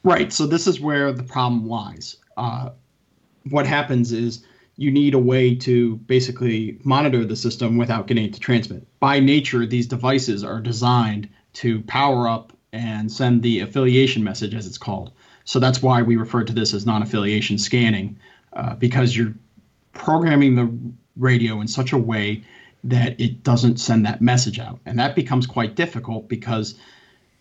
Right. 0.03 0.31
So 0.31 0.45
this 0.45 0.67
is 0.67 0.79
where 0.79 1.11
the 1.11 1.23
problem 1.23 1.67
lies. 1.67 2.17
Uh, 2.35 2.71
what 3.49 3.65
happens 3.65 4.11
is 4.11 4.43
you 4.75 4.91
need 4.91 5.13
a 5.13 5.19
way 5.19 5.55
to 5.55 5.95
basically 5.97 6.77
monitor 6.83 7.25
the 7.25 7.35
system 7.35 7.77
without 7.77 8.07
getting 8.07 8.25
it 8.25 8.33
to 8.33 8.39
transmit. 8.39 8.85
By 8.99 9.19
nature, 9.19 9.65
these 9.65 9.87
devices 9.87 10.43
are 10.43 10.59
designed 10.59 11.29
to 11.53 11.81
power 11.83 12.27
up 12.27 12.53
and 12.73 13.11
send 13.11 13.41
the 13.41 13.61
affiliation 13.61 14.23
message, 14.23 14.53
as 14.53 14.67
it's 14.67 14.77
called. 14.77 15.11
So 15.45 15.59
that's 15.59 15.81
why 15.81 16.01
we 16.01 16.17
refer 16.17 16.43
to 16.43 16.53
this 16.53 16.73
as 16.73 16.85
non 16.85 17.01
affiliation 17.01 17.57
scanning, 17.57 18.19
uh, 18.53 18.75
because 18.75 19.15
you're 19.15 19.33
programming 19.93 20.55
the 20.55 20.71
radio 21.15 21.61
in 21.61 21.67
such 21.67 21.93
a 21.93 21.97
way 21.97 22.43
that 22.83 23.19
it 23.19 23.43
doesn't 23.43 23.77
send 23.77 24.05
that 24.05 24.21
message 24.21 24.59
out. 24.59 24.79
And 24.85 24.99
that 24.99 25.15
becomes 25.15 25.47
quite 25.47 25.75
difficult 25.75 26.29
because 26.29 26.75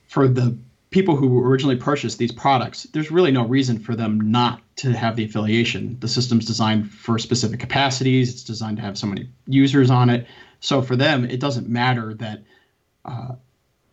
for 0.08 0.28
the 0.28 0.56
people 0.90 1.16
who 1.16 1.44
originally 1.44 1.76
purchased 1.76 2.18
these 2.18 2.32
products, 2.32 2.84
there's 2.92 3.10
really 3.10 3.30
no 3.30 3.44
reason 3.44 3.78
for 3.78 3.94
them 3.94 4.30
not 4.30 4.62
to 4.76 4.92
have 4.92 5.16
the 5.16 5.24
affiliation. 5.24 5.96
The 6.00 6.08
system's 6.08 6.46
designed 6.46 6.90
for 6.90 7.18
specific 7.18 7.60
capacities, 7.60 8.30
it's 8.30 8.44
designed 8.44 8.76
to 8.78 8.82
have 8.82 8.96
so 8.96 9.06
many 9.06 9.28
users 9.46 9.90
on 9.90 10.10
it. 10.10 10.26
So 10.60 10.82
for 10.82 10.96
them, 10.96 11.24
it 11.24 11.40
doesn't 11.40 11.68
matter 11.68 12.14
that 12.14 12.42
uh, 13.04 13.34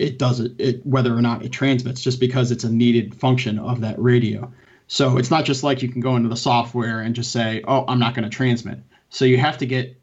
it 0.04 0.20
does 0.20 0.40
it, 0.40 0.54
it 0.60 0.86
whether 0.86 1.16
or 1.16 1.22
not 1.22 1.44
it 1.44 1.50
transmits 1.50 2.02
just 2.02 2.20
because 2.20 2.52
it's 2.52 2.66
a 2.66 2.72
needed 2.72 3.16
function 3.16 3.58
of 3.58 3.82
that 3.82 3.98
radio. 3.98 4.52
So 4.88 5.18
it's 5.18 5.32
not 5.32 5.46
just 5.46 5.64
like 5.64 5.82
you 5.82 5.90
can 5.90 6.02
go 6.02 6.18
into 6.18 6.30
the 6.30 6.36
software 6.36 7.00
and 7.00 7.16
just 7.16 7.32
say, 7.32 7.64
"Oh, 7.68 7.86
I'm 7.88 8.00
not 8.00 8.14
going 8.14 8.30
to 8.30 8.36
transmit." 8.36 8.80
So 9.10 9.26
you 9.26 9.38
have 9.38 9.58
to 9.60 9.66
get 9.66 10.00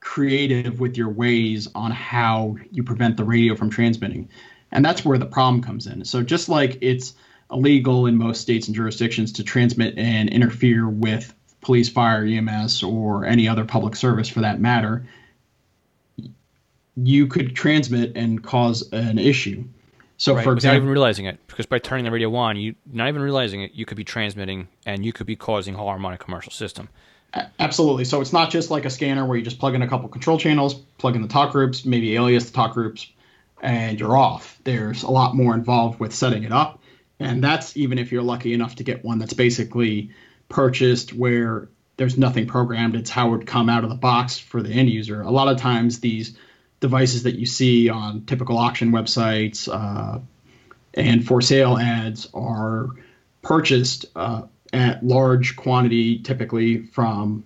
creative 0.00 0.78
with 0.80 0.96
your 0.96 1.08
ways 1.08 1.68
on 1.74 1.90
how 1.90 2.56
you 2.70 2.82
prevent 2.84 3.16
the 3.16 3.24
radio 3.24 3.56
from 3.56 3.70
transmitting. 3.70 4.28
And 4.70 4.84
that's 4.84 5.04
where 5.04 5.18
the 5.18 5.26
problem 5.26 5.62
comes 5.62 5.86
in. 5.86 6.04
So 6.04 6.22
just 6.22 6.48
like 6.48 6.78
it's 6.80 7.14
illegal 7.50 8.06
in 8.06 8.16
most 8.16 8.40
states 8.40 8.68
and 8.68 8.76
jurisdictions 8.76 9.32
to 9.32 9.42
transmit 9.42 9.98
and 9.98 10.28
interfere 10.28 10.88
with 10.88 11.34
police, 11.60 11.88
fire, 11.88 12.24
EMS, 12.24 12.82
or 12.82 13.24
any 13.24 13.48
other 13.48 13.64
public 13.64 13.96
service 13.96 14.28
for 14.28 14.40
that 14.40 14.60
matter, 14.60 15.06
you 17.06 17.26
could 17.26 17.54
transmit 17.54 18.12
and 18.16 18.42
cause 18.42 18.90
an 18.92 19.18
issue. 19.18 19.64
So, 20.16 20.34
right, 20.34 20.42
for 20.42 20.52
example, 20.52 20.74
not 20.74 20.82
even 20.82 20.88
realizing 20.88 21.26
it, 21.26 21.38
because 21.46 21.66
by 21.66 21.78
turning 21.78 22.04
the 22.04 22.10
radio 22.10 22.34
on, 22.34 22.56
you 22.56 22.74
not 22.92 23.08
even 23.08 23.22
realizing 23.22 23.62
it, 23.62 23.72
you 23.74 23.86
could 23.86 23.96
be 23.96 24.04
transmitting 24.04 24.68
and 24.84 25.04
you 25.04 25.12
could 25.12 25.26
be 25.26 25.36
causing 25.36 25.74
harm 25.74 26.04
on 26.04 26.12
a 26.12 26.18
commercial 26.18 26.50
system. 26.50 26.88
Absolutely. 27.60 28.04
So 28.04 28.20
it's 28.20 28.32
not 28.32 28.50
just 28.50 28.70
like 28.70 28.84
a 28.84 28.90
scanner 28.90 29.24
where 29.24 29.36
you 29.36 29.44
just 29.44 29.58
plug 29.58 29.74
in 29.74 29.82
a 29.82 29.88
couple 29.88 30.08
control 30.08 30.38
channels, 30.38 30.74
plug 30.74 31.14
in 31.14 31.22
the 31.22 31.28
talk 31.28 31.52
groups, 31.52 31.84
maybe 31.84 32.16
alias 32.16 32.46
the 32.46 32.52
talk 32.52 32.72
groups, 32.72 33.06
and 33.62 34.00
you're 34.00 34.16
off. 34.16 34.58
There's 34.64 35.02
a 35.02 35.10
lot 35.10 35.36
more 35.36 35.54
involved 35.54 36.00
with 36.00 36.14
setting 36.14 36.42
it 36.42 36.52
up, 36.52 36.80
and 37.20 37.44
that's 37.44 37.76
even 37.76 37.98
if 37.98 38.10
you're 38.10 38.22
lucky 38.22 38.54
enough 38.54 38.76
to 38.76 38.82
get 38.82 39.04
one 39.04 39.18
that's 39.18 39.34
basically 39.34 40.10
purchased 40.48 41.12
where 41.12 41.68
there's 41.96 42.16
nothing 42.16 42.46
programmed. 42.46 42.96
It's 42.96 43.10
how 43.10 43.28
it 43.28 43.30
would 43.32 43.46
come 43.46 43.68
out 43.68 43.84
of 43.84 43.90
the 43.90 43.96
box 43.96 44.38
for 44.38 44.62
the 44.62 44.70
end 44.70 44.88
user. 44.88 45.20
A 45.20 45.30
lot 45.30 45.48
of 45.48 45.58
times 45.58 46.00
these 46.00 46.36
devices 46.80 47.24
that 47.24 47.36
you 47.36 47.46
see 47.46 47.88
on 47.88 48.24
typical 48.24 48.56
auction 48.56 48.92
websites 48.92 49.68
uh, 49.68 50.20
and 50.94 51.26
for 51.26 51.40
sale 51.40 51.76
ads 51.76 52.28
are 52.34 52.88
purchased 53.42 54.06
uh, 54.16 54.42
at 54.72 55.04
large 55.04 55.56
quantity, 55.56 56.18
typically 56.18 56.82
from 56.86 57.44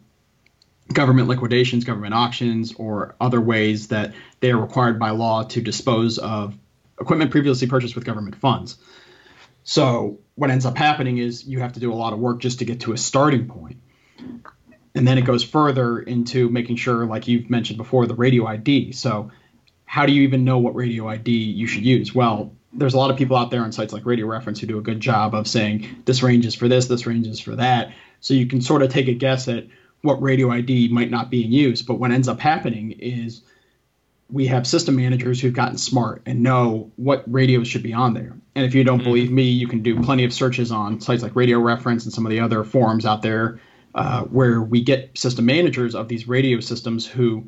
government 0.92 1.28
liquidations, 1.28 1.84
government 1.84 2.14
auctions, 2.14 2.74
or 2.74 3.14
other 3.20 3.40
ways 3.40 3.88
that 3.88 4.12
they 4.40 4.50
are 4.50 4.58
required 4.58 4.98
by 4.98 5.10
law 5.10 5.42
to 5.42 5.60
dispose 5.60 6.18
of 6.18 6.56
equipment 7.00 7.30
previously 7.30 7.68
purchased 7.68 7.94
with 7.94 8.04
government 8.04 8.36
funds. 8.36 8.76
So, 9.64 10.18
what 10.34 10.50
ends 10.50 10.66
up 10.66 10.76
happening 10.76 11.18
is 11.18 11.46
you 11.46 11.60
have 11.60 11.74
to 11.74 11.80
do 11.80 11.92
a 11.92 11.94
lot 11.94 12.12
of 12.12 12.18
work 12.18 12.40
just 12.40 12.58
to 12.58 12.64
get 12.64 12.80
to 12.80 12.92
a 12.92 12.98
starting 12.98 13.46
point 13.46 13.76
and 14.94 15.06
then 15.06 15.18
it 15.18 15.22
goes 15.22 15.42
further 15.42 15.98
into 15.98 16.48
making 16.48 16.76
sure 16.76 17.06
like 17.06 17.28
you've 17.28 17.50
mentioned 17.50 17.76
before 17.76 18.06
the 18.06 18.14
radio 18.14 18.46
id 18.46 18.92
so 18.92 19.30
how 19.84 20.06
do 20.06 20.12
you 20.12 20.22
even 20.22 20.44
know 20.44 20.58
what 20.58 20.74
radio 20.74 21.08
id 21.08 21.30
you 21.30 21.66
should 21.66 21.84
use 21.84 22.14
well 22.14 22.52
there's 22.72 22.94
a 22.94 22.98
lot 22.98 23.10
of 23.10 23.16
people 23.16 23.36
out 23.36 23.50
there 23.50 23.62
on 23.62 23.72
sites 23.72 23.92
like 23.92 24.06
radio 24.06 24.26
reference 24.26 24.60
who 24.60 24.66
do 24.66 24.78
a 24.78 24.82
good 24.82 25.00
job 25.00 25.34
of 25.34 25.46
saying 25.46 26.02
this 26.04 26.22
range 26.22 26.46
is 26.46 26.54
for 26.54 26.68
this 26.68 26.86
this 26.86 27.06
range 27.06 27.26
is 27.26 27.40
for 27.40 27.56
that 27.56 27.92
so 28.20 28.34
you 28.34 28.46
can 28.46 28.60
sort 28.60 28.82
of 28.82 28.90
take 28.90 29.08
a 29.08 29.14
guess 29.14 29.48
at 29.48 29.66
what 30.02 30.20
radio 30.22 30.50
id 30.50 30.88
might 30.88 31.10
not 31.10 31.30
be 31.30 31.44
in 31.44 31.52
use 31.52 31.82
but 31.82 31.94
what 31.94 32.10
ends 32.10 32.28
up 32.28 32.40
happening 32.40 32.92
is 32.92 33.42
we 34.30 34.46
have 34.46 34.66
system 34.66 34.96
managers 34.96 35.40
who've 35.40 35.52
gotten 35.52 35.76
smart 35.76 36.22
and 36.24 36.42
know 36.42 36.90
what 36.96 37.22
radios 37.30 37.68
should 37.68 37.82
be 37.82 37.92
on 37.92 38.14
there. 38.14 38.34
And 38.54 38.64
if 38.64 38.74
you 38.74 38.82
don't 38.82 39.00
mm-hmm. 39.00 39.04
believe 39.04 39.30
me, 39.30 39.42
you 39.42 39.68
can 39.68 39.82
do 39.82 40.00
plenty 40.00 40.24
of 40.24 40.32
searches 40.32 40.72
on 40.72 41.02
sites 41.02 41.22
like 41.22 41.36
Radio 41.36 41.60
Reference 41.60 42.04
and 42.04 42.14
some 42.14 42.24
of 42.24 42.30
the 42.30 42.40
other 42.40 42.64
forums 42.64 43.04
out 43.04 43.20
there 43.20 43.60
uh, 43.94 44.22
where 44.24 44.62
we 44.62 44.82
get 44.82 45.16
system 45.16 45.46
managers 45.46 45.94
of 45.94 46.08
these 46.08 46.26
radio 46.26 46.60
systems 46.60 47.06
who 47.06 47.44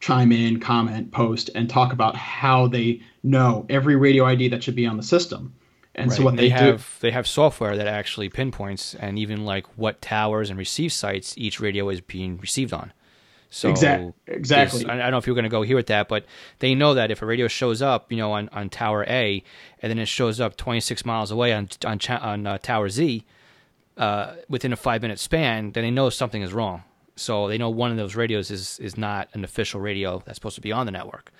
chime 0.00 0.32
in, 0.32 0.58
comment, 0.58 1.12
post, 1.12 1.50
and 1.54 1.70
talk 1.70 1.92
about 1.92 2.16
how 2.16 2.66
they 2.66 3.00
know 3.22 3.64
every 3.68 3.96
radio 3.96 4.24
ID 4.24 4.48
that 4.48 4.62
should 4.62 4.74
be 4.74 4.86
on 4.86 4.96
the 4.96 5.02
system. 5.02 5.54
And 5.94 6.10
right. 6.10 6.16
so 6.16 6.24
what 6.24 6.36
they, 6.36 6.44
they 6.44 6.48
have 6.48 6.78
do, 6.78 7.06
they 7.06 7.10
have 7.10 7.26
software 7.26 7.76
that 7.76 7.86
actually 7.86 8.28
pinpoints 8.28 8.94
and 8.94 9.18
even 9.18 9.44
like 9.44 9.66
what 9.76 10.00
towers 10.00 10.48
and 10.48 10.58
receive 10.58 10.92
sites 10.92 11.34
each 11.36 11.60
radio 11.60 11.88
is 11.90 12.00
being 12.00 12.38
received 12.38 12.72
on. 12.72 12.92
So 13.50 13.68
exactly, 13.68 14.12
exactly. 14.26 14.86
I 14.86 14.96
don't 14.96 15.10
know 15.10 15.18
if 15.18 15.26
you're 15.26 15.34
going 15.34 15.44
to 15.44 15.50
go 15.50 15.60
here 15.60 15.76
with 15.76 15.88
that, 15.88 16.08
but 16.08 16.24
they 16.60 16.74
know 16.74 16.94
that 16.94 17.10
if 17.10 17.20
a 17.20 17.26
radio 17.26 17.48
shows 17.48 17.82
up, 17.82 18.10
you 18.10 18.16
know, 18.16 18.32
on, 18.32 18.48
on 18.48 18.70
Tower 18.70 19.04
A, 19.06 19.44
and 19.82 19.90
then 19.90 19.98
it 19.98 20.08
shows 20.08 20.40
up 20.40 20.56
26 20.56 21.04
miles 21.04 21.30
away 21.30 21.52
on 21.52 21.68
on, 21.84 22.00
on 22.08 22.46
uh, 22.46 22.56
Tower 22.56 22.88
Z, 22.88 23.26
uh, 23.96 24.34
within 24.48 24.72
a 24.72 24.76
five 24.76 25.02
minute 25.02 25.18
span, 25.18 25.72
then 25.72 25.84
they 25.84 25.90
know 25.90 26.10
something 26.10 26.42
is 26.42 26.52
wrong. 26.52 26.82
So 27.16 27.48
they 27.48 27.58
know 27.58 27.70
one 27.70 27.90
of 27.90 27.96
those 27.96 28.16
radios 28.16 28.50
is 28.50 28.78
is 28.78 28.96
not 28.96 29.28
an 29.34 29.44
official 29.44 29.80
radio 29.80 30.22
that's 30.24 30.36
supposed 30.36 30.54
to 30.54 30.60
be 30.60 30.72
on 30.72 30.86
the 30.86 30.92
network, 30.92 31.30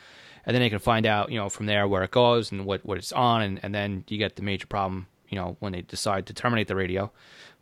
and 0.45 0.55
then 0.55 0.61
they 0.61 0.71
can 0.71 0.79
find 0.79 1.07
out, 1.07 1.31
you 1.31 1.39
know, 1.39 1.49
from 1.49 1.67
there 1.67 1.89
where 1.89 2.03
it 2.03 2.11
goes 2.11 2.53
and 2.53 2.67
what 2.67 2.85
what 2.85 2.99
it's 2.99 3.13
on, 3.13 3.43
and, 3.43 3.61
and 3.63 3.75
then 3.75 4.05
you 4.09 4.19
get 4.19 4.37
the 4.37 4.43
major 4.43 4.67
problem, 4.67 5.07
you 5.29 5.37
know, 5.37 5.57
when 5.61 5.73
they 5.73 5.83
decide 5.83 6.27
to 6.27 6.35
terminate 6.35 6.69
the 6.69 6.77
radio. 6.77 7.11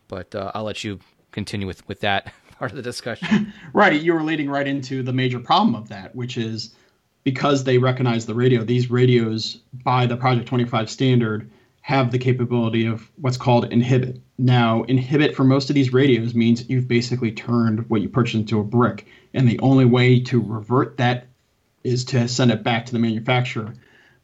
But 0.07 0.35
uh, 0.35 0.51
I'll 0.53 0.63
let 0.63 0.83
you 0.83 0.99
continue 1.31 1.67
with 1.67 1.87
with 1.87 2.01
that 2.01 2.33
part 2.59 2.71
of 2.71 2.77
the 2.77 2.83
discussion. 2.83 3.53
right. 3.73 3.99
You 4.01 4.13
were 4.13 4.23
leading 4.23 4.49
right 4.49 4.67
into 4.67 5.03
the 5.03 5.13
major 5.13 5.39
problem 5.39 5.75
of 5.75 5.87
that, 5.89 6.13
which 6.13 6.37
is 6.37 6.75
because 7.23 7.63
they 7.63 7.77
recognize 7.77 8.25
the 8.25 8.33
radio, 8.33 8.63
these 8.63 8.89
radios 8.89 9.59
by 9.83 10.05
the 10.05 10.17
Project 10.17 10.47
25 10.47 10.89
standard 10.89 11.49
have 11.91 12.09
the 12.09 12.17
capability 12.17 12.85
of 12.85 13.11
what's 13.17 13.35
called 13.35 13.65
inhibit. 13.65 14.21
Now, 14.37 14.83
inhibit 14.83 15.35
for 15.35 15.43
most 15.43 15.69
of 15.69 15.73
these 15.73 15.91
radios 15.91 16.33
means 16.33 16.69
you've 16.69 16.87
basically 16.87 17.33
turned 17.33 17.89
what 17.89 17.99
you 17.99 18.07
purchased 18.07 18.35
into 18.35 18.61
a 18.61 18.63
brick. 18.63 19.07
And 19.33 19.45
the 19.45 19.59
only 19.59 19.83
way 19.83 20.21
to 20.21 20.41
revert 20.41 20.95
that 20.97 21.27
is 21.83 22.05
to 22.05 22.29
send 22.29 22.49
it 22.49 22.63
back 22.63 22.85
to 22.85 22.93
the 22.93 22.99
manufacturer, 22.99 23.73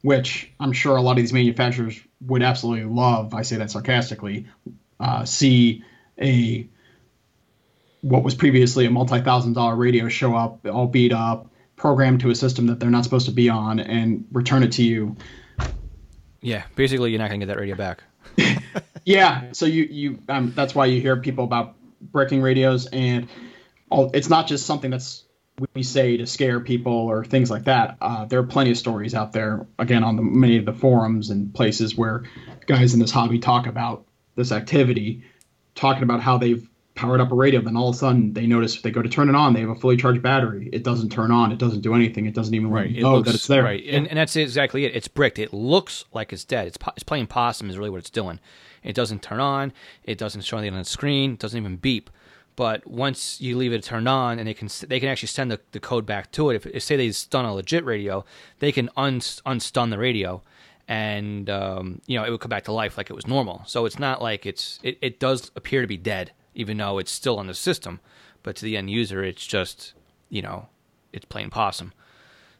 which 0.00 0.50
I'm 0.58 0.72
sure 0.72 0.96
a 0.96 1.02
lot 1.02 1.10
of 1.10 1.18
these 1.18 1.34
manufacturers 1.34 2.00
would 2.22 2.42
absolutely 2.42 2.86
love. 2.86 3.34
I 3.34 3.42
say 3.42 3.56
that 3.56 3.70
sarcastically. 3.70 4.46
Uh, 4.98 5.26
see 5.26 5.84
a 6.18 6.66
what 8.00 8.22
was 8.24 8.34
previously 8.34 8.86
a 8.86 8.90
multi-thousand 8.90 9.52
dollar 9.52 9.76
radio 9.76 10.08
show 10.08 10.34
up 10.34 10.66
all 10.66 10.86
beat 10.86 11.12
up 11.12 11.50
programmed 11.76 12.20
to 12.20 12.30
a 12.30 12.34
system 12.34 12.68
that 12.68 12.80
they're 12.80 12.88
not 12.88 13.04
supposed 13.04 13.26
to 13.26 13.32
be 13.32 13.50
on 13.50 13.78
and 13.78 14.24
return 14.32 14.62
it 14.62 14.72
to 14.72 14.82
you 14.82 15.16
yeah 16.40 16.64
basically 16.76 17.10
you're 17.10 17.18
not 17.18 17.28
going 17.28 17.40
to 17.40 17.46
get 17.46 17.52
that 17.52 17.60
radio 17.60 17.76
back. 17.76 18.02
Yeah 19.04 19.52
so 19.52 19.64
you 19.64 19.84
you 19.84 20.18
um, 20.28 20.52
that's 20.54 20.74
why 20.74 20.84
you 20.84 21.00
hear 21.00 21.16
people 21.16 21.44
about 21.44 21.76
breaking 22.00 22.42
radios 22.42 22.86
and 22.86 23.26
all, 23.90 24.10
it's 24.12 24.28
not 24.28 24.46
just 24.46 24.66
something 24.66 24.90
that's 24.90 25.24
we 25.74 25.82
say 25.82 26.16
to 26.16 26.26
scare 26.26 26.60
people 26.60 26.92
or 26.92 27.24
things 27.24 27.50
like 27.50 27.64
that. 27.64 27.96
Uh, 28.00 28.24
there 28.26 28.38
are 28.38 28.46
plenty 28.46 28.70
of 28.70 28.76
stories 28.76 29.14
out 29.14 29.32
there 29.32 29.66
again 29.78 30.04
on 30.04 30.16
the 30.16 30.22
many 30.22 30.56
of 30.58 30.64
the 30.64 30.72
forums 30.72 31.30
and 31.30 31.52
places 31.54 31.96
where 31.96 32.24
guys 32.66 32.94
in 32.94 33.00
this 33.00 33.10
hobby 33.10 33.38
talk 33.38 33.66
about 33.66 34.04
this 34.36 34.52
activity 34.52 35.24
talking 35.74 36.02
about 36.02 36.20
how 36.20 36.38
they've 36.38 36.68
powered 36.98 37.20
up 37.20 37.30
a 37.30 37.34
radio, 37.34 37.60
then 37.60 37.76
all 37.76 37.90
of 37.90 37.94
a 37.94 37.98
sudden 37.98 38.32
they 38.32 38.44
notice 38.44 38.74
if 38.74 38.82
they 38.82 38.90
go 38.90 39.00
to 39.00 39.08
turn 39.08 39.28
it 39.28 39.36
on, 39.36 39.54
they 39.54 39.60
have 39.60 39.68
a 39.68 39.74
fully 39.76 39.96
charged 39.96 40.20
battery. 40.20 40.68
It 40.72 40.82
doesn't 40.82 41.10
turn 41.10 41.30
on. 41.30 41.52
It 41.52 41.58
doesn't 41.58 41.80
do 41.80 41.94
anything. 41.94 42.26
It 42.26 42.34
doesn't 42.34 42.52
even 42.52 42.70
right. 42.70 42.90
know 42.90 43.14
looks, 43.14 43.28
that 43.28 43.34
it's 43.36 43.46
there. 43.46 43.62
Right, 43.62 43.84
and, 43.88 44.08
and 44.08 44.18
that's 44.18 44.34
exactly 44.34 44.84
it. 44.84 44.96
It's 44.96 45.06
bricked. 45.06 45.38
It 45.38 45.54
looks 45.54 46.04
like 46.12 46.32
it's 46.32 46.44
dead. 46.44 46.66
It's, 46.66 46.76
it's 46.96 47.04
playing 47.04 47.28
possum 47.28 47.70
is 47.70 47.78
really 47.78 47.90
what 47.90 47.98
it's 47.98 48.10
doing. 48.10 48.40
It 48.82 48.96
doesn't 48.96 49.22
turn 49.22 49.38
on. 49.38 49.72
It 50.02 50.18
doesn't 50.18 50.42
show 50.42 50.58
anything 50.58 50.74
on 50.74 50.80
the 50.80 50.84
screen. 50.84 51.34
It 51.34 51.38
doesn't 51.38 51.56
even 51.56 51.76
beep. 51.76 52.10
But 52.56 52.84
once 52.84 53.40
you 53.40 53.56
leave 53.56 53.72
it 53.72 53.84
turned 53.84 54.08
on, 54.08 54.40
and 54.40 54.48
they 54.48 54.54
can 54.54 54.68
they 54.88 54.98
can 54.98 55.08
actually 55.08 55.28
send 55.28 55.52
the, 55.52 55.60
the 55.70 55.78
code 55.78 56.04
back 56.04 56.32
to 56.32 56.50
it. 56.50 56.56
If, 56.56 56.66
if 56.66 56.82
say 56.82 56.96
they 56.96 57.12
stun 57.12 57.44
a 57.44 57.54
legit 57.54 57.84
radio, 57.84 58.24
they 58.58 58.72
can 58.72 58.90
un, 58.96 59.20
unstun 59.20 59.90
the 59.90 59.98
radio 59.98 60.42
and 60.88 61.48
um, 61.50 62.00
you 62.06 62.18
know 62.18 62.24
it 62.24 62.30
would 62.30 62.40
come 62.40 62.48
back 62.48 62.64
to 62.64 62.72
life 62.72 62.96
like 62.96 63.08
it 63.08 63.14
was 63.14 63.28
normal. 63.28 63.62
So 63.66 63.84
it's 63.84 64.00
not 64.00 64.20
like 64.20 64.46
it's 64.46 64.80
it, 64.82 64.98
it 65.00 65.20
does 65.20 65.52
appear 65.54 65.82
to 65.82 65.86
be 65.86 65.96
dead 65.96 66.32
even 66.58 66.76
though 66.76 66.98
it's 66.98 67.12
still 67.12 67.38
on 67.38 67.46
the 67.46 67.54
system. 67.54 68.00
But 68.42 68.56
to 68.56 68.64
the 68.64 68.76
end 68.76 68.90
user, 68.90 69.24
it's 69.24 69.46
just, 69.46 69.94
you 70.28 70.42
know, 70.42 70.68
it's 71.12 71.24
plain 71.24 71.48
possum. 71.48 71.94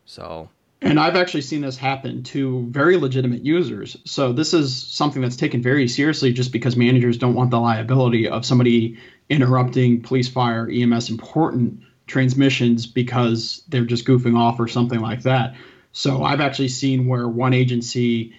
So. 0.07 0.49
And 0.81 0.99
I've 0.99 1.17
actually 1.17 1.43
seen 1.43 1.61
this 1.61 1.77
happen 1.77 2.23
to 2.25 2.67
very 2.71 2.97
legitimate 2.97 3.45
users. 3.45 3.97
So 4.05 4.33
this 4.33 4.55
is 4.55 4.81
something 4.81 5.21
that's 5.21 5.37
taken 5.37 5.61
very 5.61 5.89
seriously 5.89 6.33
just 6.33 6.53
because 6.53 6.77
managers 6.77 7.19
don't 7.19 7.35
want 7.35 7.51
the 7.51 7.59
liability 7.59 8.29
of 8.29 8.47
somebody 8.47 8.99
interrupting 9.29 10.03
police, 10.03 10.29
fire, 10.29 10.71
EMS 10.71 11.11
important 11.11 11.83
transmissions 12.07 12.87
because 12.87 13.63
they're 13.69 13.85
just 13.85 14.07
goofing 14.07 14.39
off 14.39 14.61
or 14.61 14.69
something 14.69 15.01
like 15.01 15.23
that. 15.23 15.57
So 15.93 16.23
I've 16.23 16.41
actually 16.41 16.69
seen 16.69 17.09
where 17.09 17.27
one 17.27 17.55
agency, 17.55 18.35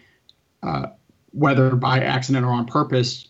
uh, 0.64 0.88
whether 1.32 1.76
by 1.76 2.00
accident 2.00 2.46
or 2.46 2.52
on 2.52 2.66
purpose, 2.66 3.29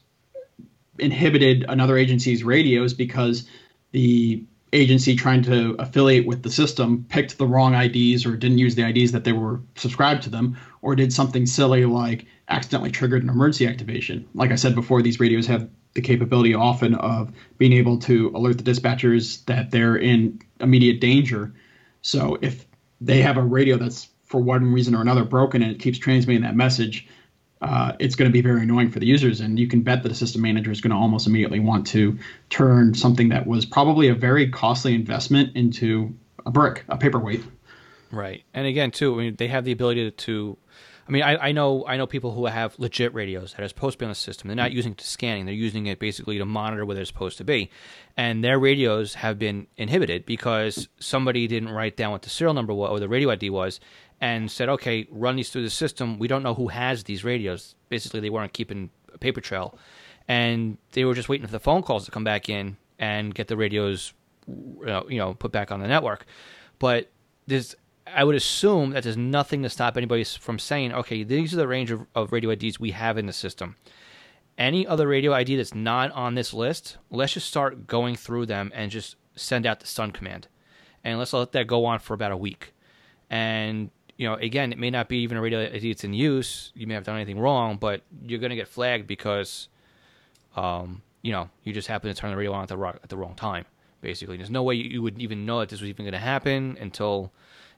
inhibited 0.99 1.65
another 1.67 1.97
agency's 1.97 2.43
radios 2.43 2.93
because 2.93 3.47
the 3.91 4.43
agency 4.71 5.15
trying 5.15 5.41
to 5.41 5.75
affiliate 5.79 6.27
with 6.27 6.43
the 6.43 6.49
system 6.49 7.05
picked 7.09 7.37
the 7.37 7.47
wrong 7.47 7.73
IDs 7.73 8.25
or 8.25 8.35
didn't 8.35 8.59
use 8.59 8.75
the 8.75 8.87
IDs 8.87 9.11
that 9.11 9.23
they 9.23 9.31
were 9.31 9.61
subscribed 9.75 10.23
to 10.23 10.29
them 10.29 10.57
or 10.81 10.95
did 10.95 11.11
something 11.11 11.45
silly 11.45 11.85
like 11.85 12.25
accidentally 12.49 12.91
triggered 12.91 13.23
an 13.23 13.29
emergency 13.29 13.67
activation. 13.67 14.27
Like 14.33 14.51
I 14.51 14.55
said 14.55 14.75
before, 14.75 15.01
these 15.01 15.19
radios 15.19 15.47
have 15.47 15.69
the 15.93 16.01
capability 16.01 16.53
often 16.53 16.95
of 16.95 17.31
being 17.57 17.73
able 17.73 17.97
to 17.99 18.31
alert 18.35 18.57
the 18.57 18.71
dispatchers 18.71 19.43
that 19.45 19.71
they're 19.71 19.95
in 19.95 20.39
immediate 20.59 21.01
danger. 21.01 21.53
So 22.01 22.37
if 22.41 22.65
they 23.01 23.21
have 23.21 23.37
a 23.37 23.43
radio 23.43 23.77
that's 23.77 24.07
for 24.23 24.39
one 24.39 24.71
reason 24.71 24.93
or 24.93 25.01
another 25.01 25.23
broken 25.23 25.63
and 25.63 25.71
it 25.71 25.79
keeps 25.79 25.97
transmitting 25.97 26.43
that 26.43 26.55
message, 26.55 27.07
uh, 27.61 27.93
it's 27.99 28.15
going 28.15 28.29
to 28.29 28.33
be 28.33 28.41
very 28.41 28.61
annoying 28.61 28.89
for 28.89 28.99
the 28.99 29.05
users. 29.05 29.41
And 29.41 29.59
you 29.59 29.67
can 29.67 29.81
bet 29.81 30.03
that 30.03 30.11
a 30.11 30.15
system 30.15 30.41
manager 30.41 30.71
is 30.71 30.81
going 30.81 30.91
to 30.91 30.97
almost 30.97 31.27
immediately 31.27 31.59
want 31.59 31.85
to 31.87 32.17
turn 32.49 32.93
something 32.93 33.29
that 33.29 33.47
was 33.47 33.65
probably 33.65 34.07
a 34.07 34.15
very 34.15 34.49
costly 34.49 34.95
investment 34.95 35.55
into 35.55 36.13
a 36.45 36.51
brick, 36.51 36.85
a 36.87 36.97
paperweight. 36.97 37.43
Right. 38.11 38.43
And 38.53 38.65
again, 38.65 38.91
too, 38.91 39.13
I 39.15 39.17
mean, 39.17 39.35
they 39.35 39.47
have 39.47 39.65
the 39.65 39.71
ability 39.71 40.09
to, 40.09 40.11
to 40.11 40.57
I 41.09 41.11
mean, 41.11 41.23
I, 41.23 41.47
I 41.47 41.51
know 41.53 41.85
I 41.87 41.97
know 41.97 42.05
people 42.05 42.33
who 42.33 42.45
have 42.45 42.77
legit 42.77 43.15
radios 43.15 43.53
that 43.53 43.63
are 43.63 43.67
supposed 43.67 43.93
to 43.93 43.97
be 43.97 44.05
on 44.05 44.11
the 44.11 44.15
system. 44.15 44.47
They're 44.47 44.55
not 44.55 44.71
using 44.71 44.91
it 44.91 44.99
to 44.99 45.07
scanning. 45.07 45.45
They're 45.45 45.55
using 45.55 45.87
it 45.87 45.97
basically 45.97 46.37
to 46.37 46.45
monitor 46.45 46.85
where 46.85 46.95
they're 46.95 47.03
supposed 47.03 47.39
to 47.39 47.43
be, 47.43 47.71
and 48.15 48.43
their 48.43 48.59
radios 48.59 49.15
have 49.15 49.39
been 49.39 49.65
inhibited 49.75 50.27
because 50.27 50.87
somebody 50.99 51.47
didn't 51.47 51.69
write 51.69 51.97
down 51.97 52.11
what 52.11 52.21
the 52.21 52.29
serial 52.29 52.53
number 52.53 52.75
was 52.75 52.91
or 52.91 52.99
the 52.99 53.09
radio 53.09 53.31
ID 53.31 53.49
was, 53.49 53.79
and 54.21 54.51
said, 54.51 54.69
okay, 54.69 55.07
run 55.09 55.35
these 55.35 55.49
through 55.49 55.63
the 55.63 55.69
system. 55.69 56.19
We 56.19 56.27
don't 56.27 56.43
know 56.43 56.53
who 56.53 56.67
has 56.67 57.03
these 57.03 57.23
radios. 57.23 57.75
Basically, 57.87 58.19
they 58.19 58.29
weren't 58.29 58.53
keeping 58.53 58.89
a 59.13 59.17
paper 59.17 59.41
trail. 59.41 59.77
And 60.27 60.77
they 60.91 61.05
were 61.05 61.13
just 61.13 61.29
waiting 61.29 61.47
for 61.47 61.51
the 61.51 61.59
phone 61.59 61.81
calls 61.81 62.05
to 62.05 62.11
come 62.11 62.23
back 62.23 62.49
in 62.49 62.77
and 62.99 63.33
get 63.33 63.47
the 63.47 63.57
radios, 63.57 64.13
you 64.47 65.17
know, 65.17 65.33
put 65.33 65.51
back 65.51 65.71
on 65.71 65.79
the 65.79 65.87
network. 65.87 66.25
But 66.79 67.09
there's, 67.47 67.75
I 68.05 68.23
would 68.23 68.35
assume 68.35 68.91
that 68.91 69.03
there's 69.03 69.17
nothing 69.17 69.63
to 69.63 69.69
stop 69.69 69.97
anybody 69.97 70.23
from 70.23 70.59
saying, 70.59 70.93
okay, 70.93 71.23
these 71.23 71.53
are 71.53 71.57
the 71.57 71.67
range 71.67 71.89
of, 71.89 72.05
of 72.13 72.31
radio 72.31 72.51
IDs 72.51 72.79
we 72.79 72.91
have 72.91 73.17
in 73.17 73.25
the 73.25 73.33
system. 73.33 73.75
Any 74.57 74.85
other 74.85 75.07
radio 75.07 75.33
ID 75.33 75.55
that's 75.55 75.73
not 75.73 76.11
on 76.11 76.35
this 76.35 76.53
list, 76.53 76.97
let's 77.09 77.33
just 77.33 77.47
start 77.47 77.87
going 77.87 78.15
through 78.15 78.45
them 78.45 78.71
and 78.75 78.91
just 78.91 79.15
send 79.35 79.65
out 79.65 79.79
the 79.79 79.87
stun 79.87 80.11
command. 80.11 80.49
And 81.03 81.17
let's 81.17 81.31
let 81.31 81.53
that 81.53 81.67
go 81.67 81.85
on 81.85 81.99
for 81.99 82.13
about 82.13 82.33
a 82.33 82.37
week. 82.37 82.73
And 83.29 83.89
you 84.19 84.27
know, 84.27 84.33
again, 84.33 84.73
it 84.73 84.77
may 84.77 84.89
not 84.89 85.07
be 85.07 85.19
even 85.19 85.37
a 85.37 85.41
radio 85.41 85.61
ID 85.61 85.91
it's 85.91 86.03
in 86.03 86.13
use. 86.13 86.73
You 86.75 86.85
may 86.87 86.93
have 86.93 87.05
done 87.05 87.15
anything 87.15 87.39
wrong, 87.39 87.77
but 87.77 88.01
you're 88.27 88.39
going 88.39 88.49
to 88.49 88.55
get 88.57 88.67
flagged 88.67 89.07
because, 89.07 89.69
um, 90.57 91.01
you 91.21 91.31
know, 91.31 91.49
you 91.63 91.71
just 91.71 91.87
happen 91.87 92.13
to 92.13 92.19
turn 92.19 92.31
the 92.31 92.35
radio 92.35 92.51
on 92.51 92.63
at 92.63 92.67
the 92.67 92.75
wrong, 92.75 92.95
at 93.01 93.07
the 93.07 93.15
wrong 93.15 93.33
time. 93.35 93.63
Basically, 94.01 94.35
there's 94.35 94.49
no 94.49 94.61
way 94.61 94.75
you 94.75 95.01
would 95.01 95.21
even 95.21 95.45
know 95.45 95.61
that 95.61 95.69
this 95.69 95.79
was 95.79 95.89
even 95.89 96.03
going 96.03 96.11
to 96.11 96.19
happen 96.19 96.77
until, 96.81 97.31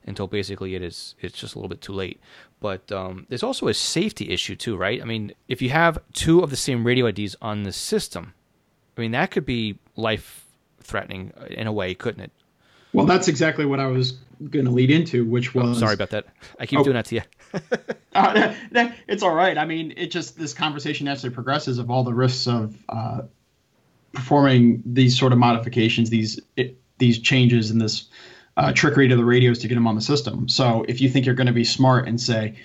until 0.08 0.26
basically 0.26 0.74
it 0.74 0.82
is. 0.82 1.14
It's 1.22 1.38
just 1.38 1.54
a 1.54 1.60
little 1.60 1.70
bit 1.70 1.80
too 1.80 1.94
late. 1.94 2.20
But 2.60 2.92
um, 2.92 3.28
there's 3.30 3.44
also 3.44 3.68
a 3.68 3.74
safety 3.76 4.32
issue 4.32 4.56
too, 4.56 4.76
right? 4.76 5.00
I 5.00 5.06
mean, 5.06 5.34
if 5.48 5.62
you 5.62 5.70
have 5.70 6.00
two 6.12 6.42
of 6.42 6.50
the 6.50 6.56
same 6.56 6.88
radio 6.88 7.06
IDs 7.06 7.36
on 7.40 7.64
the 7.64 7.72
system, 7.72 8.34
I 8.98 9.02
mean 9.02 9.12
that 9.12 9.30
could 9.30 9.46
be 9.46 9.78
life 9.96 10.48
threatening 10.82 11.34
in 11.52 11.68
a 11.68 11.72
way, 11.72 11.94
couldn't 11.94 12.22
it? 12.22 12.32
Well, 12.94 13.06
that's 13.06 13.28
exactly 13.28 13.66
what 13.66 13.80
I 13.80 13.88
was 13.88 14.14
going 14.50 14.66
to 14.66 14.72
lead 14.72 14.92
into, 14.92 15.26
which 15.26 15.56
oh, 15.56 15.62
was. 15.62 15.78
Oh, 15.78 15.80
sorry 15.82 15.94
about 15.94 16.10
that. 16.12 16.26
I 16.60 16.66
keep 16.66 16.80
oh, 16.80 16.84
doing 16.84 16.96
that 16.96 17.06
to 17.06 17.16
you. 17.16 17.22
uh, 18.16 18.54
it's 19.08 19.24
all 19.24 19.34
right. 19.34 19.58
I 19.58 19.66
mean, 19.66 19.94
it 19.98 20.12
just 20.12 20.38
this 20.38 20.54
conversation 20.54 21.06
naturally 21.06 21.34
progresses 21.34 21.78
of 21.78 21.90
all 21.90 22.04
the 22.04 22.14
risks 22.14 22.48
of 22.48 22.76
uh, 22.90 23.22
performing 24.14 24.84
these 24.86 25.18
sort 25.18 25.32
of 25.32 25.40
modifications, 25.40 26.10
these 26.10 26.40
it, 26.56 26.78
these 26.98 27.20
changes 27.20 27.72
in 27.72 27.80
this 27.80 28.10
uh, 28.58 28.72
trickery 28.74 29.08
to 29.08 29.16
the 29.16 29.26
radios 29.26 29.60
to 29.60 29.68
get 29.68 29.76
them 29.76 29.88
on 29.88 29.96
the 29.96 30.02
system. 30.02 30.48
So 30.48 30.86
if 30.88 31.02
you 31.02 31.10
think 31.10 31.26
you're 31.26 31.36
going 31.36 31.48
to 31.48 31.54
be 31.54 31.64
smart 31.64 32.08
and 32.08 32.20
say, 32.20 32.56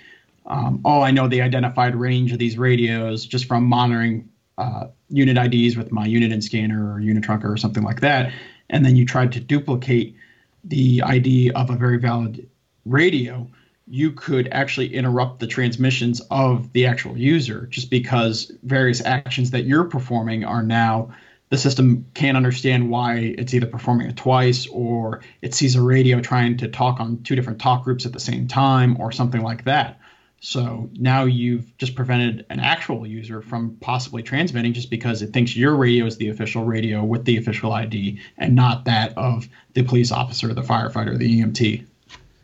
um, 0.46 0.80
oh, 0.84 1.00
I 1.00 1.10
know 1.10 1.28
the 1.28 1.42
identified 1.42 1.96
range 1.96 2.32
of 2.32 2.38
these 2.38 2.58
radios 2.58 3.24
just 3.24 3.46
from 3.46 3.64
monitoring 3.64 4.28
uh, 4.58 4.88
unit 5.08 5.36
IDs 5.36 5.76
with 5.76 5.92
my 5.92 6.06
Uniden 6.06 6.42
scanner 6.42 6.94
or 6.94 7.00
Unitrunker 7.00 7.44
or 7.44 7.56
something 7.56 7.82
like 7.82 8.00
that, 8.00 8.32
and 8.70 8.84
then 8.84 8.96
you 8.96 9.04
tried 9.04 9.32
to 9.32 9.40
duplicate 9.40 10.16
the 10.64 11.02
ID 11.02 11.50
of 11.52 11.70
a 11.70 11.76
very 11.76 11.98
valid 11.98 12.48
radio, 12.84 13.48
you 13.86 14.10
could 14.10 14.48
actually 14.50 14.94
interrupt 14.94 15.38
the 15.38 15.46
transmissions 15.46 16.20
of 16.30 16.72
the 16.72 16.86
actual 16.86 17.16
user 17.16 17.66
just 17.66 17.88
because 17.88 18.50
various 18.64 19.00
actions 19.04 19.52
that 19.52 19.64
you're 19.64 19.84
performing 19.84 20.44
are 20.44 20.62
now 20.62 21.14
the 21.50 21.56
system 21.56 22.04
can't 22.14 22.36
understand 22.36 22.90
why 22.90 23.34
it's 23.38 23.54
either 23.54 23.66
performing 23.66 24.08
it 24.08 24.16
twice 24.16 24.66
or 24.72 25.22
it 25.42 25.54
sees 25.54 25.76
a 25.76 25.82
radio 25.82 26.20
trying 26.20 26.56
to 26.56 26.66
talk 26.66 26.98
on 26.98 27.22
two 27.22 27.36
different 27.36 27.60
talk 27.60 27.84
groups 27.84 28.04
at 28.04 28.12
the 28.12 28.20
same 28.20 28.48
time 28.48 29.00
or 29.00 29.12
something 29.12 29.42
like 29.42 29.64
that. 29.64 30.00
So 30.40 30.90
now 30.94 31.24
you've 31.24 31.76
just 31.78 31.94
prevented 31.94 32.44
an 32.50 32.60
actual 32.60 33.06
user 33.06 33.40
from 33.40 33.76
possibly 33.80 34.22
transmitting 34.22 34.74
just 34.74 34.90
because 34.90 35.22
it 35.22 35.32
thinks 35.32 35.56
your 35.56 35.74
radio 35.74 36.06
is 36.06 36.18
the 36.18 36.28
official 36.28 36.64
radio 36.64 37.02
with 37.02 37.24
the 37.24 37.36
official 37.36 37.72
ID 37.72 38.20
and 38.38 38.54
not 38.54 38.84
that 38.84 39.16
of 39.16 39.48
the 39.74 39.82
police 39.82 40.12
officer, 40.12 40.52
the 40.52 40.62
firefighter, 40.62 41.16
the 41.18 41.40
EMT. 41.40 41.86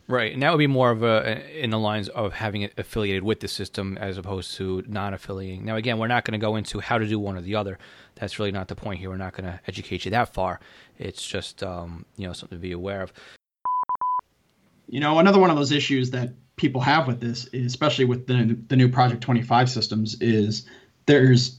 Right, 0.08 0.32
and 0.32 0.42
that 0.42 0.50
would 0.50 0.58
be 0.58 0.66
more 0.66 0.90
of 0.90 1.02
a 1.02 1.40
in 1.58 1.70
the 1.70 1.78
lines 1.78 2.08
of 2.08 2.32
having 2.32 2.62
it 2.62 2.74
affiliated 2.76 3.22
with 3.22 3.40
the 3.40 3.48
system 3.48 3.96
as 3.98 4.18
opposed 4.18 4.56
to 4.56 4.82
non-affiliating. 4.86 5.64
Now, 5.64 5.76
again, 5.76 5.96
we're 5.98 6.08
not 6.08 6.24
going 6.24 6.38
to 6.38 6.44
go 6.44 6.56
into 6.56 6.80
how 6.80 6.98
to 6.98 7.06
do 7.06 7.18
one 7.18 7.36
or 7.36 7.40
the 7.40 7.54
other. 7.54 7.78
That's 8.16 8.38
really 8.38 8.52
not 8.52 8.68
the 8.68 8.74
point 8.74 9.00
here. 9.00 9.10
We're 9.10 9.16
not 9.16 9.32
going 9.32 9.44
to 9.44 9.60
educate 9.68 10.04
you 10.04 10.10
that 10.10 10.34
far. 10.34 10.60
It's 10.98 11.26
just 11.26 11.62
um, 11.62 12.04
you 12.16 12.26
know 12.26 12.32
something 12.32 12.58
to 12.58 12.62
be 12.62 12.72
aware 12.72 13.00
of. 13.00 13.12
You 14.88 15.00
know, 15.00 15.18
another 15.18 15.38
one 15.38 15.50
of 15.50 15.56
those 15.56 15.72
issues 15.72 16.10
that 16.10 16.30
people 16.56 16.80
have 16.80 17.06
with 17.06 17.20
this, 17.20 17.52
especially 17.54 18.04
with 18.04 18.26
the 18.26 18.58
the 18.68 18.76
new 18.76 18.88
Project 18.88 19.22
25 19.22 19.70
systems, 19.70 20.20
is 20.20 20.66
there's 21.06 21.58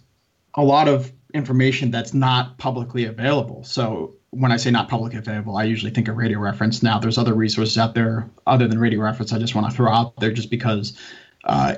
a 0.56 0.64
lot 0.64 0.88
of 0.88 1.12
information 1.34 1.92
that's 1.92 2.14
not 2.14 2.58
publicly 2.58 3.06
available. 3.06 3.64
So 3.64 4.16
when 4.30 4.52
I 4.52 4.58
say 4.58 4.72
not 4.72 4.90
publicly 4.90 5.20
available, 5.20 5.58
I 5.58 5.64
usually 5.64 5.92
think 5.92 6.08
of 6.08 6.18
Radio 6.18 6.40
Reference. 6.40 6.84
Now, 6.84 7.00
there's 7.00 7.18
other 7.18 7.34
resources 7.34 7.78
out 7.78 7.96
there 7.96 8.30
other 8.48 8.68
than 8.68 8.80
Radio 8.80 9.00
Reference. 9.00 9.34
I 9.34 9.40
just 9.40 9.56
want 9.56 9.70
to 9.70 9.76
throw 9.76 9.92
out 9.92 10.16
there 10.18 10.32
just 10.32 10.50
because 10.50 10.98
uh, 11.44 11.76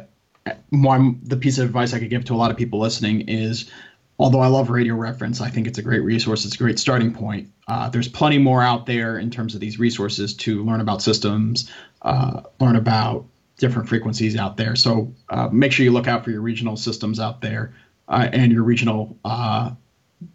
one 0.70 1.20
the 1.24 1.38
piece 1.38 1.58
of 1.58 1.66
advice 1.66 1.94
I 1.94 2.00
could 2.00 2.10
give 2.10 2.26
to 2.26 2.34
a 2.34 2.38
lot 2.38 2.52
of 2.52 2.58
people 2.58 2.80
listening 2.80 3.22
is 3.22 3.70
although 4.18 4.40
I 4.40 4.48
love 4.48 4.70
Radio 4.70 4.96
Reference, 4.96 5.42
I 5.42 5.50
think 5.50 5.68
it's 5.68 5.78
a 5.78 5.82
great 5.82 6.04
resource. 6.04 6.46
It's 6.46 6.56
a 6.56 6.58
great 6.58 6.80
starting 6.80 7.14
point. 7.14 7.50
Uh, 7.68 7.90
there's 7.90 8.08
plenty 8.08 8.38
more 8.38 8.62
out 8.62 8.86
there 8.86 9.18
in 9.18 9.30
terms 9.30 9.56
of 9.56 9.62
these 9.62 9.80
resources 9.80 10.36
to 10.36 10.64
learn 10.64 10.82
about 10.82 11.02
systems, 11.02 11.72
uh, 12.02 12.42
learn 12.60 12.76
about 12.76 13.26
different 13.58 13.90
frequencies 13.90 14.36
out 14.36 14.58
there. 14.58 14.76
So 14.76 15.14
uh, 15.30 15.50
make 15.52 15.72
sure 15.72 15.84
you 15.84 15.92
look 15.92 16.08
out 16.08 16.24
for 16.24 16.32
your 16.32 16.42
regional 16.42 16.78
systems 16.78 17.20
out 17.20 17.42
there 17.42 17.74
uh, 18.08 18.30
and 18.32 18.52
your 18.52 18.64
regional 18.64 19.18
uh, 19.26 19.72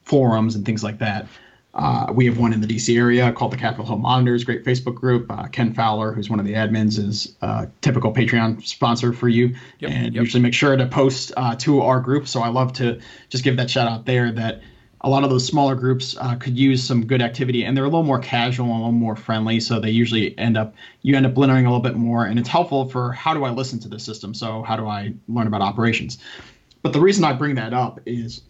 forums 0.02 0.56
and 0.56 0.64
things 0.64 0.82
like 0.82 0.98
that. 0.98 1.26
Uh, 1.72 2.12
we 2.12 2.26
have 2.26 2.38
one 2.38 2.52
in 2.52 2.60
the 2.60 2.66
DC 2.66 2.96
area 2.96 3.32
called 3.32 3.52
the 3.52 3.56
Capitol 3.56 3.86
Hill 3.86 3.98
Monitors, 3.98 4.42
great 4.42 4.64
Facebook 4.64 4.96
group. 4.96 5.30
Uh, 5.30 5.46
Ken 5.46 5.72
Fowler, 5.72 6.12
who's 6.12 6.28
one 6.28 6.40
of 6.40 6.46
the 6.46 6.54
admins, 6.54 6.98
is 6.98 7.36
a 7.42 7.68
typical 7.80 8.12
Patreon 8.12 8.66
sponsor 8.66 9.12
for 9.12 9.28
you, 9.28 9.54
yep, 9.78 9.90
and 9.90 10.14
yep. 10.14 10.24
usually 10.24 10.42
make 10.42 10.54
sure 10.54 10.76
to 10.76 10.86
post 10.86 11.32
uh, 11.36 11.54
to 11.56 11.82
our 11.82 12.00
group. 12.00 12.26
So 12.26 12.40
I 12.40 12.48
love 12.48 12.72
to 12.74 13.00
just 13.28 13.44
give 13.44 13.56
that 13.56 13.70
shout 13.70 13.86
out 13.86 14.04
there 14.04 14.32
that 14.32 14.62
a 15.02 15.08
lot 15.08 15.22
of 15.24 15.30
those 15.30 15.46
smaller 15.46 15.76
groups 15.76 16.16
uh, 16.18 16.34
could 16.34 16.58
use 16.58 16.82
some 16.82 17.06
good 17.06 17.22
activity, 17.22 17.64
and 17.64 17.76
they're 17.76 17.84
a 17.84 17.88
little 17.88 18.02
more 18.02 18.18
casual 18.18 18.66
and 18.66 18.74
a 18.74 18.78
little 18.78 18.92
more 18.92 19.16
friendly. 19.16 19.60
So 19.60 19.78
they 19.78 19.90
usually 19.90 20.36
end 20.38 20.58
up 20.58 20.74
you 21.02 21.16
end 21.16 21.24
up 21.24 21.36
learning 21.36 21.66
a 21.66 21.70
little 21.70 21.82
bit 21.82 21.96
more, 21.96 22.26
and 22.26 22.38
it's 22.38 22.48
helpful 22.48 22.88
for 22.88 23.12
how 23.12 23.32
do 23.32 23.44
I 23.44 23.50
listen 23.50 23.78
to 23.80 23.88
the 23.88 23.98
system? 23.98 24.34
So 24.34 24.62
how 24.62 24.76
do 24.76 24.88
I 24.88 25.14
learn 25.28 25.46
about 25.46 25.62
operations? 25.62 26.18
But 26.82 26.92
the 26.92 27.00
reason 27.00 27.24
I 27.24 27.32
bring 27.32 27.54
that 27.54 27.72
up 27.72 28.00
is 28.06 28.42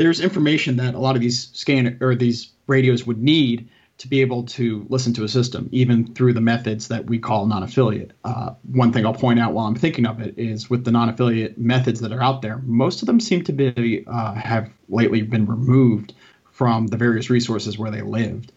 there's 0.00 0.18
information 0.18 0.76
that 0.78 0.94
a 0.94 0.98
lot 0.98 1.14
of 1.14 1.20
these 1.20 1.50
scan 1.52 1.98
or 2.00 2.14
these 2.14 2.52
radios 2.66 3.06
would 3.06 3.22
need 3.22 3.68
to 3.98 4.08
be 4.08 4.22
able 4.22 4.44
to 4.44 4.86
listen 4.88 5.12
to 5.12 5.24
a 5.24 5.28
system, 5.28 5.68
even 5.72 6.14
through 6.14 6.32
the 6.32 6.40
methods 6.40 6.88
that 6.88 7.04
we 7.04 7.18
call 7.18 7.44
non-affiliate. 7.44 8.12
Uh, 8.24 8.54
one 8.72 8.94
thing 8.94 9.04
I'll 9.04 9.12
point 9.12 9.38
out 9.38 9.52
while 9.52 9.66
I'm 9.66 9.74
thinking 9.74 10.06
of 10.06 10.18
it 10.18 10.38
is 10.38 10.70
with 10.70 10.86
the 10.86 10.90
non-affiliate 10.90 11.58
methods 11.58 12.00
that 12.00 12.12
are 12.12 12.22
out 12.22 12.40
there, 12.40 12.62
most 12.64 13.02
of 13.02 13.06
them 13.06 13.20
seem 13.20 13.44
to 13.44 13.52
be 13.52 14.02
uh, 14.06 14.32
have 14.32 14.70
lately 14.88 15.20
been 15.20 15.44
removed 15.44 16.14
from 16.50 16.86
the 16.86 16.96
various 16.96 17.28
resources 17.28 17.76
where 17.76 17.90
they 17.90 18.00
lived. 18.00 18.52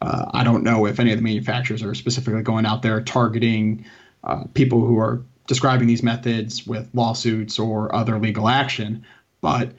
Uh, 0.00 0.30
I 0.32 0.44
don't 0.44 0.64
know 0.64 0.86
if 0.86 0.98
any 0.98 1.12
of 1.12 1.18
the 1.18 1.22
manufacturers 1.22 1.82
are 1.82 1.94
specifically 1.94 2.40
going 2.40 2.64
out 2.64 2.80
there 2.80 3.02
targeting 3.02 3.84
uh, 4.24 4.44
people 4.54 4.80
who 4.80 4.98
are 4.98 5.22
describing 5.46 5.88
these 5.88 6.02
methods 6.02 6.66
with 6.66 6.88
lawsuits 6.94 7.58
or 7.58 7.94
other 7.94 8.18
legal 8.18 8.48
action, 8.48 9.04
but 9.42 9.72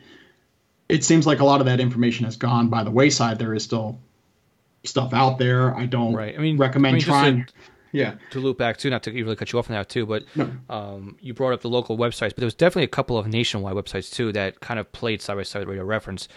it 0.89 1.03
seems 1.03 1.27
like 1.27 1.39
a 1.39 1.45
lot 1.45 1.59
of 1.59 1.65
that 1.65 1.79
information 1.79 2.25
has 2.25 2.37
gone 2.37 2.69
by 2.69 2.83
the 2.83 2.91
wayside. 2.91 3.39
There 3.39 3.53
is 3.53 3.63
still 3.63 3.99
stuff 4.83 5.13
out 5.13 5.37
there. 5.37 5.75
I 5.75 5.85
don't 5.85 6.13
right. 6.13 6.35
I 6.35 6.41
mean, 6.41 6.57
recommend 6.57 6.95
I 6.95 6.97
mean, 6.97 7.03
trying. 7.03 7.45
To, 7.45 7.53
yeah. 7.91 8.15
To 8.31 8.39
loop 8.39 8.57
back 8.57 8.77
too, 8.77 8.89
not 8.89 9.03
to 9.03 9.11
really 9.11 9.35
cut 9.35 9.51
you 9.51 9.59
off 9.59 9.69
on 9.69 9.75
that 9.75 9.89
too, 9.89 10.05
but 10.05 10.23
no. 10.35 10.51
um, 10.69 11.17
you 11.21 11.33
brought 11.33 11.53
up 11.53 11.61
the 11.61 11.69
local 11.69 11.97
websites, 11.97 12.29
but 12.29 12.37
there 12.37 12.45
was 12.45 12.53
definitely 12.53 12.83
a 12.83 12.89
couple 12.89 13.17
of 13.17 13.27
nationwide 13.27 13.75
websites 13.75 14.11
too 14.11 14.31
that 14.33 14.59
kind 14.59 14.79
of 14.79 14.91
played 14.91 15.21
side 15.21 15.35
by 15.35 15.43
side 15.43 15.59
with 15.59 15.69
Radio 15.69 15.85
Reference. 15.85 16.27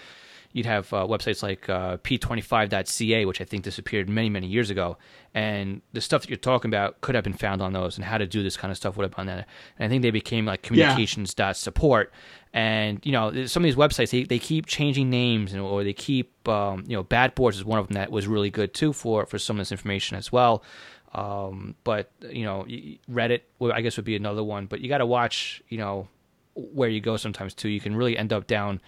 You'd 0.53 0.67
have 0.67 0.93
uh, 0.93 1.07
websites 1.07 1.43
like 1.43 1.69
uh, 1.69 1.99
p25.ca, 1.99 3.25
which 3.25 3.41
I 3.41 3.45
think 3.45 3.63
disappeared 3.63 4.09
many, 4.09 4.29
many 4.29 4.47
years 4.47 4.71
ago. 4.71 4.99
And 5.33 5.81
the 5.93 6.01
stuff 6.01 6.23
that 6.23 6.31
you're 6.31 6.37
talking 6.37 6.69
about 6.69 7.01
could 7.03 7.15
have 7.15 7.23
been 7.23 7.35
found 7.35 7.63
on 7.63 7.73
those, 7.73 7.97
and 7.97 8.05
how 8.05 8.19
to 8.19 8.27
do 8.27 8.43
this 8.43 8.57
kind 8.57 8.71
of 8.71 8.77
stuff 8.77 8.97
would 8.97 9.05
have 9.05 9.13
been 9.13 9.21
on 9.21 9.27
that. 9.27 9.49
And 9.79 9.87
I 9.87 9.89
think 9.89 10.03
they 10.03 10.11
became 10.11 10.47
like 10.47 10.63
communications.support. 10.63 12.13
And 12.53 13.01
you 13.05 13.13
know 13.13 13.47
some 13.47 13.63
of 13.63 13.65
these 13.65 13.77
websites 13.77 14.11
they, 14.11 14.25
they 14.25 14.41
keep 14.41 14.67
changing 14.67 15.09
names 15.09 15.53
and, 15.53 15.63
or 15.63 15.85
they 15.85 15.93
keep 15.93 16.49
um, 16.49 16.83
you 16.87 16.97
know 16.97 17.05
Batboards 17.05 17.55
is 17.55 17.65
one 17.65 17.79
of 17.79 17.87
them 17.87 17.95
that 17.95 18.11
was 18.11 18.27
really 18.27 18.51
good 18.51 18.75
too 18.75 18.93
for 18.93 19.25
for 19.25 19.39
some 19.39 19.57
of 19.57 19.61
this 19.61 19.71
information 19.71 20.17
as 20.17 20.33
well 20.33 20.65
um, 21.13 21.75
but 21.85 22.11
you 22.29 22.45
know 22.45 22.65
reddit 23.11 23.43
i 23.73 23.81
guess 23.81 23.97
would 23.97 24.05
be 24.05 24.17
another 24.17 24.43
one 24.43 24.67
but 24.67 24.81
you 24.81 24.89
got 24.89 24.99
to 24.99 25.07
watch 25.07 25.63
you 25.69 25.79
know 25.79 26.09
where 26.55 26.89
you 26.89 27.01
go 27.01 27.17
sometimes 27.17 27.55
too 27.55 27.69
you 27.69 27.81
can 27.81 27.95
really 27.95 28.17
end 28.17 28.33
up 28.33 28.47
down 28.47 28.81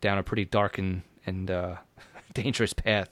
down 0.00 0.18
a 0.18 0.22
pretty 0.22 0.44
dark 0.44 0.78
and 0.78 1.02
and 1.26 1.50
uh, 1.50 1.76
dangerous 2.34 2.72
path 2.72 3.08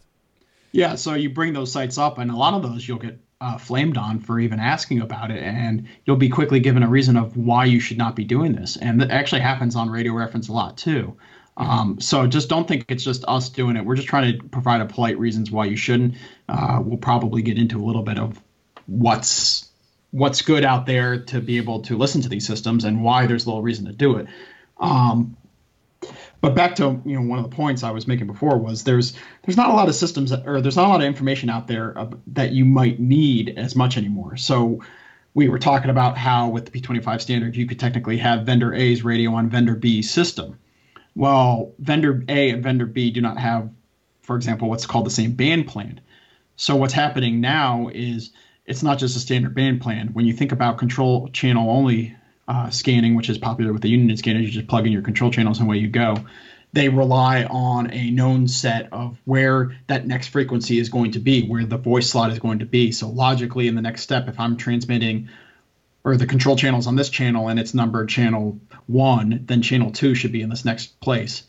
yeah 0.72 0.95
so 0.95 1.14
you 1.14 1.30
bring 1.30 1.53
those 1.53 1.72
sites 1.72 1.99
up 1.99 2.18
and 2.18 2.30
a 2.30 2.37
lot 2.37 2.55
of 2.55 2.62
those 2.62 2.87
you'll 2.87 2.99
get 2.99 3.18
uh, 3.41 3.59
flamed 3.59 3.97
on 3.97 4.18
for 4.18 4.41
even 4.41 4.59
asking 4.59 5.01
about 5.01 5.30
it, 5.30 5.43
and 5.43 5.87
you'll 6.05 6.16
be 6.16 6.28
quickly 6.28 6.61
given 6.61 6.82
a 6.82 6.89
reason 6.89 7.16
of 7.16 7.37
why 7.37 7.64
you 7.64 7.80
should 7.80 7.99
not 7.99 8.16
be 8.16 8.24
doing 8.24 8.53
this. 8.53 8.76
And 8.76 9.01
that 9.01 9.11
actually 9.11 9.43
happens 9.43 9.76
on 9.76 9.91
Radio 9.91 10.14
Reference 10.14 10.49
a 10.49 10.53
lot 10.53 10.78
too. 10.78 11.16
Mm-hmm. 11.59 11.70
Um, 11.70 12.01
so 12.01 12.26
just 12.26 12.49
don't 12.49 12.66
think 12.66 12.87
it's 12.89 13.05
just 13.05 13.24
us 13.28 13.49
doing 13.49 13.76
it. 13.76 13.84
We're 13.84 13.97
just 13.97 14.09
trying 14.09 14.39
to 14.39 14.49
provide 14.49 14.80
a 14.80 14.87
polite 14.87 15.18
reasons 15.18 15.51
why 15.51 15.66
you 15.66 15.76
shouldn't. 15.76 16.14
Uh, 16.49 16.80
we'll 16.82 16.99
probably 16.99 17.43
get 17.43 17.59
into 17.59 17.82
a 17.82 17.84
little 17.84 18.03
bit 18.03 18.18
of 18.18 18.41
what's 18.87 19.68
what's 20.12 20.41
good 20.41 20.64
out 20.64 20.87
there 20.87 21.20
to 21.20 21.41
be 21.41 21.59
able 21.59 21.82
to 21.82 21.99
listen 21.99 22.22
to 22.22 22.28
these 22.28 22.47
systems 22.47 22.84
and 22.84 23.03
why 23.03 23.26
there's 23.26 23.47
little 23.47 23.61
reason 23.61 23.84
to 23.87 23.93
do 23.93 24.16
it. 24.16 24.26
Um, 24.78 25.37
but 26.47 26.55
back 26.55 26.76
to 26.76 27.03
you 27.05 27.18
know 27.18 27.22
one 27.22 27.40
of 27.40 27.51
the 27.51 27.57
points 27.57 27.82
I 27.82 27.90
was 27.90 28.07
making 28.07 28.28
before 28.28 28.57
was 28.57 28.84
there's 28.84 29.14
there's 29.42 29.57
not 29.57 29.68
a 29.68 29.72
lot 29.72 29.88
of 29.88 29.97
systems 29.97 30.30
that, 30.30 30.47
or 30.47 30.61
there's 30.61 30.76
not 30.76 30.86
a 30.86 30.88
lot 30.88 31.01
of 31.01 31.07
information 31.09 31.51
out 31.51 31.66
there 31.66 31.99
uh, 31.99 32.09
that 32.28 32.53
you 32.53 32.64
might 32.64 33.01
need 33.01 33.55
as 33.59 33.74
much 33.74 33.97
anymore. 33.97 34.36
So 34.36 34.80
we 35.34 35.49
were 35.49 35.59
talking 35.59 35.90
about 35.90 36.16
how 36.16 36.49
with 36.51 36.66
the 36.66 36.70
P25 36.70 37.20
standard 37.20 37.57
you 37.57 37.66
could 37.66 37.80
technically 37.80 38.16
have 38.18 38.47
vendor 38.47 38.72
A's 38.72 39.03
radio 39.03 39.34
on 39.34 39.51
vendor 39.51 39.74
B's 39.74 40.09
system. 40.09 40.57
Well, 41.16 41.72
vendor 41.80 42.22
A 42.28 42.51
and 42.51 42.62
vendor 42.62 42.86
B 42.86 43.11
do 43.11 43.20
not 43.20 43.38
have, 43.38 43.68
for 44.22 44.36
example, 44.36 44.68
what's 44.68 44.86
called 44.86 45.07
the 45.07 45.11
same 45.11 45.32
band 45.32 45.66
plan. 45.66 46.01
So 46.55 46.76
what's 46.76 46.94
happening 46.94 47.40
now 47.40 47.90
is 47.92 48.30
it's 48.66 48.84
not 48.84 48.99
just 48.99 49.16
a 49.16 49.20
standard 49.20 49.57
band 49.57 49.80
plan. 49.80 50.11
When 50.12 50.26
you 50.26 50.32
think 50.32 50.53
about 50.53 50.78
control 50.78 51.28
channel 51.30 51.70
only 51.70 52.14
uh, 52.49 52.70
scanning, 52.70 53.14
which 53.14 53.28
is 53.28 53.38
popular 53.38 53.72
with 53.72 53.82
the 53.82 53.92
Uniden 53.92 54.16
scanners. 54.18 54.44
You 54.44 54.51
just 54.51 54.68
plug 54.68 54.86
in 54.86 54.92
your 54.92 55.03
control 55.03 55.30
channels 55.30 55.59
and 55.59 55.68
away 55.68 55.78
you 55.78 55.88
go. 55.88 56.16
They 56.72 56.88
rely 56.88 57.44
on 57.44 57.90
a 57.92 58.11
known 58.11 58.49
set 58.49 58.92
of 58.92 59.18
where 59.24 59.76
that 59.86 60.07
next 60.07 60.28
frequency 60.28 60.78
is 60.78 60.88
going 60.88 61.12
to 61.12 61.18
be, 61.18 61.47
where 61.47 61.64
the 61.64 61.78
voice 61.78 62.11
slot 62.11 62.30
is 62.32 62.38
going 62.38 62.59
to 62.59 62.66
be. 62.66 62.92
So 62.92 63.09
logically, 63.09 63.66
in 63.66 63.74
the 63.74 63.82
next 63.82 64.03
step, 64.03 64.28
if 64.28 64.38
I'm 64.38 64.57
transmitting 64.57 65.28
or 66.05 66.16
the 66.16 66.26
control 66.26 66.55
channels 66.55 66.86
on 66.86 66.94
this 66.94 67.09
channel 67.09 67.49
and 67.49 67.59
it's 67.59 67.74
numbered 67.74 68.09
channel 68.09 68.61
one, 68.86 69.44
then 69.47 69.62
channel 69.62 69.90
two 69.90 70.14
should 70.14 70.32
be 70.32 70.42
in 70.42 70.51
this 70.51 70.64
next 70.64 71.01
place. 71.01 71.44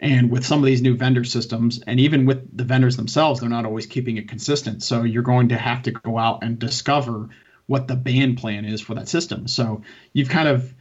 And 0.00 0.30
with 0.30 0.44
some 0.44 0.60
of 0.60 0.66
these 0.66 0.82
new 0.82 0.96
vendor 0.96 1.24
systems, 1.24 1.80
and 1.86 1.98
even 1.98 2.26
with 2.26 2.56
the 2.56 2.64
vendors 2.64 2.96
themselves, 2.96 3.40
they're 3.40 3.48
not 3.48 3.64
always 3.64 3.86
keeping 3.86 4.16
it 4.16 4.28
consistent. 4.28 4.82
So 4.82 5.02
you're 5.02 5.22
going 5.22 5.48
to 5.48 5.56
have 5.56 5.82
to 5.84 5.90
go 5.90 6.18
out 6.18 6.42
and 6.42 6.58
discover 6.58 7.30
what 7.68 7.86
the 7.86 7.94
band 7.94 8.38
plan 8.38 8.64
is 8.64 8.80
for 8.80 8.94
that 8.94 9.08
system. 9.08 9.46
So 9.46 9.82
you've 10.12 10.30
kind 10.30 10.48
of 10.48 10.74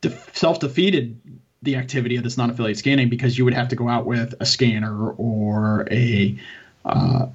def- 0.00 0.36
self 0.36 0.58
defeated 0.58 1.20
the 1.62 1.76
activity 1.76 2.16
of 2.16 2.24
this 2.24 2.36
non 2.36 2.50
affiliate 2.50 2.78
scanning 2.78 3.08
because 3.08 3.38
you 3.38 3.44
would 3.44 3.54
have 3.54 3.68
to 3.68 3.76
go 3.76 3.88
out 3.88 4.04
with 4.04 4.34
a 4.40 4.46
scanner 4.46 5.10
or 5.12 5.86
a 5.90 6.36
uh, 6.84 7.26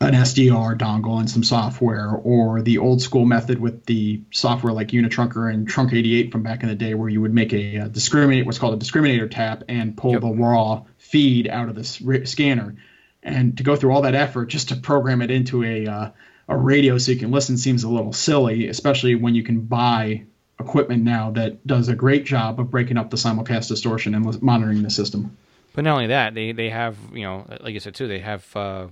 an 0.00 0.14
SDR 0.14 0.76
dongle 0.76 1.18
and 1.18 1.30
some 1.30 1.44
software, 1.44 2.10
or 2.10 2.60
the 2.60 2.78
old 2.78 3.00
school 3.00 3.24
method 3.24 3.60
with 3.60 3.86
the 3.86 4.20
software 4.32 4.72
like 4.72 4.88
Unitrunker 4.88 5.52
and 5.52 5.68
Trunk 5.68 5.92
88 5.92 6.32
from 6.32 6.42
back 6.42 6.62
in 6.62 6.68
the 6.68 6.74
day, 6.74 6.94
where 6.94 7.08
you 7.08 7.20
would 7.20 7.32
make 7.32 7.52
a, 7.52 7.76
a 7.76 7.88
discriminate 7.88 8.44
what's 8.44 8.58
called 8.58 8.74
a 8.74 8.84
discriminator 8.84 9.30
tap 9.30 9.62
and 9.68 9.96
pull 9.96 10.12
yep. 10.12 10.22
the 10.22 10.30
raw 10.30 10.82
feed 10.98 11.48
out 11.48 11.68
of 11.68 11.76
the 11.76 11.84
scanner, 12.26 12.74
and 13.22 13.56
to 13.58 13.62
go 13.62 13.76
through 13.76 13.92
all 13.92 14.02
that 14.02 14.14
effort 14.14 14.46
just 14.46 14.70
to 14.70 14.76
program 14.76 15.22
it 15.22 15.30
into 15.30 15.62
a 15.62 15.86
uh, 15.86 16.10
a 16.52 16.56
radio 16.56 16.98
so 16.98 17.12
you 17.12 17.18
can 17.18 17.30
listen 17.30 17.56
seems 17.56 17.84
a 17.84 17.88
little 17.88 18.12
silly, 18.12 18.68
especially 18.68 19.14
when 19.14 19.34
you 19.34 19.42
can 19.42 19.60
buy 19.60 20.24
equipment 20.60 21.02
now 21.02 21.30
that 21.32 21.66
does 21.66 21.88
a 21.88 21.94
great 21.94 22.24
job 22.24 22.60
of 22.60 22.70
breaking 22.70 22.96
up 22.96 23.10
the 23.10 23.16
simulcast 23.16 23.68
distortion 23.68 24.14
and 24.14 24.42
monitoring 24.42 24.82
the 24.82 24.90
system. 24.90 25.36
But 25.74 25.84
not 25.84 25.94
only 25.94 26.08
that, 26.08 26.34
they 26.34 26.52
they 26.52 26.70
have 26.70 26.96
you 27.12 27.22
know 27.22 27.46
like 27.60 27.74
I 27.74 27.78
said 27.78 27.94
too, 27.94 28.06
they 28.06 28.20
have 28.20 28.56
uh, 28.56 28.88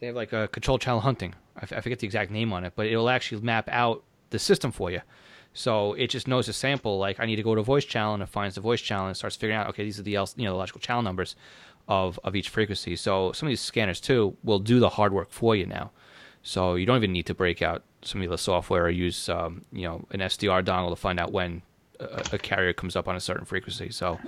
they 0.00 0.06
have 0.06 0.16
like 0.16 0.32
a 0.32 0.48
control 0.48 0.78
channel 0.78 1.00
hunting. 1.00 1.34
I, 1.56 1.60
f- 1.62 1.72
I 1.72 1.80
forget 1.80 2.00
the 2.00 2.06
exact 2.06 2.30
name 2.30 2.52
on 2.52 2.64
it, 2.64 2.72
but 2.74 2.86
it'll 2.86 3.08
actually 3.08 3.40
map 3.40 3.68
out 3.70 4.02
the 4.30 4.38
system 4.38 4.72
for 4.72 4.90
you. 4.90 5.00
So 5.52 5.92
it 5.92 6.08
just 6.08 6.26
knows 6.26 6.48
a 6.48 6.52
sample. 6.52 6.98
Like 6.98 7.20
I 7.20 7.26
need 7.26 7.36
to 7.36 7.44
go 7.44 7.54
to 7.54 7.62
voice 7.62 7.84
channel 7.84 8.14
and 8.14 8.22
it 8.22 8.28
finds 8.28 8.56
the 8.56 8.60
voice 8.60 8.80
channel 8.80 9.06
and 9.06 9.16
starts 9.16 9.36
figuring 9.36 9.60
out 9.60 9.68
okay 9.68 9.84
these 9.84 10.00
are 10.00 10.02
the 10.02 10.10
you 10.10 10.44
know 10.44 10.52
the 10.52 10.58
logical 10.58 10.80
channel 10.80 11.02
numbers 11.02 11.36
of 11.86 12.18
of 12.24 12.34
each 12.34 12.48
frequency. 12.48 12.96
So 12.96 13.30
some 13.32 13.46
of 13.46 13.50
these 13.50 13.60
scanners 13.60 14.00
too 14.00 14.36
will 14.42 14.58
do 14.58 14.80
the 14.80 14.90
hard 14.90 15.12
work 15.12 15.30
for 15.30 15.54
you 15.54 15.66
now. 15.66 15.92
So 16.44 16.76
you 16.76 16.86
don't 16.86 16.98
even 16.98 17.12
need 17.12 17.26
to 17.26 17.34
break 17.34 17.62
out 17.62 17.82
some 18.02 18.22
of 18.22 18.28
the 18.28 18.38
software 18.38 18.84
or 18.84 18.90
use 18.90 19.28
um, 19.28 19.64
you 19.72 19.82
know 19.82 20.04
an 20.10 20.20
SDR 20.20 20.62
dongle 20.62 20.90
to 20.90 20.96
find 20.96 21.18
out 21.18 21.32
when 21.32 21.62
a, 21.98 22.24
a 22.32 22.38
carrier 22.38 22.72
comes 22.72 22.94
up 22.94 23.08
on 23.08 23.16
a 23.16 23.20
certain 23.20 23.46
frequency. 23.46 23.90
So 23.90 24.20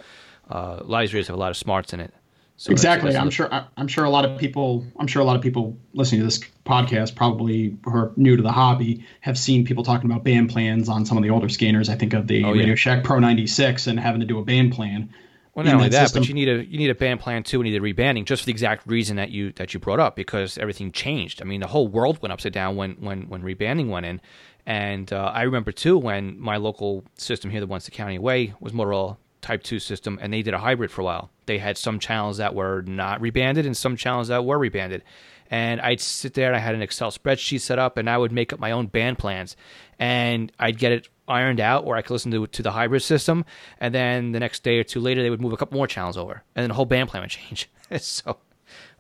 uh, 0.51 0.81
live 0.83 1.13
have 1.13 1.31
a 1.31 1.37
lot 1.37 1.51
of 1.51 1.57
smarts 1.57 1.93
in 1.93 2.01
it. 2.01 2.13
So 2.59 2.73
exactly. 2.73 3.13
That's, 3.13 3.17
that's 3.17 3.25
I'm 3.25 3.31
sure. 3.31 3.69
I'm 3.77 3.87
sure 3.87 4.05
a 4.05 4.11
lot 4.11 4.25
of 4.25 4.39
people. 4.39 4.87
I'm 4.99 5.07
sure 5.07 5.21
a 5.21 5.27
lot 5.27 5.37
of 5.37 5.43
people 5.43 5.77
listening 5.93 6.23
to 6.23 6.25
this 6.25 6.41
podcast, 6.65 7.15
probably 7.15 7.77
who 7.85 7.91
are 7.91 8.13
new 8.17 8.35
to 8.35 8.43
the 8.43 8.53
hobby, 8.53 9.05
have 9.21 9.37
seen 9.37 9.67
people 9.67 9.85
talking 9.85 10.11
about 10.11 10.25
band 10.25 10.51
plans 10.51 10.89
on 10.89 11.05
some 11.05 11.19
of 11.19 11.23
the 11.23 11.29
older 11.29 11.51
scanners. 11.51 11.91
I 11.91 11.97
think 11.97 12.15
of 12.15 12.29
the 12.29 12.45
oh, 12.45 12.53
Radio 12.53 12.69
yeah. 12.69 12.75
Shack 12.75 13.05
Pro 13.05 13.19
96 13.19 13.87
and 13.89 14.01
having 14.01 14.21
to 14.21 14.27
do 14.27 14.39
a 14.39 14.45
band 14.45 14.73
plan. 14.73 15.11
Well, 15.57 15.65
not 15.65 15.75
only 15.75 15.89
that, 15.89 16.03
system. 16.03 16.21
but 16.21 16.29
you 16.29 16.35
need 16.35 16.49
a 16.51 16.67
you 16.67 16.77
need 16.77 16.91
a 16.91 16.95
band 16.95 17.21
plan 17.21 17.43
too. 17.43 17.59
We 17.59 17.71
need 17.71 17.77
a 17.77 17.81
rebanding 17.81 18.27
just 18.27 18.43
for 18.43 18.47
the 18.47 18.53
exact 18.53 18.87
reason 18.87 19.17
that 19.17 19.31
you 19.31 19.53
that 19.53 19.73
you 19.73 19.81
brought 19.81 19.99
up 19.99 20.15
because 20.15 20.59
everything 20.59 20.93
changed. 20.93 21.41
I 21.41 21.47
mean, 21.47 21.63
the 21.63 21.67
whole 21.67 21.89
world 21.89 22.21
went 22.21 22.35
upside 22.35 22.53
down 22.53 22.77
when 22.77 22.93
when 23.01 23.23
when 23.31 23.43
rebanding 23.43 23.89
went 23.89 24.05
in, 24.05 24.21
and 24.67 25.11
uh, 25.11 25.33
I 25.35 25.43
remember 25.45 25.73
too 25.73 25.97
when 25.97 26.39
my 26.39 26.59
local 26.59 27.05
system 27.17 27.51
here, 27.51 27.61
the 27.61 27.67
ones 27.67 27.87
the 27.87 27.91
county 27.91 28.17
away, 28.17 28.53
was 28.61 28.75
Motorola 28.75 29.17
Type 29.41 29.63
Two 29.63 29.79
system, 29.79 30.19
and 30.21 30.31
they 30.31 30.43
did 30.43 30.53
a 30.53 30.59
hybrid 30.59 30.91
for 30.91 31.01
a 31.01 31.05
while. 31.05 31.31
They 31.47 31.57
had 31.57 31.79
some 31.79 32.01
channels 32.01 32.37
that 32.37 32.55
were 32.55 32.83
not 32.83 33.23
rebanded 33.23 33.65
and 33.65 33.75
some 33.75 33.97
channels 33.97 34.29
that 34.29 34.45
were 34.45 34.59
rebanded. 34.59 35.05
And 35.51 35.81
I'd 35.81 36.01
sit 36.01 36.35
there 36.35 36.49
and 36.49 36.57
I 36.57 36.59
had 36.59 36.75
an 36.75 36.83
Excel 36.83 37.11
spreadsheet 37.11 37.63
set 37.63 37.79
up, 37.79 37.97
and 37.97 38.11
I 38.11 38.19
would 38.19 38.33
make 38.33 38.53
up 38.53 38.61
my 38.61 38.73
own 38.73 38.89
band 38.89 39.19
plans, 39.19 39.57
and 39.99 40.53
I'd 40.59 40.77
get 40.77 40.93
it 40.93 41.09
ironed 41.29 41.61
out 41.61 41.85
where 41.85 41.97
I 41.97 42.03
could 42.03 42.13
listen 42.13 42.31
to 42.33 42.47
to 42.47 42.63
the 42.63 42.73
hybrid 42.73 43.03
system 43.03 43.45
and 43.81 43.95
then 43.95 44.33
the 44.33 44.41
next 44.41 44.63
day 44.63 44.79
or 44.79 44.85
two 44.85 45.01
later 45.01 45.23
they 45.23 45.31
would 45.31 45.41
move 45.41 45.53
a 45.53 45.57
couple 45.57 45.77
more 45.77 45.87
channels 45.87 46.17
over 46.17 46.43
and 46.55 46.63
then 46.63 46.69
the 46.69 46.75
whole 46.75 46.85
band 46.85 47.09
plan 47.09 47.23
would 47.23 47.31
change. 47.31 47.69
so 48.01 48.39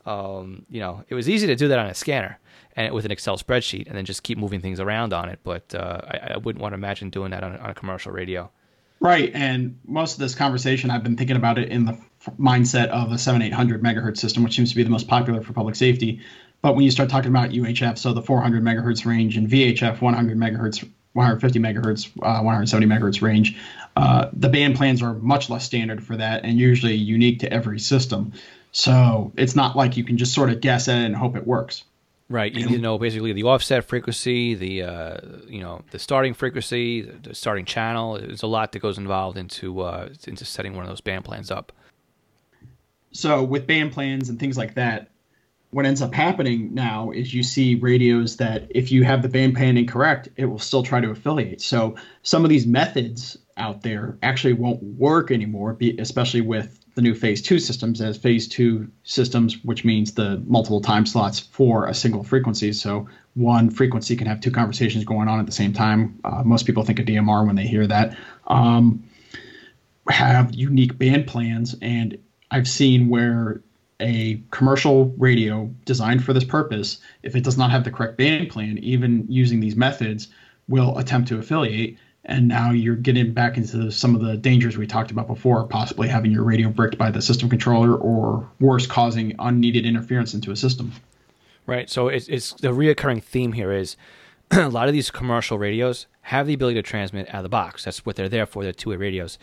um, 0.06 0.64
you 0.70 0.80
know, 0.80 1.04
it 1.08 1.14
was 1.14 1.28
easy 1.28 1.46
to 1.48 1.56
do 1.56 1.68
that 1.68 1.78
on 1.78 1.86
a 1.86 1.94
scanner 1.94 2.38
and 2.76 2.94
with 2.94 3.04
an 3.04 3.10
Excel 3.10 3.36
spreadsheet 3.36 3.88
and 3.88 3.96
then 3.96 4.04
just 4.04 4.22
keep 4.22 4.38
moving 4.38 4.60
things 4.60 4.78
around 4.78 5.12
on 5.12 5.28
it. 5.28 5.40
But 5.42 5.74
uh, 5.74 6.00
I, 6.04 6.34
I, 6.34 6.36
wouldn't 6.36 6.62
want 6.62 6.72
to 6.72 6.76
imagine 6.76 7.10
doing 7.10 7.32
that 7.32 7.42
on, 7.42 7.56
on, 7.56 7.70
a 7.70 7.74
commercial 7.74 8.12
radio. 8.12 8.50
Right. 9.00 9.30
And 9.34 9.78
most 9.84 10.14
of 10.14 10.20
this 10.20 10.34
conversation, 10.34 10.90
I've 10.90 11.02
been 11.02 11.16
thinking 11.16 11.36
about 11.36 11.58
it 11.58 11.70
in 11.70 11.84
the 11.84 11.98
mindset 12.38 12.88
of 12.88 13.10
a 13.12 13.18
7800 13.18 13.82
megahertz 13.82 14.18
system, 14.18 14.44
which 14.44 14.54
seems 14.54 14.70
to 14.70 14.76
be 14.76 14.84
the 14.84 14.90
most 14.90 15.08
popular 15.08 15.42
for 15.42 15.52
public 15.52 15.74
safety. 15.74 16.20
But 16.62 16.76
when 16.76 16.84
you 16.84 16.90
start 16.90 17.10
talking 17.10 17.30
about 17.30 17.50
UHF, 17.50 17.98
so 17.98 18.12
the 18.12 18.22
400 18.22 18.62
megahertz 18.62 19.04
range 19.04 19.36
and 19.36 19.48
VHF 19.48 20.00
100 20.00 20.38
megahertz 20.38 20.88
150 21.16 21.58
megahertz, 21.58 22.08
uh, 22.22 22.42
170 22.42 22.86
megahertz 22.86 23.22
range. 23.22 23.56
Uh, 23.96 24.28
the 24.32 24.48
band 24.48 24.76
plans 24.76 25.02
are 25.02 25.14
much 25.14 25.48
less 25.48 25.64
standard 25.64 26.04
for 26.04 26.16
that 26.16 26.44
and 26.44 26.58
usually 26.58 26.94
unique 26.94 27.40
to 27.40 27.52
every 27.52 27.78
system. 27.78 28.32
So 28.72 29.32
it's 29.36 29.56
not 29.56 29.74
like 29.74 29.96
you 29.96 30.04
can 30.04 30.18
just 30.18 30.34
sort 30.34 30.50
of 30.50 30.60
guess 30.60 30.88
at 30.88 30.98
it 30.98 31.06
and 31.06 31.16
hope 31.16 31.34
it 31.34 31.46
works. 31.46 31.84
Right. 32.28 32.52
You 32.52 32.66
need 32.66 32.74
to 32.74 32.80
know 32.80 32.98
basically 32.98 33.32
the 33.32 33.44
offset 33.44 33.84
frequency, 33.84 34.54
the 34.54 34.82
uh, 34.82 35.16
you 35.46 35.60
know 35.60 35.82
the 35.92 35.98
starting 35.98 36.34
frequency, 36.34 37.02
the 37.02 37.34
starting 37.36 37.64
channel. 37.64 38.18
There's 38.18 38.42
a 38.42 38.48
lot 38.48 38.72
that 38.72 38.80
goes 38.80 38.98
involved 38.98 39.38
into 39.38 39.80
uh, 39.80 40.08
into 40.26 40.44
setting 40.44 40.74
one 40.74 40.84
of 40.84 40.88
those 40.88 41.00
band 41.00 41.24
plans 41.24 41.52
up. 41.52 41.72
So 43.12 43.44
with 43.44 43.68
band 43.68 43.92
plans 43.92 44.28
and 44.28 44.40
things 44.40 44.58
like 44.58 44.74
that, 44.74 45.08
what 45.76 45.84
ends 45.84 46.00
up 46.00 46.14
happening 46.14 46.72
now 46.72 47.10
is 47.10 47.34
you 47.34 47.42
see 47.42 47.74
radios 47.74 48.38
that 48.38 48.66
if 48.70 48.90
you 48.90 49.04
have 49.04 49.20
the 49.20 49.28
band 49.28 49.54
plan 49.54 49.76
incorrect, 49.76 50.26
it 50.36 50.46
will 50.46 50.58
still 50.58 50.82
try 50.82 51.02
to 51.02 51.10
affiliate. 51.10 51.60
So 51.60 51.96
some 52.22 52.44
of 52.44 52.48
these 52.48 52.66
methods 52.66 53.36
out 53.58 53.82
there 53.82 54.16
actually 54.22 54.54
won't 54.54 54.82
work 54.82 55.30
anymore, 55.30 55.76
especially 55.98 56.40
with 56.40 56.82
the 56.94 57.02
new 57.02 57.14
phase 57.14 57.42
two 57.42 57.58
systems 57.58 58.00
as 58.00 58.16
phase 58.16 58.48
two 58.48 58.90
systems, 59.04 59.62
which 59.64 59.84
means 59.84 60.14
the 60.14 60.42
multiple 60.46 60.80
time 60.80 61.04
slots 61.04 61.38
for 61.38 61.84
a 61.84 61.92
single 61.92 62.24
frequency. 62.24 62.72
So 62.72 63.06
one 63.34 63.68
frequency 63.68 64.16
can 64.16 64.28
have 64.28 64.40
two 64.40 64.50
conversations 64.50 65.04
going 65.04 65.28
on 65.28 65.40
at 65.40 65.44
the 65.44 65.52
same 65.52 65.74
time. 65.74 66.18
Uh, 66.24 66.42
most 66.42 66.64
people 66.64 66.84
think 66.84 67.00
of 67.00 67.04
DMR 67.04 67.46
when 67.46 67.54
they 67.54 67.66
hear 67.66 67.86
that. 67.86 68.16
Um, 68.46 69.04
have 70.08 70.54
unique 70.54 70.96
band 70.96 71.26
plans, 71.26 71.76
and 71.82 72.16
I've 72.50 72.66
seen 72.66 73.10
where 73.10 73.60
a 74.00 74.42
commercial 74.50 75.06
radio 75.16 75.70
designed 75.84 76.24
for 76.24 76.32
this 76.32 76.44
purpose, 76.44 76.98
if 77.22 77.34
it 77.34 77.44
does 77.44 77.56
not 77.56 77.70
have 77.70 77.84
the 77.84 77.90
correct 77.90 78.16
band 78.16 78.50
plan, 78.50 78.78
even 78.78 79.24
using 79.28 79.60
these 79.60 79.76
methods, 79.76 80.28
will 80.68 80.98
attempt 80.98 81.28
to 81.28 81.38
affiliate. 81.38 81.96
And 82.24 82.48
now 82.48 82.72
you're 82.72 82.96
getting 82.96 83.32
back 83.32 83.56
into 83.56 83.90
some 83.90 84.14
of 84.14 84.20
the 84.20 84.36
dangers 84.36 84.76
we 84.76 84.86
talked 84.86 85.12
about 85.12 85.28
before, 85.28 85.64
possibly 85.64 86.08
having 86.08 86.32
your 86.32 86.42
radio 86.42 86.68
bricked 86.68 86.98
by 86.98 87.10
the 87.10 87.22
system 87.22 87.48
controller, 87.48 87.94
or 87.94 88.48
worse, 88.58 88.86
causing 88.86 89.34
unneeded 89.38 89.86
interference 89.86 90.34
into 90.34 90.50
a 90.50 90.56
system. 90.56 90.92
Right. 91.66 91.88
So 91.88 92.08
it's, 92.08 92.28
it's 92.28 92.52
the 92.54 92.68
reoccurring 92.68 93.22
theme 93.22 93.52
here 93.52 93.72
is 93.72 93.96
a 94.50 94.68
lot 94.68 94.88
of 94.88 94.92
these 94.92 95.10
commercial 95.10 95.58
radios 95.58 96.06
have 96.22 96.46
the 96.46 96.54
ability 96.54 96.74
to 96.76 96.82
transmit 96.82 97.28
out 97.28 97.36
of 97.36 97.42
the 97.44 97.48
box. 97.48 97.84
That's 97.84 98.04
what 98.04 98.16
they're 98.16 98.28
there 98.28 98.46
for. 98.46 98.62
They're 98.62 98.72
two-way 98.72 98.96
radios. 98.96 99.38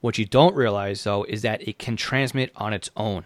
What 0.00 0.18
you 0.18 0.24
don't 0.24 0.54
realize 0.54 1.04
though 1.04 1.24
is 1.24 1.42
that 1.42 1.66
it 1.66 1.78
can 1.78 1.96
transmit 1.96 2.50
on 2.56 2.72
its 2.72 2.90
own. 2.96 3.24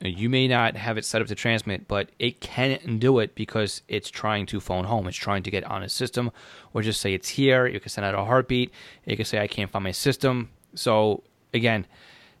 You 0.00 0.28
may 0.28 0.46
not 0.46 0.76
have 0.76 0.96
it 0.96 1.04
set 1.04 1.20
up 1.20 1.28
to 1.28 1.34
transmit, 1.34 1.88
but 1.88 2.10
it 2.20 2.40
can 2.40 2.98
do 2.98 3.18
it 3.18 3.34
because 3.34 3.82
it's 3.88 4.10
trying 4.10 4.46
to 4.46 4.60
phone 4.60 4.84
home. 4.84 5.08
It's 5.08 5.16
trying 5.16 5.42
to 5.42 5.50
get 5.50 5.64
on 5.64 5.82
a 5.82 5.88
system, 5.88 6.30
or 6.72 6.82
just 6.82 7.00
say 7.00 7.14
it's 7.14 7.30
here. 7.30 7.66
You 7.66 7.80
can 7.80 7.88
send 7.88 8.04
out 8.04 8.14
a 8.14 8.24
heartbeat. 8.24 8.72
You 9.04 9.16
can 9.16 9.24
say 9.24 9.40
I 9.40 9.48
can't 9.48 9.70
find 9.70 9.82
my 9.82 9.90
system. 9.90 10.50
So 10.74 11.24
again, 11.52 11.86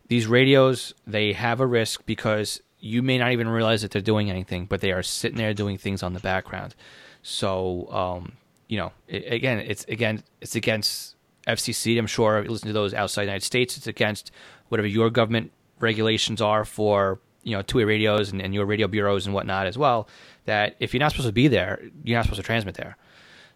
these 0.06 0.26
radios 0.26 0.94
they 1.06 1.32
have 1.32 1.60
a 1.60 1.66
risk 1.66 2.06
because 2.06 2.62
you 2.78 3.02
may 3.02 3.18
not 3.18 3.32
even 3.32 3.48
realize 3.48 3.82
that 3.82 3.90
they're 3.90 4.02
doing 4.02 4.30
anything, 4.30 4.66
but 4.66 4.80
they 4.80 4.92
are 4.92 5.02
sitting 5.02 5.36
there 5.36 5.52
doing 5.52 5.78
things 5.78 6.04
on 6.04 6.12
the 6.12 6.20
background. 6.20 6.76
So 7.22 7.90
um, 7.90 8.32
you 8.68 8.78
know, 8.78 8.92
it, 9.08 9.32
again, 9.32 9.58
it's 9.58 9.84
again 9.86 10.22
it's 10.40 10.54
against 10.54 11.16
FCC. 11.48 11.98
I'm 11.98 12.06
sure 12.06 12.38
if 12.38 12.44
you 12.44 12.52
listen 12.52 12.68
to 12.68 12.72
those 12.72 12.94
outside 12.94 13.22
the 13.22 13.26
United 13.26 13.44
States. 13.44 13.76
It's 13.76 13.88
against 13.88 14.30
whatever 14.68 14.86
your 14.86 15.10
government 15.10 15.50
regulations 15.80 16.40
are 16.40 16.64
for 16.64 17.18
you 17.48 17.56
know 17.56 17.62
two-way 17.62 17.84
radios 17.84 18.30
and, 18.30 18.42
and 18.42 18.54
your 18.54 18.66
radio 18.66 18.86
bureaus 18.86 19.26
and 19.26 19.34
whatnot 19.34 19.66
as 19.66 19.78
well 19.78 20.08
that 20.44 20.76
if 20.80 20.92
you're 20.92 21.00
not 21.00 21.10
supposed 21.12 21.28
to 21.28 21.32
be 21.32 21.48
there 21.48 21.80
you're 22.04 22.18
not 22.18 22.24
supposed 22.24 22.40
to 22.40 22.46
transmit 22.46 22.74
there. 22.74 22.96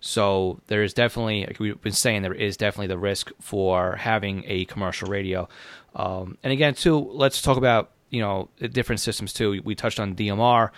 So 0.00 0.60
there 0.66 0.82
is 0.82 0.94
definitely 0.94 1.46
like 1.46 1.60
we've 1.60 1.80
been 1.80 1.92
saying 1.92 2.22
there 2.22 2.34
is 2.34 2.56
definitely 2.56 2.88
the 2.88 2.98
risk 2.98 3.30
for 3.40 3.94
having 3.96 4.42
a 4.46 4.64
commercial 4.64 5.08
radio. 5.08 5.48
Um, 5.94 6.38
and 6.42 6.52
again 6.52 6.74
too 6.74 6.98
let's 7.12 7.42
talk 7.42 7.58
about 7.58 7.90
you 8.10 8.20
know 8.20 8.48
different 8.58 9.00
systems 9.00 9.32
too. 9.32 9.60
We 9.62 9.74
touched 9.74 10.00
on 10.00 10.16
dmr 10.16 10.70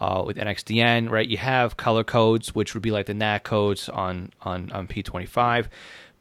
uh, 0.00 0.22
with 0.26 0.36
nxdn 0.36 1.10
right? 1.10 1.28
You 1.28 1.36
have 1.36 1.76
color 1.76 2.04
codes 2.04 2.54
which 2.54 2.74
would 2.74 2.82
be 2.82 2.90
like 2.90 3.06
the 3.06 3.14
NAC 3.14 3.44
codes 3.44 3.88
on 3.88 4.30
on, 4.40 4.72
on 4.72 4.88
p25 4.88 5.68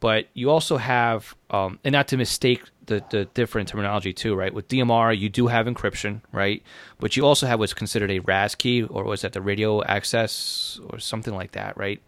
but 0.02 0.28
you 0.34 0.50
also 0.50 0.78
have, 0.78 1.36
um, 1.52 1.80
and 1.86 1.94
not 1.94 2.08
to 2.10 2.18
mistake 2.18 2.64
the, 2.88 3.04
the 3.12 3.26
different 3.26 3.70
terminology 3.70 4.12
too, 4.12 4.36
right? 4.36 4.52
With 4.52 4.68
DMR, 4.68 5.18
you 5.18 5.30
do 5.30 5.48
have 5.48 5.68
encryption, 5.68 6.22
right? 6.34 6.64
But 7.00 7.16
you 7.16 7.24
also 7.24 7.46
have 7.46 7.60
what's 7.60 7.76
considered 7.76 8.10
a 8.10 8.20
RAS 8.20 8.56
key, 8.56 8.84
or 8.84 9.04
was 9.04 9.22
that 9.22 9.34
the 9.34 9.42
radio 9.42 9.84
access, 9.84 10.80
or 10.90 10.98
something 10.98 11.36
like 11.36 11.52
that, 11.52 11.78
right? 11.78 12.02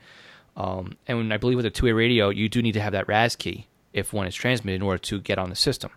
Um, 0.57 0.97
and 1.07 1.31
I 1.31 1.37
believe 1.37 1.55
with 1.55 1.67
a 1.67 1.69
two-way 1.69 1.91
radio, 1.91 2.29
you 2.29 2.49
do 2.49 2.63
need 2.63 2.73
to 2.73 2.81
have 2.81 2.93
that 2.93 3.07
RAS 3.07 3.35
key 3.35 3.67
if 3.93 4.11
one 4.11 4.25
is 4.25 4.33
transmitted 4.33 4.77
in 4.77 4.81
order 4.81 4.97
to 4.97 5.21
get 5.21 5.37
on 5.37 5.51
the 5.51 5.55
system. 5.55 5.91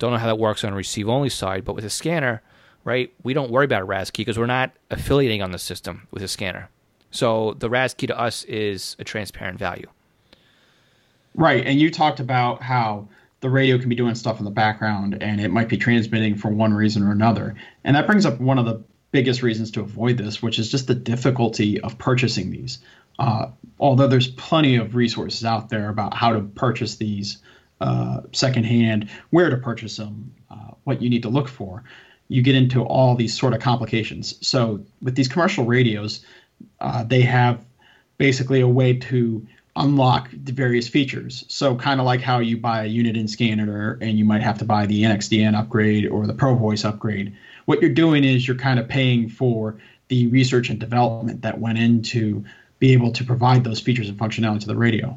Don't 0.00 0.10
know 0.10 0.18
how 0.18 0.26
that 0.26 0.40
works 0.40 0.64
on 0.64 0.72
a 0.72 0.76
receive-only 0.76 1.30
side, 1.30 1.64
but 1.64 1.76
with 1.76 1.84
a 1.84 1.90
scanner, 1.90 2.42
right? 2.82 3.14
We 3.22 3.32
don't 3.32 3.52
worry 3.52 3.64
about 3.64 3.82
a 3.82 3.84
RAS 3.84 4.10
key 4.10 4.22
because 4.22 4.40
we're 4.40 4.46
not 4.46 4.72
affiliating 4.90 5.40
on 5.40 5.52
the 5.52 5.58
system 5.58 6.08
with 6.10 6.24
a 6.24 6.28
scanner. 6.28 6.68
So 7.12 7.54
the 7.56 7.70
RAS 7.70 7.94
key 7.94 8.08
to 8.08 8.18
us 8.18 8.42
is 8.44 8.96
a 8.98 9.04
transparent 9.04 9.60
value. 9.60 9.86
Right, 11.36 11.66
and 11.66 11.78
you 11.78 11.90
talked 11.90 12.18
about 12.18 12.62
how 12.62 13.08
the 13.40 13.50
radio 13.50 13.78
can 13.78 13.90
be 13.90 13.94
doing 13.94 14.14
stuff 14.14 14.38
in 14.38 14.46
the 14.46 14.50
background 14.50 15.22
and 15.22 15.38
it 15.38 15.50
might 15.50 15.68
be 15.68 15.76
transmitting 15.76 16.34
for 16.34 16.48
one 16.48 16.72
reason 16.72 17.02
or 17.02 17.12
another. 17.12 17.54
And 17.84 17.94
that 17.94 18.06
brings 18.06 18.24
up 18.24 18.40
one 18.40 18.58
of 18.58 18.64
the 18.64 18.82
biggest 19.12 19.42
reasons 19.42 19.70
to 19.72 19.80
avoid 19.80 20.16
this, 20.16 20.42
which 20.42 20.58
is 20.58 20.70
just 20.70 20.86
the 20.86 20.94
difficulty 20.94 21.78
of 21.78 21.98
purchasing 21.98 22.50
these. 22.50 22.78
Uh, 23.18 23.48
although 23.78 24.08
there's 24.08 24.28
plenty 24.28 24.76
of 24.76 24.94
resources 24.94 25.44
out 25.44 25.68
there 25.68 25.90
about 25.90 26.14
how 26.14 26.32
to 26.32 26.40
purchase 26.40 26.96
these 26.96 27.38
uh, 27.82 28.22
secondhand, 28.32 29.10
where 29.28 29.50
to 29.50 29.58
purchase 29.58 29.98
them, 29.98 30.34
uh, 30.50 30.70
what 30.84 31.02
you 31.02 31.10
need 31.10 31.22
to 31.22 31.28
look 31.28 31.48
for, 31.48 31.84
you 32.28 32.40
get 32.40 32.54
into 32.54 32.82
all 32.82 33.14
these 33.14 33.38
sort 33.38 33.52
of 33.52 33.60
complications. 33.60 34.38
So 34.46 34.84
with 35.02 35.14
these 35.14 35.28
commercial 35.28 35.66
radios, 35.66 36.24
uh, 36.80 37.04
they 37.04 37.20
have 37.20 37.62
basically 38.16 38.62
a 38.62 38.68
way 38.68 38.94
to 38.94 39.46
unlock 39.76 40.30
the 40.32 40.52
various 40.52 40.88
features. 40.88 41.44
So 41.48 41.76
kind 41.76 42.00
of 42.00 42.06
like 42.06 42.20
how 42.20 42.38
you 42.38 42.56
buy 42.56 42.84
a 42.84 42.88
Uniden 42.88 43.28
scanner 43.28 43.98
and 44.00 44.18
you 44.18 44.24
might 44.24 44.42
have 44.42 44.58
to 44.58 44.64
buy 44.64 44.86
the 44.86 45.02
NXDN 45.02 45.54
upgrade 45.54 46.06
or 46.06 46.26
the 46.26 46.34
Pro 46.34 46.54
Voice 46.54 46.84
upgrade. 46.84 47.36
What 47.66 47.80
you're 47.80 47.92
doing 47.92 48.24
is 48.24 48.46
you're 48.46 48.56
kind 48.56 48.78
of 48.80 48.88
paying 48.88 49.28
for 49.28 49.78
the 50.08 50.28
research 50.28 50.70
and 50.70 50.78
development 50.78 51.42
that 51.42 51.60
went 51.60 51.78
into 51.78 52.44
be 52.78 52.92
able 52.92 53.12
to 53.12 53.24
provide 53.24 53.64
those 53.64 53.80
features 53.80 54.08
and 54.08 54.18
functionality 54.18 54.60
to 54.60 54.66
the 54.66 54.76
radio. 54.76 55.16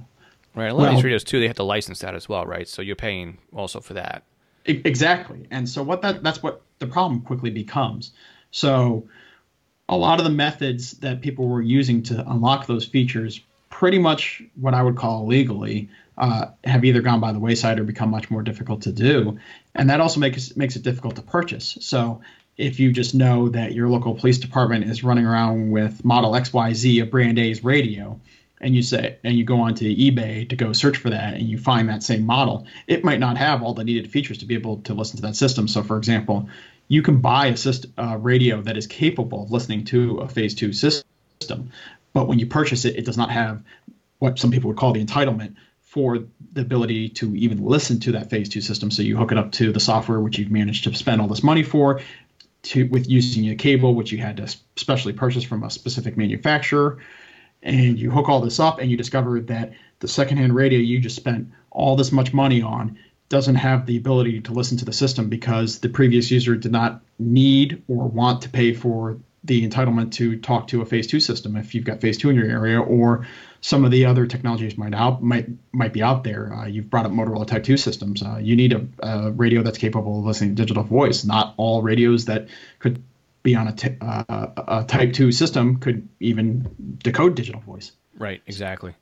Right. 0.55 0.68
A 0.68 0.74
lot 0.74 0.82
well, 0.82 0.89
of 0.89 0.95
these 0.95 1.03
radios 1.03 1.24
too, 1.24 1.39
they 1.39 1.47
have 1.47 1.55
to 1.57 1.64
license 1.64 1.99
that 1.99 2.16
as 2.16 2.28
well, 2.28 2.45
right? 2.45 2.68
So 2.68 2.82
you're 2.82 2.95
paying 2.95 3.38
also 3.53 3.80
for 3.80 3.93
that. 3.93 4.24
Exactly. 4.66 5.47
And 5.51 5.68
so 5.68 5.82
what 5.84 6.01
that 6.01 6.22
that's 6.22 6.43
what 6.43 6.62
the 6.80 6.88
problem 6.88 7.22
quickly 7.22 7.49
becomes. 7.49 8.12
So 8.51 9.07
a 9.88 9.95
lot 9.95 10.20
of 10.20 10.26
the 10.26 10.32
methods 10.32 10.91
that 10.99 11.22
people 11.22 11.47
were 11.47 11.62
using 11.62 12.03
to 12.03 12.30
unlock 12.30 12.68
those 12.68 12.86
features 12.86 13.41
pretty 13.70 13.99
much 13.99 14.41
what 14.59 14.74
I 14.74 14.82
would 14.84 14.95
call 14.95 15.24
illegally, 15.24 15.89
uh, 16.17 16.47
have 16.65 16.84
either 16.84 17.01
gone 17.01 17.20
by 17.20 17.32
the 17.32 17.39
wayside 17.39 17.80
or 17.80 17.84
become 17.84 18.09
much 18.09 18.30
more 18.30 18.43
difficult 18.43 18.82
to 18.84 18.91
do, 18.91 19.39
and 19.76 19.89
that 19.89 20.01
also 20.01 20.20
makes 20.20 20.55
makes 20.57 20.76
it 20.76 20.84
difficult 20.84 21.15
to 21.15 21.22
purchase. 21.22 21.78
So 21.82 22.22
if 22.57 22.80
you 22.80 22.91
just 22.91 23.15
know 23.15 23.47
that 23.49 23.74
your 23.74 23.88
local 23.88 24.15
police 24.15 24.38
department 24.38 24.84
is 24.84 25.01
running 25.03 25.26
around 25.26 25.72
with 25.72 26.03
model 26.03 26.34
XYZ 26.34 27.01
of 27.01 27.09
brand 27.09 27.39
A's 27.39 27.63
radio, 27.63 28.20
and 28.59 28.76
you 28.76 28.82
say 28.82 29.17
and 29.24 29.38
you 29.38 29.45
go 29.45 29.61
onto 29.61 29.86
eBay 29.86 30.47
to 30.49 30.55
go 30.55 30.74
search 30.74 30.97
for 30.97 31.09
that 31.09 31.36
and 31.36 31.43
you 31.43 31.57
find 31.57 31.88
that 31.88 32.03
same 32.03 32.26
model, 32.26 32.67
it 32.88 33.03
might 33.03 33.20
not 33.20 33.38
have 33.38 33.63
all 33.63 33.74
the 33.74 33.84
needed 33.84 34.11
features 34.11 34.38
to 34.39 34.45
be 34.45 34.55
able 34.55 34.78
to 34.82 34.93
listen 34.93 35.15
to 35.15 35.22
that 35.22 35.36
system. 35.36 35.67
So, 35.67 35.84
for 35.84 35.97
example, 35.97 36.49
you 36.89 37.01
can 37.01 37.22
buy 37.22 37.47
a 37.47 37.57
system, 37.57 37.93
radio 38.22 38.61
that 38.61 38.76
is 38.76 38.88
capable 38.88 39.43
of 39.43 39.51
listening 39.51 39.86
to 39.86 40.17
a 40.17 40.28
phase 40.28 40.53
two 40.53 40.74
system, 40.74 41.72
but 42.14 42.28
when 42.28 42.39
you 42.39 42.45
purchase 42.45 42.86
it, 42.86 42.95
it 42.95 43.05
does 43.05 43.18
not 43.18 43.32
have 43.32 43.64
what 44.20 44.38
some 44.39 44.51
people 44.51 44.70
would 44.70 44.78
call 44.78 44.93
the 44.93 45.03
entitlement 45.03 45.55
for 45.82 46.20
the 46.53 46.62
ability 46.62 47.10
to 47.10 47.36
even 47.36 47.64
listen 47.64 47.99
to 47.99 48.12
that 48.12 48.30
phase 48.30 48.49
two 48.49 48.62
system. 48.62 48.91
So 48.91 49.01
you 49.01 49.18
hook 49.18 49.32
it 49.32 49.38
up 49.38 49.51
to 49.53 49.72
the 49.72 49.80
software 49.80 50.20
which 50.20 50.38
you've 50.38 50.51
managed 50.51 50.84
to 50.84 50.93
spend 50.93 51.20
all 51.20 51.28
this 51.28 51.41
money 51.41 51.64
for, 51.64 52.01
to 52.62 52.84
with 52.89 53.10
using 53.10 53.49
a 53.49 53.55
cable 53.55 53.95
which 53.95 54.12
you 54.12 54.20
had 54.20 54.38
to 54.38 54.47
specially 54.76 55.14
purchase 55.14 55.43
from 55.43 55.64
a 55.64 55.70
specific 55.70 56.18
manufacturer, 56.18 56.99
and 57.64 57.97
you 57.97 58.12
hook 58.12 58.30
all 58.30 58.41
this 58.41 58.60
up 58.60 58.80
and 58.80 58.91
you 58.91 58.97
discover 58.97 59.39
that 59.41 59.74
the 59.99 60.07
secondhand 60.07 60.53
radio 60.53 60.80
you 60.80 60.99
just 60.99 61.16
spent 61.16 61.49
all 61.72 61.95
this 61.95 62.12
much 62.12 62.34
money 62.34 62.62
on 62.62 62.97
doesn't 63.30 63.55
have 63.55 63.86
the 63.86 63.97
ability 63.97 64.41
to 64.41 64.53
listen 64.53 64.78
to 64.78 64.86
the 64.86 64.93
system 64.93 65.30
because 65.30 65.80
the 65.80 65.89
previous 65.89 66.32
user 66.32 66.55
did 66.55 66.72
not 66.72 67.01
need 67.20 67.82
or 67.88 68.07
want 68.07 68.41
to 68.41 68.49
pay 68.49 68.74
for 68.74 69.18
the 69.43 69.67
entitlement 69.67 70.11
to 70.11 70.37
talk 70.37 70.67
to 70.67 70.81
a 70.81 70.85
phase 70.85 71.07
two 71.07 71.19
system 71.19 71.55
if 71.55 71.73
you've 71.73 71.85
got 71.85 72.01
phase 72.01 72.17
two 72.17 72.29
in 72.29 72.35
your 72.35 72.49
area 72.49 72.79
or 72.79 73.25
some 73.61 73.85
of 73.85 73.91
the 73.91 74.05
other 74.05 74.25
technologies 74.25 74.77
might 74.77 74.93
out 74.93 75.21
might 75.21 75.47
might 75.71 75.93
be 75.93 76.01
out 76.01 76.23
there. 76.23 76.53
Uh, 76.53 76.65
you've 76.65 76.89
brought 76.89 77.05
up 77.05 77.11
Motorola 77.11 77.45
Type 77.45 77.63
two 77.63 77.77
systems. 77.77 78.23
Uh, 78.23 78.37
you 78.41 78.55
need 78.55 78.73
a, 78.73 78.87
a, 78.99 79.31
radio 79.31 79.63
that's 79.63 79.77
capable 79.77 80.19
of 80.19 80.25
listening 80.25 80.55
to 80.55 80.61
digital 80.61 80.83
voice. 80.83 81.23
Not 81.23 81.53
all 81.57 81.81
radios 81.81 82.25
that 82.25 82.47
could 82.79 83.03
be 83.43 83.55
on 83.55 83.67
a, 83.67 83.73
t- 83.73 83.97
uh, 84.01 84.23
a 84.67 84.85
Type 84.87 85.13
two 85.13 85.31
system 85.31 85.77
could 85.77 86.07
even 86.19 86.97
decode 87.01 87.35
digital 87.35 87.61
voice. 87.61 87.91
Right. 88.17 88.41
Exactly. 88.47 88.93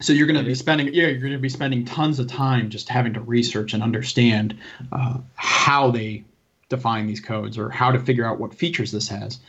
So 0.00 0.12
you're 0.12 0.28
going 0.28 0.38
to 0.38 0.44
be 0.44 0.54
spending 0.54 0.94
yeah 0.94 1.08
you're 1.08 1.20
going 1.20 1.32
to 1.32 1.38
be 1.38 1.48
spending 1.48 1.84
tons 1.84 2.20
of 2.20 2.28
time 2.28 2.70
just 2.70 2.88
having 2.88 3.14
to 3.14 3.20
research 3.20 3.74
and 3.74 3.82
understand 3.82 4.58
uh, 4.92 5.18
how 5.34 5.90
they 5.90 6.24
define 6.68 7.06
these 7.06 7.20
codes 7.20 7.58
or 7.58 7.70
how 7.70 7.90
to 7.90 7.98
figure 7.98 8.24
out 8.24 8.38
what 8.38 8.54
features 8.54 8.92
this 8.92 9.08
has. 9.08 9.40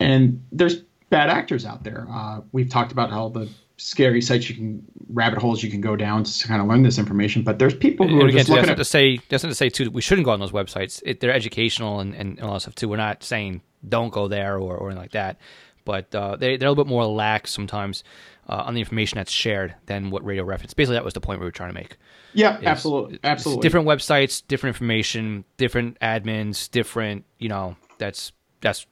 And 0.00 0.44
there's 0.52 0.76
bad 1.10 1.30
actors 1.30 1.64
out 1.64 1.84
there. 1.84 2.06
Uh, 2.10 2.40
we've 2.52 2.68
talked 2.68 2.92
about 2.92 3.10
how 3.10 3.28
the 3.28 3.48
scary 3.78 4.22
sites 4.22 4.48
you 4.48 4.54
can 4.54 4.82
rabbit 5.10 5.38
holes 5.38 5.62
you 5.62 5.70
can 5.70 5.80
go 5.80 5.96
down 5.96 6.24
to 6.24 6.48
kind 6.48 6.62
of 6.62 6.66
learn 6.66 6.82
this 6.82 6.98
information 6.98 7.42
but 7.42 7.58
there's 7.58 7.74
people 7.74 8.08
who 8.08 8.14
and 8.14 8.22
are 8.22 8.26
again, 8.28 8.38
just 8.38 8.48
looking 8.48 8.70
at 8.70 8.76
to 8.76 8.84
say 8.84 9.18
doesn't 9.28 9.50
to 9.50 9.54
say 9.54 9.68
too 9.68 9.90
we 9.90 10.00
shouldn't 10.00 10.24
go 10.24 10.30
on 10.30 10.40
those 10.40 10.50
websites 10.50 11.02
it, 11.04 11.20
they're 11.20 11.32
educational 11.32 12.00
and, 12.00 12.14
and 12.14 12.40
all 12.40 12.54
that 12.54 12.60
stuff 12.60 12.74
too 12.74 12.88
we're 12.88 12.96
not 12.96 13.22
saying 13.22 13.60
don't 13.86 14.12
go 14.12 14.28
there 14.28 14.58
or, 14.58 14.76
or 14.76 14.88
anything 14.88 15.02
like 15.02 15.12
that 15.12 15.38
but 15.84 16.12
uh, 16.14 16.36
they, 16.36 16.56
they're 16.56 16.68
a 16.68 16.70
little 16.70 16.84
bit 16.84 16.88
more 16.88 17.04
lax 17.06 17.50
sometimes 17.50 18.02
uh, 18.48 18.64
on 18.66 18.74
the 18.74 18.80
information 18.80 19.16
that's 19.16 19.32
shared 19.32 19.74
than 19.86 20.10
what 20.10 20.24
radio 20.24 20.44
reference 20.44 20.74
basically 20.74 20.94
that 20.94 21.04
was 21.04 21.14
the 21.14 21.20
point 21.20 21.40
we 21.40 21.46
were 21.46 21.52
trying 21.52 21.70
to 21.70 21.74
make 21.74 21.96
yeah, 22.36 22.60
absolutely, 22.64 23.18
absolutely. 23.24 23.62
Different 23.62 23.86
websites, 23.86 24.42
different 24.46 24.76
information, 24.76 25.44
different 25.56 25.98
admins, 26.00 26.70
different. 26.70 27.24
You 27.38 27.48
know, 27.48 27.76
that's 27.96 28.32
that's 28.60 28.86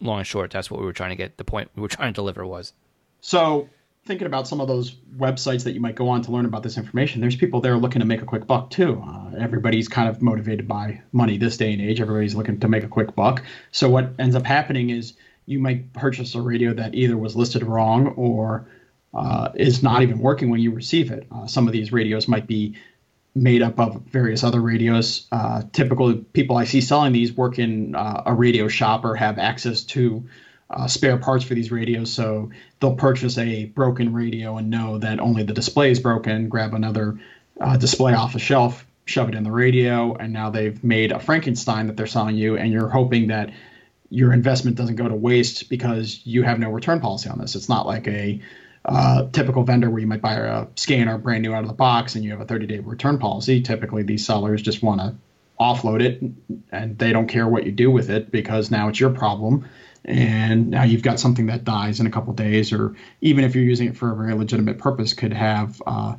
long 0.00 0.18
and 0.18 0.26
short. 0.26 0.52
That's 0.52 0.70
what 0.70 0.78
we 0.78 0.86
were 0.86 0.92
trying 0.92 1.10
to 1.10 1.16
get. 1.16 1.36
The 1.36 1.44
point 1.44 1.68
we 1.74 1.82
were 1.82 1.88
trying 1.88 2.12
to 2.12 2.14
deliver 2.14 2.46
was. 2.46 2.72
So 3.20 3.68
thinking 4.04 4.28
about 4.28 4.46
some 4.46 4.60
of 4.60 4.68
those 4.68 4.92
websites 5.16 5.64
that 5.64 5.72
you 5.72 5.80
might 5.80 5.96
go 5.96 6.08
on 6.08 6.22
to 6.22 6.30
learn 6.30 6.46
about 6.46 6.62
this 6.62 6.78
information, 6.78 7.20
there's 7.20 7.34
people 7.34 7.60
there 7.60 7.76
looking 7.76 7.98
to 7.98 8.06
make 8.06 8.22
a 8.22 8.24
quick 8.24 8.46
buck 8.46 8.70
too. 8.70 9.02
Uh, 9.04 9.32
everybody's 9.36 9.88
kind 9.88 10.08
of 10.08 10.22
motivated 10.22 10.68
by 10.68 11.02
money 11.10 11.36
this 11.36 11.56
day 11.56 11.72
and 11.72 11.82
age. 11.82 12.00
Everybody's 12.00 12.36
looking 12.36 12.60
to 12.60 12.68
make 12.68 12.84
a 12.84 12.88
quick 12.88 13.16
buck. 13.16 13.42
So 13.72 13.88
what 13.88 14.12
ends 14.20 14.36
up 14.36 14.46
happening 14.46 14.90
is 14.90 15.14
you 15.46 15.58
might 15.58 15.92
purchase 15.92 16.36
a 16.36 16.40
radio 16.40 16.72
that 16.74 16.94
either 16.94 17.16
was 17.16 17.34
listed 17.34 17.64
wrong 17.64 18.08
or 18.16 18.68
uh, 19.16 19.50
is 19.54 19.82
not 19.82 20.02
even 20.02 20.18
working 20.18 20.50
when 20.50 20.60
you 20.60 20.70
receive 20.70 21.10
it. 21.10 21.26
Uh, 21.34 21.46
some 21.46 21.66
of 21.66 21.72
these 21.72 21.90
radios 21.90 22.28
might 22.28 22.46
be 22.46 22.76
made 23.34 23.62
up 23.62 23.80
of 23.80 24.02
various 24.02 24.44
other 24.44 24.60
radios. 24.60 25.26
Uh, 25.32 25.62
typical 25.72 26.14
people 26.14 26.56
I 26.56 26.64
see 26.64 26.80
selling 26.82 27.12
these 27.12 27.32
work 27.32 27.58
in 27.58 27.94
uh, 27.94 28.24
a 28.26 28.34
radio 28.34 28.68
shop 28.68 29.04
or 29.04 29.14
have 29.16 29.38
access 29.38 29.82
to 29.84 30.24
uh, 30.68 30.86
spare 30.86 31.16
parts 31.16 31.44
for 31.44 31.54
these 31.54 31.70
radios. 31.72 32.12
So 32.12 32.50
they'll 32.80 32.94
purchase 32.94 33.38
a 33.38 33.66
broken 33.66 34.12
radio 34.12 34.58
and 34.58 34.68
know 34.68 34.98
that 34.98 35.18
only 35.18 35.44
the 35.44 35.54
display 35.54 35.90
is 35.90 36.00
broken, 36.00 36.48
grab 36.48 36.74
another 36.74 37.18
uh, 37.58 37.76
display 37.78 38.12
off 38.12 38.34
a 38.34 38.38
shelf, 38.38 38.86
shove 39.06 39.30
it 39.30 39.34
in 39.34 39.44
the 39.44 39.52
radio, 39.52 40.14
and 40.14 40.32
now 40.32 40.50
they've 40.50 40.82
made 40.84 41.12
a 41.12 41.20
Frankenstein 41.20 41.86
that 41.86 41.96
they're 41.96 42.06
selling 42.06 42.36
you, 42.36 42.56
and 42.56 42.70
you're 42.72 42.88
hoping 42.88 43.28
that 43.28 43.50
your 44.10 44.32
investment 44.32 44.76
doesn't 44.76 44.96
go 44.96 45.08
to 45.08 45.14
waste 45.14 45.70
because 45.70 46.20
you 46.24 46.42
have 46.42 46.58
no 46.58 46.70
return 46.70 47.00
policy 47.00 47.28
on 47.28 47.38
this. 47.38 47.54
It's 47.54 47.68
not 47.68 47.86
like 47.86 48.06
a 48.08 48.40
uh, 48.86 49.28
typical 49.32 49.64
vendor 49.64 49.90
where 49.90 50.00
you 50.00 50.06
might 50.06 50.22
buy 50.22 50.34
a 50.34 50.66
scanner 50.76 51.18
brand 51.18 51.42
new 51.42 51.52
out 51.52 51.62
of 51.62 51.68
the 51.68 51.74
box 51.74 52.14
and 52.14 52.24
you 52.24 52.30
have 52.30 52.40
a 52.40 52.44
30 52.44 52.66
day 52.66 52.78
return 52.78 53.18
policy. 53.18 53.60
Typically, 53.60 54.02
these 54.02 54.24
sellers 54.24 54.62
just 54.62 54.82
want 54.82 55.00
to 55.00 55.14
offload 55.60 56.02
it 56.02 56.22
and 56.70 56.98
they 56.98 57.12
don't 57.12 57.26
care 57.26 57.48
what 57.48 57.64
you 57.64 57.72
do 57.72 57.90
with 57.90 58.10
it 58.10 58.30
because 58.30 58.70
now 58.70 58.88
it's 58.88 59.00
your 59.00 59.10
problem. 59.10 59.68
And 60.04 60.70
now 60.70 60.84
you've 60.84 61.02
got 61.02 61.18
something 61.18 61.46
that 61.46 61.64
dies 61.64 61.98
in 61.98 62.06
a 62.06 62.10
couple 62.10 62.32
days, 62.32 62.72
or 62.72 62.94
even 63.22 63.42
if 63.42 63.56
you're 63.56 63.64
using 63.64 63.88
it 63.88 63.96
for 63.96 64.12
a 64.12 64.14
very 64.14 64.34
legitimate 64.34 64.78
purpose, 64.78 65.12
could 65.12 65.32
have 65.32 65.82
uh, 65.84 66.14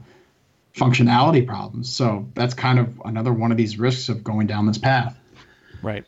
functionality 0.75 1.47
problems. 1.47 1.93
So 1.93 2.27
that's 2.33 2.53
kind 2.53 2.79
of 2.79 3.01
another 3.05 3.31
one 3.31 3.49
of 3.51 3.57
these 3.57 3.79
risks 3.79 4.09
of 4.09 4.25
going 4.25 4.45
down 4.45 4.65
this 4.65 4.77
path. 4.77 5.17
Right. 5.81 6.03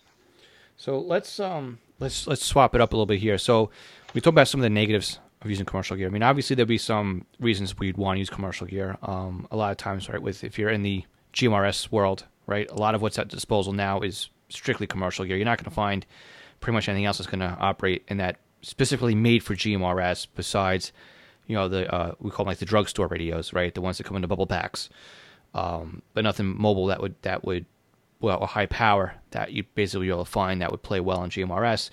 So 0.76 0.99
let's 0.99 1.39
um 1.39 1.80
let's 1.99 2.28
let's 2.28 2.45
swap 2.45 2.76
it 2.76 2.82
up 2.82 2.91
a 2.91 2.95
little 2.95 3.05
bit 3.05 3.20
here. 3.20 3.38
So 3.38 3.70
we 4.14 4.20
talked 4.20 4.34
about 4.34 4.49
some 4.49 4.60
of 4.60 4.64
the 4.64 4.70
negatives 4.70 5.20
of 5.41 5.49
using 5.49 5.65
commercial 5.65 5.95
gear. 5.95 6.07
I 6.07 6.09
mean, 6.09 6.23
obviously 6.23 6.55
there'd 6.55 6.67
be 6.67 6.77
some 6.77 7.25
reasons 7.39 7.77
we'd 7.77 7.97
want 7.97 8.17
to 8.17 8.19
use 8.19 8.29
commercial 8.29 8.67
gear. 8.67 8.97
Um, 9.01 9.47
a 9.51 9.57
lot 9.57 9.71
of 9.71 9.77
times, 9.77 10.09
right, 10.09 10.21
with 10.21 10.43
if 10.43 10.59
you're 10.59 10.69
in 10.69 10.83
the 10.83 11.05
GMRS 11.33 11.91
world, 11.91 12.25
right, 12.45 12.69
a 12.69 12.75
lot 12.75 12.95
of 12.95 13.01
what's 13.01 13.17
at 13.17 13.29
disposal 13.29 13.73
now 13.73 14.01
is 14.01 14.29
strictly 14.49 14.87
commercial 14.87 15.25
gear. 15.25 15.37
You're 15.37 15.45
not 15.45 15.57
going 15.57 15.69
to 15.69 15.75
find 15.75 16.05
pretty 16.59 16.73
much 16.73 16.89
anything 16.89 17.05
else 17.05 17.19
that's 17.19 17.29
going 17.29 17.39
to 17.39 17.57
operate 17.59 18.03
in 18.09 18.17
that 18.17 18.37
specifically 18.61 19.15
made 19.15 19.43
for 19.43 19.55
GMRS. 19.55 20.27
Besides, 20.35 20.91
you 21.47 21.55
know, 21.55 21.69
the 21.69 21.93
uh, 21.93 22.13
we 22.19 22.31
call 22.31 22.43
them 22.43 22.51
like 22.51 22.57
the 22.57 22.65
drugstore 22.65 23.07
radios, 23.07 23.53
right, 23.53 23.73
the 23.73 23.81
ones 23.81 23.97
that 23.97 24.03
come 24.03 24.17
in 24.17 24.21
the 24.21 24.27
bubble 24.27 24.47
packs, 24.47 24.89
um, 25.53 26.01
but 26.13 26.23
nothing 26.25 26.59
mobile 26.59 26.87
that 26.87 27.01
would 27.01 27.15
that 27.21 27.45
would 27.45 27.65
well, 28.19 28.39
a 28.39 28.45
high 28.45 28.65
power 28.65 29.13
that 29.31 29.53
you 29.53 29.63
basically 29.75 30.07
you'll 30.07 30.25
find 30.25 30.61
that 30.61 30.71
would 30.71 30.83
play 30.83 30.99
well 30.99 31.23
in 31.23 31.29
GMRS 31.29 31.89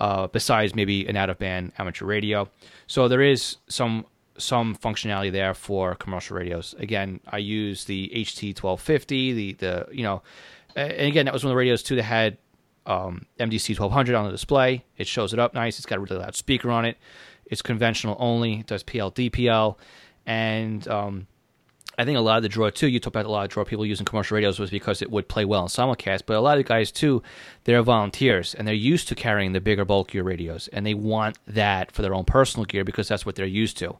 uh, 0.00 0.26
besides 0.28 0.74
maybe 0.74 1.06
an 1.06 1.16
out 1.16 1.30
of 1.30 1.38
band 1.38 1.72
amateur 1.78 2.06
radio. 2.06 2.48
So 2.86 3.06
there 3.06 3.22
is 3.22 3.58
some 3.68 4.06
some 4.38 4.74
functionality 4.74 5.30
there 5.30 5.52
for 5.52 5.94
commercial 5.94 6.36
radios. 6.36 6.74
Again, 6.78 7.20
I 7.28 7.38
use 7.38 7.84
the 7.84 8.10
HT 8.14 8.56
twelve 8.56 8.80
fifty, 8.80 9.32
the 9.32 9.52
the 9.54 9.86
you 9.92 10.02
know, 10.02 10.22
and 10.74 11.06
again 11.06 11.26
that 11.26 11.34
was 11.34 11.44
one 11.44 11.50
of 11.50 11.54
the 11.54 11.58
radios 11.58 11.82
too 11.82 11.96
that 11.96 12.04
had 12.04 12.38
um, 12.86 13.26
MDC 13.38 13.76
twelve 13.76 13.92
hundred 13.92 14.14
on 14.14 14.24
the 14.24 14.30
display. 14.30 14.84
It 14.96 15.06
shows 15.06 15.32
it 15.32 15.38
up 15.38 15.54
nice. 15.54 15.78
It's 15.78 15.86
got 15.86 15.98
a 15.98 16.00
really 16.00 16.16
loud 16.16 16.34
speaker 16.34 16.70
on 16.70 16.84
it. 16.84 16.96
It's 17.44 17.62
conventional 17.62 18.16
only. 18.18 18.60
It 18.60 18.66
does 18.66 18.82
PL 18.82 19.12
DPL, 19.12 19.76
and 20.24 20.86
um, 20.88 21.26
I 22.00 22.04
think 22.06 22.16
a 22.16 22.20
lot 22.22 22.38
of 22.38 22.42
the 22.42 22.48
draw 22.48 22.70
too. 22.70 22.88
You 22.88 22.98
talk 22.98 23.12
about 23.12 23.26
a 23.26 23.30
lot 23.30 23.44
of 23.44 23.50
draw 23.50 23.64
people 23.64 23.84
using 23.84 24.06
commercial 24.06 24.34
radios 24.34 24.58
was 24.58 24.70
because 24.70 25.02
it 25.02 25.10
would 25.10 25.28
play 25.28 25.44
well 25.44 25.62
in 25.62 25.68
simulcast. 25.68 26.22
But 26.24 26.36
a 26.36 26.40
lot 26.40 26.58
of 26.58 26.64
guys 26.64 26.90
too, 26.90 27.22
they're 27.64 27.82
volunteers 27.82 28.54
and 28.54 28.66
they're 28.66 28.74
used 28.74 29.06
to 29.08 29.14
carrying 29.14 29.52
the 29.52 29.60
bigger, 29.60 29.84
bulkier 29.84 30.24
radios, 30.24 30.68
and 30.68 30.86
they 30.86 30.94
want 30.94 31.38
that 31.46 31.92
for 31.92 32.00
their 32.00 32.14
own 32.14 32.24
personal 32.24 32.64
gear 32.64 32.84
because 32.84 33.08
that's 33.08 33.26
what 33.26 33.34
they're 33.34 33.44
used 33.44 33.76
to. 33.78 33.96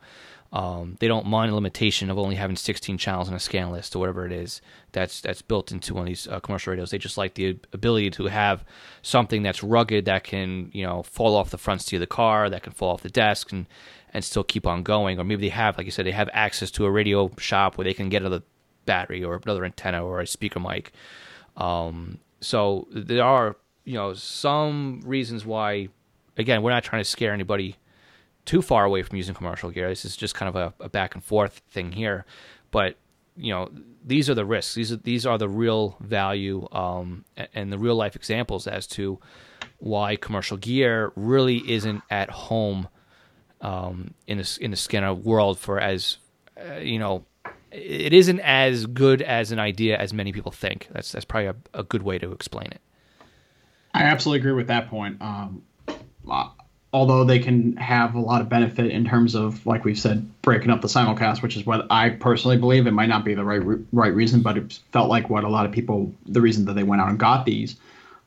Um, 0.53 0.96
they 0.98 1.07
don't 1.07 1.26
mind 1.26 1.53
the 1.53 1.55
limitation 1.55 2.11
of 2.11 2.18
only 2.18 2.34
having 2.34 2.57
16 2.57 2.98
channels 2.98 3.28
in 3.28 3.34
a 3.34 3.38
scan 3.38 3.70
list 3.70 3.94
or 3.94 4.01
whatever 4.01 4.26
it 4.26 4.32
is 4.32 4.61
that's 4.90 5.20
that's 5.20 5.42
built 5.42 5.70
into 5.70 5.94
one 5.94 6.03
of 6.03 6.09
these 6.09 6.26
uh, 6.26 6.40
commercial 6.40 6.72
radios. 6.72 6.90
They 6.90 6.98
just 6.98 7.16
like 7.16 7.34
the 7.34 7.59
ability 7.72 8.11
to 8.12 8.26
have 8.26 8.64
something 9.03 9.44
that's 9.44 9.62
rugged 9.62 10.07
that 10.07 10.24
can 10.24 10.70
you 10.72 10.84
know 10.84 11.05
fall 11.05 11.36
off 11.36 11.51
the 11.51 11.59
front 11.59 11.82
seat 11.82 11.96
of 11.96 12.01
the 12.01 12.09
car, 12.09 12.51
that 12.51 12.64
can 12.64 12.72
fall 12.72 12.90
off 12.90 13.03
the 13.03 13.11
desk, 13.11 13.53
and 13.53 13.66
and 14.12 14.24
still 14.24 14.44
keep 14.44 14.66
on 14.66 14.82
going. 14.82 15.18
Or 15.18 15.24
maybe 15.24 15.42
they 15.42 15.54
have, 15.54 15.78
like 15.78 15.86
you 15.86 15.90
said, 15.90 16.06
they 16.06 16.12
have 16.12 16.30
access 16.32 16.70
to 16.72 16.84
a 16.84 16.90
radio 16.90 17.30
shop 17.38 17.78
where 17.78 17.84
they 17.84 17.94
can 17.94 18.08
get 18.08 18.22
another 18.22 18.42
battery 18.86 19.22
or 19.22 19.40
another 19.44 19.64
antenna 19.64 20.04
or 20.04 20.20
a 20.20 20.26
speaker 20.26 20.61
mic. 20.61 20.92
Um, 21.56 22.18
so 22.40 22.88
there 22.90 23.24
are 23.24 23.56
you 23.84 23.94
know 23.94 24.14
some 24.14 25.00
reasons 25.04 25.44
why. 25.44 25.88
Again, 26.36 26.62
we're 26.62 26.70
not 26.70 26.84
trying 26.84 27.02
to 27.02 27.08
scare 27.08 27.32
anybody 27.34 27.76
too 28.46 28.62
far 28.62 28.84
away 28.84 29.02
from 29.02 29.16
using 29.16 29.34
commercial 29.34 29.70
gear. 29.70 29.88
This 29.88 30.04
is 30.04 30.16
just 30.16 30.34
kind 30.34 30.48
of 30.48 30.56
a, 30.56 30.84
a 30.84 30.88
back 30.88 31.14
and 31.14 31.22
forth 31.22 31.61
thing 31.70 31.92
here, 31.92 32.24
but 32.70 32.96
you 33.36 33.52
know 33.52 33.68
these 34.04 34.30
are 34.30 34.34
the 34.34 34.44
risks. 34.44 34.74
These 34.74 34.92
are 34.92 34.96
these 34.96 35.26
are 35.26 35.38
the 35.38 35.48
real 35.48 35.96
value 36.00 36.66
um, 36.72 37.24
and 37.54 37.72
the 37.72 37.78
real 37.78 37.94
life 37.94 38.16
examples 38.16 38.66
as 38.66 38.86
to 38.88 39.18
why 39.78 40.16
commercial 40.16 40.56
gear 40.56 41.12
really 41.16 41.58
isn't 41.70 42.02
at 42.11 42.30
home 42.30 42.88
um, 43.61 44.14
in 44.26 44.38
the 44.38 44.58
in 44.61 44.70
the 44.70 44.76
scanner 44.76 45.14
world 45.14 45.58
for 45.58 45.80
as 45.80 46.18
uh, 46.56 46.76
you 46.76 46.98
know 46.98 47.24
it 47.70 48.12
isn't 48.12 48.40
as 48.40 48.86
good 48.86 49.22
as 49.22 49.52
an 49.52 49.58
idea 49.58 49.96
as 49.96 50.12
many 50.12 50.32
people 50.32 50.52
think. 50.52 50.88
That's 50.92 51.12
that's 51.12 51.24
probably 51.24 51.48
a, 51.48 51.56
a 51.74 51.82
good 51.82 52.02
way 52.02 52.18
to 52.18 52.32
explain 52.32 52.66
it. 52.66 52.80
I 53.94 54.04
absolutely 54.04 54.40
agree 54.40 54.52
with 54.52 54.68
that 54.68 54.88
point. 54.88 55.20
Um, 55.20 55.62
although 56.92 57.24
they 57.24 57.38
can 57.38 57.76
have 57.76 58.14
a 58.14 58.20
lot 58.20 58.40
of 58.40 58.48
benefit 58.48 58.90
in 58.90 59.04
terms 59.04 59.34
of, 59.34 59.64
like 59.66 59.84
we've 59.84 59.98
said, 59.98 60.28
breaking 60.42 60.70
up 60.70 60.80
the 60.80 60.88
simulcast, 60.88 61.42
which 61.42 61.56
is 61.56 61.64
what 61.64 61.86
I 61.90 62.11
personally 62.11 62.56
believe. 62.56 62.86
It 62.86 62.92
might 62.92 63.08
not 63.08 63.24
be 63.24 63.34
the 63.34 63.44
right 63.44 63.62
right 63.92 64.14
reason, 64.14 64.42
but 64.42 64.56
it 64.56 64.78
felt 64.92 65.08
like 65.08 65.30
what 65.30 65.44
a 65.44 65.48
lot 65.48 65.66
of 65.66 65.72
people, 65.72 66.12
the 66.26 66.40
reason 66.40 66.64
that 66.66 66.74
they 66.74 66.82
went 66.82 67.02
out 67.02 67.08
and 67.08 67.18
got 67.18 67.46
these. 67.46 67.76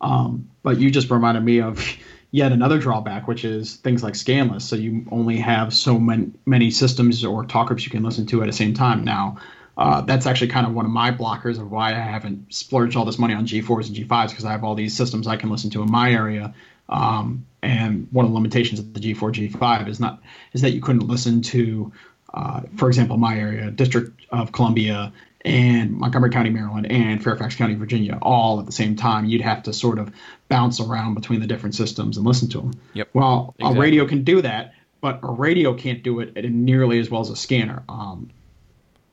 Um, 0.02 0.50
but 0.64 0.80
you 0.80 0.92
just 0.92 1.10
reminded 1.10 1.44
me 1.44 1.62
of 1.62 1.86
yet 2.34 2.52
another 2.52 2.80
drawback, 2.80 3.28
which 3.28 3.46
is 3.46 3.76
things 3.78 4.04
like 4.04 4.16
scan 4.16 4.50
lists. 4.50 4.70
So 4.70 4.76
you 4.76 5.06
only 5.12 5.38
have 5.38 5.74
so 5.74 5.98
many, 5.98 6.32
many 6.46 6.70
systems 6.70 7.24
or 7.24 7.46
talk 7.46 7.68
groups 7.68 7.86
you 7.86 7.92
can 7.92 8.04
listen 8.04 8.26
to 8.26 8.42
at 8.42 8.48
the 8.48 8.54
same 8.54 8.74
time. 8.74 9.06
Now, 9.06 9.38
uh, 9.78 10.02
that's 10.02 10.26
actually 10.26 10.50
kind 10.50 10.68
of 10.68 10.74
one 10.74 10.86
of 10.86 10.92
my 10.92 11.12
blockers 11.12 11.60
of 11.60 11.72
why 11.72 11.92
I 11.92 12.00
haven't 12.00 12.54
splurged 12.54 12.98
all 12.98 13.06
this 13.06 13.18
money 13.18 13.34
on 13.34 13.46
G4s 13.46 13.88
and 13.88 13.96
G5s 13.96 14.30
because 14.30 14.46
I 14.46 14.52
have 14.52 14.64
all 14.64 14.76
these 14.76 14.98
systems 14.98 15.28
I 15.28 15.38
can 15.38 15.50
listen 15.50 15.70
to 15.72 15.82
in 15.84 15.92
my 15.92 16.12
area 16.12 16.54
um, 16.90 17.46
and 17.62 18.08
one 18.12 18.26
of 18.26 18.32
the 18.32 18.36
limitations 18.36 18.80
of 18.80 18.94
the 18.94 19.00
G4 19.00 19.50
G5 19.52 19.88
is 19.88 20.00
not 20.00 20.22
is 20.54 20.62
that 20.62 20.72
you 20.72 20.82
couldn't 20.82 21.08
listen 21.08 21.42
to, 21.44 21.92
uh, 22.34 22.62
for 22.78 22.88
example, 22.88 23.18
my 23.18 23.38
area, 23.38 23.72
District 23.72 24.12
of 24.32 24.52
Columbia, 24.52 25.14
and 25.46 25.92
Montgomery 25.92 26.30
County, 26.30 26.50
Maryland, 26.50 26.90
and 26.90 27.24
Fairfax 27.24 27.56
County, 27.56 27.76
Virginia, 27.76 28.18
all 28.22 28.60
at 28.60 28.66
the 28.66 28.72
same 28.72 28.96
time. 28.96 29.26
You'd 29.26 29.42
have 29.42 29.64
to 29.64 29.74
sort 29.74 30.00
of 30.00 30.12
bounce 30.48 30.80
around 30.80 31.16
between 31.16 31.42
the 31.42 31.48
different 31.48 31.76
systems 31.76 32.18
and 32.18 32.26
listen 32.26 32.50
to 32.50 32.60
them. 32.60 32.74
Yep. 32.94 33.10
Well, 33.14 33.56
exactly. 33.60 33.78
a 33.78 33.82
radio 33.82 34.06
can 34.08 34.24
do 34.24 34.42
that, 34.42 34.74
but 35.02 35.20
a 35.22 35.32
radio 35.32 35.74
can't 35.74 36.02
do 36.02 36.22
it 36.22 36.50
nearly 36.50 37.00
as 37.00 37.10
well 37.10 37.22
as 37.22 37.30
a 37.30 37.36
scanner. 37.36 37.84
Um, 37.90 38.30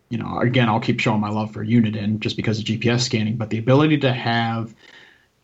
you 0.09 0.19
know, 0.19 0.39
again, 0.41 0.69
I'll 0.69 0.81
keep 0.81 1.01
showing 1.01 1.21
my 1.21 1.31
love 1.31 1.53
for 1.53 1.65
Uniden 1.65 2.21
just 2.21 2.37
because 2.37 2.59
of 2.59 2.65
GPS 2.65 3.01
scanning, 3.01 3.37
but 3.37 3.51
the 3.51 3.59
ability 3.59 3.99
to 3.99 4.13
have 4.13 4.75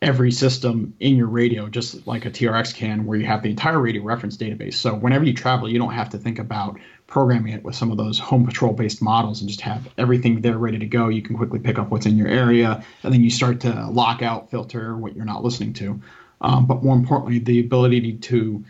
every 0.02 0.30
system 0.30 0.94
in 1.00 1.16
your 1.16 1.28
radio, 1.28 1.68
just 1.68 2.06
like 2.06 2.26
a 2.26 2.30
TRX 2.30 2.74
can, 2.74 3.06
where 3.06 3.18
you 3.18 3.26
have 3.26 3.42
the 3.42 3.50
entire 3.50 3.78
radio 3.78 4.02
reference 4.02 4.36
database. 4.36 4.74
So 4.74 4.94
whenever 4.94 5.24
you 5.24 5.34
travel, 5.34 5.70
you 5.70 5.78
don't 5.78 5.94
have 5.94 6.10
to 6.10 6.18
think 6.18 6.38
about 6.38 6.78
programming 7.06 7.52
it 7.52 7.62
with 7.62 7.74
some 7.74 7.90
of 7.90 7.96
those 7.96 8.18
home 8.18 8.44
patrol 8.44 8.72
based 8.72 9.00
models 9.00 9.40
and 9.40 9.48
just 9.48 9.60
have 9.60 9.88
everything 9.96 10.40
there 10.40 10.58
ready 10.58 10.78
to 10.78 10.86
go. 10.86 11.08
You 11.08 11.22
can 11.22 11.36
quickly 11.36 11.58
pick 11.58 11.78
up 11.78 11.90
what's 11.90 12.06
in 12.06 12.16
your 12.16 12.28
area, 12.28 12.84
and 13.02 13.12
then 13.12 13.22
you 13.22 13.30
start 13.30 13.60
to 13.60 13.88
lock 13.88 14.22
out, 14.22 14.50
filter 14.50 14.96
what 14.96 15.14
you're 15.14 15.24
not 15.24 15.44
listening 15.44 15.72
to. 15.74 16.00
Um, 16.40 16.66
but 16.66 16.82
more 16.82 16.94
importantly, 16.94 17.38
the 17.38 17.60
ability 17.60 18.14
to 18.14 18.64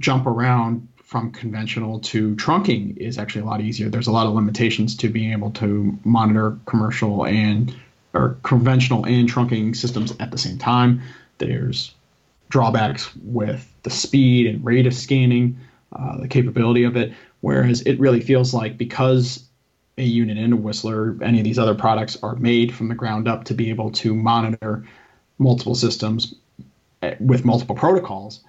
jump 0.00 0.26
around 0.26 0.86
from 1.02 1.32
conventional 1.32 2.00
to 2.00 2.36
trunking 2.36 2.94
is 2.98 3.16
actually 3.16 3.40
a 3.40 3.46
lot 3.46 3.62
easier. 3.62 3.88
There's 3.88 4.08
a 4.08 4.12
lot 4.12 4.26
of 4.26 4.34
limitations 4.34 4.94
to 4.96 5.08
being 5.08 5.32
able 5.32 5.50
to 5.52 5.98
monitor 6.04 6.58
commercial 6.66 7.24
and 7.24 7.74
or 8.12 8.36
conventional 8.42 9.06
and 9.06 9.30
trunking 9.30 9.74
systems 9.74 10.12
at 10.20 10.30
the 10.30 10.38
same 10.38 10.58
time. 10.58 11.00
There's 11.38 11.94
drawbacks 12.50 13.10
with 13.16 13.70
the 13.84 13.90
speed 13.90 14.46
and 14.46 14.64
rate 14.64 14.86
of 14.86 14.94
scanning, 14.94 15.58
uh, 15.92 16.18
the 16.18 16.28
capability 16.28 16.84
of 16.84 16.96
it. 16.96 17.12
Whereas 17.40 17.82
it 17.82 18.00
really 18.00 18.20
feels 18.20 18.52
like 18.52 18.76
because 18.76 19.44
a 19.96 20.08
Uniden, 20.08 20.52
a 20.52 20.56
Whistler, 20.56 21.16
any 21.22 21.38
of 21.38 21.44
these 21.44 21.58
other 21.58 21.74
products 21.74 22.16
are 22.22 22.36
made 22.36 22.74
from 22.74 22.88
the 22.88 22.94
ground 22.94 23.28
up 23.28 23.44
to 23.44 23.54
be 23.54 23.70
able 23.70 23.90
to 23.92 24.14
monitor 24.14 24.84
multiple 25.38 25.74
systems 25.74 26.34
eh, 27.02 27.14
with 27.20 27.44
multiple 27.44 27.76
protocols. 27.76 28.40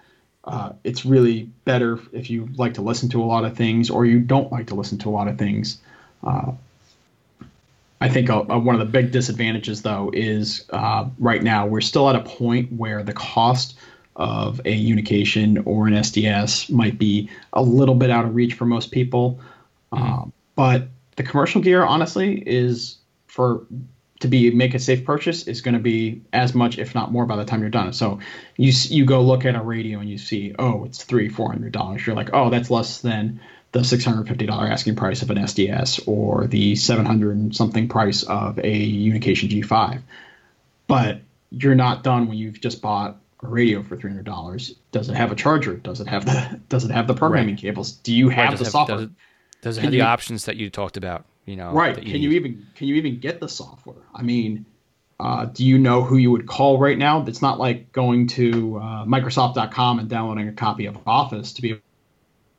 Uh, 0.44 0.72
it's 0.84 1.06
really 1.06 1.44
better 1.66 2.00
if 2.14 2.30
you 2.30 2.48
like 2.56 2.74
to 2.76 2.82
listen 2.82 3.10
to 3.10 3.22
a 3.22 3.26
lot 3.26 3.46
of 3.46 3.56
things 3.56 3.90
or 3.90 4.06
you 4.06 4.20
don't 4.20 4.52
like 4.52 4.68
to 4.68 4.76
listen 4.76 4.98
to 4.98 5.10
a 5.10 5.12
lot 5.12 5.28
of 5.28 5.38
things. 5.38 5.80
Uh, 6.24 6.52
I 8.02 8.10
think 8.10 8.30
a, 8.30 8.46
a, 8.50 8.58
one 8.60 8.76
of 8.76 8.80
the 8.80 8.86
big 8.86 9.12
disadvantages, 9.12 9.82
though, 9.82 10.10
is 10.14 10.66
uh, 10.70 11.10
right 11.20 11.44
now 11.44 11.68
we're 11.68 11.82
still 11.82 12.10
at 12.10 12.16
a 12.16 12.22
point 12.22 12.72
where 12.72 13.04
the 13.04 13.14
cost 13.14 13.78
of 14.20 14.62
a 14.66 14.74
unication 14.74 15.60
or 15.60 15.88
an 15.88 15.94
SDS 15.94 16.70
might 16.70 17.00
be 17.00 17.30
a 17.54 17.62
little 17.62 17.96
bit 17.96 18.12
out 18.12 18.26
of 18.26 18.36
reach 18.36 18.54
for 18.54 18.66
most 18.66 18.92
people. 18.92 19.40
Mm-hmm. 19.94 20.04
Um, 20.04 20.34
but 20.56 20.90
the 21.16 21.24
commercial 21.24 21.62
gear, 21.62 21.84
honestly, 21.84 22.36
is 22.36 22.98
for 23.28 23.66
to 24.20 24.28
be 24.28 24.52
make 24.52 24.74
a 24.74 24.80
safe 24.80 25.06
purchase 25.06 25.48
is 25.48 25.62
going 25.62 25.76
to 25.76 25.80
be 25.80 26.22
as 26.34 26.54
much, 26.54 26.78
if 26.78 26.94
not 26.94 27.14
more, 27.14 27.26
by 27.26 27.38
the 27.38 27.46
time 27.46 27.62
you're 27.62 27.70
done. 27.70 27.94
So 27.94 28.20
you 28.58 28.74
you 28.90 29.06
go 29.06 29.22
look 29.22 29.46
at 29.46 29.56
a 29.56 29.62
radio 29.62 30.00
and 30.00 30.10
you 30.10 30.18
see, 30.18 30.54
oh, 30.60 30.84
it's 30.84 31.04
three, 31.04 31.30
four 31.30 31.50
hundred 31.50 31.72
dollars. 31.72 32.06
You're 32.06 32.18
like, 32.18 32.32
oh, 32.34 32.50
that's 32.50 32.70
less 32.70 33.00
than 33.00 33.40
the 33.72 33.80
$650 33.80 34.50
asking 34.50 34.96
price 34.96 35.22
of 35.22 35.30
an 35.30 35.38
SDS 35.38 36.08
or 36.08 36.48
the 36.48 36.76
700 36.76 37.56
something 37.56 37.88
price 37.88 38.24
of 38.24 38.58
a 38.58 38.64
Unication 38.64 39.48
G5. 39.48 40.02
But 40.88 41.22
you're 41.52 41.76
not 41.76 42.04
done 42.04 42.28
when 42.28 42.38
you've 42.38 42.60
just 42.60 42.82
bought 42.82 43.18
a 43.42 43.48
radio 43.48 43.82
for 43.82 43.96
$300. 43.96 44.76
Does 44.92 45.10
it 45.10 45.16
have 45.16 45.32
a 45.32 45.36
charger? 45.36 45.76
Does 45.76 46.02
it 46.02 46.08
have 46.08 46.26
the 46.26 46.60
does 46.70 46.86
it 46.86 46.92
have 46.92 47.08
the 47.08 47.14
programming 47.14 47.56
right. 47.56 47.62
cables? 47.62 47.92
Do 47.92 48.14
you 48.14 48.30
have 48.30 48.58
the 48.58 48.66
have, 48.66 48.72
software? 48.72 48.98
Does 48.98 49.06
it, 49.06 49.12
does 49.62 49.78
it 49.78 49.82
have 49.82 49.94
you, 49.94 50.02
the 50.02 50.06
options 50.06 50.46
that 50.46 50.58
you 50.58 50.70
talked 50.70 50.98
about? 50.98 51.26
You 51.46 51.56
know, 51.56 51.72
right? 51.72 51.98
You 51.98 52.04
can 52.04 52.14
need. 52.14 52.24
you 52.24 52.32
even 52.32 52.68
can 52.76 52.88
you 52.88 52.96
even 52.96 53.20
get 53.20 53.40
the 53.40 53.50
software? 53.50 54.04
I 54.14 54.22
mean, 54.22 54.66
uh, 55.20 55.46
do 55.46 55.66
you 55.66 55.78
know 55.78 56.04
who 56.04 56.18
you 56.18 56.32
would 56.32 56.48
call 56.48 56.78
right 56.78 56.98
now? 56.98 57.26
It's 57.26 57.42
not 57.42 57.60
like 57.60 57.92
going 57.92 58.28
to 58.28 58.78
uh, 58.78 59.06
Microsoft.com 59.06 60.00
and 60.00 60.10
downloading 60.10 60.48
a 60.48 60.54
copy 60.54 60.86
of 60.86 60.98
Office 61.08 61.54
to 61.54 61.62
be 61.62 61.82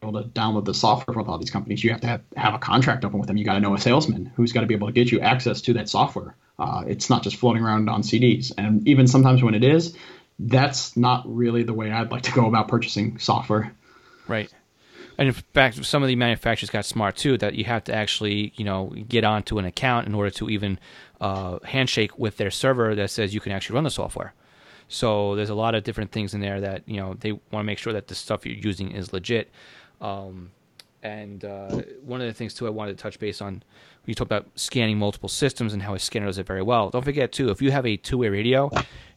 able 0.03 0.23
to 0.23 0.29
download 0.29 0.65
the 0.65 0.75
software 0.75 1.17
with 1.17 1.29
all 1.29 1.39
these 1.39 1.51
companies. 1.51 1.85
You 1.85 1.91
have 1.91 2.01
to 2.01 2.07
have, 2.07 2.23
have 2.37 2.55
a 2.55 2.59
contract 2.59 3.05
open 3.05 3.19
with 3.19 3.29
them. 3.29 3.37
You 3.37 3.45
got 3.45 3.55
to 3.55 3.61
know 3.61 3.75
a 3.75 3.79
salesman 3.79 4.33
who's 4.35 4.53
got 4.53 4.63
to 4.63 4.67
be 4.67 4.75
able 4.75 4.89
to 4.89 4.93
get 4.93 5.11
you 5.11 5.21
access 5.21 5.61
to 5.63 5.75
that 5.75 5.89
software. 5.89 6.37
Uh, 6.59 6.85
it's 6.87 7.09
not 7.09 7.23
just 7.23 7.37
floating 7.37 7.63
around 7.63 7.89
on 7.89 8.03
CDs. 8.03 8.53
And 8.57 8.87
even 8.87 9.07
sometimes 9.07 9.43
when 9.43 9.55
it 9.55 9.65
is, 9.65 9.97
that's 10.49 10.97
not 10.97 11.23
really 11.27 11.63
the 11.63 11.75
way 11.75 11.91
I'd 11.91 12.11
like 12.11 12.23
to 12.23 12.33
go 12.33 12.47
about 12.47 12.69
purchasing 12.69 13.19
software. 13.19 13.75
Right. 14.27 14.53
And 15.19 15.29
in 15.29 15.35
fact, 15.35 15.85
some 15.85 16.03
of 16.03 16.09
the 16.09 16.17
manufacturers 16.17 16.71
got 16.71 16.87
smart 16.87 17.17
too 17.17 17.37
that 17.39 17.55
you 17.55 17.65
have 17.65 17.85
to 17.85 17.95
actually, 17.95 18.55
you 18.57 18.65
know, 18.65 18.95
get 19.07 19.23
onto 19.23 19.59
an 19.59 19.67
account 19.67 20.07
in 20.07 20.15
order 20.15 20.31
to 20.31 20.49
even 20.49 20.79
uh, 21.21 21.59
handshake 21.63 22.19
with 22.19 22.39
their 22.39 22.51
server 22.51 22.95
that 22.95 23.11
says 23.11 23.35
you 23.35 23.41
can 23.41 23.53
actually 23.53 23.75
run 23.75 23.85
the 23.85 23.91
software. 23.91 24.33
So 24.89 25.37
there's 25.37 25.51
a 25.51 25.55
lot 25.55 25.75
of 25.75 25.85
different 25.85 26.11
things 26.11 26.33
in 26.33 26.41
there 26.41 26.61
that 26.63 26.89
you 26.89 26.97
know 26.97 27.15
they 27.21 27.33
want 27.33 27.61
to 27.61 27.65
make 27.65 27.79
sure 27.79 27.93
that 27.93 28.09
the 28.09 28.15
stuff 28.15 28.47
you're 28.47 28.57
using 28.57 28.93
is 28.93 29.13
legit. 29.13 29.51
Um, 30.01 30.53
and 31.03 31.45
uh, 31.45 31.83
one 32.03 32.21
of 32.21 32.27
the 32.27 32.33
things 32.33 32.55
too 32.55 32.67
I 32.67 32.71
wanted 32.71 32.97
to 32.97 33.03
touch 33.03 33.19
base 33.19 33.41
on, 33.43 33.63
you 34.07 34.15
talked 34.15 34.29
about 34.29 34.47
scanning 34.55 34.99
multiple 34.99 35.29
systems 35.29 35.73
and 35.73 35.83
how 35.83 35.95
a 35.95 35.99
scanner 35.99 36.27
does 36.27 36.39
it 36.39 36.47
very 36.47 36.63
well. 36.63 36.91
Don't 36.91 37.05
forget 37.05 37.33
too, 37.33 37.51
if 37.51 37.61
you 37.63 37.71
have 37.71 37.87
a 37.87 37.97
two-way 37.97 38.29
radio, 38.29 38.71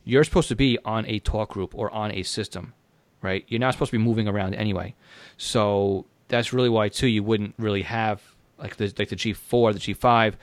you're 0.03 0.23
supposed 0.23 0.49
to 0.49 0.55
be 0.55 0.77
on 0.85 1.05
a 1.05 1.19
talk 1.19 1.49
group 1.49 1.73
or 1.75 1.91
on 1.91 2.11
a 2.11 2.23
system, 2.23 2.73
right? 3.21 3.45
You're 3.47 3.59
not 3.59 3.73
supposed 3.73 3.91
to 3.91 3.97
be 3.97 4.03
moving 4.03 4.27
around 4.27 4.55
anyway. 4.55 4.95
So 5.37 6.05
that's 6.27 6.53
really 6.53 6.69
why 6.69 6.89
too 6.89 7.07
you 7.07 7.23
wouldn't 7.23 7.55
really 7.57 7.83
have 7.83 8.21
like 8.57 8.77
the 8.77 8.93
like 8.97 9.09
the 9.09 9.15
G4, 9.15 9.73
the 9.73 9.93
G5, 9.93 10.33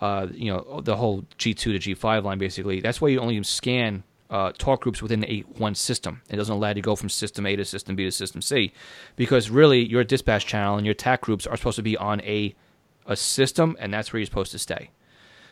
uh, 0.00 0.26
you 0.32 0.52
know, 0.52 0.80
the 0.82 0.96
whole 0.96 1.22
G2 1.38 1.56
to 1.56 1.78
G5 1.78 2.24
line 2.24 2.38
basically. 2.38 2.80
That's 2.80 3.00
why 3.00 3.08
you 3.08 3.20
only 3.20 3.42
scan 3.42 4.02
uh, 4.30 4.52
talk 4.56 4.80
groups 4.82 5.02
within 5.02 5.24
a 5.24 5.40
one 5.56 5.74
system. 5.74 6.22
It 6.30 6.36
doesn't 6.36 6.54
allow 6.54 6.68
you 6.68 6.74
to 6.74 6.80
go 6.80 6.96
from 6.96 7.08
system 7.08 7.46
A 7.46 7.56
to 7.56 7.64
system 7.64 7.96
B 7.96 8.04
to 8.04 8.12
system 8.12 8.40
C, 8.40 8.72
because 9.16 9.50
really 9.50 9.84
your 9.84 10.04
dispatch 10.04 10.46
channel 10.46 10.76
and 10.76 10.86
your 10.86 10.94
TAC 10.94 11.20
groups 11.22 11.46
are 11.46 11.56
supposed 11.56 11.76
to 11.76 11.82
be 11.82 11.96
on 11.96 12.20
a 12.22 12.54
a 13.06 13.16
system, 13.16 13.76
and 13.78 13.92
that's 13.92 14.12
where 14.12 14.20
you're 14.20 14.26
supposed 14.26 14.52
to 14.52 14.58
stay. 14.58 14.90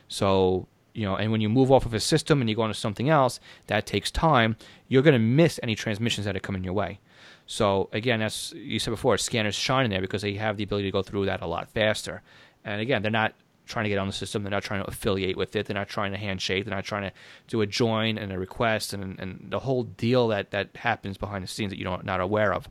So 0.09 0.69
you 0.95 1.05
know, 1.05 1.15
and 1.15 1.31
when 1.31 1.41
you 1.41 1.49
move 1.49 1.71
off 1.71 1.87
of 1.87 1.95
a 1.95 2.01
system 2.01 2.41
and 2.41 2.51
you 2.51 2.57
go 2.57 2.65
into 2.65 2.75
something 2.75 3.09
else, 3.09 3.39
that 3.69 3.87
takes 3.87 4.11
time. 4.11 4.57
You're 4.89 5.03
going 5.03 5.13
to 5.13 5.21
miss 5.21 5.61
any 5.63 5.77
transmissions 5.77 6.25
that 6.25 6.35
are 6.35 6.41
coming 6.41 6.65
your 6.65 6.73
way. 6.73 6.99
So 7.47 7.89
again, 7.93 8.21
as 8.21 8.53
you 8.57 8.81
said 8.81 8.91
before, 8.91 9.17
scanners 9.17 9.55
shine 9.55 9.85
in 9.85 9.91
there 9.93 10.01
because 10.01 10.23
they 10.23 10.35
have 10.35 10.57
the 10.57 10.65
ability 10.65 10.89
to 10.89 10.93
go 10.93 11.03
through 11.03 11.27
that 11.27 11.41
a 11.41 11.47
lot 11.47 11.71
faster. 11.71 12.23
And 12.65 12.81
again, 12.81 13.03
they're 13.03 13.13
not 13.13 13.35
trying 13.65 13.85
to 13.85 13.89
get 13.91 13.99
on 13.99 14.09
the 14.09 14.13
system. 14.13 14.43
They're 14.43 14.51
not 14.51 14.65
trying 14.65 14.83
to 14.83 14.89
affiliate 14.89 15.37
with 15.37 15.55
it. 15.55 15.67
They're 15.67 15.75
not 15.75 15.89
trying 15.89 16.11
to 16.13 16.19
handshake. 16.19 16.65
They're 16.65 16.75
not 16.75 16.85
trying 16.85 17.03
to 17.03 17.13
do 17.47 17.61
a 17.61 17.67
join 17.67 18.19
and 18.19 18.33
a 18.33 18.39
request 18.39 18.93
and 18.93 19.21
and 19.21 19.47
the 19.51 19.61
whole 19.61 19.85
deal 19.85 20.29
that 20.29 20.51
that 20.51 20.77
happens 20.77 21.17
behind 21.17 21.45
the 21.45 21.49
scenes 21.49 21.71
that 21.71 21.79
you're 21.79 22.03
not 22.03 22.21
aware 22.21 22.53
of. 22.53 22.69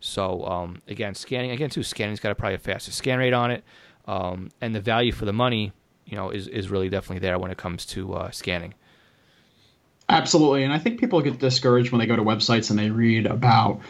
So 0.00 0.44
um, 0.46 0.82
again, 0.88 1.14
scanning 1.14 1.50
again 1.50 1.70
too. 1.70 1.82
Scanning's 1.82 2.20
got 2.20 2.32
a 2.32 2.34
probably 2.34 2.54
a 2.54 2.58
faster 2.58 2.92
scan 2.92 3.18
rate 3.18 3.32
on 3.32 3.50
it, 3.50 3.64
um, 4.06 4.50
and 4.60 4.74
the 4.74 4.80
value 4.80 5.12
for 5.12 5.24
the 5.24 5.32
money, 5.32 5.72
you 6.04 6.16
know, 6.16 6.30
is 6.30 6.48
is 6.48 6.70
really 6.70 6.88
definitely 6.88 7.20
there 7.20 7.38
when 7.38 7.50
it 7.50 7.58
comes 7.58 7.86
to 7.86 8.14
uh, 8.14 8.30
scanning. 8.30 8.74
Absolutely, 10.08 10.62
and 10.62 10.72
I 10.72 10.78
think 10.78 11.00
people 11.00 11.20
get 11.20 11.38
discouraged 11.38 11.90
when 11.90 11.98
they 11.98 12.06
go 12.06 12.16
to 12.16 12.22
websites 12.22 12.70
and 12.70 12.78
they 12.78 12.90
read 12.90 13.26
about 13.26 13.80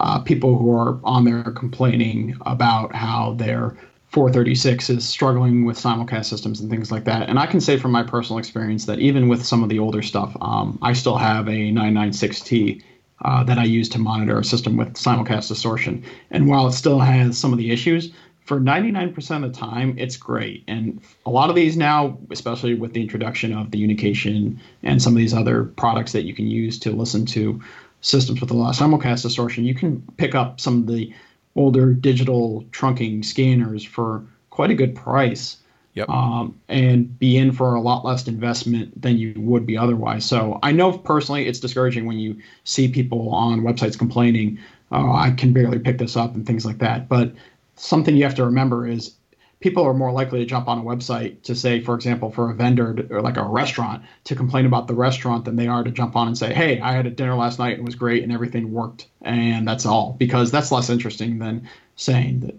uh, 0.00 0.18
people 0.18 0.58
who 0.58 0.76
are 0.76 0.98
on 1.04 1.24
there 1.24 1.44
complaining 1.44 2.36
about 2.44 2.94
how 2.94 3.34
their 3.34 3.76
436 4.10 4.90
is 4.90 5.08
struggling 5.08 5.64
with 5.64 5.78
simulcast 5.78 6.26
systems 6.26 6.60
and 6.60 6.68
things 6.68 6.92
like 6.92 7.04
that. 7.04 7.30
And 7.30 7.38
I 7.38 7.46
can 7.46 7.62
say 7.62 7.78
from 7.78 7.92
my 7.92 8.02
personal 8.02 8.38
experience 8.38 8.84
that 8.84 8.98
even 8.98 9.28
with 9.28 9.42
some 9.42 9.62
of 9.62 9.70
the 9.70 9.78
older 9.78 10.02
stuff, 10.02 10.36
um, 10.42 10.78
I 10.82 10.92
still 10.92 11.16
have 11.16 11.48
a 11.48 11.72
996T 11.72 12.82
uh, 13.24 13.44
that 13.44 13.58
I 13.58 13.64
use 13.64 13.88
to 13.90 13.98
monitor 13.98 14.38
a 14.38 14.44
system 14.44 14.76
with 14.76 14.94
simulcast 14.94 15.48
distortion. 15.48 16.04
And 16.30 16.46
while 16.46 16.66
it 16.66 16.72
still 16.72 16.98
has 16.98 17.38
some 17.38 17.52
of 17.52 17.58
the 17.58 17.70
issues, 17.70 18.12
for 18.44 18.60
99% 18.60 19.44
of 19.44 19.52
the 19.52 19.58
time, 19.58 19.94
it's 19.98 20.16
great. 20.16 20.64
And 20.66 21.00
a 21.24 21.30
lot 21.30 21.48
of 21.48 21.56
these 21.56 21.76
now, 21.76 22.18
especially 22.30 22.74
with 22.74 22.92
the 22.92 23.00
introduction 23.00 23.52
of 23.52 23.70
the 23.70 23.78
Unication 23.78 24.58
and 24.82 25.00
some 25.00 25.12
of 25.12 25.18
these 25.18 25.34
other 25.34 25.64
products 25.64 26.12
that 26.12 26.24
you 26.24 26.34
can 26.34 26.46
use 26.46 26.78
to 26.80 26.90
listen 26.90 27.24
to 27.26 27.60
systems 28.00 28.40
with 28.40 28.50
a 28.50 28.54
lot 28.54 28.70
of 28.70 28.76
simulcast 28.76 29.22
distortion, 29.22 29.64
you 29.64 29.74
can 29.74 30.02
pick 30.16 30.34
up 30.34 30.60
some 30.60 30.78
of 30.78 30.86
the 30.88 31.14
older 31.54 31.92
digital 31.92 32.64
trunking 32.72 33.24
scanners 33.24 33.84
for 33.84 34.24
quite 34.50 34.70
a 34.70 34.74
good 34.74 34.94
price. 34.94 35.58
Yep. 35.94 36.08
Um, 36.08 36.58
and 36.70 37.18
be 37.18 37.36
in 37.36 37.52
for 37.52 37.74
a 37.74 37.80
lot 37.80 38.02
less 38.02 38.26
investment 38.26 39.02
than 39.02 39.18
you 39.18 39.34
would 39.36 39.66
be 39.66 39.76
otherwise. 39.76 40.24
So 40.24 40.58
I 40.62 40.72
know 40.72 40.96
personally 40.96 41.46
it's 41.46 41.60
discouraging 41.60 42.06
when 42.06 42.18
you 42.18 42.38
see 42.64 42.88
people 42.88 43.28
on 43.28 43.60
websites 43.60 43.98
complaining, 43.98 44.58
oh, 44.90 45.12
I 45.12 45.32
can 45.32 45.52
barely 45.52 45.78
pick 45.78 45.98
this 45.98 46.16
up 46.16 46.34
and 46.34 46.46
things 46.46 46.64
like 46.64 46.78
that. 46.78 47.10
But 47.10 47.34
something 47.82 48.16
you 48.16 48.22
have 48.22 48.36
to 48.36 48.44
remember 48.44 48.86
is 48.86 49.16
people 49.58 49.84
are 49.84 49.94
more 49.94 50.12
likely 50.12 50.38
to 50.38 50.46
jump 50.46 50.68
on 50.68 50.78
a 50.78 50.82
website 50.82 51.42
to 51.42 51.54
say, 51.54 51.80
for 51.80 51.94
example, 51.96 52.30
for 52.30 52.50
a 52.50 52.54
vendor 52.54 53.06
or 53.10 53.20
like 53.20 53.36
a 53.36 53.42
restaurant 53.42 54.04
to 54.24 54.36
complain 54.36 54.66
about 54.66 54.86
the 54.86 54.94
restaurant 54.94 55.44
than 55.44 55.56
they 55.56 55.66
are 55.66 55.82
to 55.82 55.90
jump 55.90 56.14
on 56.14 56.28
and 56.28 56.38
say, 56.38 56.54
hey, 56.54 56.80
I 56.80 56.92
had 56.92 57.06
a 57.06 57.10
dinner 57.10 57.34
last 57.34 57.58
night 57.58 57.72
and 57.72 57.80
it 57.80 57.84
was 57.84 57.96
great 57.96 58.22
and 58.22 58.32
everything 58.32 58.72
worked 58.72 59.08
and 59.20 59.66
that's 59.66 59.84
all 59.84 60.14
because 60.18 60.52
that's 60.52 60.70
less 60.70 60.90
interesting 60.90 61.38
than 61.38 61.68
saying 61.96 62.40
that 62.40 62.54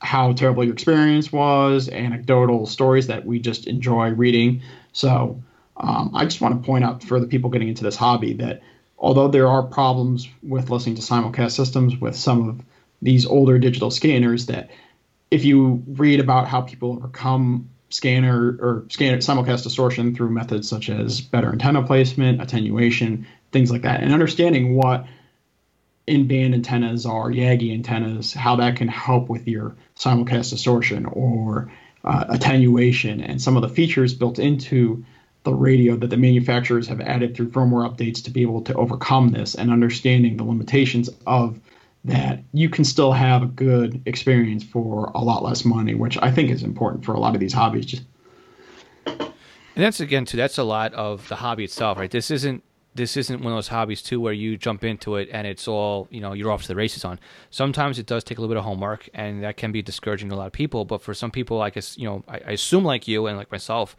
how 0.00 0.34
terrible 0.34 0.62
your 0.62 0.74
experience 0.74 1.32
was, 1.32 1.88
anecdotal 1.88 2.66
stories 2.66 3.06
that 3.06 3.24
we 3.24 3.38
just 3.38 3.66
enjoy 3.66 4.10
reading. 4.10 4.60
So 4.92 5.42
um, 5.78 6.10
I 6.14 6.24
just 6.24 6.42
want 6.42 6.60
to 6.60 6.66
point 6.66 6.84
out 6.84 7.02
for 7.02 7.18
the 7.18 7.26
people 7.26 7.48
getting 7.48 7.68
into 7.68 7.84
this 7.84 7.96
hobby 7.96 8.34
that 8.34 8.62
although 8.98 9.28
there 9.28 9.48
are 9.48 9.62
problems 9.62 10.28
with 10.42 10.68
listening 10.68 10.96
to 10.96 11.02
simulcast 11.02 11.52
systems 11.52 11.96
with 11.96 12.14
some 12.14 12.48
of 12.48 12.62
these 13.02 13.26
older 13.26 13.58
digital 13.58 13.90
scanners 13.90 14.46
that 14.46 14.70
if 15.30 15.44
you 15.44 15.82
read 15.86 16.20
about 16.20 16.48
how 16.48 16.60
people 16.60 16.92
overcome 16.92 17.68
scanner 17.90 18.56
or 18.60 18.84
scanner 18.88 19.18
simulcast 19.18 19.62
distortion 19.62 20.14
through 20.14 20.30
methods 20.30 20.68
such 20.68 20.88
as 20.88 21.20
better 21.20 21.52
antenna 21.52 21.82
placement, 21.82 22.40
attenuation, 22.40 23.26
things 23.52 23.70
like 23.70 23.82
that, 23.82 24.02
and 24.02 24.12
understanding 24.12 24.76
what 24.76 25.06
in-band 26.06 26.54
antennas 26.54 27.04
are, 27.06 27.30
Yagi 27.30 27.72
antennas, 27.72 28.32
how 28.32 28.56
that 28.56 28.76
can 28.76 28.88
help 28.88 29.28
with 29.28 29.46
your 29.48 29.76
simulcast 29.96 30.50
distortion 30.50 31.06
or 31.06 31.70
uh, 32.04 32.24
attenuation, 32.28 33.20
and 33.20 33.42
some 33.42 33.56
of 33.56 33.62
the 33.62 33.68
features 33.68 34.14
built 34.14 34.38
into 34.38 35.04
the 35.42 35.54
radio 35.54 35.96
that 35.96 36.10
the 36.10 36.16
manufacturers 36.16 36.88
have 36.88 37.00
added 37.00 37.36
through 37.36 37.48
firmware 37.48 37.88
updates 37.88 38.24
to 38.24 38.30
be 38.30 38.42
able 38.42 38.62
to 38.62 38.74
overcome 38.74 39.30
this, 39.30 39.54
and 39.54 39.70
understanding 39.70 40.36
the 40.36 40.44
limitations 40.44 41.10
of 41.26 41.58
that 42.06 42.40
you 42.52 42.68
can 42.68 42.84
still 42.84 43.12
have 43.12 43.42
a 43.42 43.46
good 43.46 44.00
experience 44.06 44.64
for 44.64 45.10
a 45.14 45.20
lot 45.20 45.42
less 45.42 45.64
money, 45.64 45.94
which 45.94 46.16
I 46.22 46.30
think 46.30 46.50
is 46.50 46.62
important 46.62 47.04
for 47.04 47.14
a 47.14 47.20
lot 47.20 47.34
of 47.34 47.40
these 47.40 47.52
hobbies. 47.52 47.86
Just 47.86 48.04
and 49.06 49.84
that's 49.84 50.00
again 50.00 50.24
too. 50.24 50.36
That's 50.36 50.56
a 50.58 50.64
lot 50.64 50.94
of 50.94 51.28
the 51.28 51.36
hobby 51.36 51.64
itself, 51.64 51.98
right? 51.98 52.10
This 52.10 52.30
isn't 52.30 52.62
this 52.94 53.16
isn't 53.16 53.42
one 53.42 53.52
of 53.52 53.56
those 53.56 53.68
hobbies 53.68 54.00
too 54.02 54.20
where 54.20 54.32
you 54.32 54.56
jump 54.56 54.82
into 54.82 55.16
it 55.16 55.28
and 55.30 55.46
it's 55.46 55.68
all 55.68 56.08
you 56.10 56.20
know 56.20 56.32
you're 56.32 56.50
off 56.50 56.62
to 56.62 56.68
the 56.68 56.74
races 56.74 57.04
on. 57.04 57.18
Sometimes 57.50 57.98
it 57.98 58.06
does 58.06 58.24
take 58.24 58.38
a 58.38 58.40
little 58.40 58.54
bit 58.54 58.58
of 58.58 58.64
homework, 58.64 59.08
and 59.12 59.42
that 59.42 59.56
can 59.56 59.72
be 59.72 59.82
discouraging 59.82 60.30
to 60.30 60.34
a 60.34 60.38
lot 60.38 60.46
of 60.46 60.52
people. 60.52 60.84
But 60.84 61.02
for 61.02 61.12
some 61.12 61.30
people, 61.30 61.60
I 61.60 61.70
guess 61.70 61.98
you 61.98 62.08
know 62.08 62.24
I, 62.28 62.36
I 62.46 62.50
assume 62.52 62.84
like 62.84 63.06
you 63.06 63.26
and 63.26 63.36
like 63.36 63.50
myself, 63.50 63.96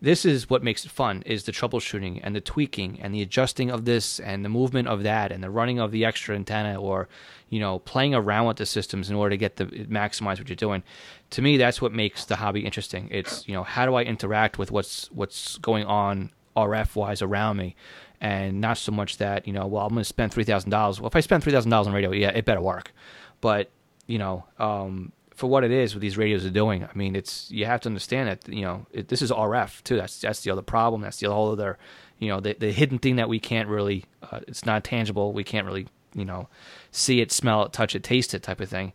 this 0.00 0.24
is 0.24 0.50
what 0.50 0.62
makes 0.62 0.84
it 0.84 0.90
fun 0.90 1.22
is 1.24 1.44
the 1.44 1.52
troubleshooting 1.52 2.20
and 2.22 2.36
the 2.36 2.40
tweaking 2.40 3.00
and 3.00 3.14
the 3.14 3.22
adjusting 3.22 3.70
of 3.70 3.84
this 3.84 4.20
and 4.20 4.44
the 4.44 4.48
movement 4.48 4.88
of 4.88 5.02
that 5.02 5.32
and 5.32 5.42
the 5.42 5.50
running 5.50 5.78
of 5.78 5.90
the 5.90 6.04
extra 6.04 6.34
antenna 6.34 6.78
or 6.78 7.08
you 7.48 7.58
know 7.58 7.78
playing 7.80 8.14
around 8.14 8.46
with 8.46 8.58
the 8.58 8.66
systems 8.66 9.08
in 9.08 9.16
order 9.16 9.30
to 9.30 9.36
get 9.36 9.56
the 9.56 9.64
maximize 9.64 10.38
what 10.38 10.48
you're 10.48 10.56
doing. 10.56 10.82
To 11.30 11.42
me 11.42 11.56
that's 11.56 11.80
what 11.80 11.92
makes 11.92 12.24
the 12.26 12.36
hobby 12.36 12.64
interesting. 12.64 13.08
It's 13.10 13.48
you 13.48 13.54
know 13.54 13.62
how 13.62 13.86
do 13.86 13.94
i 13.94 14.02
interact 14.02 14.58
with 14.58 14.70
what's 14.70 15.10
what's 15.12 15.58
going 15.58 15.84
on 15.86 16.30
rf 16.56 16.94
wise 16.94 17.22
around 17.22 17.56
me? 17.56 17.74
And 18.20 18.60
not 18.60 18.78
so 18.78 18.92
much 18.92 19.18
that 19.18 19.46
you 19.46 19.52
know 19.52 19.66
well 19.66 19.86
i'm 19.86 19.94
going 19.94 20.00
to 20.00 20.04
spend 20.04 20.32
$3000 20.32 21.00
well 21.00 21.06
if 21.06 21.16
i 21.16 21.20
spend 21.20 21.42
$3000 21.42 21.86
on 21.86 21.92
radio 21.92 22.12
yeah 22.12 22.30
it 22.30 22.44
better 22.44 22.60
work. 22.60 22.92
But 23.40 23.70
you 24.06 24.18
know 24.18 24.44
um, 24.58 25.12
for 25.36 25.48
what 25.48 25.64
it 25.64 25.70
is, 25.70 25.94
what 25.94 26.00
these 26.00 26.16
radios 26.16 26.44
are 26.46 26.50
doing. 26.50 26.82
I 26.82 26.90
mean, 26.94 27.14
it's 27.14 27.50
you 27.50 27.66
have 27.66 27.82
to 27.82 27.88
understand 27.88 28.28
that 28.28 28.48
you 28.48 28.62
know 28.62 28.86
it, 28.90 29.08
this 29.08 29.22
is 29.22 29.30
RF 29.30 29.84
too. 29.84 29.96
That's 29.96 30.18
that's 30.18 30.40
the 30.40 30.50
other 30.50 30.62
problem. 30.62 31.02
That's 31.02 31.20
the 31.20 31.30
whole 31.30 31.52
other, 31.52 31.78
you 32.18 32.28
know, 32.28 32.40
the 32.40 32.54
the 32.54 32.72
hidden 32.72 32.98
thing 32.98 33.16
that 33.16 33.28
we 33.28 33.38
can't 33.38 33.68
really. 33.68 34.06
Uh, 34.22 34.40
it's 34.48 34.64
not 34.64 34.82
tangible. 34.82 35.32
We 35.32 35.44
can't 35.44 35.66
really 35.66 35.86
you 36.14 36.24
know 36.24 36.48
see 36.90 37.20
it, 37.20 37.30
smell 37.30 37.64
it, 37.64 37.72
touch 37.72 37.94
it, 37.94 38.02
taste 38.02 38.34
it, 38.34 38.42
type 38.42 38.60
of 38.60 38.70
thing. 38.70 38.94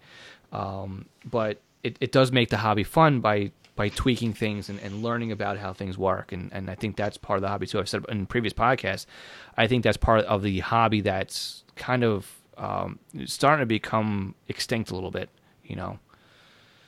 Um, 0.52 1.06
but 1.24 1.62
it, 1.84 1.96
it 2.02 2.12
does 2.12 2.32
make 2.32 2.50
the 2.50 2.58
hobby 2.58 2.84
fun 2.84 3.22
by 3.22 3.52
by 3.76 3.89
tweaking 3.89 4.34
things 4.34 4.68
and, 4.68 4.80
and 4.80 5.04
learning 5.04 5.32
about 5.32 5.58
how 5.58 5.74
things 5.74 5.98
work. 5.98 6.32
And, 6.32 6.52
and 6.52 6.70
I 6.70 6.76
think 6.76 6.98
that's 6.98 7.18
part 7.18 7.38
of 7.38 7.42
the 7.42 7.48
hobby 7.48 7.68
too. 7.68 7.80
I've 7.80 7.88
said 7.88 8.04
in 8.10 8.26
previous 8.26 8.54
podcasts, 8.54 9.06
I 9.56 9.68
think 9.68 9.84
that's 9.84 9.98
part 9.98 10.26
of 10.26 10.42
the 10.42 10.60
hobby 10.60 11.02
that's 11.02 11.64
kind 11.76 12.04
of 12.04 12.30
um, 12.58 13.00
starting 13.26 13.62
to 13.62 13.66
become 13.68 14.36
extinct 14.48 14.89
a 14.89 14.96
little 14.96 15.12
bit. 15.12 15.30
You 15.64 15.76
know. 15.76 16.00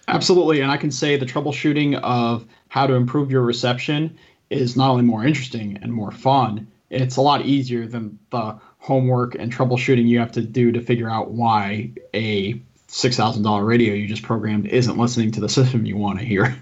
Um, 0.07 0.15
Absolutely. 0.15 0.61
And 0.61 0.71
I 0.71 0.77
can 0.77 0.91
say 0.91 1.17
the 1.17 1.25
troubleshooting 1.25 1.99
of 2.01 2.45
how 2.67 2.87
to 2.87 2.93
improve 2.93 3.31
your 3.31 3.43
reception 3.43 4.17
is 4.49 4.75
not 4.75 4.89
only 4.89 5.03
more 5.03 5.25
interesting 5.25 5.79
and 5.81 5.93
more 5.93 6.11
fun, 6.11 6.67
it's 6.89 7.15
a 7.15 7.21
lot 7.21 7.45
easier 7.45 7.87
than 7.87 8.19
the 8.29 8.59
homework 8.77 9.35
and 9.35 9.51
troubleshooting 9.51 10.07
you 10.07 10.19
have 10.19 10.33
to 10.33 10.41
do 10.41 10.71
to 10.73 10.81
figure 10.81 11.09
out 11.09 11.31
why 11.31 11.91
a 12.13 12.53
$6,000 12.89 13.65
radio 13.65 13.93
you 13.93 14.07
just 14.07 14.23
programmed 14.23 14.67
isn't 14.67 14.97
listening 14.97 15.31
to 15.31 15.41
the 15.41 15.49
system 15.57 15.85
you 15.85 15.97
want 15.97 16.19
to 16.19 16.25
hear. 16.25 16.55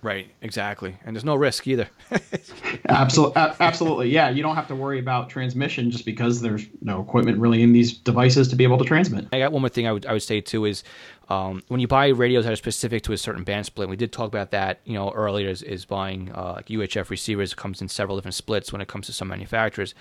Right, 0.00 0.28
exactly. 0.42 0.96
And 1.04 1.16
there's 1.16 1.24
no 1.24 1.34
risk 1.34 1.66
either. 1.66 1.88
absolutely, 2.88 3.42
absolutely. 3.58 4.10
Yeah, 4.10 4.30
you 4.30 4.42
don't 4.42 4.54
have 4.54 4.68
to 4.68 4.76
worry 4.76 5.00
about 5.00 5.28
transmission 5.28 5.90
just 5.90 6.04
because 6.04 6.40
there's 6.40 6.66
no 6.80 7.00
equipment 7.00 7.38
really 7.38 7.62
in 7.62 7.72
these 7.72 7.94
devices 7.94 8.46
to 8.48 8.56
be 8.56 8.62
able 8.62 8.78
to 8.78 8.84
transmit. 8.84 9.26
I 9.32 9.40
got 9.40 9.50
one 9.50 9.62
more 9.62 9.68
thing 9.68 9.88
I 9.88 9.92
would 9.92 10.06
I 10.06 10.12
would 10.12 10.22
say 10.22 10.40
too 10.40 10.66
is 10.66 10.84
um, 11.28 11.62
when 11.66 11.80
you 11.80 11.88
buy 11.88 12.08
radios 12.08 12.44
that 12.44 12.52
are 12.52 12.56
specific 12.56 13.02
to 13.04 13.12
a 13.12 13.18
certain 13.18 13.42
band 13.42 13.66
split, 13.66 13.88
we 13.88 13.96
did 13.96 14.12
talk 14.12 14.28
about 14.28 14.52
that, 14.52 14.80
you 14.84 14.94
know, 14.94 15.10
earlier 15.10 15.48
is, 15.48 15.62
is 15.62 15.84
buying 15.84 16.30
uh, 16.32 16.54
like 16.56 16.66
UHF 16.66 17.10
receivers. 17.10 17.52
It 17.52 17.56
comes 17.56 17.82
in 17.82 17.88
several 17.88 18.16
different 18.16 18.36
splits 18.36 18.72
when 18.72 18.80
it 18.80 18.88
comes 18.88 19.06
to 19.06 19.12
some 19.12 19.28
manufacturers. 19.28 19.94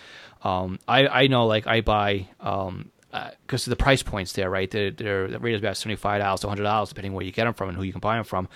Um, 0.44 0.80
I, 0.88 1.08
I 1.08 1.28
know 1.28 1.48
like 1.48 1.66
I 1.66 1.82
buy 1.82 2.28
um, 2.40 2.92
because 3.42 3.68
uh, 3.68 3.70
of 3.70 3.78
the 3.78 3.84
price 3.84 4.04
points 4.04 4.34
there, 4.34 4.50
right? 4.50 4.70
The 4.70 5.38
rate 5.40 5.54
is 5.54 5.62
about 5.62 5.78
seventy 5.78 5.96
five 5.96 6.22
dollars 6.22 6.42
to 6.42 6.48
hundred 6.48 6.64
dollars, 6.64 6.90
depending 6.90 7.14
where 7.14 7.26
you 7.26 7.32
get 7.32 7.46
them 7.46 7.54
from 7.54 7.70
and 7.70 7.78
who 7.78 7.84
you 7.84 7.92
can 7.92 8.02
buy 8.02 8.16
them 8.16 8.24
from. 8.24 8.48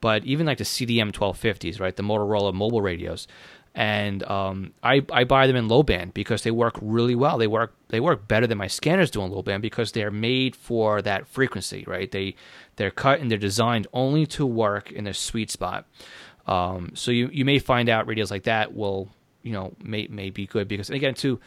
But 0.00 0.24
even 0.24 0.46
like 0.46 0.58
the 0.58 0.64
CDM 0.64 1.12
twelve 1.12 1.38
fifties, 1.38 1.80
right? 1.80 1.94
The 1.94 2.02
Motorola 2.02 2.52
mobile 2.52 2.82
radios, 2.82 3.26
and 3.74 4.22
um, 4.24 4.72
I 4.82 5.04
I 5.12 5.24
buy 5.24 5.46
them 5.46 5.56
in 5.56 5.68
low 5.68 5.82
band 5.82 6.14
because 6.14 6.42
they 6.42 6.50
work 6.50 6.76
really 6.82 7.14
well. 7.14 7.38
They 7.38 7.46
work 7.46 7.74
they 7.88 8.00
work 8.00 8.26
better 8.26 8.46
than 8.46 8.58
my 8.58 8.66
scanners 8.66 9.10
do 9.10 9.22
in 9.22 9.30
low 9.30 9.42
band 9.42 9.62
because 9.62 9.92
they're 9.92 10.10
made 10.10 10.56
for 10.56 11.00
that 11.02 11.26
frequency, 11.26 11.84
right? 11.86 12.10
They 12.10 12.34
they're 12.76 12.90
cut 12.90 13.20
and 13.20 13.30
they're 13.30 13.38
designed 13.38 13.86
only 13.92 14.26
to 14.26 14.46
work 14.46 14.90
in 14.90 15.04
their 15.04 15.14
sweet 15.14 15.50
spot. 15.50 15.86
Um, 16.46 16.92
so 16.94 17.10
you 17.10 17.30
you 17.32 17.44
may 17.44 17.58
find 17.58 17.88
out 17.88 18.08
radios 18.08 18.30
like 18.30 18.44
that 18.44 18.74
will 18.74 19.10
you 19.42 19.52
know 19.52 19.74
may 19.82 20.06
may 20.08 20.30
be 20.30 20.46
good 20.46 20.68
because 20.68 20.90
and 20.90 20.96
again 20.96 21.14
too 21.14 21.40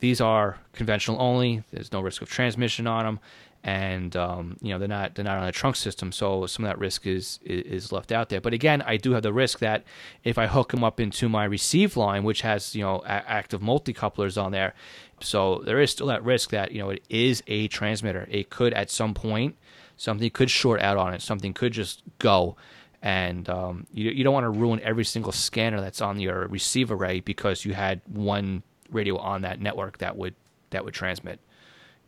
these 0.00 0.20
are 0.20 0.58
conventional 0.72 1.20
only. 1.20 1.64
There's 1.72 1.92
no 1.92 2.00
risk 2.00 2.22
of 2.22 2.28
transmission 2.28 2.86
on 2.86 3.04
them, 3.04 3.20
and 3.64 4.14
um, 4.16 4.56
you 4.60 4.72
know 4.72 4.78
they're 4.78 4.88
not 4.88 5.14
they're 5.14 5.24
not 5.24 5.38
on 5.38 5.48
a 5.48 5.52
trunk 5.52 5.76
system, 5.76 6.12
so 6.12 6.46
some 6.46 6.64
of 6.64 6.68
that 6.70 6.78
risk 6.78 7.06
is, 7.06 7.40
is 7.44 7.92
left 7.92 8.12
out 8.12 8.28
there. 8.28 8.40
But 8.40 8.54
again, 8.54 8.82
I 8.82 8.96
do 8.96 9.12
have 9.12 9.22
the 9.22 9.32
risk 9.32 9.58
that 9.58 9.84
if 10.24 10.38
I 10.38 10.46
hook 10.46 10.70
them 10.70 10.84
up 10.84 11.00
into 11.00 11.28
my 11.28 11.44
receive 11.44 11.96
line, 11.96 12.24
which 12.24 12.42
has 12.42 12.74
you 12.74 12.82
know 12.82 13.02
a- 13.04 13.08
active 13.08 13.60
multi-couplers 13.60 14.38
on 14.38 14.52
there, 14.52 14.74
so 15.20 15.62
there 15.64 15.80
is 15.80 15.90
still 15.90 16.06
that 16.06 16.24
risk 16.24 16.50
that 16.50 16.72
you 16.72 16.78
know 16.78 16.90
it 16.90 17.02
is 17.08 17.42
a 17.46 17.68
transmitter. 17.68 18.26
It 18.30 18.50
could 18.50 18.72
at 18.74 18.90
some 18.90 19.14
point 19.14 19.56
something 19.96 20.30
could 20.30 20.50
short 20.50 20.80
out 20.80 20.96
on 20.96 21.12
it, 21.12 21.20
something 21.20 21.52
could 21.52 21.72
just 21.72 22.02
go. 22.18 22.56
And 23.00 23.48
um, 23.48 23.86
you, 23.92 24.10
you 24.10 24.24
don't 24.24 24.32
want 24.32 24.44
to 24.44 24.50
ruin 24.50 24.80
every 24.82 25.04
single 25.04 25.30
scanner 25.30 25.80
that's 25.80 26.00
on 26.00 26.18
your 26.18 26.48
receive 26.48 26.90
array 26.90 27.20
because 27.20 27.64
you 27.64 27.74
had 27.74 28.00
one 28.06 28.62
radio 28.90 29.16
on 29.16 29.42
that 29.42 29.60
network 29.60 29.98
that 29.98 30.16
would 30.16 30.34
that 30.70 30.84
would 30.84 30.94
transmit. 30.94 31.40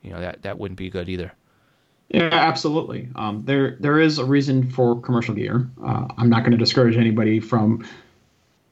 You 0.02 0.10
know 0.10 0.20
that 0.20 0.42
that 0.42 0.58
wouldn't 0.58 0.78
be 0.78 0.90
good 0.90 1.08
either. 1.08 1.32
Yeah, 2.08 2.28
absolutely. 2.32 3.08
Um, 3.14 3.42
there 3.44 3.76
there 3.80 4.00
is 4.00 4.18
a 4.18 4.24
reason 4.24 4.68
for 4.68 5.00
commercial 5.00 5.34
gear. 5.34 5.68
Uh, 5.84 6.08
I'm 6.18 6.28
not 6.28 6.40
going 6.40 6.52
to 6.52 6.58
discourage 6.58 6.96
anybody 6.96 7.38
from 7.38 7.86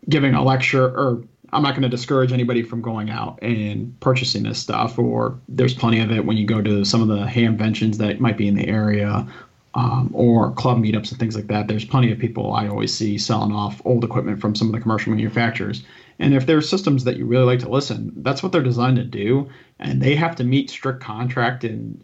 giving 0.08 0.34
a 0.34 0.42
lecture, 0.42 0.86
or 0.86 1.22
I'm 1.52 1.62
not 1.62 1.70
going 1.70 1.82
to 1.82 1.88
discourage 1.88 2.32
anybody 2.32 2.62
from 2.62 2.82
going 2.82 3.10
out 3.10 3.38
and 3.40 3.98
purchasing 4.00 4.42
this 4.42 4.58
stuff. 4.58 4.98
Or 4.98 5.38
there's 5.48 5.74
plenty 5.74 6.00
of 6.00 6.10
it 6.10 6.24
when 6.24 6.36
you 6.36 6.46
go 6.46 6.60
to 6.60 6.84
some 6.84 7.00
of 7.00 7.08
the 7.08 7.26
hamventions 7.26 7.98
that 7.98 8.20
might 8.20 8.36
be 8.36 8.48
in 8.48 8.56
the 8.56 8.66
area, 8.66 9.26
um, 9.74 10.10
or 10.12 10.50
club 10.52 10.78
meetups 10.78 11.10
and 11.12 11.20
things 11.20 11.36
like 11.36 11.46
that. 11.46 11.68
There's 11.68 11.84
plenty 11.84 12.10
of 12.10 12.18
people 12.18 12.52
I 12.52 12.66
always 12.66 12.92
see 12.92 13.18
selling 13.18 13.52
off 13.52 13.80
old 13.84 14.02
equipment 14.02 14.40
from 14.40 14.56
some 14.56 14.66
of 14.66 14.72
the 14.72 14.80
commercial 14.80 15.12
manufacturers. 15.12 15.84
And 16.18 16.34
if 16.34 16.46
there 16.46 16.56
are 16.56 16.62
systems 16.62 17.04
that 17.04 17.16
you 17.16 17.26
really 17.26 17.44
like 17.44 17.60
to 17.60 17.68
listen, 17.68 18.12
that's 18.16 18.42
what 18.42 18.52
they're 18.52 18.62
designed 18.62 18.96
to 18.96 19.04
do, 19.04 19.50
and 19.78 20.02
they 20.02 20.16
have 20.16 20.36
to 20.36 20.44
meet 20.44 20.70
strict 20.70 21.00
contract 21.00 21.64
and 21.64 22.02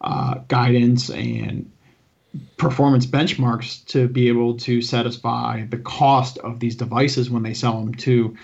uh, 0.00 0.34
guidance 0.46 1.10
and 1.10 1.70
performance 2.56 3.06
benchmarks 3.06 3.84
to 3.86 4.08
be 4.08 4.28
able 4.28 4.56
to 4.58 4.82
satisfy 4.82 5.64
the 5.66 5.78
cost 5.78 6.38
of 6.38 6.60
these 6.60 6.76
devices 6.76 7.30
when 7.30 7.42
they 7.42 7.54
sell 7.54 7.80
them 7.80 7.94
to 7.94 8.36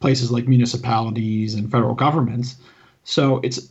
places 0.00 0.30
like 0.30 0.48
municipalities 0.48 1.54
and 1.54 1.70
federal 1.70 1.94
governments. 1.94 2.56
So 3.04 3.40
it's 3.42 3.70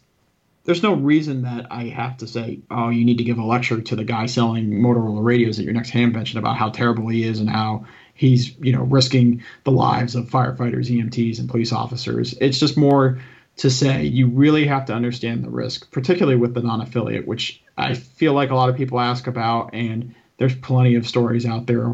there's 0.65 0.83
no 0.83 0.93
reason 0.93 1.41
that 1.41 1.67
I 1.71 1.85
have 1.85 2.17
to 2.17 2.27
say, 2.27 2.59
oh, 2.71 2.89
you 2.89 3.03
need 3.03 3.17
to 3.17 3.23
give 3.23 3.37
a 3.37 3.43
lecture 3.43 3.81
to 3.81 3.95
the 3.95 4.05
guy 4.05 4.27
selling 4.27 4.71
Motorola 4.71 5.21
radios 5.21 5.59
at 5.59 5.65
your 5.65 5.73
next 5.73 5.91
hamvention 5.91 6.37
about 6.37 6.55
how 6.55 6.69
terrible 6.69 7.09
he 7.09 7.25
is 7.25 7.39
and 7.39 7.49
how 7.49 7.85
he's 8.23 8.57
you 8.59 8.71
know 8.71 8.83
risking 8.83 9.43
the 9.65 9.71
lives 9.71 10.15
of 10.15 10.29
firefighters, 10.29 10.89
EMTs, 10.89 11.39
and 11.39 11.49
police 11.49 11.73
officers. 11.73 12.33
It's 12.39 12.57
just 12.57 12.77
more 12.77 13.19
to 13.57 13.69
say 13.69 14.05
you 14.05 14.27
really 14.27 14.65
have 14.65 14.85
to 14.85 14.93
understand 14.93 15.43
the 15.43 15.49
risk, 15.49 15.91
particularly 15.91 16.37
with 16.37 16.53
the 16.53 16.61
non-affiliate, 16.61 17.27
which 17.27 17.61
I 17.77 17.95
feel 17.95 18.33
like 18.33 18.49
a 18.49 18.55
lot 18.55 18.69
of 18.69 18.77
people 18.77 18.99
ask 18.99 19.27
about, 19.27 19.71
and 19.73 20.15
there's 20.37 20.55
plenty 20.55 20.95
of 20.95 21.05
stories 21.05 21.45
out 21.45 21.67
there 21.67 21.93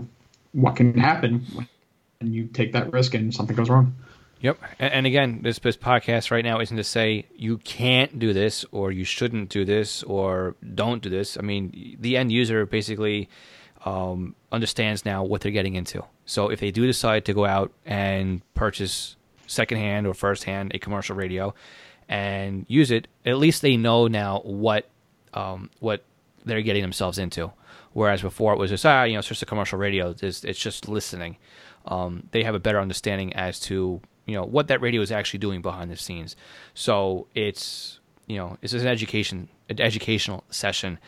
what 0.51 0.75
can 0.75 0.97
happen 0.97 1.45
when 2.19 2.33
you 2.33 2.45
take 2.45 2.73
that 2.73 2.93
risk 2.93 3.13
and 3.15 3.33
something 3.33 3.55
goes 3.55 3.69
wrong. 3.69 3.95
Yep. 4.41 4.57
And 4.79 5.05
again, 5.05 5.41
this, 5.41 5.59
this 5.59 5.75
podcast 5.75 6.31
right 6.31 6.45
now 6.45 6.61
isn't 6.61 6.77
to 6.77 6.83
say 6.83 7.25
you 7.35 7.57
can't 7.57 8.19
do 8.19 8.31
this 8.31 8.63
or 8.71 8.91
you 8.91 9.03
shouldn't 9.03 9.49
do 9.49 9.65
this 9.65 10.01
or 10.03 10.55
don't 10.75 11.01
do 11.01 11.09
this. 11.09 11.37
I 11.37 11.41
mean, 11.41 11.97
the 11.99 12.15
end 12.15 12.31
user 12.31 12.65
basically 12.65 13.27
um, 13.85 14.35
understands 14.51 15.05
now 15.05 15.23
what 15.23 15.41
they're 15.41 15.51
getting 15.51 15.75
into. 15.75 16.03
So 16.25 16.49
if 16.49 16.59
they 16.59 16.71
do 16.71 16.85
decide 16.85 17.25
to 17.25 17.33
go 17.33 17.45
out 17.45 17.71
and 17.85 18.41
purchase 18.53 19.15
secondhand 19.47 20.05
or 20.05 20.13
firsthand 20.13 20.73
a 20.75 20.79
commercial 20.79 21.15
radio 21.15 21.53
and 22.07 22.65
use 22.67 22.91
it, 22.91 23.07
at 23.25 23.37
least 23.37 23.61
they 23.61 23.77
know 23.77 24.07
now 24.07 24.39
what 24.39 24.89
um, 25.33 25.69
what 25.79 26.03
they're 26.45 26.61
getting 26.61 26.81
themselves 26.81 27.17
into. 27.17 27.51
Whereas 27.93 28.21
before 28.21 28.53
it 28.53 28.59
was 28.59 28.69
just 28.69 28.85
ah, 28.85 29.03
you 29.03 29.13
know, 29.13 29.19
it's 29.19 29.27
just 29.27 29.41
a 29.41 29.45
commercial 29.45 29.79
radio. 29.79 30.15
It's, 30.21 30.43
it's 30.43 30.59
just 30.59 30.87
listening. 30.87 31.37
Um, 31.85 32.27
they 32.31 32.43
have 32.43 32.55
a 32.55 32.59
better 32.59 32.79
understanding 32.79 33.33
as 33.33 33.59
to 33.61 34.01
you 34.25 34.35
know 34.35 34.43
what 34.43 34.67
that 34.67 34.81
radio 34.81 35.01
is 35.01 35.11
actually 35.11 35.39
doing 35.39 35.61
behind 35.61 35.89
the 35.89 35.95
scenes. 35.95 36.35
So 36.73 37.27
it's 37.33 37.99
you 38.27 38.37
know 38.37 38.57
it's 38.61 38.73
an 38.73 38.85
education 38.85 39.49
an 39.69 39.79
educational 39.79 40.43
session 40.49 40.99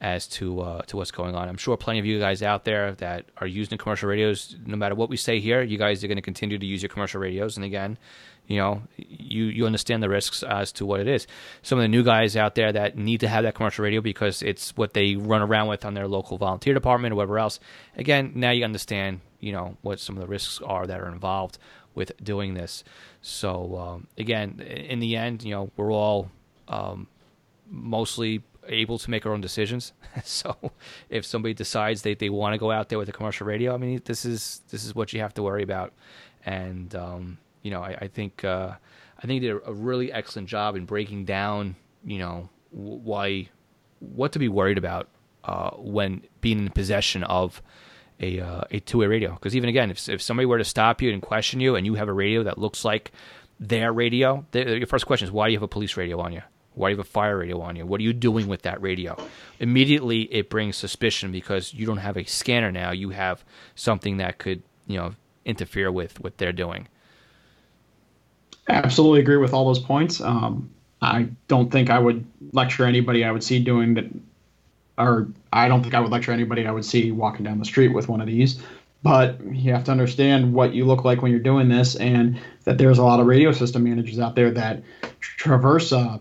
as 0.00 0.26
to 0.26 0.60
uh, 0.60 0.82
to 0.82 0.96
what's 0.96 1.10
going 1.10 1.34
on. 1.34 1.48
I'm 1.48 1.56
sure 1.56 1.76
plenty 1.76 1.98
of 1.98 2.06
you 2.06 2.18
guys 2.18 2.42
out 2.42 2.64
there 2.64 2.92
that 2.96 3.26
are 3.36 3.46
using 3.46 3.76
commercial 3.76 4.08
radios, 4.08 4.56
no 4.64 4.76
matter 4.76 4.94
what 4.94 5.10
we 5.10 5.16
say 5.16 5.40
here, 5.40 5.62
you 5.62 5.78
guys 5.78 6.02
are 6.02 6.08
going 6.08 6.16
to 6.16 6.22
continue 6.22 6.58
to 6.58 6.66
use 6.66 6.82
your 6.82 6.88
commercial 6.88 7.20
radios. 7.20 7.56
And 7.56 7.64
again, 7.64 7.98
you 8.46 8.56
know, 8.56 8.82
you 8.96 9.44
you 9.44 9.66
understand 9.66 10.02
the 10.02 10.08
risks 10.08 10.42
as 10.42 10.72
to 10.72 10.86
what 10.86 11.00
it 11.00 11.06
is. 11.06 11.26
Some 11.62 11.78
of 11.78 11.82
the 11.82 11.88
new 11.88 12.02
guys 12.02 12.34
out 12.34 12.54
there 12.54 12.72
that 12.72 12.96
need 12.96 13.20
to 13.20 13.28
have 13.28 13.44
that 13.44 13.54
commercial 13.54 13.84
radio 13.84 14.00
because 14.00 14.42
it's 14.42 14.76
what 14.76 14.94
they 14.94 15.16
run 15.16 15.42
around 15.42 15.68
with 15.68 15.84
on 15.84 15.94
their 15.94 16.08
local 16.08 16.38
volunteer 16.38 16.72
department 16.72 17.12
or 17.12 17.16
whatever 17.16 17.38
else. 17.38 17.60
Again, 17.96 18.32
now 18.34 18.50
you 18.50 18.64
understand, 18.64 19.20
you 19.38 19.52
know, 19.52 19.76
what 19.82 20.00
some 20.00 20.16
of 20.16 20.22
the 20.22 20.26
risks 20.26 20.60
are 20.64 20.86
that 20.86 21.00
are 21.00 21.08
involved 21.08 21.58
with 21.94 22.12
doing 22.24 22.54
this. 22.54 22.84
So 23.20 23.76
um, 23.76 24.06
again, 24.16 24.60
in 24.60 25.00
the 25.00 25.16
end, 25.16 25.42
you 25.42 25.50
know, 25.50 25.70
we're 25.76 25.92
all 25.92 26.30
um, 26.68 27.06
mostly 27.68 28.42
able 28.70 28.98
to 28.98 29.10
make 29.10 29.26
our 29.26 29.32
own 29.32 29.40
decisions. 29.40 29.92
so 30.24 30.56
if 31.08 31.24
somebody 31.24 31.54
decides 31.54 32.02
that 32.02 32.18
they 32.18 32.30
want 32.30 32.54
to 32.54 32.58
go 32.58 32.70
out 32.70 32.88
there 32.88 32.98
with 32.98 33.08
a 33.08 33.12
commercial 33.12 33.46
radio, 33.46 33.74
I 33.74 33.76
mean, 33.76 34.00
this 34.04 34.24
is 34.24 34.62
this 34.70 34.84
is 34.84 34.94
what 34.94 35.12
you 35.12 35.20
have 35.20 35.34
to 35.34 35.42
worry 35.42 35.62
about. 35.62 35.92
And 36.44 36.94
um, 36.94 37.38
you 37.62 37.70
know, 37.70 37.82
I, 37.82 37.96
I 38.02 38.08
think 38.08 38.44
uh, 38.44 38.72
I 39.18 39.26
think 39.26 39.42
they 39.42 39.48
did 39.48 39.60
a 39.64 39.72
really 39.72 40.12
excellent 40.12 40.48
job 40.48 40.76
in 40.76 40.86
breaking 40.86 41.24
down, 41.24 41.76
you 42.04 42.18
know, 42.18 42.48
why 42.70 43.48
what 43.98 44.32
to 44.32 44.38
be 44.38 44.48
worried 44.48 44.78
about 44.78 45.08
uh, 45.44 45.70
when 45.70 46.22
being 46.40 46.58
in 46.58 46.70
possession 46.70 47.22
of 47.24 47.62
a 48.20 48.40
uh, 48.40 48.62
a 48.70 48.80
two 48.80 48.98
way 48.98 49.06
radio. 49.06 49.32
Because 49.34 49.54
even 49.54 49.68
again, 49.68 49.90
if 49.90 50.08
if 50.08 50.22
somebody 50.22 50.46
were 50.46 50.58
to 50.58 50.64
stop 50.64 51.02
you 51.02 51.12
and 51.12 51.22
question 51.22 51.60
you, 51.60 51.76
and 51.76 51.86
you 51.86 51.94
have 51.94 52.08
a 52.08 52.12
radio 52.12 52.42
that 52.44 52.58
looks 52.58 52.84
like 52.84 53.12
their 53.58 53.92
radio, 53.92 54.44
your 54.54 54.86
first 54.86 55.06
question 55.06 55.26
is 55.26 55.32
why 55.32 55.48
do 55.48 55.52
you 55.52 55.58
have 55.58 55.62
a 55.62 55.68
police 55.68 55.96
radio 55.96 56.18
on 56.20 56.32
you? 56.32 56.42
Why 56.80 56.88
do 56.88 56.92
you 56.92 56.96
have 56.96 57.06
a 57.06 57.10
fire 57.10 57.38
radio 57.38 57.60
on 57.60 57.76
you? 57.76 57.84
What 57.84 58.00
are 58.00 58.04
you 58.04 58.14
doing 58.14 58.48
with 58.48 58.62
that 58.62 58.80
radio? 58.80 59.16
Immediately, 59.58 60.22
it 60.32 60.48
brings 60.48 60.76
suspicion 60.76 61.30
because 61.30 61.74
you 61.74 61.84
don't 61.84 61.98
have 61.98 62.16
a 62.16 62.24
scanner 62.24 62.72
now. 62.72 62.90
You 62.90 63.10
have 63.10 63.44
something 63.74 64.16
that 64.16 64.38
could, 64.38 64.62
you 64.86 64.96
know, 64.96 65.14
interfere 65.44 65.92
with 65.92 66.18
what 66.20 66.38
they're 66.38 66.52
doing. 66.52 66.88
Absolutely 68.68 69.20
agree 69.20 69.36
with 69.36 69.52
all 69.52 69.66
those 69.66 69.78
points. 69.78 70.20
Um, 70.20 70.70
I 71.02 71.28
don't 71.48 71.70
think 71.70 71.90
I 71.90 71.98
would 71.98 72.24
lecture 72.52 72.86
anybody 72.86 73.24
I 73.24 73.30
would 73.30 73.44
see 73.44 73.62
doing 73.62 73.94
that, 73.94 74.06
or 74.96 75.28
I 75.52 75.68
don't 75.68 75.82
think 75.82 75.94
I 75.94 76.00
would 76.00 76.10
lecture 76.10 76.32
anybody 76.32 76.66
I 76.66 76.70
would 76.70 76.84
see 76.84 77.10
walking 77.10 77.44
down 77.44 77.58
the 77.58 77.64
street 77.64 77.88
with 77.88 78.08
one 78.08 78.20
of 78.20 78.26
these. 78.26 78.62
But 79.02 79.38
you 79.44 79.72
have 79.72 79.84
to 79.84 79.90
understand 79.90 80.52
what 80.52 80.74
you 80.74 80.84
look 80.84 81.04
like 81.04 81.22
when 81.22 81.30
you're 81.30 81.40
doing 81.40 81.68
this, 81.68 81.96
and 81.96 82.40
that 82.64 82.78
there's 82.78 82.98
a 82.98 83.02
lot 83.02 83.20
of 83.20 83.26
radio 83.26 83.52
system 83.52 83.84
managers 83.84 84.18
out 84.18 84.34
there 84.34 84.50
that 84.50 84.82
traverse 85.20 85.92
uh, 85.92 86.18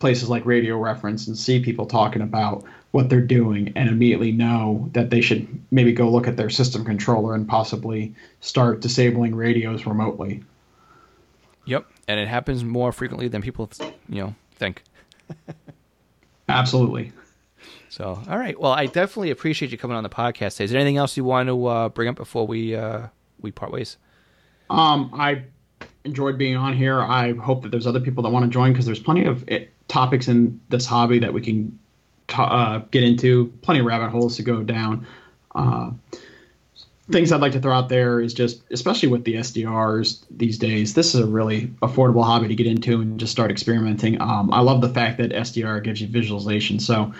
places 0.00 0.28
like 0.28 0.44
Radio 0.44 0.76
Reference 0.78 1.28
and 1.28 1.38
see 1.38 1.60
people 1.60 1.86
talking 1.86 2.22
about 2.22 2.64
what 2.90 3.08
they're 3.08 3.20
doing 3.20 3.72
and 3.76 3.88
immediately 3.88 4.32
know 4.32 4.88
that 4.94 5.10
they 5.10 5.20
should 5.20 5.46
maybe 5.70 5.92
go 5.92 6.10
look 6.10 6.26
at 6.26 6.36
their 6.36 6.50
system 6.50 6.84
controller 6.84 7.34
and 7.34 7.46
possibly 7.46 8.12
start 8.40 8.80
disabling 8.80 9.36
radios 9.36 9.86
remotely. 9.86 10.42
Yep, 11.66 11.86
and 12.08 12.18
it 12.18 12.26
happens 12.26 12.64
more 12.64 12.90
frequently 12.90 13.28
than 13.28 13.42
people, 13.42 13.70
you 14.08 14.22
know, 14.22 14.34
think. 14.56 14.82
Absolutely. 16.48 17.12
So, 17.90 18.20
all 18.28 18.38
right. 18.38 18.58
Well, 18.58 18.72
I 18.72 18.86
definitely 18.86 19.30
appreciate 19.30 19.70
you 19.70 19.78
coming 19.78 19.96
on 19.96 20.02
the 20.02 20.08
podcast. 20.08 20.54
Today. 20.54 20.64
Is 20.64 20.70
there 20.70 20.80
anything 20.80 20.96
else 20.96 21.16
you 21.16 21.24
want 21.24 21.48
to 21.48 21.66
uh, 21.66 21.88
bring 21.90 22.08
up 22.08 22.16
before 22.16 22.46
we 22.46 22.74
uh, 22.74 23.08
we 23.40 23.52
part 23.52 23.70
ways? 23.70 23.98
Um, 24.68 25.10
I 25.12 25.44
enjoyed 26.04 26.38
being 26.38 26.56
on 26.56 26.76
here. 26.76 27.00
I 27.00 27.34
hope 27.34 27.62
that 27.62 27.70
there's 27.70 27.86
other 27.86 28.00
people 28.00 28.22
that 28.22 28.30
want 28.30 28.44
to 28.44 28.50
join 28.50 28.72
because 28.72 28.86
there's 28.86 29.00
plenty 29.00 29.26
of 29.26 29.46
it, 29.48 29.72
topics 29.90 30.28
in 30.28 30.60
this 30.68 30.86
hobby 30.86 31.18
that 31.18 31.32
we 31.32 31.40
can 31.40 31.78
uh, 32.30 32.78
get 32.90 33.02
into. 33.02 33.52
Plenty 33.62 33.80
of 33.80 33.86
rabbit 33.86 34.10
holes 34.10 34.36
to 34.36 34.42
go 34.42 34.62
down. 34.62 35.06
Uh, 35.54 35.90
things 37.10 37.32
I'd 37.32 37.40
like 37.40 37.52
to 37.52 37.60
throw 37.60 37.74
out 37.74 37.88
there 37.88 38.20
is 38.20 38.32
just, 38.32 38.62
especially 38.70 39.08
with 39.08 39.24
the 39.24 39.34
SDRs 39.34 40.24
these 40.30 40.58
days, 40.58 40.94
this 40.94 41.14
is 41.14 41.20
a 41.20 41.26
really 41.26 41.66
affordable 41.82 42.24
hobby 42.24 42.48
to 42.48 42.54
get 42.54 42.66
into 42.66 43.00
and 43.00 43.18
just 43.18 43.32
start 43.32 43.50
experimenting. 43.50 44.20
Um, 44.20 44.52
I 44.52 44.60
love 44.60 44.80
the 44.80 44.88
fact 44.88 45.18
that 45.18 45.32
SDR 45.32 45.82
gives 45.82 46.00
you 46.00 46.06
visualization. 46.06 46.78
So 46.78 47.12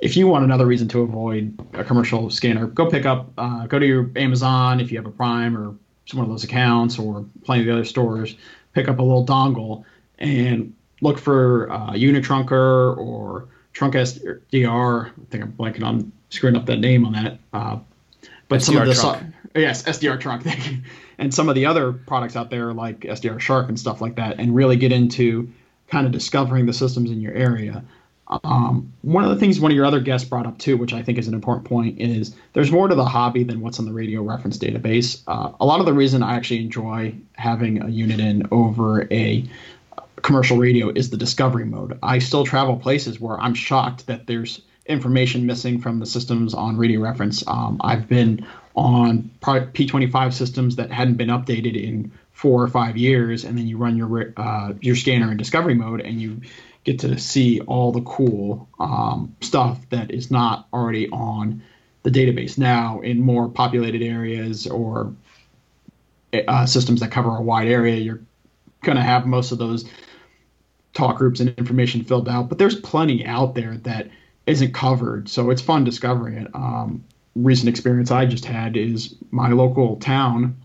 if 0.00 0.16
you 0.16 0.26
want 0.26 0.44
another 0.44 0.66
reason 0.66 0.88
to 0.88 1.02
avoid 1.02 1.58
a 1.74 1.84
commercial 1.84 2.30
scanner, 2.30 2.66
go 2.66 2.90
pick 2.90 3.04
up, 3.04 3.30
uh, 3.36 3.66
go 3.66 3.78
to 3.78 3.86
your 3.86 4.10
Amazon 4.16 4.80
if 4.80 4.90
you 4.90 4.98
have 4.98 5.06
a 5.06 5.10
Prime 5.10 5.56
or 5.56 5.74
one 6.12 6.24
of 6.24 6.30
those 6.30 6.44
accounts 6.44 6.98
or 6.98 7.26
plenty 7.44 7.62
of 7.62 7.66
the 7.66 7.72
other 7.72 7.84
stores, 7.84 8.36
pick 8.72 8.88
up 8.88 8.98
a 8.98 9.02
little 9.02 9.26
dongle 9.26 9.84
and 10.18 10.72
look 11.06 11.18
for 11.18 11.70
uh, 11.70 11.92
Unitrunker 11.92 12.96
or 12.96 13.48
Trunk 13.72 13.94
SDR. 13.94 15.06
I 15.06 15.12
think 15.30 15.44
I'm 15.44 15.52
blanking 15.52 15.84
on 15.84 16.12
screwing 16.30 16.56
up 16.56 16.66
that 16.66 16.78
name 16.78 17.04
on 17.04 17.12
that. 17.12 17.38
Uh, 17.52 17.78
but 18.48 18.60
SDR 18.60 18.64
some 18.64 18.76
of 18.76 18.86
the 18.88 18.94
trunk. 18.94 19.34
yes, 19.54 19.82
SDR 19.84 20.20
trunk. 20.20 20.46
And 21.18 21.32
some 21.32 21.48
of 21.48 21.54
the 21.54 21.64
other 21.64 21.94
products 21.94 22.36
out 22.36 22.50
there 22.50 22.74
like 22.74 23.00
SDRSharp 23.00 23.70
and 23.70 23.80
stuff 23.80 24.02
like 24.02 24.16
that, 24.16 24.38
and 24.38 24.54
really 24.54 24.76
get 24.76 24.92
into 24.92 25.50
kind 25.88 26.04
of 26.04 26.12
discovering 26.12 26.66
the 26.66 26.74
systems 26.74 27.10
in 27.10 27.22
your 27.22 27.32
area. 27.32 27.82
Um, 28.44 28.92
one 29.02 29.24
of 29.24 29.30
the 29.30 29.36
things 29.36 29.60
one 29.60 29.70
of 29.70 29.76
your 29.76 29.86
other 29.86 30.00
guests 30.00 30.28
brought 30.28 30.46
up 30.46 30.58
too, 30.58 30.76
which 30.76 30.92
I 30.92 31.02
think 31.02 31.16
is 31.16 31.28
an 31.28 31.32
important 31.32 31.66
point, 31.66 31.98
is 32.00 32.34
there's 32.52 32.70
more 32.70 32.88
to 32.88 32.94
the 32.94 33.04
hobby 33.04 33.44
than 33.44 33.60
what's 33.60 33.78
on 33.78 33.86
the 33.86 33.92
radio 33.92 34.22
reference 34.22 34.58
database. 34.58 35.22
Uh, 35.26 35.52
a 35.60 35.64
lot 35.64 35.80
of 35.80 35.86
the 35.86 35.94
reason 35.94 36.22
I 36.22 36.34
actually 36.34 36.60
enjoy 36.60 37.14
having 37.34 37.80
a 37.80 37.86
Uniden 37.86 38.46
over 38.50 39.10
a 39.12 39.42
commercial 40.26 40.56
radio 40.56 40.88
is 40.88 41.10
the 41.10 41.16
discovery 41.16 41.64
mode. 41.64 41.96
I 42.02 42.18
still 42.18 42.44
travel 42.44 42.76
places 42.76 43.20
where 43.20 43.38
I'm 43.40 43.54
shocked 43.54 44.08
that 44.08 44.26
there's 44.26 44.60
information 44.84 45.46
missing 45.46 45.80
from 45.80 46.00
the 46.00 46.06
systems 46.06 46.52
on 46.52 46.76
radio 46.76 47.00
reference. 47.00 47.46
Um, 47.46 47.80
I've 47.80 48.08
been 48.08 48.44
on 48.74 49.30
P25 49.40 50.32
systems 50.32 50.76
that 50.76 50.90
hadn't 50.90 51.14
been 51.14 51.28
updated 51.28 51.80
in 51.80 52.10
four 52.32 52.60
or 52.60 52.66
five 52.66 52.96
years, 52.96 53.44
and 53.44 53.56
then 53.56 53.68
you 53.68 53.78
run 53.78 53.96
your 53.96 54.32
uh, 54.36 54.72
your 54.80 54.96
scanner 54.96 55.30
in 55.30 55.36
discovery 55.36 55.74
mode, 55.74 56.00
and 56.00 56.20
you 56.20 56.40
get 56.82 56.98
to 57.00 57.18
see 57.18 57.60
all 57.60 57.92
the 57.92 58.02
cool 58.02 58.68
um, 58.80 59.36
stuff 59.40 59.78
that 59.90 60.10
is 60.10 60.28
not 60.28 60.66
already 60.72 61.08
on 61.10 61.62
the 62.02 62.10
database. 62.10 62.58
Now, 62.58 62.98
in 63.00 63.20
more 63.20 63.48
populated 63.48 64.02
areas 64.02 64.66
or 64.66 65.14
uh, 66.32 66.66
systems 66.66 66.98
that 66.98 67.12
cover 67.12 67.30
a 67.30 67.42
wide 67.42 67.68
area, 67.68 67.94
you're 67.94 68.22
going 68.82 68.96
to 68.96 69.02
have 69.02 69.24
most 69.24 69.52
of 69.52 69.58
those 69.58 69.84
talk 70.96 71.16
groups 71.18 71.40
and 71.40 71.50
information 71.58 72.02
filled 72.02 72.28
out. 72.28 72.48
But 72.48 72.58
there's 72.58 72.78
plenty 72.80 73.24
out 73.24 73.54
there 73.54 73.76
that 73.78 74.08
isn't 74.46 74.72
covered, 74.72 75.28
so 75.28 75.50
it's 75.50 75.62
fun 75.62 75.84
discovering 75.84 76.38
it. 76.38 76.48
Um, 76.54 77.04
recent 77.34 77.68
experience 77.68 78.10
I 78.10 78.26
just 78.26 78.44
had 78.44 78.76
is 78.76 79.14
my 79.30 79.50
local 79.50 79.96
town 79.96 80.56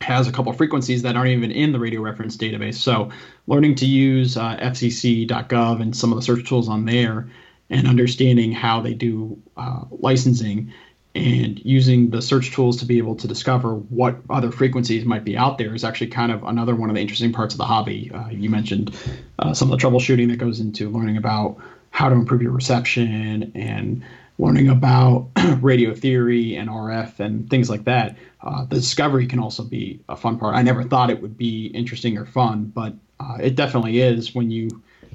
has 0.00 0.28
a 0.28 0.32
couple 0.32 0.52
frequencies 0.52 1.02
that 1.02 1.16
aren't 1.16 1.30
even 1.30 1.50
in 1.50 1.72
the 1.72 1.78
radio 1.78 2.00
reference 2.00 2.36
database. 2.36 2.74
So, 2.74 3.10
learning 3.46 3.76
to 3.76 3.86
use 3.86 4.36
uh, 4.36 4.56
FCC.gov 4.56 5.80
and 5.80 5.96
some 5.96 6.12
of 6.12 6.16
the 6.16 6.22
search 6.22 6.46
tools 6.46 6.68
on 6.68 6.84
there, 6.84 7.28
and 7.70 7.86
understanding 7.86 8.52
how 8.52 8.80
they 8.80 8.94
do 8.94 9.40
uh, 9.56 9.82
licensing, 9.90 10.72
and 11.16 11.64
using 11.64 12.10
the 12.10 12.20
search 12.20 12.52
tools 12.52 12.76
to 12.76 12.84
be 12.84 12.98
able 12.98 13.16
to 13.16 13.26
discover 13.26 13.74
what 13.74 14.16
other 14.28 14.52
frequencies 14.52 15.04
might 15.04 15.24
be 15.24 15.36
out 15.36 15.58
there 15.58 15.74
is 15.74 15.84
actually 15.84 16.08
kind 16.08 16.30
of 16.30 16.44
another 16.44 16.74
one 16.74 16.90
of 16.90 16.94
the 16.96 17.00
interesting 17.00 17.32
parts 17.32 17.54
of 17.54 17.58
the 17.58 17.64
hobby. 17.64 18.10
Uh, 18.12 18.28
you 18.28 18.50
mentioned 18.50 18.94
uh, 19.38 19.54
some 19.54 19.72
of 19.72 19.78
the 19.78 19.86
troubleshooting 19.86 20.28
that 20.28 20.36
goes 20.36 20.60
into 20.60 20.90
learning 20.90 21.16
about 21.16 21.56
how 21.90 22.08
to 22.08 22.14
improve 22.14 22.42
your 22.42 22.52
reception 22.52 23.50
and 23.54 24.04
learning 24.38 24.68
about 24.68 25.28
radio 25.60 25.94
theory 25.94 26.56
and 26.56 26.68
RF 26.68 27.18
and 27.20 27.48
things 27.48 27.70
like 27.70 27.84
that. 27.84 28.16
Uh, 28.42 28.64
the 28.66 28.76
discovery 28.76 29.26
can 29.26 29.38
also 29.38 29.64
be 29.64 30.00
a 30.08 30.16
fun 30.16 30.38
part. 30.38 30.54
I 30.54 30.62
never 30.62 30.84
thought 30.84 31.10
it 31.10 31.22
would 31.22 31.38
be 31.38 31.68
interesting 31.68 32.18
or 32.18 32.26
fun, 32.26 32.70
but 32.74 32.92
uh, 33.18 33.38
it 33.40 33.56
definitely 33.56 34.00
is 34.00 34.34
when 34.34 34.50
you 34.50 34.68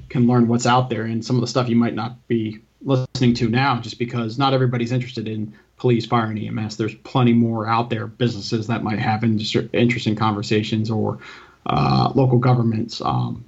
can 0.08 0.26
learn 0.26 0.48
what's 0.48 0.66
out 0.66 0.90
there 0.90 1.04
and 1.04 1.24
some 1.24 1.36
of 1.36 1.40
the 1.40 1.46
stuff 1.46 1.68
you 1.68 1.76
might 1.76 1.94
not 1.94 2.26
be 2.26 2.58
listening 2.84 3.34
to 3.34 3.48
now 3.48 3.80
just 3.80 3.98
because 3.98 4.38
not 4.38 4.52
everybody's 4.52 4.90
interested 4.90 5.28
in 5.28 5.54
police, 5.82 6.06
fire, 6.06 6.26
and 6.26 6.38
EMS. 6.38 6.76
There's 6.76 6.94
plenty 6.94 7.32
more 7.32 7.66
out 7.66 7.90
there, 7.90 8.06
businesses 8.06 8.68
that 8.68 8.84
might 8.84 9.00
have 9.00 9.24
interesting 9.24 10.14
conversations 10.14 10.92
or 10.92 11.18
uh, 11.66 12.12
local 12.14 12.38
governments. 12.38 13.02
Um, 13.02 13.44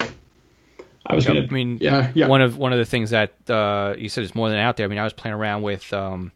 I 0.00 1.14
was 1.14 1.26
yep. 1.26 1.34
gonna. 1.34 1.46
I 1.46 1.50
mean, 1.50 1.76
yeah, 1.82 2.10
yeah. 2.14 2.26
One 2.26 2.40
of 2.40 2.56
one 2.56 2.72
of 2.72 2.78
the 2.78 2.86
things 2.86 3.10
that 3.10 3.34
uh, 3.50 3.94
you 3.98 4.08
said 4.08 4.24
is 4.24 4.34
more 4.34 4.48
than 4.48 4.58
out 4.58 4.78
there. 4.78 4.86
I 4.86 4.88
mean, 4.88 4.98
I 4.98 5.04
was 5.04 5.12
playing 5.12 5.34
around 5.34 5.60
with 5.60 5.92
um, 5.92 6.32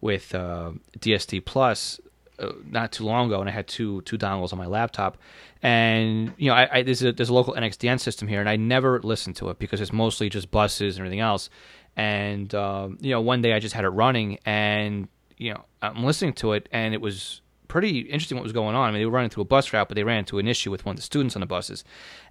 with 0.00 0.34
uh, 0.34 0.70
DSD 0.98 1.44
Plus 1.44 2.00
uh, 2.38 2.52
not 2.64 2.90
too 2.90 3.04
long 3.04 3.26
ago, 3.26 3.40
and 3.40 3.50
I 3.50 3.52
had 3.52 3.68
two 3.68 4.00
two 4.02 4.16
dongles 4.16 4.54
on 4.54 4.58
my 4.58 4.66
laptop. 4.66 5.18
And 5.62 6.32
you 6.38 6.48
know, 6.48 6.54
I, 6.54 6.78
I, 6.78 6.82
there's 6.82 7.02
a 7.02 7.12
there's 7.12 7.28
a 7.28 7.34
local 7.34 7.52
NXDN 7.52 8.00
system 8.00 8.28
here, 8.28 8.40
and 8.40 8.48
I 8.48 8.56
never 8.56 8.98
listened 9.02 9.36
to 9.36 9.50
it 9.50 9.58
because 9.58 9.82
it's 9.82 9.92
mostly 9.92 10.30
just 10.30 10.50
buses 10.50 10.96
and 10.96 11.02
everything 11.02 11.20
else. 11.20 11.50
And 11.96 12.54
um, 12.54 12.98
you 13.00 13.10
know, 13.10 13.20
one 13.20 13.42
day 13.42 13.52
I 13.52 13.58
just 13.58 13.74
had 13.74 13.84
it 13.84 13.88
running, 13.88 14.38
and 14.44 15.08
you 15.38 15.54
know, 15.54 15.64
I'm 15.80 16.04
listening 16.04 16.34
to 16.34 16.52
it, 16.52 16.68
and 16.72 16.94
it 16.94 17.00
was 17.00 17.40
pretty 17.68 18.00
interesting 18.00 18.36
what 18.36 18.42
was 18.42 18.52
going 18.52 18.74
on. 18.74 18.88
I 18.88 18.92
mean, 18.92 19.00
they 19.00 19.06
were 19.06 19.12
running 19.12 19.30
through 19.30 19.42
a 19.42 19.46
bus 19.46 19.72
route, 19.72 19.88
but 19.88 19.96
they 19.96 20.04
ran 20.04 20.18
into 20.18 20.38
an 20.38 20.46
issue 20.46 20.70
with 20.70 20.84
one 20.84 20.94
of 20.94 20.96
the 20.96 21.02
students 21.02 21.36
on 21.36 21.40
the 21.40 21.46
buses, 21.46 21.84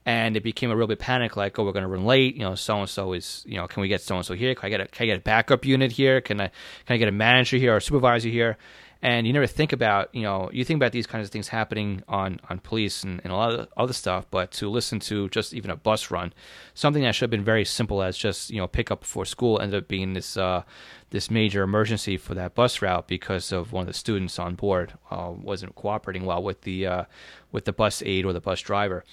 and 0.06 0.38
it 0.38 0.44
became 0.44 0.72
a 0.72 0.76
real 0.76 0.88
bit 0.88 1.00
panic. 1.00 1.36
Like, 1.36 1.58
oh, 1.60 1.66
we're 1.66 1.72
going 1.72 1.84
to 1.84 1.90
run 1.90 2.06
late. 2.06 2.36
You 2.36 2.42
know, 2.42 2.56
so 2.56 2.80
and 2.80 2.90
so 2.90 3.14
is. 3.14 3.44
You 3.48 3.58
know, 3.58 3.68
can 3.68 3.82
we 3.82 3.88
get 3.88 4.02
so 4.02 4.16
and 4.16 4.26
so 4.26 4.34
here? 4.34 4.56
Can 4.56 4.68
I 4.68 4.70
get 4.70 4.82
a 4.82 4.88
can 4.88 5.04
I 5.04 5.08
get 5.08 5.18
a 5.18 5.22
backup 5.22 5.66
unit 5.66 5.92
here? 5.92 6.22
Can 6.22 6.42
I 6.42 6.48
can 6.86 6.94
I 6.94 6.98
get 6.98 7.08
a 7.08 7.12
manager 7.12 7.58
here 7.58 7.74
or 7.74 7.78
a 7.78 7.82
supervisor 7.82 8.30
here? 8.30 8.58
And 9.06 9.28
you 9.28 9.34
never 9.34 9.46
think 9.46 9.72
about, 9.72 10.10
you 10.16 10.24
know, 10.24 10.50
you 10.52 10.66
think 10.66 10.80
about 10.80 10.92
these 10.92 11.06
kinds 11.06 11.28
of 11.28 11.32
things 11.32 11.50
happening 11.50 12.02
on, 12.08 12.40
on 12.50 12.58
police 12.58 13.04
and, 13.04 13.22
and 13.24 13.32
a 13.32 13.36
lot 13.36 13.54
of 13.54 13.68
other 13.78 13.94
stuff, 13.94 14.26
but 14.32 14.50
to 14.54 14.68
listen 14.68 15.00
to 15.02 15.30
just 15.30 15.54
even 15.54 15.70
a 15.70 15.76
bus 15.76 16.10
run, 16.10 16.34
something 16.74 17.04
that 17.04 17.14
should 17.14 17.26
have 17.26 17.30
been 17.30 17.44
very 17.44 17.66
simple 17.66 18.02
as 18.02 18.18
just, 18.18 18.50
you 18.50 18.58
know, 18.58 18.66
pick 18.66 18.90
up 18.90 19.02
before 19.02 19.24
school 19.24 19.62
ended 19.62 19.84
up 19.84 19.88
being 19.88 20.14
this 20.14 20.38
uh, 20.38 20.64
this 21.12 21.30
major 21.30 21.62
emergency 21.62 22.18
for 22.18 22.34
that 22.34 22.56
bus 22.56 22.82
route 22.82 23.08
because 23.08 23.52
of 23.52 23.72
one 23.72 23.82
of 23.82 23.88
the 23.88 23.94
students 23.94 24.40
on 24.40 24.56
board 24.56 24.94
uh, 25.12 25.32
wasn't 25.32 25.76
cooperating 25.76 26.26
well 26.26 26.42
with 26.42 26.62
the 26.62 26.88
uh, 26.88 27.04
with 27.52 27.66
the 27.66 27.74
bus 27.74 28.02
aide 28.08 28.26
or 28.26 28.34
the 28.34 28.42
bus 28.42 28.60
driver. 28.60 29.04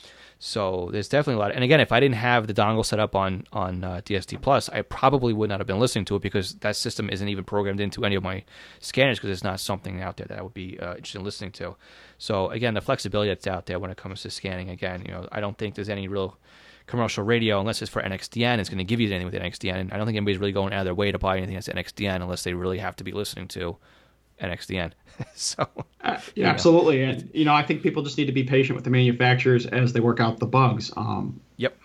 So 0.45 0.89
there's 0.91 1.09
definitely 1.09 1.37
a 1.37 1.39
lot. 1.39 1.53
And 1.53 1.63
again, 1.63 1.79
if 1.79 1.93
I 1.93 2.01
didn't 2.01 2.17
have 2.17 2.49
the 2.49 2.53
dongle 2.53 2.85
set 2.85 2.99
up 2.99 3.15
on 3.15 3.45
on 3.53 3.85
uh, 3.85 4.01
DSD 4.05 4.43
Plus, 4.43 4.69
I 4.71 4.83
probably 4.83 5.33
would 5.33 5.49
not 5.49 5.61
have 5.61 5.69
been 5.69 5.79
listening 5.79 6.05
to 6.07 6.17
it 6.17 6.23
because 6.23 6.55
that 6.55 6.75
system 6.75 7.09
isn't 7.09 7.29
even 7.29 7.45
programmed 7.45 7.79
into 7.79 8.05
any 8.05 8.17
of 8.17 8.25
my 8.25 8.43
scanners 8.81 9.21
because 9.21 9.31
it's 9.31 9.45
not 9.45 9.61
something 9.61 10.03
out 10.03 10.17
there 10.17 10.27
that 10.27 10.41
I 10.41 10.43
would 10.43 10.53
be 10.53 10.81
uh, 10.81 10.97
interested 10.97 11.21
in 11.21 11.25
listening 11.25 11.53
to. 11.53 11.77
So 12.19 12.51
again, 12.51 12.75
the 12.75 12.81
flexibility 12.81 13.31
that's 13.31 13.47
out 13.47 13.67
there 13.67 13.79
when 13.79 13.93
it 13.93 13.97
comes 13.97 14.23
to 14.23 14.31
scanning, 14.31 14.69
again, 14.69 15.05
you 15.07 15.13
know, 15.13 15.29
I 15.31 15.39
don't 15.39 15.57
think 15.57 15.77
there's 15.77 15.89
any 15.89 16.09
real 16.09 16.37
commercial 16.87 17.23
radio, 17.23 17.61
unless 17.61 17.81
it's 17.81 17.93
for 17.93 18.03
NXDN, 18.03 18.59
is 18.59 18.69
going 18.69 18.79
to 18.79 18.85
give 18.85 18.99
you 18.99 19.07
anything 19.11 19.27
with 19.27 19.41
NXDN. 19.41 19.77
And 19.77 19.93
I 19.93 19.97
don't 19.97 20.07
think 20.07 20.17
anybody's 20.17 20.39
really 20.39 20.51
going 20.51 20.73
out 20.73 20.81
of 20.81 20.87
their 20.87 20.95
way 20.97 21.13
to 21.13 21.21
buy 21.21 21.37
anything 21.37 21.55
that's 21.55 21.69
NXDN 21.69 22.21
unless 22.21 22.43
they 22.43 22.55
really 22.55 22.79
have 22.79 22.97
to 22.97 23.05
be 23.05 23.13
listening 23.13 23.47
to 23.49 23.77
NXDN. 24.41 24.91
so, 25.35 25.67
uh, 26.03 26.19
yeah, 26.35 26.49
absolutely. 26.49 27.03
And, 27.03 27.31
you 27.33 27.45
know, 27.45 27.55
I 27.55 27.63
think 27.63 27.83
people 27.83 28.03
just 28.03 28.19
need 28.19 28.27
to 28.27 28.33
be 28.33 28.45
patient 28.45 28.77
with 28.77 28.85
the 28.85 28.91
manufacturers 28.91 29.67
as 29.67 29.93
they 29.93 30.01
work 30.01 30.21
out 30.21 30.39
the 30.39 30.47
bugs. 30.47 30.93
Um, 30.97 31.41
yep. 31.57 31.77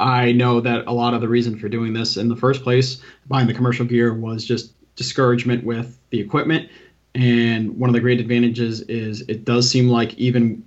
I 0.00 0.32
know 0.32 0.60
that 0.60 0.86
a 0.86 0.92
lot 0.92 1.14
of 1.14 1.20
the 1.20 1.28
reason 1.28 1.58
for 1.58 1.68
doing 1.68 1.92
this 1.92 2.16
in 2.16 2.28
the 2.28 2.36
first 2.36 2.62
place, 2.62 3.00
buying 3.28 3.46
the 3.46 3.54
commercial 3.54 3.86
gear, 3.86 4.12
was 4.12 4.44
just 4.44 4.72
discouragement 4.96 5.64
with 5.64 5.98
the 6.10 6.20
equipment. 6.20 6.68
And 7.14 7.78
one 7.78 7.88
of 7.88 7.94
the 7.94 8.00
great 8.00 8.20
advantages 8.20 8.80
is 8.82 9.22
it 9.22 9.44
does 9.44 9.70
seem 9.70 9.88
like 9.88 10.14
even 10.14 10.64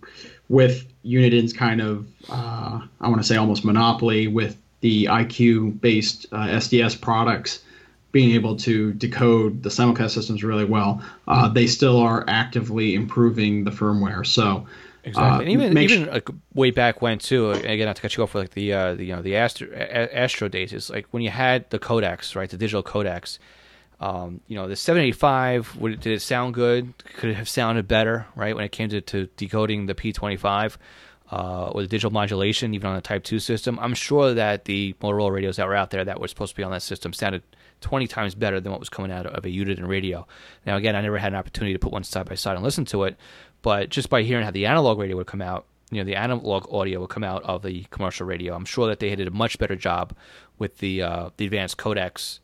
with 0.50 0.86
Uniden's 1.04 1.52
kind 1.52 1.82
of, 1.82 2.08
uh, 2.30 2.80
I 3.02 3.10
want 3.10 3.22
to 3.22 3.28
say 3.28 3.36
almost 3.36 3.66
monopoly 3.66 4.28
with 4.28 4.58
the 4.80 5.06
IQ 5.06 5.82
based 5.82 6.26
uh, 6.32 6.48
SDS 6.48 7.00
products 7.02 7.64
being 8.18 8.32
able 8.32 8.56
to 8.56 8.94
decode 8.94 9.62
the 9.62 9.70
simulcast 9.70 10.10
systems 10.10 10.44
really 10.44 10.66
well, 10.66 11.04
uh, 11.28 11.48
they 11.48 11.68
still 11.68 12.00
are 12.00 12.26
actively 12.28 12.96
improving 12.96 13.64
the 13.64 13.70
firmware. 13.70 14.26
So, 14.26 14.66
Exactly, 15.04 15.46
and 15.46 15.54
even 15.54 15.78
even 15.78 16.08
like 16.08 16.28
way 16.56 16.72
back 16.72 17.00
when 17.00 17.20
too. 17.20 17.52
Again, 17.52 17.86
not 17.86 17.96
to 17.98 18.02
cut 18.02 18.18
you 18.18 18.24
off, 18.24 18.32
for 18.32 18.40
like 18.40 18.56
the 18.56 18.74
uh, 18.74 18.96
the 18.96 19.06
you 19.06 19.16
know 19.16 19.22
the 19.22 19.36
Astro, 19.36 19.72
Astro 19.72 20.50
days 20.50 20.74
is 20.74 20.90
like 20.90 21.06
when 21.12 21.22
you 21.22 21.30
had 21.30 21.70
the 21.70 21.78
codecs, 21.78 22.36
right? 22.36 22.50
The 22.50 22.58
digital 22.58 22.82
codecs. 22.82 23.38
Um, 24.00 24.42
you 24.48 24.56
know, 24.56 24.68
the 24.68 24.76
785, 24.76 25.78
would, 25.78 26.00
did 26.00 26.14
it 26.14 26.22
sound 26.22 26.54
good? 26.54 26.94
Could 27.18 27.32
it 27.32 27.36
have 27.36 27.50
sounded 27.50 27.88
better, 27.88 28.28
right? 28.36 28.56
When 28.56 28.64
it 28.64 28.72
came 28.72 28.90
to, 28.90 29.02
to 29.02 29.26
decoding 29.38 29.88
the 29.88 29.96
P25 29.96 30.78
uh, 31.32 31.70
or 31.70 31.82
the 31.82 31.88
digital 31.88 32.12
modulation, 32.12 32.76
even 32.76 32.90
on 32.90 32.96
the 32.96 33.02
Type 33.02 33.24
2 33.24 33.40
system, 33.40 33.80
I'm 33.82 33.96
sure 33.96 34.36
that 34.36 34.66
the 34.66 34.94
Motorola 35.02 35.32
radios 35.32 35.56
that 35.56 35.66
were 35.66 35.76
out 35.76 35.90
there 35.90 36.06
that 36.06 36.20
were 36.20 36.28
supposed 36.28 36.52
to 36.52 36.58
be 36.58 36.62
on 36.62 36.72
that 36.74 36.84
system 36.84 37.12
sounded 37.12 37.42
20 37.82 38.08
times 38.08 38.36
better 38.36 38.60
than 38.60 38.72
what 38.72 38.80
was 38.80 38.90
coming 38.90 39.12
out 39.12 39.26
of 39.26 39.46
a 39.46 39.50
Uniden 39.50 39.88
radio. 39.88 40.26
Now, 40.66 40.78
again, 40.78 40.96
I 40.96 41.02
never 41.02 41.18
had 41.18 41.34
an 41.34 41.40
opportunity 41.40 41.74
to 41.74 41.80
put 41.80 41.92
one 41.92 42.04
side 42.04 42.28
by 42.28 42.36
side 42.36 42.56
and 42.56 42.64
listen 42.64 42.86
to 42.86 43.04
it, 43.04 43.18
but 43.62 43.90
just 43.90 44.10
by 44.10 44.24
hearing 44.24 44.46
how 44.46 44.52
the 44.52 44.66
analog 44.66 44.98
radio 45.00 45.18
would 45.18 45.28
come 45.28 45.42
out, 45.42 45.66
you 45.92 46.00
know, 46.00 46.04
the 46.06 46.16
analog 46.16 46.72
audio 46.74 47.00
would 47.00 47.10
come 47.10 47.24
out 47.24 47.44
of 47.44 47.62
the 47.62 47.86
commercial 47.92 48.26
radio, 48.26 48.54
I'm 48.54 48.66
sure 48.66 48.88
that 48.88 49.00
they 49.00 49.16
did 49.16 49.28
a 49.28 49.32
much 49.32 49.58
better 49.58 49.76
job 49.76 50.14
with 50.58 50.80
the 50.80 51.02
uh, 51.02 51.30
the 51.38 51.46
advanced 51.46 51.78
codecs 51.78 52.40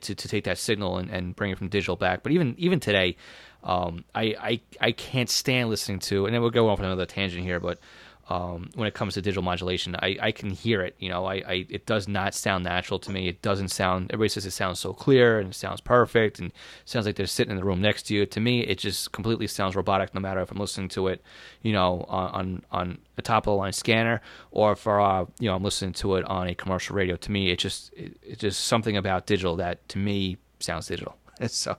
to, 0.00 0.14
to 0.14 0.28
take 0.28 0.44
that 0.44 0.58
signal 0.58 0.98
and, 0.98 1.10
and 1.10 1.36
bring 1.36 1.50
it 1.50 1.58
from 1.58 1.68
digital 1.68 1.96
back. 1.96 2.22
But 2.22 2.32
even 2.32 2.54
even 2.58 2.80
today, 2.80 3.16
um, 3.62 4.04
I, 4.14 4.34
I 4.40 4.60
I 4.80 4.92
can't 4.92 5.30
stand 5.30 5.68
listening 5.68 6.00
to, 6.00 6.26
and 6.26 6.34
then 6.34 6.42
we'll 6.42 6.50
go 6.50 6.68
off 6.68 6.80
on 6.80 6.84
another 6.84 7.06
tangent 7.06 7.44
here, 7.44 7.60
but 7.60 7.78
um, 8.28 8.70
when 8.74 8.86
it 8.86 8.94
comes 8.94 9.14
to 9.14 9.22
digital 9.22 9.42
modulation. 9.42 9.96
I, 9.96 10.16
I 10.20 10.32
can 10.32 10.50
hear 10.50 10.82
it. 10.82 10.94
You 10.98 11.08
know, 11.08 11.26
I, 11.26 11.34
I, 11.34 11.66
it 11.68 11.86
does 11.86 12.06
not 12.06 12.34
sound 12.34 12.64
natural 12.64 12.98
to 13.00 13.10
me. 13.10 13.28
It 13.28 13.42
doesn't 13.42 13.68
sound. 13.68 14.10
Everybody 14.12 14.28
says 14.28 14.46
it 14.46 14.52
sounds 14.52 14.78
so 14.78 14.92
clear 14.92 15.38
and 15.38 15.50
it 15.50 15.54
sounds 15.54 15.80
perfect 15.80 16.38
and 16.38 16.52
sounds 16.84 17.04
like 17.06 17.16
they're 17.16 17.26
sitting 17.26 17.50
in 17.50 17.56
the 17.56 17.64
room 17.64 17.80
next 17.80 18.04
to 18.04 18.14
you. 18.14 18.24
To 18.26 18.40
me, 18.40 18.60
it 18.60 18.78
just 18.78 19.12
completely 19.12 19.46
sounds 19.46 19.74
robotic. 19.74 20.14
No 20.14 20.20
matter 20.20 20.40
if 20.40 20.50
I'm 20.50 20.58
listening 20.58 20.88
to 20.90 21.08
it, 21.08 21.22
you 21.62 21.72
know, 21.72 22.04
on 22.08 22.62
on 22.70 22.98
a 23.18 23.22
top 23.22 23.46
of 23.46 23.52
the 23.52 23.56
line 23.56 23.72
scanner 23.72 24.20
or 24.50 24.72
if 24.72 24.86
uh, 24.86 25.26
you 25.38 25.48
know 25.48 25.56
I'm 25.56 25.62
listening 25.62 25.92
to 25.94 26.16
it 26.16 26.24
on 26.24 26.48
a 26.48 26.54
commercial 26.54 26.96
radio. 26.96 27.16
To 27.16 27.32
me, 27.32 27.50
it 27.50 27.58
just 27.58 27.92
it, 27.94 28.16
it's 28.22 28.40
just 28.40 28.64
something 28.64 28.96
about 28.96 29.26
digital 29.26 29.56
that 29.56 29.88
to 29.90 29.98
me 29.98 30.38
sounds 30.60 30.86
digital. 30.86 31.16
so 31.48 31.76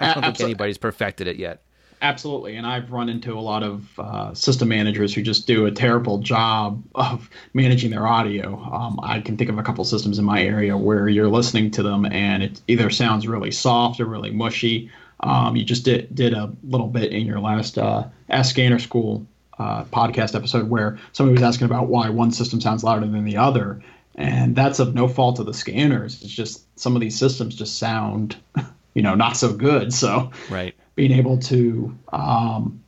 I 0.00 0.14
don't 0.14 0.22
think 0.22 0.40
anybody's 0.40 0.78
perfected 0.78 1.26
it 1.26 1.36
yet. 1.36 1.62
Absolutely, 2.02 2.56
and 2.56 2.66
I've 2.66 2.92
run 2.92 3.08
into 3.08 3.32
a 3.32 3.40
lot 3.40 3.62
of 3.62 3.98
uh, 3.98 4.34
system 4.34 4.68
managers 4.68 5.14
who 5.14 5.22
just 5.22 5.46
do 5.46 5.66
a 5.66 5.70
terrible 5.70 6.18
job 6.18 6.82
of 6.94 7.30
managing 7.54 7.90
their 7.90 8.06
audio. 8.06 8.58
Um, 8.60 9.00
I 9.02 9.20
can 9.20 9.36
think 9.36 9.48
of 9.48 9.58
a 9.58 9.62
couple 9.62 9.84
systems 9.84 10.18
in 10.18 10.24
my 10.24 10.42
area 10.42 10.76
where 10.76 11.08
you're 11.08 11.28
listening 11.28 11.70
to 11.72 11.82
them 11.82 12.04
and 12.04 12.42
it 12.42 12.60
either 12.68 12.90
sounds 12.90 13.26
really 13.26 13.50
soft 13.50 14.00
or 14.00 14.06
really 14.06 14.30
mushy. 14.30 14.90
Um, 15.20 15.56
you 15.56 15.64
just 15.64 15.84
did 15.84 16.14
did 16.14 16.34
a 16.34 16.52
little 16.64 16.88
bit 16.88 17.12
in 17.12 17.26
your 17.26 17.40
last 17.40 17.78
uh, 17.78 18.04
Ask 18.28 18.50
Scanner 18.50 18.78
School 18.78 19.26
uh, 19.58 19.84
podcast 19.84 20.34
episode 20.34 20.68
where 20.68 20.98
somebody 21.12 21.34
was 21.34 21.42
asking 21.42 21.66
about 21.66 21.86
why 21.86 22.10
one 22.10 22.32
system 22.32 22.60
sounds 22.60 22.84
louder 22.84 23.06
than 23.06 23.24
the 23.24 23.38
other, 23.38 23.82
and 24.14 24.54
that's 24.54 24.78
of 24.78 24.94
no 24.94 25.08
fault 25.08 25.38
of 25.38 25.46
the 25.46 25.54
scanners. 25.54 26.22
It's 26.22 26.32
just 26.32 26.66
some 26.78 26.94
of 26.96 27.00
these 27.00 27.18
systems 27.18 27.54
just 27.54 27.78
sound, 27.78 28.36
you 28.94 29.02
know, 29.02 29.14
not 29.14 29.36
so 29.36 29.54
good. 29.54 29.94
So 29.94 30.32
right 30.50 30.74
being 30.94 31.12
able 31.12 31.38
to 31.38 31.96
um, 32.12 32.84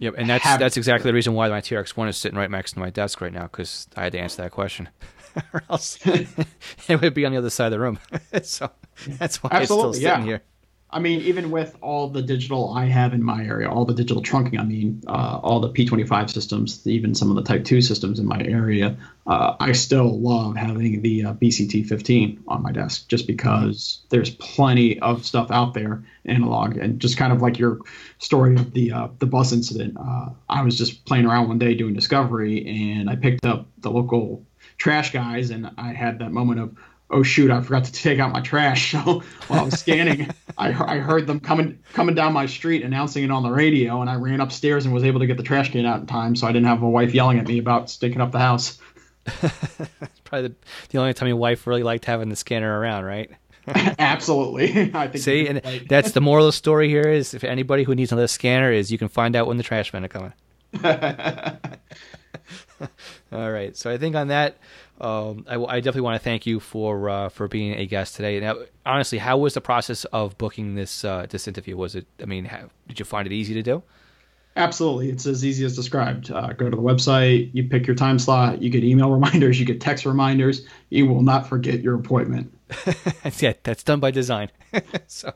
Yep, 0.00 0.14
and 0.16 0.30
that's 0.30 0.44
have- 0.44 0.58
that's 0.58 0.78
exactly 0.78 1.10
the 1.10 1.14
reason 1.14 1.34
why 1.34 1.48
my 1.48 1.60
TRX 1.60 1.90
one 1.90 2.08
is 2.08 2.16
sitting 2.16 2.38
right 2.38 2.50
next 2.50 2.72
to 2.72 2.78
my 2.78 2.88
desk 2.88 3.20
right 3.20 3.32
now 3.32 3.42
because 3.42 3.86
I 3.96 4.04
had 4.04 4.12
to 4.12 4.18
answer 4.18 4.42
that 4.42 4.50
question, 4.50 4.88
or 5.52 5.62
else 5.68 5.98
it 6.06 7.00
would 7.00 7.12
be 7.12 7.26
on 7.26 7.32
the 7.32 7.38
other 7.38 7.50
side 7.50 7.66
of 7.66 7.72
the 7.72 7.80
room. 7.80 7.98
so 8.42 8.70
that's 9.18 9.42
why 9.42 9.50
Absolutely, 9.52 9.60
it's 9.90 9.98
still 9.98 10.10
sitting 10.10 10.22
yeah. 10.22 10.24
here. 10.24 10.42
I 10.92 10.98
mean, 10.98 11.20
even 11.20 11.50
with 11.50 11.76
all 11.80 12.08
the 12.08 12.22
digital 12.22 12.72
I 12.74 12.86
have 12.86 13.14
in 13.14 13.22
my 13.22 13.44
area, 13.44 13.70
all 13.70 13.84
the 13.84 13.94
digital 13.94 14.22
trunking, 14.22 14.58
I 14.58 14.64
mean, 14.64 15.02
uh, 15.06 15.38
all 15.42 15.60
the 15.60 15.70
P25 15.70 16.30
systems, 16.30 16.84
even 16.86 17.14
some 17.14 17.30
of 17.30 17.36
the 17.36 17.42
Type 17.42 17.64
2 17.64 17.80
systems 17.80 18.18
in 18.18 18.26
my 18.26 18.40
area, 18.40 18.96
uh, 19.26 19.54
I 19.60 19.72
still 19.72 20.20
love 20.20 20.56
having 20.56 21.02
the 21.02 21.26
uh, 21.26 21.34
BCT15 21.34 22.40
on 22.48 22.62
my 22.62 22.72
desk 22.72 23.08
just 23.08 23.28
because 23.28 24.00
there's 24.08 24.30
plenty 24.30 24.98
of 24.98 25.24
stuff 25.24 25.50
out 25.50 25.74
there 25.74 26.04
analog. 26.24 26.76
And 26.76 26.98
just 26.98 27.16
kind 27.16 27.32
of 27.32 27.40
like 27.40 27.58
your 27.58 27.78
story 28.18 28.56
of 28.56 28.72
the 28.72 28.92
uh, 28.92 29.08
the 29.20 29.26
bus 29.26 29.52
incident, 29.52 29.96
uh, 29.96 30.30
I 30.48 30.62
was 30.62 30.76
just 30.76 31.04
playing 31.04 31.26
around 31.26 31.48
one 31.48 31.58
day 31.58 31.74
doing 31.74 31.94
discovery 31.94 32.66
and 32.66 33.08
I 33.08 33.14
picked 33.14 33.46
up 33.46 33.68
the 33.78 33.90
local 33.90 34.44
trash 34.76 35.12
guys 35.12 35.50
and 35.50 35.70
I 35.76 35.92
had 35.92 36.18
that 36.18 36.32
moment 36.32 36.60
of, 36.60 36.76
oh 37.10 37.22
shoot, 37.22 37.50
I 37.50 37.60
forgot 37.60 37.84
to 37.84 37.92
take 37.92 38.18
out 38.18 38.32
my 38.32 38.40
trash. 38.40 38.94
So 39.00 39.22
while 39.48 39.60
I 39.60 39.62
was 39.62 39.78
scanning, 39.78 40.30
I, 40.58 40.68
I 40.68 40.98
heard 40.98 41.26
them 41.26 41.40
coming 41.40 41.78
coming 41.92 42.14
down 42.14 42.32
my 42.32 42.46
street 42.46 42.82
announcing 42.82 43.24
it 43.24 43.30
on 43.30 43.42
the 43.42 43.50
radio, 43.50 44.00
and 44.00 44.10
I 44.10 44.16
ran 44.16 44.40
upstairs 44.40 44.84
and 44.84 44.94
was 44.94 45.04
able 45.04 45.20
to 45.20 45.26
get 45.26 45.36
the 45.36 45.42
trash 45.42 45.70
can 45.70 45.86
out 45.86 46.00
in 46.00 46.06
time, 46.06 46.36
so 46.36 46.46
I 46.46 46.52
didn't 46.52 46.66
have 46.66 46.80
my 46.80 46.88
wife 46.88 47.14
yelling 47.14 47.38
at 47.38 47.46
me 47.46 47.58
about 47.58 47.90
stinking 47.90 48.20
up 48.20 48.32
the 48.32 48.38
house. 48.38 48.78
Probably 50.24 50.48
the, 50.48 50.54
the 50.90 50.98
only 50.98 51.14
time 51.14 51.28
your 51.28 51.36
wife 51.36 51.66
really 51.66 51.82
liked 51.82 52.04
having 52.04 52.28
the 52.28 52.36
scanner 52.36 52.78
around, 52.78 53.04
right? 53.04 53.30
Absolutely, 53.98 54.90
I 54.94 55.08
think. 55.08 55.24
See, 55.24 55.46
and 55.46 55.60
that's 55.88 56.12
the 56.12 56.20
moral 56.20 56.46
of 56.46 56.48
the 56.48 56.56
story 56.56 56.88
here 56.88 57.08
is 57.08 57.34
if 57.34 57.44
anybody 57.44 57.84
who 57.84 57.94
needs 57.94 58.12
another 58.12 58.28
scanner 58.28 58.72
is 58.72 58.90
you 58.90 58.98
can 58.98 59.08
find 59.08 59.36
out 59.36 59.46
when 59.46 59.56
the 59.56 59.62
trash 59.62 59.92
men 59.92 60.04
are 60.04 60.08
coming. 60.08 60.32
All 63.32 63.50
right, 63.52 63.76
so 63.76 63.90
I 63.90 63.98
think 63.98 64.16
on 64.16 64.28
that, 64.28 64.58
um, 65.00 65.46
I, 65.48 65.56
I 65.56 65.80
definitely 65.80 66.02
want 66.02 66.20
to 66.20 66.24
thank 66.24 66.46
you 66.46 66.60
for 66.60 67.08
uh, 67.08 67.28
for 67.30 67.48
being 67.48 67.74
a 67.74 67.86
guest 67.86 68.16
today. 68.16 68.38
Now, 68.38 68.56
honestly, 68.84 69.18
how 69.18 69.38
was 69.38 69.54
the 69.54 69.60
process 69.60 70.04
of 70.06 70.36
booking 70.36 70.74
this 70.74 71.04
uh, 71.04 71.26
this 71.28 71.48
interview? 71.48 71.76
Was 71.76 71.94
it? 71.94 72.06
I 72.20 72.26
mean, 72.26 72.44
how, 72.44 72.68
did 72.86 72.98
you 72.98 73.04
find 73.04 73.26
it 73.26 73.32
easy 73.32 73.54
to 73.54 73.62
do? 73.62 73.82
Absolutely, 74.56 75.08
it's 75.08 75.26
as 75.26 75.44
easy 75.44 75.64
as 75.64 75.74
described. 75.74 76.30
Uh, 76.30 76.52
go 76.52 76.68
to 76.68 76.76
the 76.76 76.82
website, 76.82 77.50
you 77.54 77.64
pick 77.64 77.86
your 77.86 77.96
time 77.96 78.18
slot, 78.18 78.60
you 78.60 78.68
get 78.68 78.84
email 78.84 79.10
reminders, 79.18 79.58
you 79.58 79.64
get 79.64 79.80
text 79.80 80.04
reminders. 80.04 80.66
You 80.90 81.06
will 81.06 81.22
not 81.22 81.48
forget 81.48 81.80
your 81.80 81.94
appointment. 81.94 82.52
yeah, 83.38 83.54
that's 83.62 83.82
done 83.82 84.00
by 84.00 84.10
design. 84.10 84.50
so, 85.06 85.32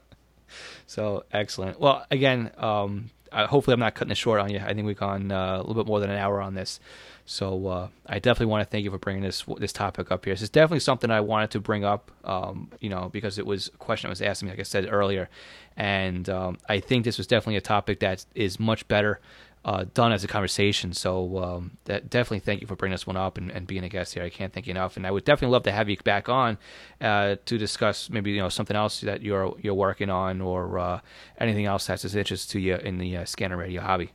so 0.86 1.24
excellent. 1.32 1.80
Well, 1.80 2.04
again, 2.10 2.50
um, 2.58 3.10
hopefully 3.32 3.72
I'm 3.74 3.80
not 3.80 3.94
cutting 3.94 4.12
it 4.12 4.16
short 4.16 4.40
on 4.40 4.50
you. 4.50 4.58
I 4.58 4.74
think 4.74 4.86
we've 4.86 4.96
gone 4.96 5.32
uh, 5.32 5.56
a 5.56 5.58
little 5.58 5.74
bit 5.74 5.86
more 5.86 6.00
than 6.00 6.10
an 6.10 6.18
hour 6.18 6.40
on 6.40 6.54
this. 6.54 6.80
So 7.26 7.66
uh, 7.66 7.88
I 8.06 8.18
definitely 8.18 8.46
want 8.46 8.64
to 8.64 8.70
thank 8.70 8.84
you 8.84 8.90
for 8.90 8.98
bringing 8.98 9.22
this 9.22 9.44
this 9.58 9.72
topic 9.72 10.12
up 10.12 10.24
here. 10.24 10.34
This 10.34 10.42
is 10.42 10.50
definitely 10.50 10.80
something 10.80 11.10
I 11.10 11.20
wanted 11.20 11.50
to 11.52 11.60
bring 11.60 11.84
up, 11.84 12.10
um, 12.24 12.70
you 12.80 12.90
know, 12.90 13.08
because 13.10 13.38
it 13.38 13.46
was 13.46 13.68
a 13.68 13.78
question 13.78 14.08
that 14.08 14.12
was 14.12 14.22
asked 14.22 14.42
me, 14.42 14.50
like 14.50 14.60
I 14.60 14.64
said 14.64 14.86
earlier, 14.90 15.30
and 15.76 16.28
um, 16.28 16.58
I 16.68 16.80
think 16.80 17.04
this 17.04 17.16
was 17.16 17.26
definitely 17.26 17.56
a 17.56 17.62
topic 17.62 18.00
that 18.00 18.26
is 18.34 18.60
much 18.60 18.86
better 18.88 19.20
uh, 19.64 19.86
done 19.94 20.12
as 20.12 20.22
a 20.22 20.28
conversation. 20.28 20.92
So 20.92 21.42
um, 21.42 21.78
that 21.84 22.10
definitely 22.10 22.40
thank 22.40 22.60
you 22.60 22.66
for 22.66 22.76
bringing 22.76 22.92
this 22.92 23.06
one 23.06 23.16
up 23.16 23.38
and, 23.38 23.50
and 23.50 23.66
being 23.66 23.84
a 23.84 23.88
guest 23.88 24.12
here. 24.12 24.22
I 24.22 24.28
can't 24.28 24.52
thank 24.52 24.66
you 24.66 24.72
enough, 24.72 24.98
and 24.98 25.06
I 25.06 25.10
would 25.10 25.24
definitely 25.24 25.52
love 25.52 25.62
to 25.62 25.72
have 25.72 25.88
you 25.88 25.96
back 26.04 26.28
on 26.28 26.58
uh, 27.00 27.36
to 27.46 27.56
discuss 27.56 28.10
maybe 28.10 28.32
you 28.32 28.40
know 28.40 28.50
something 28.50 28.76
else 28.76 29.00
that 29.00 29.22
you're 29.22 29.54
you're 29.62 29.72
working 29.72 30.10
on 30.10 30.42
or 30.42 30.78
uh, 30.78 31.00
anything 31.38 31.64
else 31.64 31.86
that's 31.86 32.04
of 32.04 32.14
interest 32.14 32.50
to 32.50 32.60
you 32.60 32.76
in 32.76 32.98
the 32.98 33.16
uh, 33.16 33.24
scanner 33.24 33.56
radio 33.56 33.80
hobby. 33.80 34.10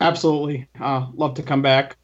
Absolutely, 0.00 0.68
uh, 0.80 1.06
love 1.14 1.34
to 1.34 1.42
come 1.42 1.60
back. 1.60 1.96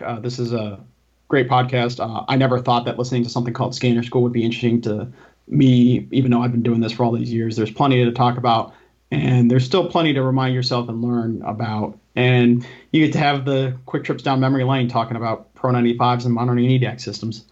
Uh, 0.00 0.20
this 0.20 0.38
is 0.38 0.52
a 0.52 0.80
great 1.28 1.48
podcast. 1.48 2.00
Uh, 2.00 2.24
I 2.28 2.36
never 2.36 2.58
thought 2.58 2.84
that 2.86 2.98
listening 2.98 3.24
to 3.24 3.30
something 3.30 3.54
called 3.54 3.74
Scanner 3.74 4.02
School 4.02 4.22
would 4.22 4.32
be 4.32 4.44
interesting 4.44 4.80
to 4.82 5.08
me, 5.46 6.08
even 6.10 6.30
though 6.30 6.42
I've 6.42 6.52
been 6.52 6.62
doing 6.62 6.80
this 6.80 6.92
for 6.92 7.04
all 7.04 7.12
these 7.12 7.32
years. 7.32 7.56
There's 7.56 7.70
plenty 7.70 8.04
to 8.04 8.12
talk 8.12 8.38
about, 8.38 8.74
and 9.10 9.50
there's 9.50 9.64
still 9.64 9.88
plenty 9.88 10.14
to 10.14 10.22
remind 10.22 10.54
yourself 10.54 10.88
and 10.88 11.02
learn 11.02 11.42
about. 11.42 11.98
And 12.16 12.66
you 12.92 13.04
get 13.04 13.12
to 13.12 13.18
have 13.18 13.44
the 13.44 13.76
quick 13.86 14.04
trips 14.04 14.22
down 14.22 14.40
memory 14.40 14.64
lane 14.64 14.88
talking 14.88 15.16
about 15.16 15.54
Pro 15.54 15.72
95s 15.72 16.24
and 16.24 16.34
modern 16.34 16.58
EDACS 16.58 17.00
systems. 17.00 17.44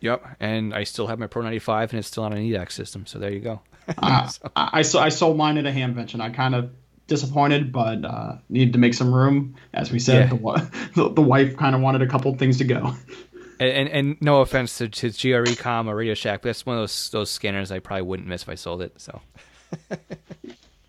Yep, 0.00 0.24
and 0.40 0.74
I 0.74 0.84
still 0.84 1.06
have 1.06 1.18
my 1.18 1.28
Pro 1.28 1.42
95, 1.42 1.92
and 1.92 1.98
it's 1.98 2.08
still 2.08 2.24
on 2.24 2.32
an 2.32 2.38
EDACS 2.38 2.72
system. 2.72 3.06
So 3.06 3.18
there 3.18 3.30
you 3.30 3.40
go. 3.40 3.60
uh, 3.88 4.30
I, 4.56 4.70
I, 4.72 4.80
I 4.80 5.08
sold 5.08 5.36
mine 5.36 5.58
at 5.58 5.66
a 5.66 5.70
Hamvention. 5.70 6.20
I 6.20 6.30
kind 6.30 6.54
of 6.54 6.70
disappointed, 7.06 7.72
but 7.72 8.04
uh, 8.04 8.36
needed 8.48 8.72
to 8.72 8.78
make 8.78 8.94
some 8.94 9.12
room. 9.12 9.54
As 9.74 9.92
we 9.92 9.98
said, 9.98 10.30
Yeah. 10.30 10.68
the, 10.94 11.08
the, 11.14 11.22
wife 11.22 11.56
kind 11.56 11.74
of 11.74 11.80
wanted 11.80 12.02
a 12.02 12.06
couple 12.06 12.34
things 12.36 12.58
to 12.58 12.64
go. 12.64 12.94
And, 13.60 13.70
and, 13.70 13.88
and 13.88 14.16
no 14.20 14.40
offense 14.40 14.78
to, 14.78 14.88
to 14.88 15.10
GRE 15.10 15.54
Com 15.56 15.88
or 15.88 15.94
Radio 15.94 16.14
Shack, 16.14 16.42
but 16.42 16.48
that's 16.48 16.66
one 16.66 16.76
of 16.76 16.82
those 16.82 17.10
those 17.10 17.30
scanners 17.30 17.70
I 17.70 17.78
probably 17.78 18.02
wouldn't 18.02 18.28
miss 18.28 18.42
if 18.42 18.48
I 18.48 18.54
sold 18.54 18.82
it. 18.82 19.00
So 19.00 19.20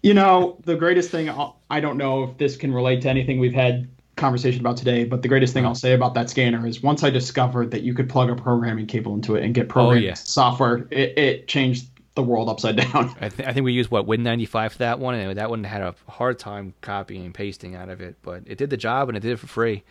You 0.04 0.14
know, 0.14 0.58
the 0.66 0.76
greatest 0.76 1.12
thing 1.12 1.30
I'll, 1.30 1.62
I 1.70 1.80
don't 1.80 1.98
know 1.98 2.24
if 2.24 2.38
this 2.38 2.58
can 2.58 2.74
relate 2.74 3.02
to 3.04 3.10
anything 3.10 3.40
we've 3.40 3.54
had 3.54 3.88
conversation 4.18 4.60
about 4.60 4.76
today, 4.76 5.06
but 5.06 5.22
the 5.22 5.30
greatest 5.30 5.54
thing 5.54 5.66
I'll 5.66 5.76
say 5.76 5.94
about 5.94 6.14
that 6.16 6.30
scanner 6.30 6.68
is 6.68 6.84
once 6.84 7.04
I 7.04 7.10
discovered 7.10 7.72
that 7.72 7.84
you 7.84 7.94
could 7.94 8.10
plug 8.10 8.30
a 8.30 8.36
programming 8.36 8.86
cable 8.86 9.16
into 9.16 9.36
it 9.36 9.46
and 9.46 9.56
get 9.56 9.70
programming 9.70 10.04
yeah. 10.04 10.14
software, 10.16 10.88
it, 10.92 11.18
it 11.18 11.48
changed 11.48 11.88
the 12.16 12.24
world 12.24 12.50
upside 12.50 12.76
down. 12.78 13.16
I, 13.20 13.30
th- 13.30 13.48
I 13.48 13.54
think 13.54 13.64
we 13.64 13.74
used 13.74 13.90
what 13.90 14.06
Win95 14.06 14.72
for 14.74 14.78
that 14.80 15.00
one, 15.00 15.16
and 15.16 15.38
that 15.38 15.50
one 15.50 15.64
had 15.64 15.82
a 15.82 15.96
hard 16.08 16.40
time 16.40 16.74
copying 16.82 17.26
and 17.26 17.34
pasting 17.34 17.76
out 17.76 17.90
of 17.90 18.02
it, 18.02 18.16
but 18.22 18.44
it 18.46 18.58
did 18.58 18.70
the 18.70 18.78
job 18.78 19.10
and 19.10 19.18
it 19.18 19.22
did 19.22 19.32
it 19.32 19.40
for 19.40 19.48
free. 19.48 19.84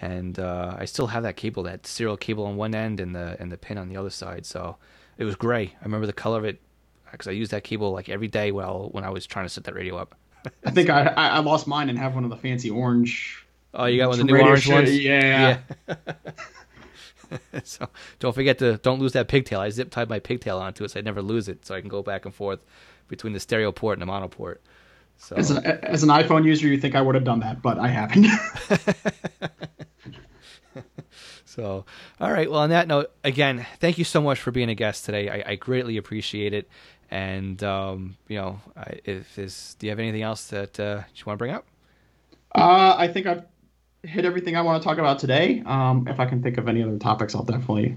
And 0.00 0.38
uh, 0.38 0.76
I 0.78 0.84
still 0.84 1.08
have 1.08 1.24
that 1.24 1.36
cable, 1.36 1.64
that 1.64 1.86
serial 1.86 2.16
cable 2.16 2.46
on 2.46 2.56
one 2.56 2.74
end 2.74 3.00
and 3.00 3.14
the 3.14 3.36
and 3.40 3.50
the 3.50 3.58
pin 3.58 3.78
on 3.78 3.88
the 3.88 3.96
other 3.96 4.10
side. 4.10 4.46
So 4.46 4.76
it 5.16 5.24
was 5.24 5.34
gray. 5.34 5.74
I 5.80 5.84
remember 5.84 6.06
the 6.06 6.12
color 6.12 6.38
of 6.38 6.44
it 6.44 6.60
because 7.10 7.26
I 7.26 7.32
used 7.32 7.50
that 7.50 7.64
cable 7.64 7.92
like 7.92 8.08
every 8.08 8.28
day 8.28 8.52
while 8.52 8.90
when 8.92 9.02
I 9.02 9.10
was 9.10 9.26
trying 9.26 9.46
to 9.46 9.48
set 9.48 9.64
that 9.64 9.74
radio 9.74 9.96
up. 9.96 10.14
I 10.64 10.70
think 10.70 10.88
I, 10.88 11.06
I 11.06 11.28
I 11.28 11.38
lost 11.40 11.66
mine 11.66 11.88
and 11.88 11.98
have 11.98 12.14
one 12.14 12.22
of 12.22 12.30
the 12.30 12.36
fancy 12.36 12.70
orange. 12.70 13.44
Oh, 13.74 13.86
you 13.86 13.98
got 13.98 14.08
one 14.10 14.20
of 14.20 14.26
the 14.26 14.32
new 14.32 14.40
orange 14.40 14.62
shit. 14.62 14.74
ones? 14.74 14.98
Yeah. 14.98 15.58
Yeah. 15.88 15.94
so 17.64 17.88
don't 18.18 18.34
forget 18.34 18.58
to 18.58 18.78
don't 18.78 19.00
lose 19.00 19.12
that 19.12 19.28
pigtail. 19.28 19.60
I 19.60 19.70
zip 19.70 19.90
tied 19.90 20.08
my 20.08 20.18
pigtail 20.18 20.58
onto 20.58 20.84
it 20.84 20.90
so 20.90 21.00
I 21.00 21.02
never 21.02 21.22
lose 21.22 21.48
it, 21.48 21.66
so 21.66 21.74
I 21.74 21.80
can 21.80 21.88
go 21.88 22.02
back 22.02 22.24
and 22.24 22.34
forth 22.34 22.60
between 23.08 23.32
the 23.32 23.40
stereo 23.40 23.72
port 23.72 23.94
and 23.94 24.02
the 24.02 24.06
mono 24.06 24.28
port. 24.28 24.62
So 25.16 25.34
As 25.34 25.50
an, 25.50 25.64
as 25.66 26.04
an 26.04 26.10
iPhone 26.10 26.44
user, 26.44 26.68
you 26.68 26.78
think 26.78 26.94
I 26.94 27.00
would 27.00 27.16
have 27.16 27.24
done 27.24 27.40
that, 27.40 27.60
but 27.60 27.76
I 27.78 27.88
haven't. 27.88 28.26
So, 31.58 31.86
all 32.20 32.30
right. 32.30 32.48
Well, 32.48 32.60
on 32.60 32.70
that 32.70 32.86
note, 32.86 33.10
again, 33.24 33.66
thank 33.80 33.98
you 33.98 34.04
so 34.04 34.20
much 34.20 34.38
for 34.38 34.52
being 34.52 34.68
a 34.68 34.76
guest 34.76 35.04
today. 35.04 35.28
I, 35.28 35.52
I 35.52 35.54
greatly 35.56 35.96
appreciate 35.96 36.52
it. 36.54 36.68
And 37.10 37.60
um, 37.64 38.16
you 38.28 38.36
know, 38.36 38.60
I, 38.76 39.00
if 39.04 39.34
there's, 39.34 39.74
do 39.74 39.86
you 39.86 39.90
have 39.90 39.98
anything 39.98 40.22
else 40.22 40.46
that 40.48 40.78
uh, 40.78 41.02
you 41.16 41.24
want 41.26 41.36
to 41.36 41.38
bring 41.38 41.52
up? 41.52 41.66
uh, 42.54 42.94
I 42.96 43.08
think 43.08 43.26
I've 43.26 43.42
hit 44.08 44.24
everything 44.24 44.56
I 44.56 44.62
want 44.62 44.82
to 44.82 44.86
talk 44.86 44.98
about 44.98 45.18
today. 45.18 45.62
Um, 45.66 46.06
if 46.08 46.18
I 46.18 46.26
can 46.26 46.42
think 46.42 46.58
of 46.58 46.68
any 46.68 46.82
other 46.82 46.98
topics, 46.98 47.34
I'll 47.34 47.44
definitely 47.44 47.96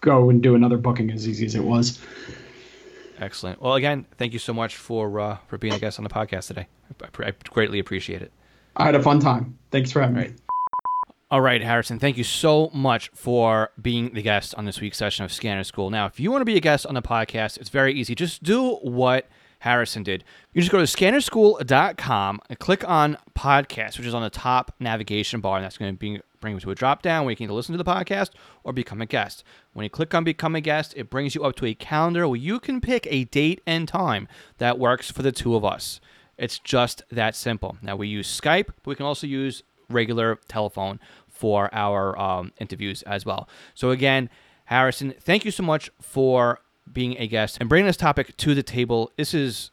go 0.00 0.28
and 0.28 0.42
do 0.42 0.54
another 0.54 0.76
booking 0.76 1.10
as 1.10 1.28
easy 1.28 1.46
as 1.46 1.54
it 1.54 1.64
was. 1.64 1.98
Excellent. 3.18 3.62
Well, 3.62 3.74
again, 3.74 4.06
thank 4.18 4.32
you 4.32 4.38
so 4.38 4.52
much 4.52 4.76
for 4.76 5.20
uh, 5.20 5.38
for 5.46 5.56
being 5.56 5.72
a 5.72 5.78
guest 5.78 5.98
on 5.98 6.04
the 6.04 6.10
podcast 6.10 6.48
today. 6.48 6.66
I, 7.02 7.28
I 7.28 7.32
greatly 7.50 7.78
appreciate 7.78 8.22
it. 8.22 8.32
I 8.76 8.84
had 8.84 8.96
a 8.96 9.02
fun 9.02 9.20
time. 9.20 9.56
Thanks 9.70 9.92
for 9.92 10.00
having 10.00 10.16
me. 10.16 10.34
All 11.30 11.40
right, 11.40 11.62
Harrison, 11.62 11.98
thank 11.98 12.16
you 12.16 12.24
so 12.24 12.70
much 12.74 13.10
for 13.14 13.70
being 13.80 14.12
the 14.14 14.22
guest 14.22 14.54
on 14.56 14.66
this 14.66 14.80
week's 14.80 14.98
session 14.98 15.24
of 15.24 15.32
Scanner 15.32 15.64
School. 15.64 15.90
Now, 15.90 16.06
if 16.06 16.20
you 16.20 16.30
want 16.30 16.42
to 16.42 16.44
be 16.44 16.56
a 16.56 16.60
guest 16.60 16.86
on 16.86 16.94
the 16.94 17.02
podcast, 17.02 17.56
it's 17.58 17.70
very 17.70 17.94
easy. 17.94 18.14
Just 18.14 18.42
do 18.42 18.74
what 18.82 19.28
Harrison 19.64 20.02
did. 20.02 20.24
You 20.52 20.60
just 20.60 20.70
go 20.70 20.76
to 20.76 20.84
scannerschool.com 20.84 22.40
and 22.50 22.58
click 22.58 22.86
on 22.86 23.16
podcast, 23.34 23.96
which 23.96 24.06
is 24.06 24.12
on 24.12 24.20
the 24.20 24.28
top 24.28 24.74
navigation 24.78 25.40
bar, 25.40 25.56
and 25.56 25.64
that's 25.64 25.78
going 25.78 25.94
to 25.94 25.98
be, 25.98 26.20
bring 26.38 26.52
you 26.52 26.60
to 26.60 26.70
a 26.70 26.74
drop 26.74 27.00
down 27.00 27.24
where 27.24 27.32
you 27.32 27.36
can 27.36 27.44
either 27.44 27.54
listen 27.54 27.72
to 27.72 27.82
the 27.82 27.90
podcast 27.90 28.32
or 28.62 28.74
become 28.74 29.00
a 29.00 29.06
guest. 29.06 29.42
When 29.72 29.84
you 29.84 29.88
click 29.88 30.14
on 30.14 30.22
become 30.22 30.54
a 30.54 30.60
guest, 30.60 30.92
it 30.98 31.08
brings 31.08 31.34
you 31.34 31.44
up 31.44 31.56
to 31.56 31.64
a 31.64 31.72
calendar 31.72 32.28
where 32.28 32.38
you 32.38 32.60
can 32.60 32.82
pick 32.82 33.08
a 33.10 33.24
date 33.24 33.62
and 33.66 33.88
time 33.88 34.28
that 34.58 34.78
works 34.78 35.10
for 35.10 35.22
the 35.22 35.32
two 35.32 35.56
of 35.56 35.64
us. 35.64 35.98
It's 36.36 36.58
just 36.58 37.02
that 37.10 37.34
simple. 37.34 37.78
Now 37.80 37.96
we 37.96 38.06
use 38.06 38.28
Skype, 38.38 38.66
but 38.66 38.86
we 38.86 38.96
can 38.96 39.06
also 39.06 39.26
use 39.26 39.62
regular 39.88 40.36
telephone 40.46 41.00
for 41.30 41.74
our 41.74 42.18
um, 42.18 42.52
interviews 42.60 43.00
as 43.04 43.24
well. 43.24 43.48
So 43.74 43.92
again, 43.92 44.28
Harrison, 44.66 45.14
thank 45.18 45.46
you 45.46 45.50
so 45.50 45.62
much 45.62 45.90
for 46.02 46.60
being 46.92 47.16
a 47.18 47.26
guest 47.26 47.58
and 47.60 47.68
bringing 47.68 47.86
this 47.86 47.96
topic 47.96 48.36
to 48.36 48.54
the 48.54 48.62
table. 48.62 49.10
This 49.16 49.34
is 49.34 49.70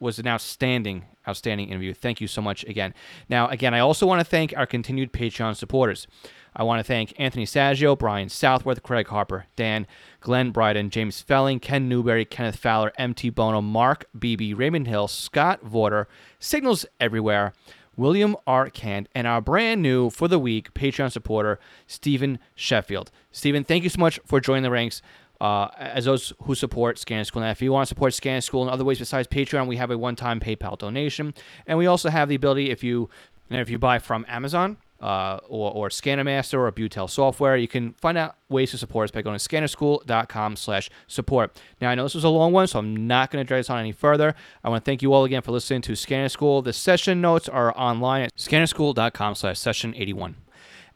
was 0.00 0.18
an 0.18 0.28
outstanding, 0.28 1.04
outstanding 1.26 1.68
interview. 1.68 1.92
Thank 1.92 2.20
you 2.20 2.28
so 2.28 2.40
much 2.40 2.64
again. 2.64 2.94
Now, 3.28 3.48
again, 3.48 3.74
I 3.74 3.80
also 3.80 4.06
want 4.06 4.20
to 4.20 4.24
thank 4.24 4.56
our 4.56 4.66
continued 4.66 5.12
Patreon 5.12 5.56
supporters. 5.56 6.06
I 6.54 6.62
want 6.62 6.80
to 6.80 6.84
thank 6.84 7.14
Anthony 7.18 7.44
Saggio, 7.44 7.96
Brian 7.96 8.28
Southworth, 8.28 8.82
Craig 8.82 9.08
Harper, 9.08 9.46
Dan, 9.56 9.86
Glenn 10.20 10.50
Bryden, 10.50 10.90
James 10.90 11.20
Felling, 11.20 11.60
Ken 11.60 11.88
Newberry, 11.88 12.24
Kenneth 12.24 12.56
Fowler, 12.56 12.92
MT 12.96 13.30
Bono, 13.30 13.60
Mark 13.60 14.06
Beebe, 14.18 14.54
Raymond 14.54 14.86
Hill, 14.86 15.08
Scott 15.08 15.64
Vorder, 15.64 16.06
Signals 16.38 16.86
Everywhere, 16.98 17.52
William 17.96 18.36
R. 18.46 18.70
Cand, 18.70 19.08
and 19.14 19.26
our 19.26 19.40
brand 19.40 19.82
new 19.82 20.08
for 20.08 20.28
the 20.28 20.38
week 20.38 20.72
Patreon 20.72 21.12
supporter, 21.12 21.58
Stephen 21.86 22.38
Sheffield. 22.54 23.10
Stephen, 23.32 23.64
thank 23.64 23.84
you 23.84 23.90
so 23.90 24.00
much 24.00 24.20
for 24.24 24.40
joining 24.40 24.62
the 24.62 24.70
ranks. 24.70 25.02
Uh, 25.40 25.68
as 25.78 26.04
those 26.04 26.32
who 26.42 26.54
support 26.56 26.98
Scanner 26.98 27.22
School. 27.22 27.42
Now, 27.42 27.50
if 27.50 27.62
you 27.62 27.70
want 27.70 27.86
to 27.86 27.88
support 27.88 28.12
Scanner 28.12 28.40
School 28.40 28.64
in 28.64 28.68
other 28.68 28.84
ways 28.84 28.98
besides 28.98 29.28
Patreon, 29.28 29.68
we 29.68 29.76
have 29.76 29.92
a 29.92 29.96
one-time 29.96 30.40
PayPal 30.40 30.76
donation, 30.76 31.32
and 31.64 31.78
we 31.78 31.86
also 31.86 32.10
have 32.10 32.28
the 32.28 32.34
ability 32.34 32.70
if 32.70 32.82
you 32.82 33.08
if 33.48 33.70
you 33.70 33.78
buy 33.78 33.98
from 33.98 34.26
Amazon 34.28 34.78
uh, 35.00 35.38
or, 35.48 35.72
or 35.72 35.88
ScannerMaster 35.88 36.58
or 36.58 36.70
Butel 36.72 37.08
software, 37.08 37.56
you 37.56 37.68
can 37.68 37.94
find 37.94 38.18
out 38.18 38.36
ways 38.48 38.72
to 38.72 38.78
support 38.78 39.04
us 39.04 39.10
by 39.10 39.22
going 39.22 39.38
to 39.38 39.48
scannerschool.com 39.48 40.56
slash 40.56 40.90
support. 41.06 41.60
Now, 41.80 41.90
I 41.90 41.94
know 41.94 42.02
this 42.02 42.14
was 42.14 42.24
a 42.24 42.28
long 42.28 42.52
one, 42.52 42.66
so 42.66 42.78
I'm 42.78 43.06
not 43.06 43.30
going 43.30 43.44
to 43.44 43.46
drag 43.46 43.60
this 43.60 43.70
on 43.70 43.78
any 43.78 43.92
further. 43.92 44.34
I 44.64 44.68
want 44.68 44.84
to 44.84 44.88
thank 44.88 45.02
you 45.02 45.12
all 45.12 45.24
again 45.24 45.42
for 45.42 45.52
listening 45.52 45.82
to 45.82 45.94
Scanner 45.94 46.28
School. 46.28 46.62
The 46.62 46.72
session 46.72 47.20
notes 47.20 47.48
are 47.48 47.76
online 47.78 48.22
at 48.22 48.36
scannerschool.com 48.36 49.36
slash 49.36 49.58
session 49.58 49.94
81. 49.96 50.36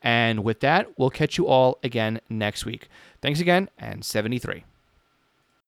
And 0.05 0.43
with 0.43 0.61
that, 0.61 0.99
we'll 0.99 1.11
catch 1.11 1.39
you 1.39 1.47
all 1.47 1.79
again 1.85 2.21
next 2.29 2.67
week. 2.67 2.89
Thanks 3.23 3.41
again, 3.41 3.71
and 3.79 4.05
73. 4.05 4.65